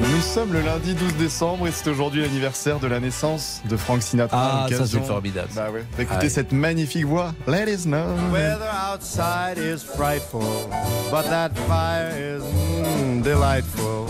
Nous 0.00 0.20
sommes 0.20 0.52
le 0.52 0.60
lundi 0.60 0.94
12 0.94 1.14
décembre 1.16 1.66
et 1.66 1.70
c'est 1.72 1.88
aujourd'hui 1.88 2.22
l'anniversaire 2.22 2.78
de 2.78 2.86
la 2.86 3.00
naissance 3.00 3.62
de 3.68 3.76
Frank 3.76 4.02
Sinatra. 4.02 4.64
Ah, 4.64 4.68
ça 4.70 4.86
c'est 4.86 5.00
formidable. 5.00 5.48
Bah 5.54 5.70
ouais. 5.72 5.84
Bah, 5.96 6.02
écoutez 6.02 6.28
cette 6.28 6.52
magnifique 6.52 7.06
voix. 7.06 7.32
Let 7.46 7.66
us 7.68 7.84
know. 7.84 8.04
Weather 8.32 8.70
outside 8.92 9.58
is 9.58 9.82
frightful, 9.82 10.42
but 11.10 11.24
that 11.30 11.50
fire 11.66 12.10
is 12.16 12.42
mm, 12.42 13.22
delightful. 13.22 14.06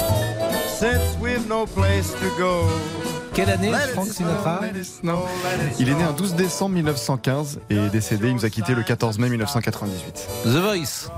Since 0.68 1.16
we've 1.20 1.48
no 1.48 1.66
place 1.66 2.12
to 2.12 2.30
go. 2.38 2.68
Quelle 3.34 3.50
année, 3.50 3.72
Frank 3.92 4.06
Sinatra 4.06 4.60
Il 5.80 5.88
est 5.88 5.94
né 5.94 6.02
un 6.04 6.12
12 6.12 6.34
décembre 6.34 6.74
1915 6.76 7.60
et 7.68 7.76
est 7.76 7.90
décédé, 7.90 8.28
il 8.28 8.34
nous 8.34 8.44
a 8.44 8.50
quitté 8.50 8.74
le 8.74 8.82
14 8.82 9.18
mai 9.18 9.28
1998. 9.28 10.28
The 10.44 10.48
Voice. 10.48 11.10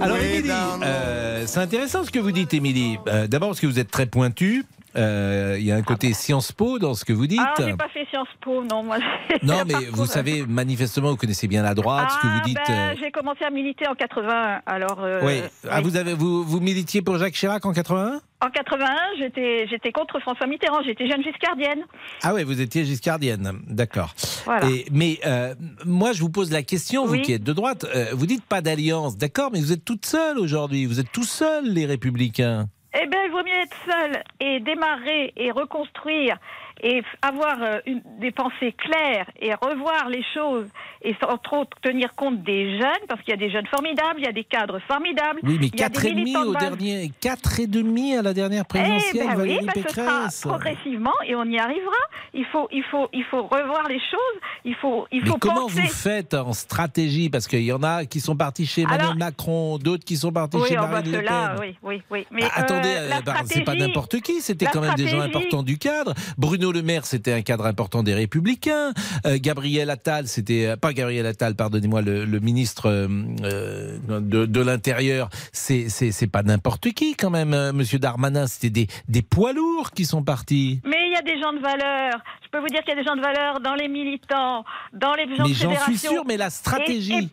Alors, 0.00 0.16
Émilie, 0.18 0.50
euh, 0.84 1.44
c'est 1.46 1.60
intéressant 1.60 2.04
ce 2.04 2.10
que 2.10 2.18
vous 2.20 2.32
dites, 2.32 2.54
Émilie. 2.54 2.98
Euh, 3.08 3.26
D'abord 3.26 3.50
parce 3.50 3.60
que 3.60 3.66
vous 3.66 3.78
êtes 3.78 3.90
très 3.90 4.06
pointue. 4.06 4.64
Euh, 4.96 5.56
Il 5.58 5.64
y 5.64 5.72
a 5.72 5.76
un 5.76 5.82
côté 5.82 6.12
Sciences 6.12 6.52
Po 6.52 6.78
dans 6.78 6.94
ce 6.94 7.04
que 7.04 7.12
vous 7.12 7.26
dites. 7.26 7.40
Ah, 7.42 7.54
j'ai 7.58 7.74
pas 7.76 7.88
fait 7.88 8.06
Sciences 8.10 8.28
Po, 8.40 8.62
non, 8.64 8.82
moi. 8.82 8.98
Non, 9.42 9.62
mais 9.66 9.74
vous 9.92 10.06
savez, 10.06 10.44
manifestement, 10.46 11.10
vous 11.10 11.16
connaissez 11.16 11.48
bien 11.48 11.62
la 11.62 11.74
droite, 11.74 12.10
ce 12.10 12.16
que 12.16 12.26
Ah, 12.30 12.34
vous 12.38 12.48
dites. 12.48 12.58
ben, 12.68 12.74
euh, 12.74 12.94
J'ai 13.00 13.10
commencé 13.10 13.44
à 13.44 13.50
militer 13.50 13.86
en 13.88 13.94
81, 13.94 14.60
alors. 14.66 15.02
euh, 15.02 15.20
oui. 15.24 15.40
Ah, 15.68 15.78
oui. 15.78 15.82
vous, 15.84 15.96
avez, 15.96 16.14
vous, 16.14 16.44
vous 16.44 16.60
militiez 16.60 17.02
pour 17.02 17.18
Jacques 17.18 17.34
Chirac 17.34 17.64
en 17.66 17.72
81 17.72 18.20
En 18.40 18.50
81, 18.50 18.88
j'étais 19.18 19.66
j'étais 19.68 19.90
contre 19.92 20.20
François 20.20 20.46
Mitterrand, 20.46 20.82
j'étais 20.84 21.08
jeune 21.08 21.22
giscardienne. 21.22 21.80
Ah 22.22 22.34
oui, 22.34 22.44
vous 22.44 22.60
étiez 22.60 22.84
giscardienne, 22.84 23.52
d'accord. 23.66 24.14
Voilà. 24.44 24.68
Et- 24.70 24.86
Mais 24.92 25.18
euh, 25.26 25.54
moi, 25.86 26.12
je 26.12 26.20
vous 26.20 26.30
pose 26.30 26.52
la 26.52 26.62
question, 26.62 27.06
vous 27.06 27.12
Oui. 27.12 27.22
qui 27.22 27.32
êtes 27.32 27.42
de 27.44 27.52
droite, 27.52 27.84
euh, 27.94 28.06
vous 28.12 28.26
dites 28.26 28.44
pas 28.44 28.60
d'alliance, 28.60 29.16
d'accord, 29.16 29.50
mais 29.52 29.60
vous 29.60 29.72
êtes 29.72 29.84
toute 29.84 30.04
seule 30.06 30.38
aujourd'hui, 30.38 30.84
vous 30.86 31.00
êtes 31.00 31.10
tout 31.10 31.24
seul, 31.24 31.64
les 31.72 31.86
républicains. 31.86 32.66
Eh 32.96 33.06
bien, 33.06 33.24
il 33.24 33.30
vaut 33.32 33.42
mieux 33.42 33.60
être 33.60 33.76
seul 33.84 34.22
et 34.38 34.60
démarrer 34.60 35.32
et 35.36 35.50
reconstruire 35.50 36.36
et 36.82 37.02
avoir 37.22 37.56
euh, 37.62 37.78
une- 37.86 38.02
des 38.20 38.30
pensées 38.30 38.72
claires 38.76 39.26
et 39.40 39.52
revoir 39.54 40.08
les 40.08 40.24
choses 40.34 40.66
et 41.02 41.14
entre 41.28 41.58
autres 41.58 41.76
tenir 41.82 42.14
compte 42.14 42.42
des 42.42 42.78
jeunes 42.78 43.06
parce 43.08 43.20
qu'il 43.22 43.30
y 43.30 43.34
a 43.34 43.36
des 43.38 43.50
jeunes 43.50 43.66
formidables, 43.66 44.18
il 44.18 44.24
y 44.24 44.28
a 44.28 44.32
des 44.32 44.44
cadres 44.44 44.80
formidables. 44.88 45.40
Oui, 45.42 45.56
mais 45.60 45.66
il 45.68 45.80
y 45.80 45.82
a 45.82 45.88
des 45.88 45.98
4,5 45.98 46.14
militants 46.14 46.42
de 46.44 46.48
au 46.48 46.54
dernier, 46.54 47.10
4,5 47.20 48.18
à 48.18 48.22
la 48.22 48.34
dernière 48.34 48.64
Eh 48.64 48.68
présidentielle, 48.68 49.26
ben 49.36 49.40
oui, 49.42 49.58
ben 49.62 49.82
ce 49.86 49.94
sera 49.94 50.28
progressivement 50.50 51.12
et 51.26 51.34
on 51.34 51.44
y 51.44 51.58
arrivera. 51.58 51.92
Il 52.32 52.44
faut, 52.46 52.68
il 52.72 52.82
faut, 52.90 53.08
il 53.12 53.24
faut 53.24 53.42
revoir 53.42 53.86
les 53.88 53.98
choses. 54.00 54.40
Il 54.64 54.74
faut, 54.76 55.06
il 55.12 55.22
Mais 55.22 55.28
faut 55.28 55.38
comment 55.38 55.62
penser. 55.68 55.82
vous 55.82 55.88
faites 55.88 56.34
en 56.34 56.52
stratégie? 56.52 57.28
Parce 57.30 57.46
qu'il 57.46 57.62
y 57.62 57.72
en 57.72 57.82
a 57.82 58.04
qui 58.06 58.20
sont 58.20 58.36
partis 58.36 58.66
chez 58.66 58.82
Emmanuel 58.82 59.02
Alors- 59.04 59.16
Macron, 59.16 59.78
d'autres 59.78 60.04
qui 60.04 60.16
sont 60.16 60.32
partis 60.32 60.56
Oui, 60.56 60.68
chez 60.68 60.76
bah, 60.76 60.86
Marine 60.88 61.12
Le 61.12 61.22
Pen. 61.22 61.56
oui, 61.60 61.76
oui, 61.82 62.02
oui. 62.10 62.26
Mais 62.30 62.42
Ah, 62.44 62.60
attendez, 62.60 62.88
euh, 62.88 63.10
euh, 63.12 63.20
bah, 63.24 63.34
c'est 63.44 63.62
pas 63.64 63.74
n'importe 63.74 64.20
qui, 64.20 64.40
c'était 64.40 64.66
quand 64.66 64.80
même 64.80 64.94
des 64.94 65.06
gens 65.06 65.20
importants 65.20 65.62
du 65.62 65.78
cadre. 65.78 66.14
Bruno 66.38 66.63
Le 66.72 66.82
Maire, 66.82 67.06
c'était 67.06 67.32
un 67.32 67.42
cadre 67.42 67.66
important 67.66 68.02
des 68.02 68.14
Républicains. 68.14 68.92
Euh, 69.26 69.38
Gabriel 69.40 69.90
Attal, 69.90 70.26
c'était 70.28 70.66
euh, 70.66 70.76
pas 70.76 70.92
Gabriel 70.92 71.26
Attal, 71.26 71.54
pardonnez-moi, 71.54 72.02
le, 72.02 72.24
le 72.24 72.40
ministre 72.40 72.88
euh, 72.88 73.98
de, 74.20 74.46
de 74.46 74.60
l'Intérieur, 74.60 75.28
c'est 75.52 76.26
pas 76.30 76.42
n'importe 76.42 76.90
qui 76.92 77.14
quand 77.16 77.30
même. 77.30 77.54
euh, 77.54 77.72
Monsieur 77.72 77.98
Darmanin, 77.98 78.46
c'était 78.46 78.70
des 78.70 78.86
des 79.08 79.22
poids 79.22 79.52
lourds 79.52 79.90
qui 79.92 80.04
sont 80.04 80.22
partis. 80.22 80.80
Mais 80.84 81.06
il 81.08 81.12
y 81.12 81.16
a 81.16 81.22
des 81.22 81.40
gens 81.40 81.52
de 81.52 81.58
valeur. 81.60 82.12
Je 82.44 82.48
peux 82.50 82.58
vous 82.60 82.68
dire 82.68 82.80
qu'il 82.80 82.90
y 82.90 82.98
a 82.98 83.00
des 83.00 83.04
gens 83.04 83.16
de 83.16 83.20
valeur 83.20 83.60
dans 83.60 83.74
les 83.74 83.88
militants, 83.88 84.64
dans 84.92 85.14
les 85.14 85.24
gens 85.36 85.44
Mais 85.44 85.50
de 85.50 85.54
j'en 85.54 85.78
suis 85.84 85.98
sûr, 85.98 86.24
mais 86.26 86.36
la 86.36 86.46
Et- 86.46 86.50
stratégie. 86.50 87.30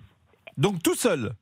Donc 0.58 0.84
tout 0.84 0.96
seul. 0.96 1.34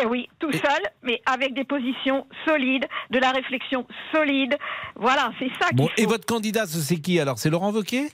Eh 0.00 0.06
oui, 0.06 0.28
tout 0.38 0.50
seul, 0.52 0.82
mais 1.02 1.20
avec 1.26 1.52
des 1.54 1.64
positions 1.64 2.26
solides, 2.46 2.86
de 3.10 3.18
la 3.18 3.30
réflexion 3.30 3.86
solide. 4.14 4.56
Voilà, 4.96 5.30
c'est 5.38 5.50
ça 5.60 5.68
Bon, 5.74 5.86
faut. 5.86 5.92
et 5.98 6.06
votre 6.06 6.24
candidat, 6.26 6.66
ce 6.66 6.78
c'est 6.78 6.96
qui 6.96 7.20
alors? 7.20 7.38
C'est 7.38 7.50
Laurent 7.50 7.72
Wauquiez? 7.72 8.08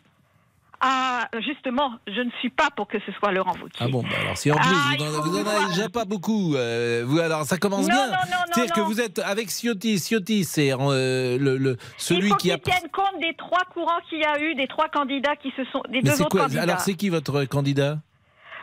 Ah, 0.81 1.29
justement, 1.45 1.95
je 2.07 2.21
ne 2.21 2.31
suis 2.39 2.51
pas 2.51 2.69
pour 2.77 2.87
que 2.87 2.99
ce 3.05 3.11
soit 3.13 3.33
Laurent 3.33 3.53
Wauquiez. 3.61 3.79
Ah 3.81 3.89
bon, 3.89 4.03
bah 4.03 4.09
alors 4.21 4.37
si 4.37 4.51
en 4.53 4.55
plus 4.57 4.65
Ah, 4.73 4.89
vous 4.91 4.95
il 4.95 5.03
en, 5.03 5.07
faut 5.13 5.23
vous 5.31 5.39
en 5.39 5.43
voir. 5.43 5.57
avez 5.57 5.75
déjà 5.75 5.89
pas 5.89 6.05
beaucoup, 6.05 6.55
euh, 6.55 7.03
vous 7.05 7.19
alors 7.19 7.45
ça 7.45 7.59
commence 7.59 7.89
Non, 7.89 7.95
bien. 7.95 8.07
non, 8.07 8.13
non, 8.13 8.17
non, 8.31 8.53
C'est-à-dire 8.55 8.75
que 8.75 8.81
vous 8.83 9.01
êtes 9.01 9.19
avec 9.19 9.49
Ciotti. 9.51 9.99
Ciotti, 9.99 10.45
c'est 10.45 10.73
euh, 10.73 11.37
le, 11.37 11.57
le- 11.57 11.77
Il 11.81 11.95
celui 11.97 12.29
faut 12.31 12.37
qui 12.37 12.53
a. 12.53 12.59
qu'ils 12.59 12.73
tiennent 12.73 12.91
compte 12.93 13.21
des 13.21 13.35
trois 13.37 13.65
courants 13.73 13.99
qu'il 14.09 14.21
y 14.21 14.25
a 14.25 14.41
eu, 14.41 14.55
des 14.55 14.69
trois 14.69 14.89
candidats 14.89 15.35
qui 15.35 15.53
se 15.57 15.65
sont, 15.73 15.83
des 15.89 16.01
Mais 16.03 16.11
deux 16.11 16.23
autres 16.23 16.29
quoi 16.31 16.43
candidats. 16.43 16.63
Alors 16.63 16.79
c'est 16.81 16.95
qui 16.95 17.09
votre 17.09 17.45
candidat? 17.47 17.99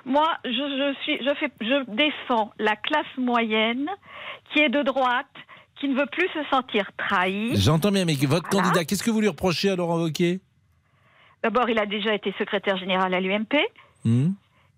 Moi, 0.05 0.27
je, 0.45 0.49
je 0.51 0.95
suis, 1.03 1.17
je 1.23 1.33
fais, 1.39 1.49
je 1.61 1.83
défends 1.91 2.51
la 2.59 2.75
classe 2.75 3.05
moyenne 3.17 3.89
qui 4.53 4.59
est 4.59 4.69
de 4.69 4.83
droite, 4.83 5.25
qui 5.79 5.87
ne 5.89 5.95
veut 5.95 6.05
plus 6.05 6.27
se 6.29 6.43
sentir 6.51 6.89
trahie. 6.97 7.55
J'entends 7.55 7.91
bien, 7.91 8.05
mais 8.05 8.13
votre 8.13 8.47
Voilà. 8.51 8.67
candidat, 8.67 8.85
qu'est-ce 8.85 9.03
que 9.03 9.09
vous 9.11 9.21
lui 9.21 9.27
reprochez 9.27 9.71
à 9.71 9.75
Laurent 9.75 9.97
Wauquiez? 9.99 10.39
D'abord, 11.43 11.69
il 11.69 11.77
a 11.79 11.85
déjà 11.85 12.13
été 12.13 12.33
secrétaire 12.37 12.77
général 12.77 13.13
à 13.13 13.19
l'UMP, 13.19 13.55
Hmm 14.03 14.29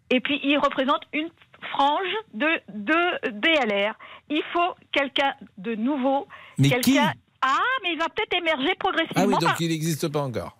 et 0.09 0.21
puis 0.21 0.39
il 0.41 0.57
représente 0.57 1.01
une 1.11 1.27
frange 1.71 2.13
de, 2.33 2.47
de 2.69 3.29
DLR. 3.31 3.93
Il 4.29 4.41
faut 4.53 4.73
quelqu'un 4.93 5.33
de 5.57 5.75
nouveau, 5.75 6.27
Mais 6.57 6.69
quelqu'un. 6.69 6.81
qui 7.11 7.19
Ah, 7.41 7.57
mais 7.83 7.91
il 7.91 7.99
va 7.99 8.05
peut-être 8.07 8.33
émerger 8.41 8.73
progressivement. 8.79 9.23
Ah 9.23 9.25
oui, 9.27 9.33
donc 9.33 9.43
par- 9.43 9.57
il 9.61 9.67
n'existe 9.67 10.07
pas 10.07 10.21
encore. 10.21 10.55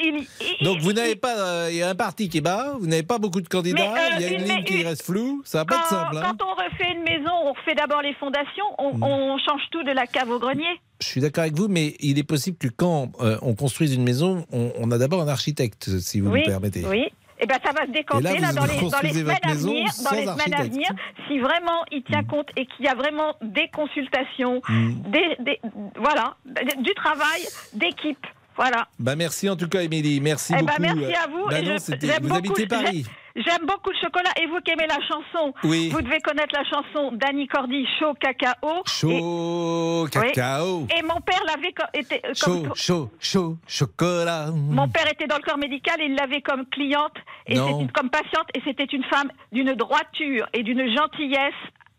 Ah, 0.00 0.64
Donc 0.64 0.76
il- 0.78 0.82
vous 0.82 0.92
n'avez 0.92 1.16
pas, 1.16 1.36
euh, 1.36 1.68
il 1.70 1.76
y 1.76 1.82
a 1.82 1.88
un 1.90 1.94
parti 1.94 2.28
qui 2.28 2.38
est 2.38 2.42
bas, 2.42 2.74
vous 2.78 2.86
n'avez 2.86 3.02
pas 3.02 3.18
beaucoup 3.18 3.40
de 3.40 3.48
candidats, 3.48 3.82
euh, 3.92 4.08
il 4.16 4.22
y 4.22 4.24
a 4.24 4.28
une 4.28 4.40
une- 4.40 4.48
ligne 4.48 4.64
qui 4.64 4.80
une- 4.80 4.86
reste 4.86 5.02
floue, 5.04 5.42
ça 5.44 5.58
va 5.58 5.64
pas 5.64 5.76
être 5.76 5.86
simple. 5.88 6.16
hein. 6.18 6.34
quand 6.38 6.44
on 6.46 6.54
refait 6.54 6.92
une 6.92 7.02
maison, 7.02 7.30
on 7.44 7.52
refait 7.52 7.74
d'abord 7.74 8.02
les 8.02 8.14
fondations, 8.14 8.64
on, 8.78 8.94
Mm. 8.94 9.02
on 9.02 9.38
change 9.38 9.62
tout 9.70 9.82
de 9.82 9.90
la 9.92 10.06
cave 10.06 10.30
au 10.30 10.38
grenier. 10.38 10.64
Je 11.00 11.06
suis 11.06 11.20
d'accord 11.20 11.42
avec 11.42 11.54
vous, 11.54 11.68
mais 11.68 11.94
il 12.00 12.18
est 12.18 12.22
possible 12.26 12.56
que 12.58 12.68
quand 12.68 13.10
euh, 13.20 13.36
on 13.42 13.54
construise 13.54 13.94
une 13.94 14.04
maison, 14.04 14.46
on, 14.52 14.72
on 14.78 14.90
a 14.90 14.98
d'abord 14.98 15.20
un 15.22 15.28
architecte, 15.28 15.98
si 16.00 16.20
vous 16.20 16.30
oui, 16.30 16.40
me 16.40 16.44
permettez. 16.46 16.84
oui. 16.86 17.06
eh 17.44 17.46
ben, 17.46 17.58
ça 17.64 17.72
va 17.72 17.86
se 17.86 17.90
décanter 17.90 18.36
Et 18.36 18.38
là, 18.38 18.48
là, 18.48 18.52
dans, 18.52 18.62
les, 18.66 18.68
dans 18.68 18.74
les 18.74 18.78
construisez 18.78 19.20
semaines 19.20 19.36
à 19.42 19.54
venir. 19.54 19.90
Dans 20.04 20.10
les 20.16 20.26
semaines 20.26 20.54
à 20.54 20.62
venir, 20.62 20.88
si 21.26 21.40
vraiment 21.40 21.82
il 21.90 22.04
tient 22.04 22.22
compte 22.22 22.48
et 22.56 22.66
qu'il 22.66 22.84
y 22.84 22.88
a 22.88 22.94
vraiment 22.94 23.34
des 23.42 23.68
consultations, 23.74 24.62
Mm. 24.68 24.92
des, 25.10 25.36
des- 25.40 25.60
voilà, 25.96 26.36
du 26.78 26.94
travail 26.94 27.42
d'équipe. 27.74 28.24
Voilà. 28.62 28.86
Bah 29.00 29.16
merci 29.16 29.50
en 29.50 29.56
tout 29.56 29.68
cas, 29.68 29.80
Émilie. 29.82 30.20
Merci 30.20 30.52
Eh 30.56 30.60
beaucoup. 30.62 30.80
ben, 30.80 30.94
merci 30.94 31.14
à 31.16 31.26
vous. 31.26 31.46
Bah 31.48 31.62
non, 31.62 31.76
je- 31.78 32.20
vous 32.20 32.28
beaucoup 32.28 32.34
habitez 32.36 32.62
le- 32.62 32.68
Paris. 32.68 33.04
j'ai- 33.34 33.42
J'aime 33.42 33.66
beaucoup 33.66 33.90
le 33.90 33.96
chocolat. 34.00 34.28
Et 34.40 34.46
vous 34.46 34.60
qui 34.64 34.70
aimez 34.72 34.86
la 34.86 34.98
chanson, 35.08 35.54
Oui. 35.64 35.88
vous 35.88 36.02
devez 36.02 36.20
connaître 36.20 36.54
la 36.54 36.64
chanson 36.64 37.12
d'Annie 37.12 37.48
Cordy, 37.48 37.86
Chaud 37.98 38.12
Cacao. 38.20 38.82
Chaud 38.86 40.06
Et- 40.06 40.10
cacao. 40.10 40.80
Oui. 40.82 40.86
Et 40.96 41.02
mon 41.02 41.18
père 41.22 41.40
l'avait 41.46 41.72
euh, 41.96 42.34
Chaud, 42.34 42.62
comme. 42.62 42.74
chaud, 42.76 43.10
chaud, 43.18 43.56
chocolat. 43.66 44.48
Mon 44.52 44.86
père 44.88 45.10
était 45.10 45.26
dans 45.26 45.36
le 45.38 45.42
corps 45.42 45.58
médical 45.58 45.96
et 46.00 46.04
il 46.04 46.14
l'avait 46.14 46.42
comme 46.42 46.66
cliente 46.66 47.16
et 47.46 47.56
comme 47.56 48.10
patiente 48.10 48.46
et 48.54 48.60
c'était 48.64 48.84
une 48.84 49.04
femme 49.04 49.30
d'une 49.50 49.72
droiture 49.74 50.46
et 50.52 50.62
d'une 50.62 50.94
gentillesse 50.94 51.54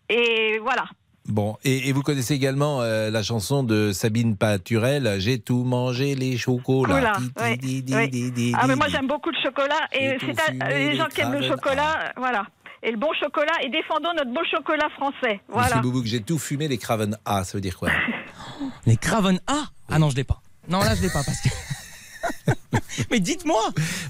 et 0.09 0.59
voilà. 0.59 0.85
Bon, 1.27 1.55
et, 1.63 1.87
et 1.87 1.93
vous 1.93 2.01
connaissez 2.01 2.33
également 2.33 2.81
euh, 2.81 3.09
la 3.09 3.23
chanson 3.23 3.63
de 3.63 3.91
Sabine 3.93 4.35
Paturel, 4.35 5.15
J'ai 5.19 5.39
tout 5.39 5.63
mangé 5.63 6.15
les 6.15 6.37
chocolats. 6.37 6.97
Oula, 6.97 7.55
di, 7.55 7.81
di, 7.81 8.31
di, 8.31 8.53
Ah 8.59 8.67
mais 8.67 8.75
moi 8.75 8.87
j'aime 8.89 9.07
beaucoup 9.07 9.29
le 9.31 9.37
chocolat 9.41 9.79
et 9.93 10.17
c'est 10.19 10.61
à- 10.61 10.69
les 10.69 10.97
gens 10.97 11.05
qui 11.07 11.21
aiment 11.21 11.31
le 11.33 11.41
chocolat, 11.47 12.11
voilà. 12.17 12.45
Et 12.85 12.91
le 12.91 12.97
bon 12.97 13.07
chocolat 13.21 13.53
et 13.63 13.69
défendons 13.69 14.09
notre 14.17 14.33
beau 14.33 14.41
chocolat 14.51 14.89
français. 14.97 15.39
Voilà. 15.47 15.67
Monsieur 15.67 15.81
Boubouk, 15.81 16.05
j'ai 16.05 16.19
tout 16.21 16.37
fumé 16.37 16.67
les 16.67 16.77
Craven 16.77 17.17
A, 17.23 17.45
ça 17.45 17.53
veut 17.57 17.61
dire 17.61 17.77
quoi? 17.77 17.89
Les 18.85 18.97
Craven 18.97 19.39
A? 19.47 19.63
Ah 19.89 19.99
non, 19.99 20.09
je 20.09 20.17
l'ai 20.17 20.25
pas. 20.25 20.41
Non, 20.67 20.79
là, 20.79 20.93
je 20.95 21.01
l'ai 21.01 21.09
pas 21.09 21.23
parce 21.23 21.39
que. 21.41 21.49
Mais 23.11 23.19
dites-moi 23.21 23.61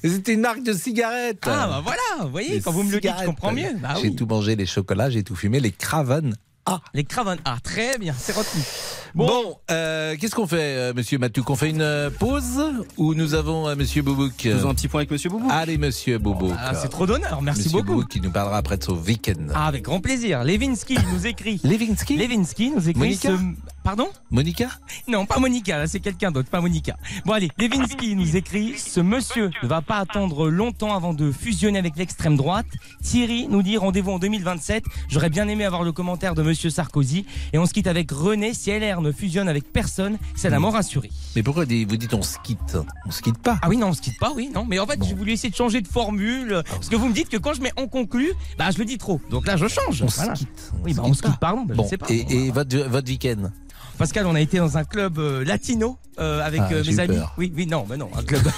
C'était 0.03 0.33
une 0.33 0.41
marque 0.41 0.63
de 0.63 0.73
cigarettes 0.73 1.43
Ah 1.45 1.67
bah 1.67 1.81
voilà, 1.83 2.01
vous 2.25 2.29
voyez, 2.31 2.55
Les 2.55 2.61
quand 2.61 2.71
vous 2.71 2.83
me 2.83 2.91
le 2.91 2.99
dites, 2.99 3.11
je 3.19 3.25
comprends 3.25 3.51
mieux. 3.51 3.73
Bah 3.77 3.93
J'ai 4.01 4.09
oui. 4.09 4.15
tout 4.15 4.25
mangé 4.25 4.55
les 4.55 4.65
chocolats, 4.65 5.09
j'ai 5.11 5.23
tout 5.23 5.35
fumé 5.35 5.59
les 5.59 5.71
Craven 5.71 6.35
A. 6.65 6.79
Les 6.93 7.03
Craven 7.03 7.37
A, 7.45 7.57
très 7.61 7.97
bien, 7.97 8.13
c'est 8.17 8.31
retenu. 8.35 8.61
Bon, 9.15 9.57
euh, 9.69 10.15
qu'est-ce 10.19 10.33
qu'on 10.33 10.47
fait, 10.47 10.75
euh, 10.77 10.93
monsieur 10.95 11.17
Matou? 11.19 11.43
Qu'on 11.43 11.55
fait 11.55 11.69
une 11.69 11.81
euh, 11.81 12.09
pause 12.09 12.63
ou 12.97 13.13
nous 13.13 13.33
avons 13.35 13.67
euh, 13.67 13.75
monsieur 13.75 14.01
Boubouk? 14.01 14.33
Faisons 14.41 14.69
un 14.69 14.73
petit 14.73 14.87
point 14.87 15.01
avec 15.01 15.11
Monsieur 15.11 15.29
Boubou. 15.29 15.47
Allez, 15.51 15.77
monsieur 15.77 16.17
Boubouk. 16.17 16.53
Ah, 16.57 16.73
c'est 16.73 16.87
trop 16.89 17.05
d'honneur, 17.05 17.41
merci 17.41 17.63
monsieur 17.65 17.71
beaucoup. 17.79 17.93
Boubouk 17.95 18.07
qui 18.09 18.21
nous 18.21 18.31
parlera 18.31 18.57
après 18.57 18.77
de 18.77 18.83
son 18.83 18.95
week-end. 18.95 19.47
Ah, 19.53 19.67
avec 19.67 19.83
grand 19.83 19.99
plaisir. 19.99 20.43
Levinsky 20.43 20.97
nous 21.13 21.27
écrit. 21.27 21.59
Levinsky? 21.63 22.17
Levinsky 22.17 22.71
nous 22.71 22.89
écrit. 22.89 22.99
Monica? 22.99 23.29
ce- 23.29 23.72
Pardon 23.83 24.07
Monica 24.31 24.69
Non, 25.09 25.25
pas 25.25 25.39
Monica, 25.39 25.77
là, 25.77 25.87
c'est 25.87 25.99
quelqu'un 25.99 26.31
d'autre, 26.31 26.49
pas 26.49 26.61
Monica. 26.61 26.95
Bon 27.25 27.33
allez, 27.33 27.49
Levinsky 27.57 28.15
nous 28.15 28.37
écrit 28.37 28.75
Ce 28.77 29.01
monsieur 29.01 29.51
ne 29.61 29.67
va 29.67 29.81
pas 29.81 29.97
attendre 29.97 30.49
longtemps 30.49 30.95
avant 30.95 31.13
de 31.13 31.31
fusionner 31.33 31.79
avec 31.79 31.97
l'extrême 31.97 32.37
droite. 32.37 32.65
Thierry 33.01 33.47
nous 33.49 33.61
dit 33.61 33.75
rendez-vous 33.77 34.11
en 34.11 34.19
2027. 34.19 34.85
J'aurais 35.09 35.29
bien 35.29 35.47
aimé 35.49 35.65
avoir 35.65 35.83
le 35.83 35.91
commentaire 35.91 36.33
de 36.33 36.41
monsieur 36.43 36.69
Sarkozy. 36.69 37.25
Et 37.51 37.57
on 37.57 37.65
se 37.65 37.73
quitte 37.73 37.87
avec 37.87 38.09
René. 38.11 38.53
Si 38.53 38.71
LR 38.71 39.01
ne 39.01 39.11
fusionne 39.11 39.49
avec 39.49 39.71
personne, 39.73 40.17
c'est 40.35 40.49
la 40.49 40.59
mort 40.59 40.77
assurée. 40.77 41.11
Mais 41.35 41.43
pourquoi 41.43 41.65
vous 41.65 41.97
dites 41.97 42.13
on 42.13 42.21
se 42.21 42.37
quitte 42.41 42.77
On 43.05 43.11
se 43.11 43.21
quitte 43.21 43.37
pas 43.39 43.57
Ah 43.61 43.67
oui, 43.69 43.75
non, 43.75 43.87
on 43.87 43.93
se 43.93 44.01
quitte 44.01 44.17
pas, 44.19 44.31
oui, 44.33 44.49
non. 44.53 44.65
Mais 44.65 44.79
en 44.79 44.87
fait, 44.87 45.03
j'ai 45.03 45.13
voulu 45.13 45.33
essayer 45.33 45.49
de 45.49 45.55
changer 45.55 45.81
de 45.81 45.87
formule. 45.89 46.63
Parce 46.69 46.87
que 46.87 46.95
vous 46.95 47.09
me 47.09 47.13
dites 47.13 47.27
que 47.29 47.37
quand 47.37 47.53
je 47.53 47.61
mets 47.61 47.73
en 47.75 47.87
conclu, 47.87 48.31
bah 48.57 48.71
je 48.71 48.77
le 48.77 48.85
dis 48.85 48.97
trop. 48.97 49.19
Donc 49.29 49.45
là, 49.45 49.57
je 49.57 49.67
change. 49.67 50.01
On 50.03 50.07
se 50.07 50.31
quitte. 50.33 50.71
Oui, 50.85 50.93
bah 50.93 51.03
on 51.05 51.13
se 51.13 51.21
quitte, 51.21 51.37
pardon. 51.39 51.63
bah, 51.65 51.75
Bon, 51.75 51.83
je 51.83 51.89
sais 51.89 51.97
pas. 51.97 52.05
et, 52.09 52.25
et 52.47 52.51
votre, 52.51 52.77
votre 52.77 53.09
week-end 53.09 53.49
Pascal, 54.03 54.27
on 54.27 54.35
a 54.35 54.41
été 54.41 54.57
dans 54.57 54.77
un 54.77 54.83
club 54.83 55.17
euh, 55.17 55.45
latino 55.45 55.97
euh, 56.19 56.41
avec 56.43 56.59
Ah, 56.63 56.69
euh, 56.73 56.83
mes 56.85 56.99
amis. 56.99 57.15
peur. 57.15 57.33
Oui, 57.37 57.53
oui, 57.55 57.65
non, 57.67 57.85
mais 57.89 57.95
non, 57.95 58.09
un 58.17 58.21
club. 58.23 58.41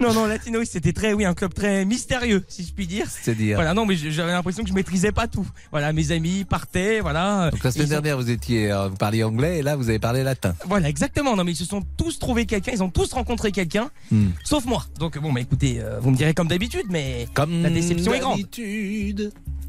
non, 0.00 0.12
non, 0.14 0.26
latino, 0.26 0.60
c'était 0.64 0.92
très, 0.92 1.12
oui, 1.12 1.24
un 1.24 1.34
club 1.34 1.52
très 1.54 1.84
mystérieux, 1.84 2.44
si 2.48 2.64
je 2.64 2.72
puis 2.72 2.86
dire. 2.88 3.06
C'est-à-dire 3.08 3.56
Voilà, 3.56 3.72
non, 3.74 3.84
mais 3.86 3.94
j'avais 3.96 4.32
l'impression 4.32 4.62
que 4.64 4.68
je 4.68 4.74
maîtrisais 4.74 5.12
pas 5.12 5.28
tout. 5.28 5.46
Voilà, 5.70 5.92
mes 5.92 6.10
amis 6.12 6.44
partaient, 6.44 6.98
voilà. 7.00 7.50
Donc 7.52 7.62
la 7.62 7.70
semaine 7.70 7.86
Ils 7.86 7.90
ont- 7.90 8.00
dernière, 8.00 8.16
vous 8.16 8.30
étiez, 8.30 8.72
vous 8.90 8.96
parliez 8.96 9.22
anglais 9.22 9.58
et 9.58 9.62
là, 9.62 9.76
vous 9.76 9.88
avez 9.88 9.98
parlé 10.00 10.22
latin. 10.24 10.54
Voilà, 10.66 10.88
exactement. 10.88 11.36
Non, 11.36 11.44
mais 11.44 11.52
ils 11.52 11.56
se 11.56 11.64
sont 11.64 11.82
tous 11.96 12.18
trouvé 12.18 12.46
quelqu'un, 12.46 12.72
ils 12.74 12.82
ont 12.82 12.90
tous 12.90 13.12
rencontré 13.12 13.52
quelqu'un, 13.52 13.90
Hmm. 14.10 14.30
sauf 14.44 14.64
moi. 14.64 14.84
Donc 14.98 15.16
bon, 15.18 15.32
bah 15.32 15.40
écoutez, 15.40 15.80
euh, 15.80 16.00
vous 16.00 16.10
me 16.10 16.16
direz 16.16 16.34
comme 16.34 16.48
d'habitude, 16.48 16.86
mais 16.90 17.28
Comme 17.34 17.62
la 17.62 17.70
déception 17.70 18.12
est 18.12 18.18
grande. 18.20 18.40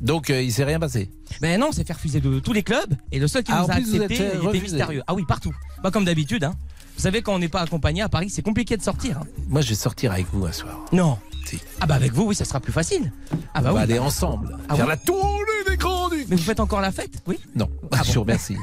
Donc 0.01 0.29
euh, 0.29 0.41
il 0.41 0.51
s'est 0.51 0.63
rien 0.63 0.79
passé. 0.79 1.09
Ben 1.41 1.59
non, 1.59 1.69
c'est 1.71 1.85
fait 1.85 1.93
refuser 1.93 2.19
de 2.19 2.39
tous 2.39 2.53
les 2.53 2.63
clubs 2.63 2.93
et 3.11 3.19
le 3.19 3.27
seul 3.27 3.43
qui 3.43 3.51
Ah, 3.53 3.61
nous 3.65 3.71
a 3.71 3.75
plus, 3.75 3.95
accepté 4.01 4.15
il 4.41 4.49
était 4.49 4.59
mystérieux. 4.61 5.03
Ah 5.07 5.13
oui, 5.13 5.23
partout. 5.27 5.53
Pas 5.83 5.91
comme 5.91 6.05
d'habitude, 6.05 6.43
hein. 6.43 6.55
Vous 6.97 7.03
savez, 7.03 7.21
quand 7.21 7.33
on 7.35 7.39
n'est 7.39 7.47
pas 7.49 7.61
accompagné 7.61 8.01
à 8.01 8.09
Paris, 8.09 8.29
c'est 8.29 8.41
compliqué 8.41 8.75
de 8.77 8.81
sortir. 8.81 9.17
hein. 9.19 9.27
Moi, 9.47 9.61
je 9.61 9.69
vais 9.69 9.75
sortir 9.75 10.11
avec 10.11 10.27
vous 10.33 10.45
un 10.45 10.51
soir. 10.51 10.85
Non. 10.91 11.17
Si. 11.45 11.59
Ah 11.79 11.85
bah 11.87 11.95
avec 11.95 12.13
vous, 12.13 12.23
oui, 12.25 12.35
ça 12.35 12.45
sera 12.45 12.59
plus 12.59 12.71
facile. 12.73 13.11
Ah 13.53 13.61
bah 13.61 13.69
on 13.69 13.73
oui. 13.73 13.75
va 13.77 13.81
aller 13.81 13.99
ensemble. 13.99 14.57
Ah 14.69 14.75
faire 14.75 14.85
oui. 14.85 14.91
la 14.91 14.97
tournée 14.97 15.63
des 15.67 15.77
grands 15.77 16.09
ducs. 16.09 16.27
Mais 16.29 16.35
vous 16.35 16.43
faites 16.43 16.59
encore 16.59 16.81
la 16.81 16.91
fête 16.91 17.21
Oui? 17.27 17.39
Non, 17.55 17.69
Ah 17.91 17.97
je 18.03 18.07
bon. 18.09 18.13
vous 18.13 18.21
remercie. 18.21 18.57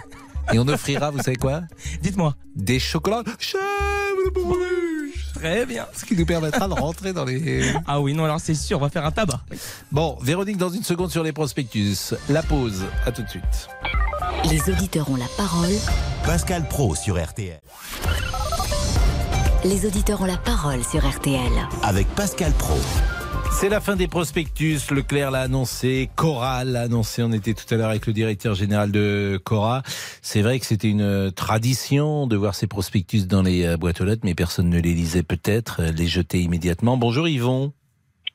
Et 0.52 0.58
on 0.58 0.66
offrira, 0.68 1.10
vous 1.10 1.18
savez 1.22 1.36
quoi? 1.36 1.62
Dites-moi. 2.02 2.34
Des 2.56 2.78
chocolats 2.78 3.22
chèvre. 3.38 3.62
Très 5.38 5.66
bien. 5.66 5.86
Ce 5.94 6.04
qui 6.04 6.16
nous 6.16 6.26
permettra 6.26 6.66
de 6.66 6.72
rentrer 6.72 7.12
dans 7.12 7.24
les. 7.24 7.72
Ah 7.86 8.00
oui, 8.00 8.14
non, 8.14 8.24
alors 8.24 8.40
c'est 8.40 8.54
sûr, 8.54 8.78
on 8.78 8.80
va 8.80 8.90
faire 8.90 9.04
un 9.04 9.10
tabac. 9.10 9.40
Bon, 9.92 10.18
Véronique, 10.20 10.56
dans 10.56 10.70
une 10.70 10.82
seconde 10.82 11.10
sur 11.10 11.22
les 11.22 11.32
prospectus. 11.32 12.14
La 12.28 12.42
pause. 12.42 12.84
À 13.06 13.12
tout 13.12 13.22
de 13.22 13.28
suite. 13.28 13.68
Les 14.50 14.72
auditeurs 14.72 15.10
ont 15.10 15.16
la 15.16 15.28
parole. 15.36 15.74
Pascal 16.24 16.66
Pro 16.68 16.94
sur 16.94 17.22
RTL. 17.22 17.60
Les 19.64 19.86
auditeurs 19.86 20.20
ont 20.22 20.26
la 20.26 20.36
parole 20.36 20.84
sur 20.84 21.08
RTL. 21.08 21.52
Avec 21.82 22.06
Pascal 22.14 22.52
Pro. 22.52 22.78
C'est 23.50 23.68
la 23.68 23.80
fin 23.80 23.96
des 23.96 24.06
prospectus. 24.06 24.78
Leclerc 24.92 25.32
l'a 25.32 25.40
annoncé, 25.40 26.08
Cora 26.14 26.62
l'a 26.64 26.82
annoncé. 26.82 27.24
On 27.24 27.32
était 27.32 27.54
tout 27.54 27.64
à 27.74 27.76
l'heure 27.76 27.90
avec 27.90 28.06
le 28.06 28.12
directeur 28.12 28.54
général 28.54 28.92
de 28.92 29.40
Cora. 29.44 29.82
C'est 30.22 30.42
vrai 30.42 30.60
que 30.60 30.66
c'était 30.66 30.88
une 30.88 31.32
tradition 31.32 32.28
de 32.28 32.36
voir 32.36 32.54
ces 32.54 32.68
prospectus 32.68 33.26
dans 33.26 33.42
les 33.42 33.66
euh, 33.66 33.76
boîtes 33.76 34.00
aux 34.00 34.04
lettres, 34.04 34.22
mais 34.24 34.36
personne 34.36 34.68
ne 34.70 34.78
les 34.80 34.94
lisait 34.94 35.24
peut-être, 35.24 35.80
euh, 35.80 35.90
les 35.90 36.06
jeter 36.06 36.40
immédiatement. 36.40 36.96
Bonjour 36.96 37.26
Yvon. 37.26 37.72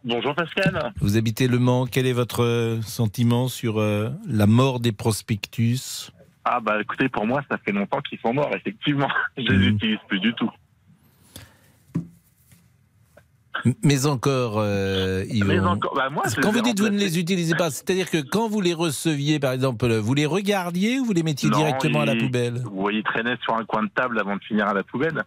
Bonjour 0.03 0.35
Pascal. 0.35 0.91
Vous 0.99 1.15
habitez 1.15 1.47
Le 1.47 1.57
Mans. 1.59 1.85
Quel 1.85 2.05
est 2.05 2.11
votre 2.13 2.43
euh, 2.43 2.81
sentiment 2.81 3.47
sur 3.47 3.79
la 3.79 4.47
mort 4.47 4.81
des 4.81 4.91
prospectus? 4.91 6.11
Ah 6.43 6.59
bah 6.59 6.81
écoutez, 6.81 7.07
pour 7.07 7.25
moi, 7.25 7.41
ça 7.49 7.57
fait 7.63 7.71
longtemps 7.71 8.01
qu'ils 8.01 8.19
sont 8.19 8.33
morts, 8.33 8.51
effectivement. 8.53 9.07
Je 9.37 9.43
les 9.43 9.57
Mhm. 9.69 9.75
utilise 9.75 9.99
plus 10.09 10.19
du 10.19 10.33
tout. 10.33 10.49
Mais 13.83 14.05
encore, 14.07 14.55
euh, 14.57 15.23
Yvon. 15.29 15.47
Mais 15.47 15.59
encore, 15.59 15.93
bah 15.95 16.09
moi, 16.11 16.23
quand 16.41 16.51
vous 16.51 16.61
dites 16.61 16.79
vous 16.79 16.89
ne 16.89 16.97
les 16.97 17.19
utilisez 17.19 17.55
pas, 17.55 17.69
c'est-à-dire 17.69 18.09
que 18.09 18.17
quand 18.21 18.47
vous 18.49 18.61
les 18.61 18.73
receviez, 18.73 19.39
par 19.39 19.51
exemple, 19.53 19.87
vous 19.93 20.13
les 20.13 20.25
regardiez 20.25 20.99
ou 20.99 21.05
vous 21.05 21.13
les 21.13 21.23
mettiez 21.23 21.49
Non, 21.49 21.57
directement 21.57 22.01
à 22.01 22.05
la 22.05 22.15
poubelle 22.15 22.61
Vous 22.65 22.81
voyez, 22.81 22.99
ils 22.99 23.03
traînaient 23.03 23.37
sur 23.43 23.55
un 23.55 23.63
coin 23.65 23.83
de 23.83 23.89
table 23.89 24.19
avant 24.19 24.35
de 24.35 24.41
finir 24.43 24.67
à 24.67 24.73
la 24.73 24.83
poubelle. 24.83 25.23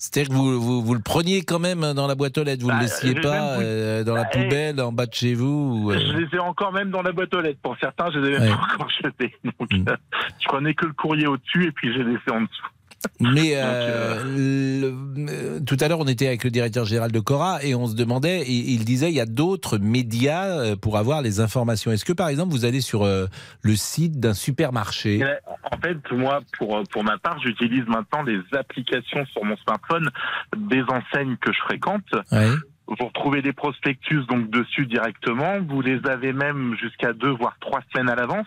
C'est-à-dire 0.00 0.28
que 0.30 0.34
vous, 0.34 0.60
vous, 0.60 0.80
vous 0.82 0.94
le 0.94 1.00
preniez 1.00 1.42
quand 1.42 1.58
même 1.58 1.80
dans 1.94 2.06
la 2.06 2.14
boîte 2.14 2.38
aux 2.38 2.44
lettres, 2.44 2.62
vous 2.62 2.68
ne 2.68 2.74
Bah, 2.74 2.78
le 2.82 2.84
laissiez 2.84 3.14
pas 3.20 3.56
même 3.58 3.60
euh, 3.66 4.04
dans 4.04 4.14
la 4.14 4.22
Bah, 4.24 4.30
poubelle, 4.32 4.80
en 4.80 4.92
bas 4.92 5.06
de 5.06 5.14
chez 5.14 5.34
vous 5.34 5.82
ou, 5.86 5.90
euh, 5.90 5.98
Je 5.98 6.12
les 6.18 6.28
ai 6.36 6.38
encore 6.38 6.72
même 6.72 6.90
dans 6.90 7.02
la 7.02 7.10
boîte 7.10 7.34
aux 7.34 7.40
lettres. 7.40 7.58
Pour 7.60 7.76
certains, 7.80 8.08
je 8.12 8.20
les 8.20 8.28
ai 8.28 8.38
même 8.38 8.42
Ouais. 8.42 8.52
encore 8.74 8.88
jetés. 9.02 9.34
Donc, 9.44 9.72
Mm. 9.72 9.88
euh, 9.88 9.96
je 10.40 10.46
prenais 10.46 10.74
que 10.74 10.86
le 10.86 10.92
courrier 10.92 11.26
au-dessus 11.26 11.66
et 11.66 11.72
puis 11.72 11.92
j'ai 11.92 12.04
laissé 12.04 12.30
en 12.30 12.42
dessous. 12.42 12.66
Mais 13.20 13.52
euh, 13.54 14.24
le- 14.24 14.94
euh, 15.30 15.60
tout 15.60 15.76
à 15.80 15.88
l'heure, 15.88 16.00
on 16.00 16.06
était 16.06 16.26
avec 16.26 16.44
le 16.44 16.50
directeur 16.50 16.84
général 16.84 17.12
de 17.12 17.20
Cora 17.20 17.62
et 17.62 17.74
on 17.74 17.86
se 17.86 17.94
demandait, 17.94 18.44
il, 18.46 18.70
il 18.70 18.84
disait, 18.84 19.08
il 19.10 19.14
y 19.14 19.20
a 19.20 19.26
d'autres 19.26 19.78
médias 19.78 20.46
euh, 20.46 20.76
pour 20.76 20.96
avoir 20.98 21.22
les 21.22 21.40
informations. 21.40 21.92
Est-ce 21.92 22.04
que, 22.04 22.12
par 22.12 22.28
exemple, 22.28 22.52
vous 22.52 22.64
allez 22.64 22.80
sur 22.80 23.04
euh, 23.04 23.26
le 23.62 23.76
site 23.76 24.18
d'un 24.18 24.34
supermarché? 24.34 25.24
En 25.70 25.78
fait, 25.78 25.98
moi, 26.10 26.40
pour, 26.58 26.82
pour 26.90 27.04
ma 27.04 27.18
part, 27.18 27.40
j'utilise 27.40 27.84
maintenant 27.86 28.22
les 28.22 28.40
applications 28.52 29.24
sur 29.26 29.44
mon 29.44 29.56
smartphone 29.58 30.10
des 30.56 30.82
enseignes 30.82 31.36
que 31.40 31.52
je 31.52 31.58
fréquente. 31.60 32.04
Ouais. 32.32 32.50
Vous 32.88 33.06
retrouvez 33.06 33.42
des 33.42 33.52
prospectus 33.52 34.24
donc 34.28 34.50
dessus 34.50 34.86
directement. 34.86 35.60
Vous 35.60 35.82
les 35.82 36.00
avez 36.06 36.32
même 36.32 36.74
jusqu'à 36.80 37.12
deux 37.12 37.30
voire 37.30 37.56
trois 37.60 37.80
semaines 37.92 38.08
à 38.08 38.14
l'avance. 38.14 38.46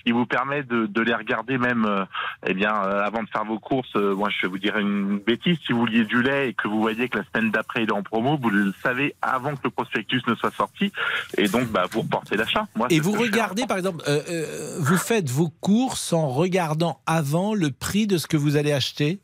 Ce 0.00 0.04
qui 0.04 0.12
vous 0.12 0.26
permet 0.26 0.62
de, 0.62 0.86
de 0.86 1.00
les 1.02 1.14
regarder 1.14 1.58
même, 1.58 1.84
euh, 1.84 2.04
eh 2.46 2.54
bien, 2.54 2.74
euh, 2.74 3.04
avant 3.04 3.22
de 3.22 3.28
faire 3.28 3.44
vos 3.44 3.58
courses. 3.58 3.94
euh, 3.96 4.14
moi, 4.14 4.30
je 4.30 4.46
vais 4.46 4.50
vous 4.50 4.58
dire 4.58 4.78
une 4.78 5.18
bêtise. 5.18 5.58
Si 5.66 5.72
vous 5.72 5.80
vouliez 5.80 6.04
du 6.04 6.22
lait 6.22 6.48
et 6.48 6.54
que 6.54 6.68
vous 6.68 6.80
voyez 6.80 7.08
que 7.10 7.18
la 7.18 7.24
semaine 7.24 7.50
d'après 7.50 7.82
il 7.82 7.90
est 7.90 7.92
en 7.92 8.02
promo, 8.02 8.38
vous 8.40 8.48
le 8.50 8.72
savez 8.82 9.14
avant 9.20 9.54
que 9.54 9.60
le 9.64 9.70
prospectus 9.70 10.22
ne 10.26 10.34
soit 10.34 10.54
sorti, 10.54 10.90
et 11.36 11.48
donc 11.48 11.68
bah 11.68 11.84
vous 11.90 12.00
reportez 12.00 12.36
l'achat. 12.36 12.66
Et 12.88 12.98
vous 13.00 13.12
regardez, 13.12 13.66
par 13.66 13.76
exemple, 13.76 14.02
euh, 14.08 14.22
euh, 14.30 14.76
vous 14.80 14.96
faites 14.96 15.28
vos 15.28 15.50
courses 15.60 16.12
en 16.12 16.28
regardant 16.28 17.00
avant 17.06 17.54
le 17.54 17.70
prix 17.70 18.06
de 18.06 18.16
ce 18.16 18.26
que 18.26 18.36
vous 18.38 18.56
allez 18.56 18.72
acheter? 18.72 19.20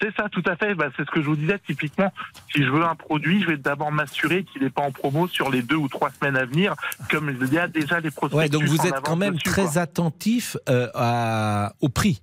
C'est 0.00 0.14
ça, 0.16 0.28
tout 0.30 0.42
à 0.46 0.56
fait. 0.56 0.74
Bah, 0.74 0.86
c'est 0.96 1.04
ce 1.04 1.10
que 1.10 1.20
je 1.20 1.26
vous 1.26 1.36
disais. 1.36 1.58
Typiquement, 1.66 2.12
si 2.52 2.64
je 2.64 2.70
veux 2.70 2.84
un 2.84 2.94
produit, 2.94 3.42
je 3.42 3.46
vais 3.48 3.56
d'abord 3.56 3.92
m'assurer 3.92 4.44
qu'il 4.44 4.62
n'est 4.62 4.70
pas 4.70 4.82
en 4.82 4.92
promo 4.92 5.28
sur 5.28 5.50
les 5.50 5.62
deux 5.62 5.76
ou 5.76 5.88
trois 5.88 6.10
semaines 6.10 6.36
à 6.36 6.44
venir, 6.46 6.74
comme 7.10 7.36
il 7.40 7.52
y 7.52 7.58
a 7.58 7.68
déjà 7.68 8.00
les 8.00 8.10
prospectus. 8.10 8.36
Ouais, 8.38 8.48
donc 8.48 8.62
vous 8.64 8.86
êtes 8.86 9.00
quand 9.02 9.16
même 9.16 9.34
dessus, 9.34 9.44
très 9.44 9.62
quoi. 9.64 9.78
attentif 9.78 10.56
euh, 10.68 10.88
à- 10.94 11.72
au 11.80 11.88
prix. 11.88 12.22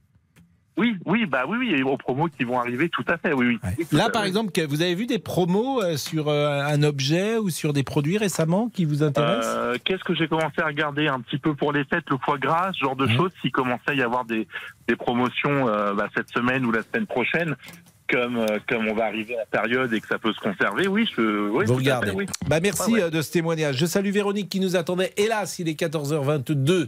Oui, 0.77 0.95
oui, 1.05 1.25
bah 1.25 1.45
oui, 1.47 1.57
oui, 1.57 1.73
et 1.75 1.81
aux 1.81 1.97
promos 1.97 2.27
qui 2.27 2.43
vont 2.43 2.59
arriver, 2.59 2.87
tout 2.89 3.03
à 3.07 3.17
fait, 3.17 3.33
oui, 3.33 3.57
oui. 3.63 3.85
Là, 3.91 4.09
par 4.09 4.25
exemple, 4.25 4.51
vous 4.67 4.81
avez 4.83 4.93
vu 4.93 5.07
des 5.07 5.17
promos 5.17 5.81
euh, 5.81 5.97
sur 5.97 6.27
euh, 6.27 6.61
un 6.61 6.83
objet 6.83 7.37
ou 7.37 7.49
sur 7.49 7.73
des 7.73 7.81
produits 7.81 8.19
récemment 8.19 8.69
qui 8.69 8.85
vous 8.85 9.01
intéressent? 9.01 9.55
Euh, 9.57 9.75
Qu'est-ce 9.83 10.03
que 10.03 10.13
j'ai 10.13 10.27
commencé 10.27 10.61
à 10.61 10.67
regarder? 10.67 11.07
Un 11.07 11.19
petit 11.21 11.39
peu 11.39 11.55
pour 11.55 11.73
les 11.73 11.83
fêtes, 11.85 12.05
le 12.11 12.17
foie 12.23 12.37
gras, 12.37 12.69
ce 12.73 12.85
genre 12.85 12.95
de 12.95 13.07
choses, 13.07 13.31
s'il 13.41 13.51
commençait 13.51 13.89
à 13.89 13.93
y 13.95 14.03
avoir 14.03 14.23
des, 14.25 14.47
des 14.87 14.95
promotions 14.95 15.67
euh, 15.67 15.93
bah, 15.93 16.09
cette 16.15 16.29
semaine 16.29 16.63
ou 16.63 16.71
la 16.71 16.83
semaine 16.83 17.07
prochaine, 17.07 17.55
comme, 18.09 18.37
euh, 18.37 18.59
comme 18.67 18.87
on 18.87 18.93
va 18.93 19.05
arriver 19.05 19.35
à 19.35 19.39
la 19.39 19.45
période 19.45 19.91
et 19.93 19.99
que 20.01 20.07
ça 20.07 20.17
peut 20.19 20.33
se 20.33 20.39
conserver, 20.39 20.87
oui, 20.87 21.07
je, 21.15 21.49
oui 21.49 21.65
Vous 21.65 21.75
regardez. 21.75 22.07
fait, 22.11 22.15
oui. 22.15 22.25
Bah 22.47 22.59
merci 22.59 22.93
ouais. 22.93 23.03
euh, 23.03 23.09
de 23.09 23.21
ce 23.21 23.31
témoignage. 23.31 23.77
Je 23.77 23.85
salue 23.85 24.11
Véronique 24.11 24.49
qui 24.49 24.59
nous 24.59 24.75
attendait. 24.75 25.13
Hélas, 25.17 25.59
il 25.59 25.69
est 25.69 25.79
14h22 25.79 26.87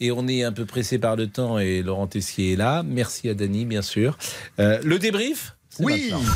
et 0.00 0.12
on 0.12 0.26
est 0.28 0.42
un 0.44 0.52
peu 0.52 0.64
pressé 0.66 0.98
par 0.98 1.16
le 1.16 1.26
temps 1.26 1.58
et 1.58 1.82
Laurent 1.82 2.06
Tessier 2.06 2.52
est 2.52 2.56
là. 2.56 2.82
Merci 2.84 3.28
à 3.28 3.34
Dany, 3.34 3.64
bien 3.64 3.82
sûr. 3.82 4.16
Euh, 4.58 4.78
le 4.84 4.98
débrief 4.98 5.56
Oui. 5.80 6.10
maintenant. 6.10 6.26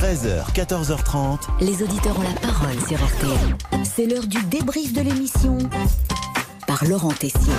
13h, 0.00 0.52
14h30. 0.54 1.38
Les 1.60 1.82
auditeurs 1.82 2.18
ont 2.18 2.22
la 2.22 2.40
parole 2.40 2.76
sur 2.86 2.98
RTL. 3.04 3.56
C'est 3.84 4.06
l'heure 4.06 4.26
du 4.26 4.42
débrief 4.44 4.92
de 4.92 5.00
l'émission 5.00 5.58
par 6.66 6.84
Laurent 6.84 7.12
Tessier. 7.12 7.52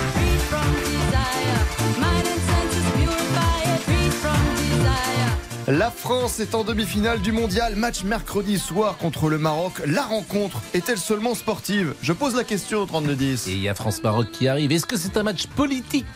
La 5.70 5.90
France 5.90 6.40
est 6.40 6.54
en 6.54 6.64
demi-finale 6.64 7.20
du 7.20 7.30
mondial. 7.30 7.76
Match 7.76 8.02
mercredi 8.02 8.58
soir 8.58 8.96
contre 8.96 9.28
le 9.28 9.36
Maroc. 9.36 9.82
La 9.84 10.00
rencontre 10.00 10.62
est-elle 10.72 10.96
seulement 10.96 11.34
sportive? 11.34 11.94
Je 12.00 12.14
pose 12.14 12.34
la 12.34 12.44
question 12.44 12.78
au 12.78 12.86
32-10. 12.86 13.50
Et 13.50 13.52
il 13.52 13.58
y 13.58 13.68
a 13.68 13.74
France-Maroc 13.74 14.30
qui 14.32 14.48
arrive. 14.48 14.72
Est-ce 14.72 14.86
que 14.86 14.96
c'est 14.96 15.18
un 15.18 15.24
match 15.24 15.46
politique 15.48 16.06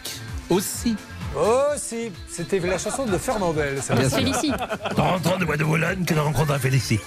aussi? 0.48 0.96
Oh 1.34 1.72
si, 1.76 2.12
c'était 2.28 2.58
la 2.60 2.76
chanson 2.76 3.06
de 3.06 3.16
Fernandel. 3.16 3.80
ça. 3.82 3.94
Bien 3.94 4.08
sûr. 4.08 4.18
Félicie. 4.18 4.52
Rentrant 4.96 5.38
de 5.38 5.44
bois 5.44 5.56
de 5.56 5.64
Boulogne 5.64 6.04
que 6.04 6.14
rencontre 6.14 6.52
à 6.52 6.58
Félicie. 6.58 7.00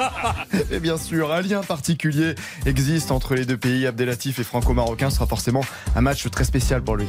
Et 0.70 0.80
bien 0.80 0.98
sûr, 0.98 1.32
un 1.32 1.40
lien 1.40 1.62
particulier 1.62 2.34
existe 2.66 3.10
entre 3.10 3.34
les 3.34 3.46
deux 3.46 3.56
pays. 3.56 3.86
Abdelatif 3.86 4.38
et 4.38 4.44
franco-marocain 4.44 5.08
sera 5.10 5.26
forcément 5.26 5.62
un 5.96 6.00
match 6.02 6.28
très 6.30 6.44
spécial 6.44 6.82
pour 6.82 6.96
lui. 6.96 7.06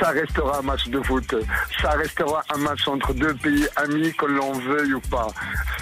Ça 0.00 0.10
restera 0.10 0.58
un 0.58 0.62
match 0.62 0.88
de 0.88 1.00
foot. 1.02 1.34
Ça 1.80 1.90
restera 1.90 2.42
un 2.54 2.58
match 2.58 2.86
entre 2.86 3.12
deux 3.12 3.34
pays 3.34 3.66
amis, 3.76 4.12
que 4.14 4.26
l'on 4.26 4.52
veuille 4.52 4.94
ou 4.94 5.00
pas. 5.00 5.28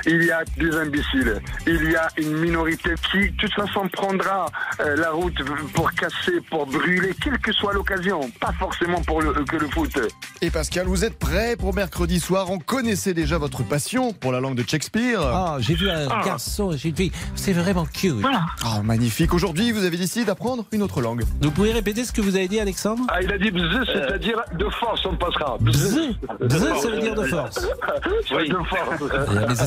Il 0.06 0.22
y 0.22 0.30
a 0.30 0.42
des 0.56 0.74
imbéciles. 0.76 1.40
Il 1.66 1.90
y 1.90 1.96
a 1.96 2.08
une 2.16 2.36
minorité 2.38 2.90
qui, 3.10 3.30
de 3.30 3.36
toute 3.36 3.54
façon, 3.54 3.88
prendra 3.88 4.46
euh, 4.80 4.96
la 4.96 5.10
route 5.10 5.34
pour 5.74 5.92
casser, 5.92 6.40
pour 6.48 6.66
brûler, 6.66 7.14
quelle 7.22 7.38
que 7.38 7.52
soit 7.52 7.72
l'occasion. 7.72 8.30
Pas 8.40 8.52
forcément 8.58 9.02
pour 9.02 9.20
le, 9.20 9.32
que 9.44 9.56
le 9.56 9.68
foot. 9.68 9.98
Et 10.42 10.50
Pascal, 10.50 10.86
vous 10.86 11.04
êtes 11.06 11.18
prêt 11.18 11.56
pour 11.56 11.72
mercredi 11.74 12.20
soir? 12.20 12.50
On 12.50 12.58
connaissait 12.58 13.14
déjà 13.14 13.38
votre 13.38 13.62
passion 13.62 14.12
pour 14.12 14.30
la 14.30 14.40
langue 14.40 14.56
de 14.56 14.64
Shakespeare. 14.68 15.18
Ah, 15.22 15.56
j'ai 15.58 15.74
vu 15.74 15.88
un 15.88 16.06
garçon, 16.22 16.72
j'ai 16.76 16.90
une 16.90 16.96
fille. 16.96 17.12
C'est 17.34 17.54
vraiment 17.54 17.86
cute. 17.86 18.16
Ah, 18.62 18.82
magnifique. 18.82 19.32
Aujourd'hui, 19.32 19.72
vous 19.72 19.84
avez 19.84 19.96
décidé 19.96 20.26
d'apprendre 20.26 20.66
une 20.72 20.82
autre 20.82 21.00
langue. 21.00 21.24
Vous 21.40 21.50
pouvez 21.50 21.72
répéter 21.72 22.04
ce 22.04 22.12
que 22.12 22.20
vous 22.20 22.36
avez 22.36 22.46
dit, 22.48 22.60
Alexandre? 22.60 23.04
Ah, 23.08 23.22
il 23.22 23.32
a 23.32 23.38
dit 23.38 23.50
bzz, 23.50 23.86
c'est-à-dire 23.86 24.42
de 24.58 24.68
force, 24.68 25.06
on 25.06 25.16
passera. 25.16 25.56
Bzz. 25.60 26.14
Bzz, 26.40 26.74
ça 26.82 26.88
veut 26.90 27.00
dire 27.00 27.14
de 27.14 27.24
force. 27.24 27.66
Oui, 28.36 28.48
de 28.48 28.54
force. 28.54 29.00
Euh, 29.14 29.46
Mais 29.48 29.54
ça 29.54 29.66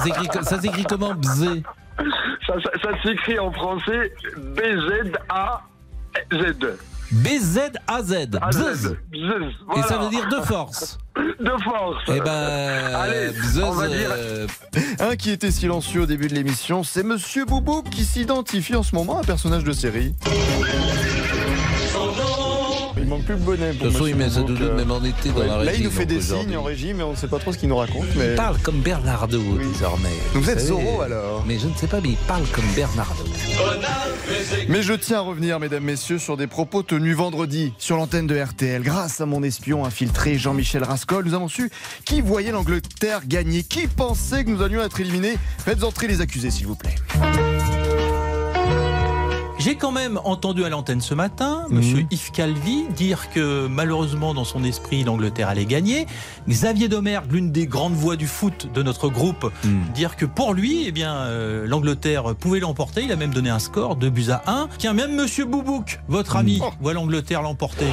s'écrit, 0.60 0.84
comment 0.84 1.16
bzé 1.16 1.64
Ça, 2.46 2.54
ça, 2.62 2.70
ça 2.84 2.90
s'écrit 3.04 3.40
en 3.40 3.52
français 3.52 4.14
B-Z-A-Z. 4.38 5.58
B-Z-A-Z. 7.12 8.28
Bzz. 8.52 8.98
Bzz. 9.12 9.52
Et 9.78 9.82
ça 9.84 9.98
veut 9.98 10.10
dire 10.10 10.28
de 10.30 10.42
force. 10.46 10.98
De 11.40 11.52
force. 11.64 11.98
Eh 12.08 12.20
ben, 12.20 12.96
Allez, 12.96 13.30
bzz, 13.30 13.60
on 13.64 13.72
va 13.72 13.88
dire- 13.88 14.10
euh, 14.12 14.48
Un 15.00 15.16
qui 15.16 15.32
était 15.32 15.52
silencieux 15.52 16.02
au 16.02 16.06
début 16.06 16.28
de 16.28 16.34
l'émission, 16.36 16.84
c'est 16.84 17.04
Monsieur 17.04 17.46
Boubou 17.46 17.82
qui 17.84 18.06
s'identifie 18.06 18.76
en 18.76 18.84
ce 18.84 18.94
moment 18.96 19.18
à 19.18 19.22
un 19.22 19.24
personnage 19.24 19.64
de 19.64 19.72
série. 19.72 20.14
Plus 23.16 23.34
le 23.34 23.40
bonnet. 23.40 23.74
De 23.74 23.80
toute 23.80 23.92
façon, 23.92 24.08
il 24.08 24.16
met 24.16 24.30
sa 24.30 24.42
doudoune 24.42 24.76
même 24.76 24.92
en 24.92 25.04
été 25.04 25.30
dans 25.30 25.44
la 25.44 25.64
Là, 25.64 25.74
il 25.74 25.84
nous 25.84 25.92
fait 25.92 26.06
des 26.06 26.22
signes 26.22 26.56
en 26.58 26.64
régie, 26.64 26.94
mais 26.94 27.04
on 27.04 27.12
ne 27.12 27.16
sait 27.16 27.28
pas 27.28 27.40
trop 27.40 27.54
ce 27.54 27.58
qu'il 27.58 27.70
nous 27.70 27.78
raconte. 27.78 28.06
Mais... 28.16 28.32
Il 28.32 28.36
parle 28.36 28.58
comme 28.60 28.82
Bernardo 28.82 29.42
désormais. 29.58 30.10
Donc 30.34 30.44
vous 30.44 30.50
êtes. 30.50 30.60
Zorro, 30.60 31.02
alors 31.02 31.46
Mais 31.48 31.58
je 31.58 31.68
ne 31.68 31.76
sais 31.76 31.88
pas, 31.88 32.02
mais 32.02 32.10
il 32.10 32.18
parle 32.18 32.46
comme 32.52 32.66
Bernardo. 32.76 33.24
Mais 34.68 34.84
je 34.84 34.94
tiens 34.94 35.18
à 35.18 35.22
revenir, 35.22 35.60
mesdames, 35.60 35.84
messieurs, 35.84 36.20
sur 36.20 36.38
des 36.38 36.48
propos 36.48 36.84
tenus 36.84 37.16
vendredi 37.16 37.74
sur 37.78 37.98
l'antenne 37.98 38.28
de 38.28 38.38
RTL. 38.38 38.82
Grâce 38.82 39.22
à 39.22 39.26
mon 39.26 39.44
espion 39.44 39.86
infiltré 39.86 40.38
Jean-Michel 40.38 40.84
Rascol, 40.84 41.26
nous 41.26 41.34
avons 41.34 41.48
su 41.48 41.70
qui 42.06 42.22
voyait 42.22 42.52
l'Angleterre 42.52 43.22
gagner, 43.26 43.64
qui 43.64 43.88
pensait 43.88 44.44
que 44.44 44.50
nous 44.50 44.62
allions 44.62 44.84
être 44.84 45.00
éliminés? 45.00 45.38
Faites 45.60 45.84
entrer 45.84 46.08
les 46.08 46.22
accusés, 46.22 46.52
s'il 46.52 46.68
vous 46.68 46.76
plaît. 46.76 46.96
J'ai 49.60 49.76
quand 49.76 49.92
même 49.92 50.20
entendu 50.24 50.64
à 50.64 50.70
l'antenne 50.70 51.02
ce 51.02 51.14
matin 51.14 51.66
Monsieur 51.70 52.06
Yves 52.12 52.32
Calvi 52.32 52.86
dire 52.96 53.30
que 53.32 53.68
malheureusement 53.68 54.34
dans 54.34 54.44
son 54.44 54.64
esprit 54.64 55.04
l'Angleterre 55.04 55.50
allait 55.50 55.66
gagner. 55.66 56.06
Xavier 56.48 56.88
Domergue, 56.88 57.32
l'une 57.32 57.52
des 57.52 57.66
grandes 57.66 57.94
voix 57.96 58.16
du 58.16 58.28
foot 58.28 58.70
de 58.74 58.84
notre 58.84 59.10
groupe, 59.10 59.52
dire 59.96 60.16
que 60.16 60.26
pour 60.26 60.54
lui, 60.54 60.84
eh 60.88 60.92
bien 60.92 61.16
euh, 61.16 61.66
l'Angleterre 61.68 62.36
pouvait 62.36 62.60
l'emporter. 62.60 63.02
Il 63.04 63.12
a 63.12 63.16
même 63.16 63.34
donné 63.34 63.50
un 63.50 63.60
score 63.60 63.96
2 63.96 64.10
buts 64.10 64.30
à 64.30 64.44
1. 64.48 64.70
Tiens, 64.78 64.94
même 64.94 65.16
Monsieur 65.16 65.46
Boubouk, 65.46 66.00
votre 66.08 66.36
ami, 66.36 66.62
voit 66.80 66.94
l'Angleterre 66.94 67.42
l'emporter. 67.42 67.88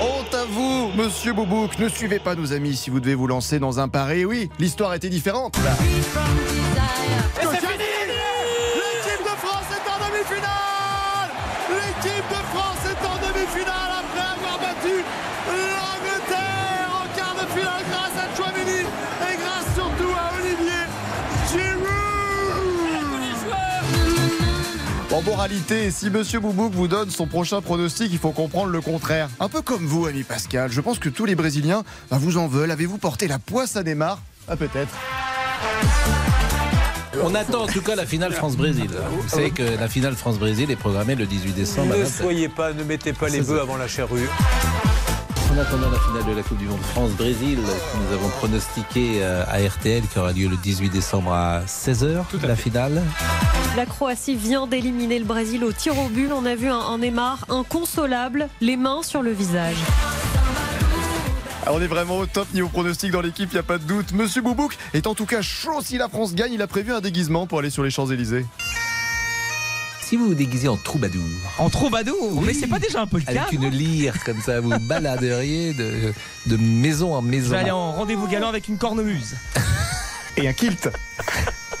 Honte 0.00 0.34
à 0.34 0.44
vous, 0.44 0.90
monsieur 0.96 1.32
Boubouk. 1.32 1.78
Ne 1.78 1.88
suivez 1.88 2.20
pas 2.20 2.34
nos 2.36 2.52
amis 2.52 2.76
si 2.76 2.90
vous 2.90 3.00
devez 3.00 3.14
vous 3.14 3.26
lancer 3.26 3.58
dans 3.58 3.80
un 3.80 3.88
pari. 3.88 4.24
Oui, 4.24 4.48
l'histoire 4.58 4.94
était 4.94 5.10
différente. 5.10 5.56
là. 5.64 5.74
En 25.14 25.22
moralité, 25.22 25.92
si 25.92 26.10
Monsieur 26.10 26.40
Boubouk 26.40 26.72
vous 26.72 26.88
donne 26.88 27.08
son 27.08 27.28
prochain 27.28 27.60
pronostic, 27.60 28.08
il 28.10 28.18
faut 28.18 28.32
comprendre 28.32 28.72
le 28.72 28.80
contraire. 28.80 29.28
Un 29.38 29.48
peu 29.48 29.62
comme 29.62 29.86
vous, 29.86 30.06
ami 30.06 30.24
Pascal. 30.24 30.72
Je 30.72 30.80
pense 30.80 30.98
que 30.98 31.08
tous 31.08 31.24
les 31.24 31.36
Brésiliens 31.36 31.84
bah, 32.10 32.18
vous 32.20 32.36
en 32.36 32.48
veulent. 32.48 32.72
Avez-vous 32.72 32.98
porté 32.98 33.28
la 33.28 33.38
poisse 33.38 33.76
à 33.76 33.84
Neymar? 33.84 34.20
Ah, 34.48 34.56
peut-être. 34.56 34.92
On 37.22 37.32
attend 37.36 37.62
en 37.62 37.66
tout 37.68 37.80
cas 37.80 37.94
la 37.94 38.06
finale 38.06 38.32
France-Brésil. 38.32 38.90
Vous 39.12 39.28
savez 39.28 39.52
que 39.52 39.62
la 39.62 39.86
finale 39.86 40.16
France-Brésil 40.16 40.72
est 40.72 40.76
programmée 40.76 41.14
le 41.14 41.26
18 41.26 41.52
décembre. 41.52 41.94
Ne 41.96 42.02
20. 42.02 42.06
soyez 42.08 42.48
pas, 42.48 42.72
ne 42.72 42.82
mettez 42.82 43.12
pas 43.12 43.28
les 43.28 43.40
bœufs 43.40 43.60
avant 43.60 43.76
la 43.76 43.86
charrue. 43.86 44.28
En 45.54 45.58
attendant 45.58 45.90
la 45.90 46.00
finale 46.00 46.24
de 46.24 46.32
la 46.32 46.42
Coupe 46.42 46.58
du 46.58 46.66
Monde 46.66 46.80
France-Brésil, 46.80 47.58
que 47.58 47.98
nous 47.98 48.12
avons 48.12 48.28
pronostiqué 48.30 49.22
euh, 49.22 49.44
à 49.46 49.58
RTL, 49.58 50.02
qui 50.02 50.18
aura 50.18 50.32
lieu 50.32 50.48
le 50.48 50.56
18 50.56 50.90
décembre 50.90 51.32
à 51.32 51.60
16h, 51.60 52.24
la 52.44 52.56
finale. 52.56 53.00
La 53.76 53.86
Croatie 53.86 54.34
vient 54.34 54.66
d'éliminer 54.66 55.20
le 55.20 55.24
Brésil 55.24 55.62
au 55.62 55.70
tir 55.70 55.96
au 55.96 56.08
but. 56.08 56.32
On 56.32 56.44
a 56.44 56.56
vu 56.56 56.68
un, 56.68 56.78
un 56.78 56.98
Neymar 56.98 57.44
inconsolable, 57.48 58.48
les 58.60 58.76
mains 58.76 59.02
sur 59.04 59.22
le 59.22 59.30
visage. 59.30 59.76
Ah, 61.66 61.70
on 61.72 61.80
est 61.80 61.86
vraiment 61.86 62.18
au 62.18 62.26
top 62.26 62.52
niveau 62.52 62.68
pronostic 62.68 63.12
dans 63.12 63.20
l'équipe, 63.20 63.48
il 63.52 63.54
n'y 63.54 63.60
a 63.60 63.62
pas 63.62 63.78
de 63.78 63.84
doute. 63.84 64.12
Monsieur 64.12 64.42
Boubouk 64.42 64.76
est 64.92 65.06
en 65.06 65.14
tout 65.14 65.26
cas 65.26 65.40
chaud 65.40 65.80
si 65.82 65.98
la 65.98 66.08
France 66.08 66.34
gagne. 66.34 66.52
Il 66.52 66.62
a 66.62 66.66
prévu 66.66 66.92
un 66.92 67.00
déguisement 67.00 67.46
pour 67.46 67.60
aller 67.60 67.70
sur 67.70 67.84
les 67.84 67.90
Champs-Élysées. 67.90 68.44
Si 70.04 70.16
vous 70.16 70.26
vous 70.26 70.34
déguisez 70.34 70.68
en 70.68 70.76
troubadour. 70.76 71.24
En 71.58 71.70
troubadour 71.70 72.42
Mais 72.42 72.52
c'est 72.52 72.66
pas 72.66 72.78
déjà 72.78 73.00
un 73.00 73.06
peu 73.06 73.16
le 73.18 73.24
cas 73.24 73.42
Avec 73.44 73.52
une 73.52 73.68
lyre 73.70 74.22
comme 74.24 74.40
ça, 74.42 74.60
vous 74.60 74.78
baladeriez 74.80 75.72
de, 75.72 76.12
de 76.46 76.56
maison 76.58 77.14
en 77.14 77.22
Je 77.22 77.26
maison. 77.26 77.50
vais 77.50 77.56
aller 77.58 77.70
en 77.70 77.92
rendez-vous 77.92 78.28
galant 78.28 78.48
avec 78.48 78.68
une 78.68 78.76
cornemuse. 78.76 79.34
Et 80.36 80.46
un 80.46 80.52
kilt. 80.52 80.90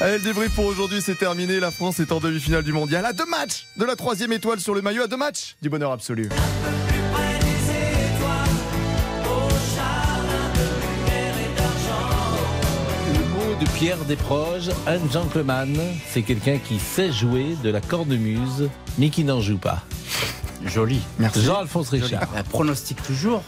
Allez, 0.00 0.18
le 0.18 0.24
débrief 0.24 0.52
pour 0.54 0.64
aujourd'hui, 0.64 1.00
c'est 1.00 1.14
terminé. 1.18 1.60
La 1.60 1.70
France 1.70 2.00
est 2.00 2.10
en 2.10 2.18
demi-finale 2.18 2.64
du 2.64 2.72
mondial. 2.72 3.04
À 3.06 3.12
deux 3.12 3.26
matchs 3.26 3.66
de 3.76 3.84
la 3.84 3.94
troisième 3.94 4.32
étoile 4.32 4.58
sur 4.58 4.74
le 4.74 4.82
maillot. 4.82 5.02
À 5.04 5.06
deux 5.06 5.16
matchs 5.16 5.56
du 5.62 5.68
bonheur 5.70 5.92
absolu. 5.92 6.28
De 13.60 13.66
Pierre 13.70 13.98
Desproges, 14.06 14.70
un 14.86 14.98
gentleman, 15.12 15.76
c'est 16.08 16.22
quelqu'un 16.22 16.58
qui 16.58 16.78
sait 16.78 17.12
jouer 17.12 17.56
de 17.62 17.70
la 17.70 17.80
cornemuse, 17.80 18.70
mais 18.98 19.10
qui 19.10 19.22
n'en 19.22 19.40
joue 19.40 19.58
pas. 19.58 19.82
Joli. 20.64 21.00
Merci. 21.18 21.42
Jean-Alphonse 21.42 21.90
Richard. 21.90 22.28
Un 22.34 22.42
pronostic 22.42 23.02
toujours. 23.02 23.42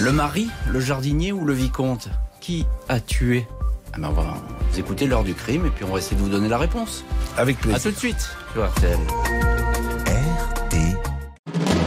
Le 0.00 0.12
mari, 0.12 0.48
le 0.68 0.80
jardinier 0.80 1.32
ou 1.32 1.44
le 1.44 1.52
vicomte 1.52 2.08
Qui 2.40 2.66
a 2.88 2.98
tué? 2.98 3.46
Ah 3.92 3.98
ben, 3.98 4.08
On 4.08 4.12
va 4.12 4.36
vous 4.70 4.78
écouter 4.80 5.06
l'heure 5.06 5.24
du 5.24 5.34
crime 5.34 5.66
et 5.66 5.70
puis 5.70 5.84
on 5.84 5.92
va 5.92 5.98
essayer 5.98 6.16
de 6.16 6.22
vous 6.22 6.30
donner 6.30 6.48
la 6.48 6.58
réponse. 6.58 7.04
Avec 7.36 7.58
plaisir. 7.58 7.76
A 7.76 7.80
tout 7.80 7.90
de 7.90 7.98
suite 7.98 8.28
sur 8.52 8.66
RTL. 8.66 8.98